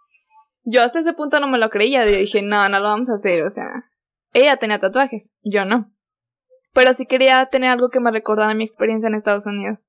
Yo 0.65 0.83
hasta 0.83 0.99
ese 0.99 1.13
punto 1.13 1.41
no 1.41 1.47
me 1.47 1.59
lo 1.59 1.71
creía. 1.71 2.05
Dije, 2.05 2.43
no, 2.43 2.69
no 2.69 2.79
lo 2.79 2.85
vamos 2.85 3.11
a 3.11 3.15
hacer. 3.15 3.43
O 3.45 3.51
sea, 3.51 3.67
ella 4.33 4.57
tenía 4.57 4.81
tatuajes, 4.81 5.33
yo 5.43 5.65
no. 5.65 5.93
Pero 6.73 6.93
sí 6.93 7.07
quería 7.07 7.47
tener 7.47 7.71
algo 7.71 7.89
que 7.89 8.01
me 8.01 8.11
recordara 8.11 8.55
mi 8.55 8.65
experiencia 8.65 9.09
en 9.09 9.15
Estados 9.15 9.47
Unidos. 9.47 9.87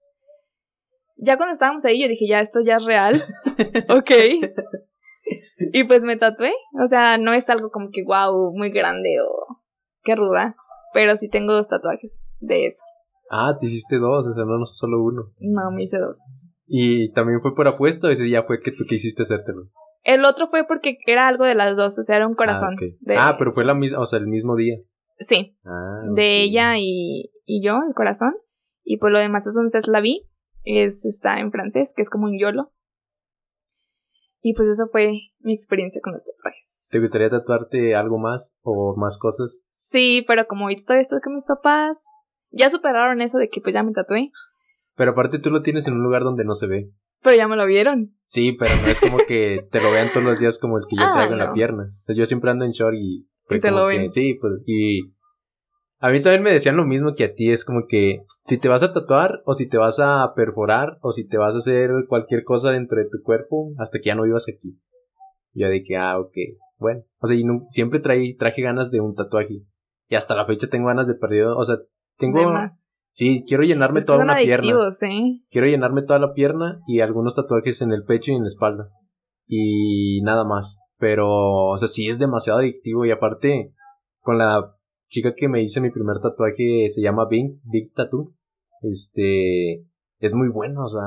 Ya 1.17 1.37
cuando 1.37 1.53
estábamos 1.53 1.83
ahí, 1.85 2.01
yo 2.01 2.07
dije, 2.07 2.27
ya, 2.27 2.39
esto 2.41 2.59
ya 2.61 2.77
es 2.77 2.85
real. 2.85 3.21
ok. 3.89 4.11
Y 5.73 5.83
pues 5.85 6.03
me 6.03 6.17
tatué. 6.17 6.53
O 6.83 6.87
sea, 6.87 7.17
no 7.17 7.33
es 7.33 7.49
algo 7.49 7.71
como 7.71 7.89
que 7.91 8.03
wow, 8.03 8.53
muy 8.55 8.69
grande 8.69 9.15
o 9.21 9.61
qué 10.03 10.15
ruda. 10.15 10.55
Pero 10.95 11.17
sí 11.17 11.27
tengo 11.29 11.51
dos 11.51 11.67
tatuajes 11.67 12.23
de 12.39 12.67
eso. 12.67 12.81
Ah, 13.29 13.57
te 13.59 13.65
hiciste 13.67 13.97
dos, 13.97 14.25
o 14.25 14.33
sea, 14.33 14.45
no, 14.45 14.57
no 14.57 14.65
solo 14.65 15.03
uno. 15.03 15.33
No, 15.39 15.69
me 15.71 15.83
hice 15.83 15.97
dos. 15.99 16.17
Y 16.67 17.11
también 17.11 17.41
fue 17.41 17.53
por 17.53 17.67
apuesta, 17.67 18.07
o 18.07 18.09
ese 18.09 18.29
ya 18.29 18.43
fue 18.43 18.61
que 18.61 18.71
tú 18.71 18.85
quisiste 18.87 19.23
hacértelo. 19.23 19.63
El 20.03 20.23
otro 20.23 20.47
fue 20.47 20.63
porque 20.65 20.97
era 21.05 21.27
algo 21.27 21.43
de 21.43 21.53
las 21.55 21.75
dos, 21.75 21.99
o 21.99 22.03
sea, 22.03 22.15
era 22.15 22.27
un 22.27 22.33
corazón. 22.35 22.75
Ah, 22.79 22.81
ok. 22.81 22.97
de- 23.01 23.15
Ah, 23.17 23.35
pero 23.37 23.51
fue 23.51 23.65
la 23.65 23.73
misma, 23.73 23.99
o 23.99 24.05
sea, 24.05 24.19
el 24.19 24.27
mismo 24.27 24.55
día. 24.55 24.77
Sí, 25.19 25.57
Ah, 25.65 26.01
de 26.15 26.43
ella 26.43 26.77
y, 26.77 27.31
y 27.45 27.61
yo, 27.65 27.79
el 27.85 27.93
corazón. 27.93 28.33
Y 28.85 28.97
por 28.97 29.11
lo 29.11 29.19
demás 29.19 29.47
es 29.47 29.57
un 29.57 29.67
C'est 29.67 29.87
la 29.87 29.99
vie. 29.99 30.21
Es, 30.63 31.03
está 31.05 31.39
en 31.41 31.51
francés, 31.51 31.93
que 31.93 32.03
es 32.03 32.09
como 32.09 32.25
un 32.27 32.39
YOLO. 32.39 32.71
Y 34.41 34.53
pues 34.53 34.67
eso 34.69 34.87
fue 34.91 35.11
mi 35.39 35.53
experiencia 35.53 35.99
con 36.03 36.13
los 36.13 36.23
tatuajes. 36.23 36.87
¿Te 36.91 36.99
gustaría 36.99 37.29
tatuarte 37.29 37.95
algo 37.95 38.17
más 38.19 38.55
o 38.61 38.95
más 38.97 39.17
cosas? 39.17 39.63
Sí, 39.95 40.25
pero 40.27 40.45
como 40.45 40.63
ahorita 40.65 40.83
todavía 40.83 41.01
estoy 41.03 41.21
con 41.21 41.33
mis 41.35 41.45
papás, 41.45 42.03
ya 42.51 42.69
superaron 42.69 43.21
eso 43.21 43.37
de 43.37 43.47
que 43.47 43.61
pues 43.61 43.73
ya 43.73 43.81
me 43.81 43.93
tatué. 43.93 44.29
Pero 44.95 45.11
aparte 45.11 45.39
tú 45.39 45.51
lo 45.51 45.61
tienes 45.61 45.87
en 45.87 45.93
un 45.93 46.03
lugar 46.03 46.23
donde 46.23 46.43
no 46.43 46.53
se 46.53 46.67
ve. 46.67 46.89
Pero 47.23 47.37
ya 47.37 47.47
me 47.47 47.55
lo 47.55 47.65
vieron. 47.65 48.13
Sí, 48.19 48.51
pero 48.51 48.71
no 48.81 48.87
es 48.89 48.99
como 48.99 49.19
que 49.25 49.65
te 49.71 49.81
lo 49.81 49.89
vean 49.91 50.09
todos 50.13 50.25
los 50.25 50.39
días 50.39 50.59
como 50.59 50.77
el 50.77 50.83
que 50.89 50.97
yo 50.97 51.03
Ah, 51.05 51.13
traigo 51.13 51.31
en 51.33 51.39
la 51.39 51.53
pierna. 51.53 51.83
O 52.01 52.05
sea, 52.07 52.13
yo 52.15 52.25
siempre 52.25 52.51
ando 52.51 52.65
en 52.65 52.71
short 52.71 52.97
y... 52.97 53.25
Y 53.49 53.59
te 53.61 53.69
como 53.69 53.83
lo 53.83 53.87
que- 53.89 53.97
ven. 53.99 54.09
Sí, 54.09 54.33
pues, 54.33 54.53
y... 54.65 55.13
A 55.99 56.09
mí 56.09 56.19
también 56.21 56.43
me 56.43 56.51
decían 56.51 56.75
lo 56.75 56.85
mismo 56.85 57.13
que 57.15 57.23
a 57.23 57.33
ti, 57.33 57.51
es 57.51 57.63
como 57.63 57.87
que 57.87 58.25
si 58.43 58.57
te 58.57 58.67
vas 58.67 58.83
a 58.83 58.91
tatuar 58.93 59.41
o 59.45 59.53
si 59.53 59.65
te 59.69 59.77
vas 59.77 59.99
a 60.01 60.33
perforar 60.35 60.97
o 61.01 61.13
si 61.13 61.25
te 61.25 61.37
vas 61.37 61.55
a 61.55 61.59
hacer 61.59 61.89
cualquier 62.09 62.43
cosa 62.43 62.71
dentro 62.71 62.97
de 62.97 63.05
tu 63.09 63.23
cuerpo 63.23 63.71
hasta 63.79 63.99
que 63.99 64.07
ya 64.07 64.15
no 64.15 64.23
vivas 64.23 64.45
aquí. 64.49 64.77
Yo 65.53 65.69
de 65.69 65.83
que, 65.83 65.95
ah, 65.95 66.19
ok, 66.19 66.33
bueno. 66.79 67.03
O 67.19 67.27
sea, 67.27 67.37
y 67.37 67.43
siempre 67.69 68.01
traí, 68.01 68.35
traje 68.35 68.61
ganas 68.61 68.91
de 68.91 68.99
un 68.99 69.15
tatuaje. 69.15 69.61
Y 70.07 70.15
hasta 70.15 70.35
la 70.35 70.45
fecha 70.45 70.67
tengo 70.69 70.87
ganas 70.87 71.07
de 71.07 71.15
perdido, 71.15 71.57
o 71.57 71.63
sea, 71.63 71.77
tengo... 72.17 72.39
De 72.39 72.45
más. 72.47 72.87
Sí, 73.11 73.45
quiero 73.47 73.63
llenarme 73.63 73.99
Es 73.99 74.05
que 74.05 74.07
toda 74.07 74.19
son 74.19 74.29
una 74.29 74.37
pierna. 74.39 74.67
¿eh? 74.67 75.41
Quiero 75.49 75.67
llenarme 75.67 76.01
toda 76.03 76.19
la 76.19 76.33
pierna 76.33 76.81
y 76.85 76.99
algunos 76.99 77.33
tatuajes 77.35 77.81
en 77.81 77.91
el 77.93 78.03
pecho 78.03 78.31
y 78.31 78.35
en 78.35 78.41
la 78.41 78.47
espalda. 78.47 78.89
Y 79.47 80.21
nada 80.23 80.43
más. 80.43 80.79
Pero, 80.97 81.27
o 81.29 81.77
sea, 81.77 81.87
sí 81.87 82.09
es 82.09 82.19
demasiado 82.19 82.59
adictivo. 82.59 83.05
Y 83.05 83.11
aparte, 83.11 83.73
con 84.19 84.37
la 84.37 84.75
chica 85.07 85.33
que 85.33 85.47
me 85.47 85.61
hice 85.61 85.79
mi 85.79 85.91
primer 85.91 86.17
tatuaje, 86.21 86.89
se 86.89 87.01
llama 87.01 87.25
Big, 87.29 87.59
Big 87.63 87.93
Tattoo. 87.93 88.33
Este, 88.81 89.85
es 90.19 90.33
muy 90.33 90.49
bueno, 90.49 90.83
o 90.83 90.89
sea, 90.89 91.01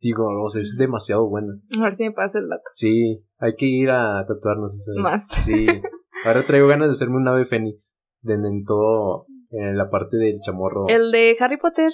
digo, 0.00 0.26
o 0.44 0.50
sea, 0.50 0.60
es 0.60 0.76
demasiado 0.78 1.28
bueno. 1.28 1.54
A 1.78 1.82
ver 1.82 1.92
si 1.92 2.04
me 2.04 2.12
pasa 2.12 2.38
el 2.38 2.48
dato. 2.48 2.62
Sí, 2.72 3.24
hay 3.38 3.54
que 3.56 3.66
ir 3.66 3.90
a 3.90 4.24
tatuarnos. 4.26 4.74
eso 4.74 4.92
es- 4.94 5.02
Más. 5.02 5.26
Sí. 5.44 5.66
Ahora 6.24 6.44
traigo 6.46 6.66
ganas 6.66 6.88
de 6.88 6.92
hacerme 6.92 7.16
un 7.16 7.28
ave 7.28 7.44
fénix. 7.44 7.97
De, 8.22 8.34
en 8.34 8.64
todo, 8.64 9.26
en 9.50 9.76
la 9.76 9.90
parte 9.90 10.16
del 10.16 10.40
chamorro. 10.40 10.86
¿El 10.88 11.10
de 11.10 11.36
Harry 11.40 11.56
Potter? 11.56 11.90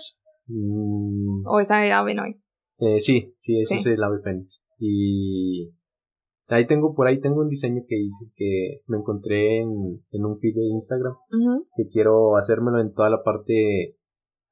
Mm, 0.47 1.47
¿O 1.47 1.61
esa 1.61 1.79
ave 1.99 2.15
no 2.15 2.25
es? 2.25 2.49
Eh, 2.79 3.01
sí, 3.01 3.35
sí, 3.39 3.61
ese 3.61 3.75
Sí. 3.75 3.81
es 3.81 3.87
el 3.95 4.03
ave 4.03 4.19
fénix. 4.23 4.65
Y 4.79 5.71
ahí 6.49 6.67
tengo, 6.67 6.95
por 6.95 7.07
ahí 7.07 7.21
tengo 7.21 7.41
un 7.41 7.49
diseño 7.49 7.83
que 7.89 7.97
hice, 7.97 8.27
que 8.37 8.81
me 8.87 8.99
encontré 8.99 9.61
en, 9.61 10.03
en 10.11 10.25
un 10.25 10.39
feed 10.39 10.55
de 10.55 10.67
Instagram, 10.67 11.15
que 11.77 11.89
quiero 11.89 12.37
hacérmelo 12.37 12.81
en 12.81 12.93
toda 12.93 13.11
la 13.11 13.23
parte 13.23 13.97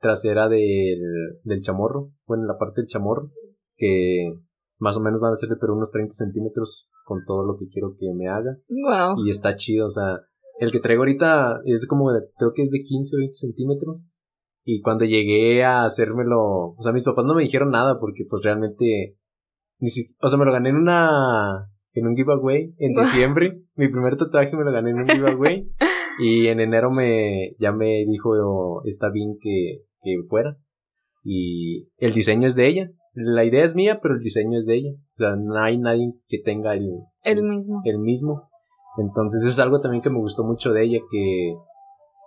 trasera 0.00 0.48
del, 0.48 1.00
del 1.44 1.60
chamorro, 1.62 2.10
bueno, 2.26 2.44
en 2.44 2.48
la 2.48 2.58
parte 2.58 2.80
del 2.80 2.88
chamorro, 2.88 3.30
que 3.76 4.32
más 4.78 4.96
o 4.96 5.00
menos 5.00 5.20
van 5.20 5.32
a 5.32 5.36
ser 5.36 5.48
de 5.48 5.56
pero 5.60 5.74
unos 5.74 5.90
30 5.92 6.12
centímetros 6.12 6.88
con 7.04 7.24
todo 7.24 7.44
lo 7.44 7.56
que 7.58 7.68
quiero 7.68 7.94
que 7.98 8.06
me 8.14 8.28
haga. 8.28 8.56
Wow. 8.68 9.24
Y 9.24 9.30
está 9.30 9.54
chido, 9.56 9.86
o 9.86 9.90
sea, 9.90 10.20
el 10.62 10.70
que 10.72 10.80
traigo 10.80 11.02
ahorita 11.02 11.60
es 11.64 11.86
como 11.86 12.12
de, 12.12 12.20
creo 12.38 12.52
que 12.54 12.62
es 12.62 12.70
de 12.70 12.82
15 12.82 13.16
o 13.16 13.18
20 13.18 13.32
centímetros. 13.32 14.08
Y 14.64 14.80
cuando 14.80 15.04
llegué 15.04 15.64
a 15.64 15.82
hacérmelo, 15.84 16.74
o 16.76 16.82
sea, 16.82 16.92
mis 16.92 17.02
papás 17.02 17.24
no 17.24 17.34
me 17.34 17.42
dijeron 17.42 17.70
nada 17.70 17.98
porque 17.98 18.24
pues 18.30 18.42
realmente, 18.44 19.16
ni 19.80 19.88
si- 19.88 20.14
o 20.20 20.28
sea, 20.28 20.38
me 20.38 20.44
lo 20.44 20.52
gané 20.52 20.68
en 20.68 20.76
una, 20.76 21.68
en 21.94 22.06
un 22.06 22.14
giveaway 22.14 22.74
en 22.78 22.94
diciembre. 22.94 23.60
Mi 23.76 23.88
primer 23.88 24.16
tatuaje 24.16 24.54
me 24.56 24.64
lo 24.64 24.70
gané 24.72 24.90
en 24.90 24.96
un 25.00 25.08
giveaway. 25.08 25.68
y 26.22 26.46
en 26.46 26.60
enero 26.60 26.90
me, 26.92 27.56
ya 27.58 27.72
me 27.72 28.04
dijo, 28.06 28.84
está 28.84 29.10
bien 29.10 29.36
que, 29.40 29.82
que 30.02 30.16
fuera. 30.28 30.56
Y 31.24 31.88
el 31.98 32.12
diseño 32.12 32.46
es 32.46 32.54
de 32.54 32.66
ella. 32.68 32.90
La 33.14 33.44
idea 33.44 33.64
es 33.64 33.74
mía, 33.74 33.98
pero 34.00 34.14
el 34.14 34.20
diseño 34.20 34.58
es 34.58 34.66
de 34.66 34.76
ella. 34.76 34.90
O 34.92 35.18
sea, 35.18 35.36
no 35.36 35.58
hay 35.60 35.78
nadie 35.78 36.12
que 36.28 36.38
tenga 36.38 36.74
el, 36.74 36.88
El 37.24 37.42
mismo. 37.42 37.82
el 37.84 37.98
mismo. 37.98 38.48
Entonces 38.98 39.44
es 39.44 39.58
algo 39.58 39.80
también 39.80 40.02
que 40.02 40.10
me 40.10 40.18
gustó 40.18 40.44
mucho 40.44 40.72
de 40.72 40.84
ella, 40.84 40.98
que 41.10 41.54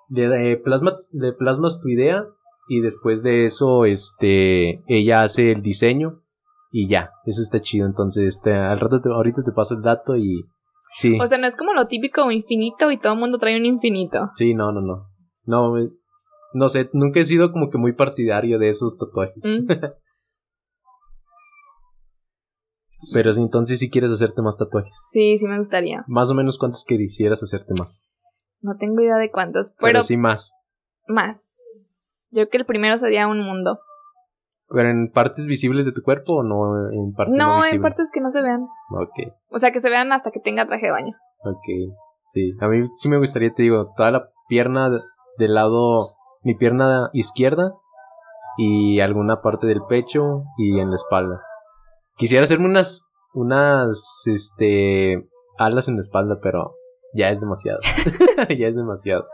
de, 0.09 0.27
de 0.29 0.57
plasma, 0.57 0.95
de 1.11 1.33
plasmas 1.33 1.81
tu 1.81 1.89
idea 1.89 2.25
y 2.67 2.81
después 2.81 3.21
de 3.23 3.45
eso, 3.45 3.85
este, 3.85 4.81
ella 4.87 5.21
hace 5.23 5.51
el 5.51 5.61
diseño 5.61 6.21
y 6.71 6.87
ya, 6.89 7.11
eso 7.25 7.41
está 7.41 7.61
chido. 7.61 7.85
Entonces, 7.85 8.27
este, 8.35 8.53
al 8.53 8.79
rato, 8.79 9.01
te- 9.01 9.09
ahorita 9.09 9.43
te 9.43 9.51
paso 9.51 9.75
el 9.75 9.81
dato 9.83 10.15
y 10.17 10.43
sí, 10.97 11.17
O 11.21 11.25
sea, 11.27 11.37
no 11.37 11.45
es 11.47 11.55
como 11.55 11.73
lo 11.73 11.87
típico 11.87 12.29
infinito 12.31 12.89
y 12.91 12.97
todo 12.99 13.13
el 13.13 13.19
mundo 13.19 13.37
trae 13.37 13.57
un 13.57 13.65
infinito. 13.65 14.31
sí, 14.35 14.53
no, 14.55 14.71
no, 14.71 14.81
no, 14.81 15.05
no, 15.45 15.77
eh, 15.77 15.89
no 16.53 16.69
sé, 16.69 16.89
nunca 16.93 17.19
he 17.19 17.25
sido 17.25 17.51
como 17.51 17.69
que 17.69 17.77
muy 17.77 17.93
partidario 17.93 18.57
de 18.59 18.69
esos 18.69 18.97
tatuajes. 18.97 19.37
Mm. 19.43 19.67
Pero 23.13 23.31
sí, 23.33 23.41
entonces 23.41 23.79
si 23.79 23.89
quieres 23.89 24.11
hacerte 24.11 24.41
más 24.41 24.57
tatuajes. 24.57 24.97
Sí, 25.11 25.37
sí 25.37 25.47
me 25.47 25.57
gustaría. 25.57 26.03
Más 26.07 26.29
o 26.31 26.33
menos 26.33 26.57
cuántos 26.57 26.83
quisieras 26.85 27.41
hacerte 27.43 27.73
más. 27.77 28.05
No 28.61 28.75
tengo 28.77 29.01
idea 29.01 29.17
de 29.17 29.29
cuántos, 29.31 29.71
Pero, 29.77 29.81
pero, 29.93 30.03
sí 30.03 30.17
más. 30.17 30.53
más. 31.07 32.29
Yo 32.31 32.41
creo 32.43 32.49
que 32.49 32.57
el 32.57 32.65
primero 32.65 32.97
sería 32.97 33.27
un 33.27 33.39
mundo. 33.39 33.79
¿Pero 34.67 34.89
en 34.89 35.11
partes 35.11 35.45
visibles 35.45 35.85
de 35.85 35.91
tu 35.91 36.01
cuerpo 36.01 36.37
o 36.37 36.43
no 36.43 36.89
en 36.91 37.13
partes 37.13 37.35
no, 37.37 37.59
No, 37.59 37.65
en 37.65 37.81
partes 37.81 38.09
que 38.11 38.19
no 38.21 38.31
se 38.31 38.41
vean. 38.41 38.63
Ok, 38.91 39.33
O 39.49 39.59
sea, 39.59 39.71
que 39.71 39.79
se 39.79 39.89
vean 39.91 40.11
hasta 40.11 40.31
que 40.31 40.39
tenga 40.39 40.65
traje 40.65 40.87
de 40.87 40.91
baño. 40.91 41.13
ok. 41.43 41.95
Sí, 42.33 42.51
a 42.59 42.67
mí 42.67 42.83
sí 42.95 43.07
me 43.07 43.17
gustaría, 43.19 43.53
te 43.53 43.63
digo, 43.63 43.93
toda 43.95 44.11
la 44.11 44.29
pierna 44.49 44.89
de- 44.89 45.01
del 45.37 45.53
lado, 45.53 46.15
mi 46.43 46.55
pierna 46.55 47.09
izquierda 47.13 47.73
y 48.57 48.99
alguna 48.99 49.41
parte 49.41 49.67
del 49.67 49.81
pecho 49.87 50.43
y 50.57 50.79
en 50.79 50.89
la 50.89 50.95
espalda. 50.95 51.41
Quisiera 52.17 52.43
hacerme 52.43 52.65
unas, 52.67 53.05
unas, 53.33 54.23
este, 54.25 55.27
alas 55.57 55.87
en 55.87 55.95
la 55.95 56.01
espalda, 56.01 56.39
pero 56.41 56.75
ya 57.13 57.29
es 57.29 57.39
demasiado. 57.39 57.79
ya 58.57 58.67
es 58.67 58.75
demasiado. 58.75 59.25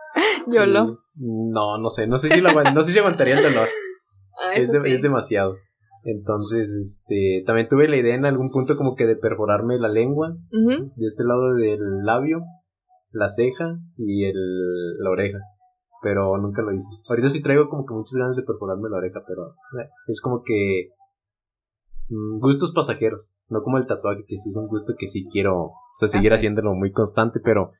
Yo 0.47 0.65
lo. 0.65 0.85
Y- 0.85 0.97
No, 1.15 1.77
no 1.77 1.89
sé, 1.89 2.07
no 2.07 2.17
sé 2.17 2.29
si, 2.29 2.41
lo 2.41 2.51
no 2.73 2.81
sé 2.81 2.91
si 2.91 2.99
aguantaría 2.99 3.37
el 3.37 3.43
dolor. 3.43 3.67
Ah, 4.43 4.53
es, 4.55 4.63
eso 4.69 4.81
de- 4.81 4.89
sí. 4.89 4.93
es 4.95 5.01
demasiado. 5.01 5.55
Entonces, 6.03 6.69
este, 6.71 7.43
también 7.45 7.67
tuve 7.67 7.87
la 7.87 7.97
idea 7.97 8.15
en 8.15 8.25
algún 8.25 8.49
punto 8.51 8.75
como 8.75 8.95
que 8.95 9.05
de 9.05 9.15
perforarme 9.15 9.77
la 9.77 9.87
lengua, 9.87 10.35
de 10.49 11.05
este 11.05 11.23
lado 11.23 11.53
del 11.53 12.03
labio, 12.03 12.39
la 13.11 13.29
ceja 13.29 13.77
y 13.97 14.25
el, 14.25 14.97
la 14.97 15.11
oreja. 15.11 15.37
Pero 16.01 16.35
nunca 16.39 16.63
lo 16.63 16.73
hice. 16.73 16.87
Ahorita 17.07 17.29
sí 17.29 17.43
traigo 17.43 17.69
como 17.69 17.85
que 17.85 17.93
muchas 17.93 18.15
ganas 18.17 18.35
de 18.35 18.41
perforarme 18.41 18.89
la 18.89 18.97
oreja, 18.97 19.19
pero 19.27 19.49
eh, 19.79 19.89
es 20.07 20.19
como 20.21 20.41
que 20.43 20.87
mm, 20.89 21.00
gustos 22.39 22.71
pasajeros, 22.73 23.31
no 23.49 23.61
como 23.63 23.77
el 23.77 23.87
tatuaje, 23.87 24.25
que 24.27 24.37
sí 24.37 24.49
es 24.49 24.57
un 24.57 24.67
gusto 24.67 24.93
que 24.97 25.07
sí 25.07 25.27
quiero, 25.31 25.55
o 25.63 25.73
sea, 25.97 26.07
seguir 26.07 26.33
haciéndolo 26.33 26.73
muy 26.73 26.91
constante, 26.91 27.39
pero 27.43 27.71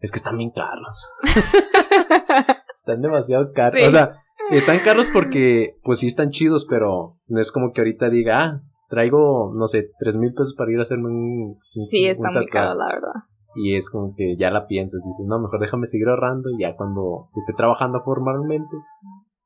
es 0.00 0.10
que 0.10 0.18
están 0.18 0.36
bien 0.36 0.50
caros. 0.50 1.08
están 2.74 3.00
demasiado 3.00 3.52
caros. 3.52 3.86
O 3.86 3.90
sea, 3.90 4.12
están 4.50 4.78
caros 4.84 5.10
porque, 5.12 5.76
pues 5.82 6.00
sí 6.00 6.06
están 6.06 6.30
chidos, 6.30 6.66
pero 6.68 7.18
no 7.26 7.40
es 7.40 7.50
como 7.50 7.72
que 7.72 7.80
ahorita 7.80 8.08
diga, 8.10 8.44
ah, 8.44 8.62
traigo, 8.88 9.52
no 9.54 9.66
sé, 9.66 9.90
tres 9.98 10.16
mil 10.16 10.32
pesos 10.32 10.54
para 10.54 10.70
ir 10.70 10.78
a 10.78 10.82
hacerme 10.82 11.08
un. 11.08 11.58
sí, 11.84 12.06
está 12.06 12.30
muy 12.30 12.46
caro, 12.46 12.74
la 12.74 12.86
verdad. 12.86 13.22
Y 13.54 13.76
es 13.76 13.90
como 13.90 14.14
que 14.14 14.36
ya 14.36 14.50
la 14.50 14.66
piensas, 14.66 15.02
dices, 15.04 15.26
no, 15.26 15.40
mejor 15.40 15.60
déjame 15.60 15.86
seguir 15.86 16.08
ahorrando 16.08 16.50
y 16.50 16.62
ya 16.62 16.76
cuando 16.76 17.28
esté 17.34 17.54
trabajando 17.54 18.00
formalmente 18.04 18.76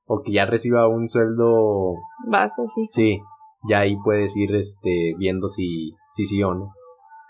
o 0.05 0.23
que 0.23 0.33
ya 0.33 0.45
reciba 0.45 0.89
un 0.89 1.09
sueldo 1.09 1.95
base 2.29 2.63
fijo. 2.75 2.89
Sí, 2.91 3.21
ya 3.69 3.81
ahí 3.81 3.97
puedes 4.05 4.37
ir 4.37 4.55
este 4.55 5.15
viendo 5.19 5.49
si 5.49 5.95
si 6.13 6.25
sí 6.27 6.43
o 6.43 6.55
no. 6.55 6.73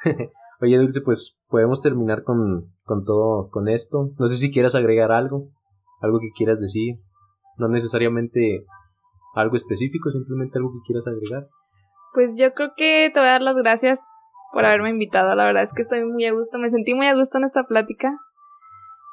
Oye, 0.60 0.78
Dulce, 0.78 1.00
pues 1.00 1.38
podemos 1.48 1.82
terminar 1.82 2.22
con, 2.22 2.72
con 2.84 3.04
todo 3.04 3.50
con 3.50 3.68
esto. 3.68 4.10
No 4.18 4.26
sé 4.26 4.36
si 4.36 4.52
quieras 4.52 4.74
agregar 4.74 5.10
algo, 5.12 5.48
algo 6.00 6.20
que 6.20 6.30
quieras 6.36 6.60
decir, 6.60 6.96
no 7.58 7.68
necesariamente 7.68 8.64
algo 9.34 9.56
específico, 9.56 10.10
simplemente 10.10 10.58
algo 10.58 10.72
que 10.72 10.86
quieras 10.86 11.06
agregar. 11.06 11.48
Pues 12.14 12.36
yo 12.38 12.52
creo 12.54 12.72
que 12.76 13.10
te 13.12 13.18
voy 13.18 13.28
a 13.28 13.32
dar 13.32 13.42
las 13.42 13.56
gracias 13.56 14.00
por 14.52 14.64
haberme 14.64 14.90
invitado. 14.90 15.34
La 15.34 15.46
verdad 15.46 15.62
es 15.62 15.72
que 15.72 15.82
estoy 15.82 16.04
muy 16.04 16.26
a 16.26 16.32
gusto, 16.32 16.58
me 16.58 16.70
sentí 16.70 16.94
muy 16.94 17.06
a 17.06 17.14
gusto 17.14 17.38
en 17.38 17.44
esta 17.44 17.64
plática. 17.64 18.18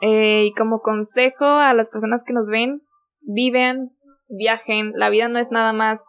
Eh, 0.01 0.45
y 0.45 0.53
como 0.53 0.79
consejo 0.79 1.45
a 1.45 1.73
las 1.73 1.89
personas 1.89 2.23
que 2.23 2.33
nos 2.33 2.47
ven, 2.47 2.81
viven, 3.21 3.91
viajen. 4.27 4.91
La 4.95 5.09
vida 5.09 5.29
no 5.29 5.39
es 5.39 5.51
nada 5.51 5.73
más 5.73 6.03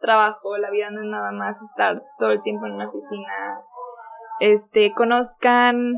trabajo, 0.00 0.56
la 0.56 0.70
vida 0.70 0.90
no 0.90 1.00
es 1.00 1.06
nada 1.06 1.32
más 1.32 1.60
estar 1.62 2.02
todo 2.18 2.30
el 2.30 2.42
tiempo 2.42 2.66
en 2.66 2.72
una 2.72 2.88
oficina. 2.88 3.62
Este, 4.40 4.92
conozcan, 4.94 5.94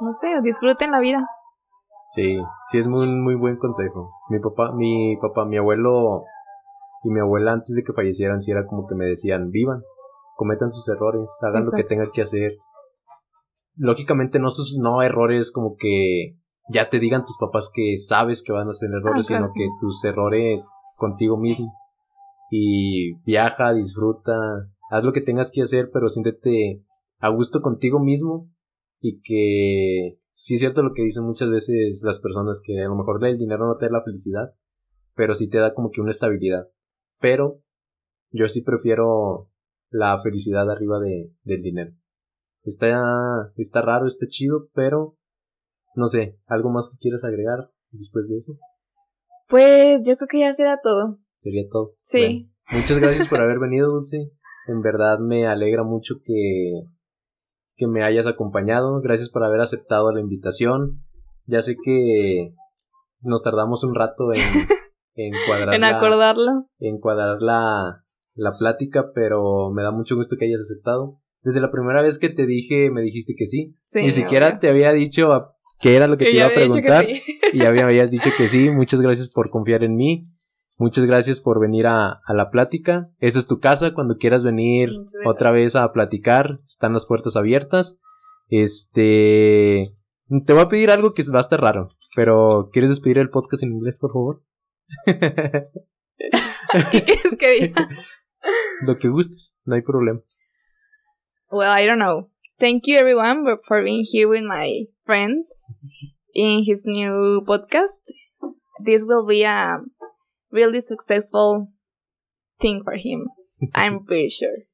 no 0.00 0.12
sé, 0.12 0.40
disfruten 0.42 0.92
la 0.92 1.00
vida. 1.00 1.28
Sí, 2.12 2.38
sí 2.70 2.78
es 2.78 2.88
muy 2.88 3.06
muy 3.06 3.36
buen 3.36 3.56
consejo. 3.56 4.10
Mi 4.30 4.40
papá, 4.40 4.72
mi 4.74 5.16
papá, 5.20 5.44
mi 5.44 5.58
abuelo 5.58 6.24
y 7.04 7.10
mi 7.10 7.20
abuela 7.20 7.52
antes 7.52 7.74
de 7.76 7.82
que 7.84 7.92
fallecieran 7.92 8.40
sí 8.40 8.50
era 8.50 8.66
como 8.66 8.86
que 8.86 8.94
me 8.94 9.06
decían, 9.06 9.50
"Vivan, 9.50 9.82
cometan 10.36 10.72
sus 10.72 10.88
errores, 10.88 11.38
hagan 11.42 11.64
lo 11.66 11.72
que 11.72 11.84
tengan 11.84 12.10
que 12.12 12.22
hacer." 12.22 12.56
Lógicamente 13.76 14.38
no 14.40 14.50
sus 14.50 14.76
no 14.80 15.02
errores 15.02 15.52
como 15.52 15.76
que 15.78 16.36
ya 16.68 16.88
te 16.88 16.98
digan 16.98 17.24
tus 17.24 17.36
papás 17.38 17.70
que 17.72 17.98
sabes 17.98 18.42
que 18.42 18.52
van 18.52 18.68
a 18.68 18.70
hacer 18.70 18.90
errores, 18.90 19.26
ah, 19.30 19.34
sino 19.34 19.52
que 19.54 19.66
tus 19.80 20.04
errores 20.04 20.66
contigo 20.96 21.36
mismo. 21.36 21.72
Y 22.50 23.14
viaja, 23.24 23.72
disfruta, 23.72 24.32
haz 24.90 25.04
lo 25.04 25.12
que 25.12 25.20
tengas 25.20 25.50
que 25.50 25.62
hacer, 25.62 25.90
pero 25.92 26.08
siéntete 26.08 26.84
a 27.18 27.28
gusto 27.28 27.60
contigo 27.62 28.00
mismo 28.00 28.50
y 29.00 29.20
que 29.20 30.18
sí 30.34 30.54
es 30.54 30.60
cierto 30.60 30.82
lo 30.82 30.92
que 30.94 31.02
dicen 31.02 31.24
muchas 31.24 31.50
veces 31.50 32.02
las 32.02 32.18
personas 32.18 32.62
que 32.64 32.80
a 32.80 32.88
lo 32.88 32.96
mejor 32.96 33.24
el 33.24 33.38
dinero 33.38 33.66
no 33.66 33.76
te 33.76 33.86
da 33.86 33.92
la 33.92 34.04
felicidad, 34.04 34.54
pero 35.14 35.34
sí 35.34 35.48
te 35.48 35.58
da 35.58 35.74
como 35.74 35.90
que 35.90 36.00
una 36.00 36.10
estabilidad. 36.10 36.68
Pero 37.20 37.60
yo 38.30 38.48
sí 38.48 38.62
prefiero 38.62 39.50
la 39.90 40.20
felicidad 40.22 40.70
arriba 40.70 40.98
de, 40.98 41.32
del 41.42 41.62
dinero. 41.62 41.92
Está, 42.62 43.52
está 43.56 43.82
raro, 43.82 44.06
está 44.06 44.26
chido, 44.26 44.68
pero 44.74 45.16
no 45.94 46.06
sé, 46.06 46.38
¿algo 46.46 46.70
más 46.70 46.88
que 46.90 46.98
quieras 46.98 47.24
agregar 47.24 47.70
después 47.90 48.28
de 48.28 48.38
eso? 48.38 48.58
Pues 49.48 50.06
yo 50.06 50.16
creo 50.16 50.28
que 50.28 50.40
ya 50.40 50.52
será 50.52 50.80
todo. 50.82 51.18
Sería 51.40 51.64
todo. 51.70 51.94
Sí. 52.02 52.52
muchas 52.70 52.98
gracias 52.98 53.26
por 53.28 53.40
haber 53.40 53.58
venido, 53.58 53.90
Dulce. 53.90 54.30
En 54.68 54.82
verdad 54.82 55.18
me 55.18 55.46
alegra 55.46 55.82
mucho 55.82 56.16
que, 56.22 56.82
que 57.76 57.86
me 57.86 58.04
hayas 58.04 58.26
acompañado. 58.26 59.00
Gracias 59.00 59.30
por 59.30 59.42
haber 59.42 59.60
aceptado 59.60 60.12
la 60.12 60.20
invitación. 60.20 61.02
Ya 61.46 61.62
sé 61.62 61.76
que 61.82 62.54
nos 63.22 63.42
tardamos 63.42 63.82
un 63.84 63.94
rato 63.94 64.32
en, 64.34 64.40
en 65.14 65.32
cuadrar. 65.46 65.74
en 65.74 65.84
acordarlo. 65.84 66.66
En 66.78 67.00
cuadrar 67.00 67.40
la, 67.40 68.04
la 68.34 68.58
plática, 68.58 69.12
pero 69.14 69.70
me 69.72 69.82
da 69.82 69.90
mucho 69.90 70.14
gusto 70.14 70.36
que 70.38 70.44
hayas 70.44 70.60
aceptado. 70.60 71.20
Desde 71.42 71.60
la 71.60 71.72
primera 71.72 72.02
vez 72.02 72.18
que 72.18 72.28
te 72.28 72.46
dije, 72.46 72.90
me 72.90 73.00
dijiste 73.00 73.34
que 73.34 73.46
sí. 73.46 73.74
sí 73.86 74.02
Ni 74.02 74.10
siquiera 74.10 74.58
te 74.58 74.68
había 74.68 74.92
dicho 74.92 75.54
qué 75.78 75.96
era 75.96 76.06
lo 76.06 76.18
que 76.18 76.26
te 76.26 76.36
iba 76.36 76.46
a 76.46 76.50
preguntar. 76.50 77.06
Y 77.52 77.58
ya 77.58 77.70
me 77.70 77.80
habías 77.80 78.10
dicho 78.10 78.28
que 78.36 78.46
sí. 78.46 78.68
Muchas 78.70 79.00
gracias 79.00 79.30
por 79.30 79.48
confiar 79.48 79.82
en 79.84 79.96
mí. 79.96 80.20
Muchas 80.80 81.04
gracias 81.04 81.40
por 81.40 81.60
venir 81.60 81.86
a, 81.86 82.22
a 82.24 82.32
la 82.32 82.50
plática. 82.50 83.10
Esa 83.18 83.38
es 83.38 83.46
tu 83.46 83.60
casa. 83.60 83.92
Cuando 83.92 84.16
quieras 84.16 84.44
venir 84.44 84.90
otra 85.26 85.52
vez 85.52 85.76
a 85.76 85.92
platicar, 85.92 86.60
están 86.64 86.94
las 86.94 87.04
puertas 87.04 87.36
abiertas. 87.36 87.98
Este. 88.48 89.94
Te 90.46 90.54
voy 90.54 90.62
a 90.62 90.70
pedir 90.70 90.90
algo 90.90 91.12
que 91.12 91.22
va 91.30 91.36
a 91.36 91.42
estar 91.42 91.60
raro. 91.60 91.88
Pero, 92.16 92.70
¿quieres 92.72 92.88
despedir 92.88 93.18
el 93.18 93.28
podcast 93.28 93.62
en 93.62 93.72
inglés, 93.72 93.98
por 94.00 94.10
favor? 94.10 94.42
¿Qué 95.04 95.70
quieres 97.04 97.36
que 97.38 97.60
diga? 97.60 97.86
Lo 98.86 98.96
que 98.96 99.08
gustes, 99.08 99.58
no 99.66 99.74
hay 99.74 99.82
problema. 99.82 100.20
Well, 101.50 101.78
I 101.78 101.86
don't 101.86 101.98
know. 101.98 102.30
Thank 102.58 102.84
you 102.86 102.96
everyone 102.96 103.44
for 103.68 103.82
being 103.82 104.06
here 104.10 104.26
with 104.26 104.44
my 104.44 104.86
friend 105.04 105.44
in 106.32 106.64
his 106.66 106.86
new 106.86 107.44
podcast. 107.46 108.00
This 108.82 109.04
will 109.04 109.26
be 109.26 109.44
a 109.44 109.82
really 110.52 110.80
successful 110.80 111.68
thing 112.60 112.82
for 112.84 112.94
him. 112.94 113.28
I'm 113.74 114.04
pretty 114.04 114.30
sure. 114.30 114.66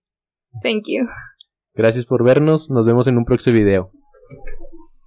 Thank 0.63 0.85
you. 0.87 1.09
Gracias 1.75 2.07
por 2.07 2.25
vernos. 2.25 2.71
Nos 2.71 2.87
vemos 2.87 3.07
en 3.07 3.19
un 3.19 3.25
próximo 3.25 3.57
video. 3.57 3.91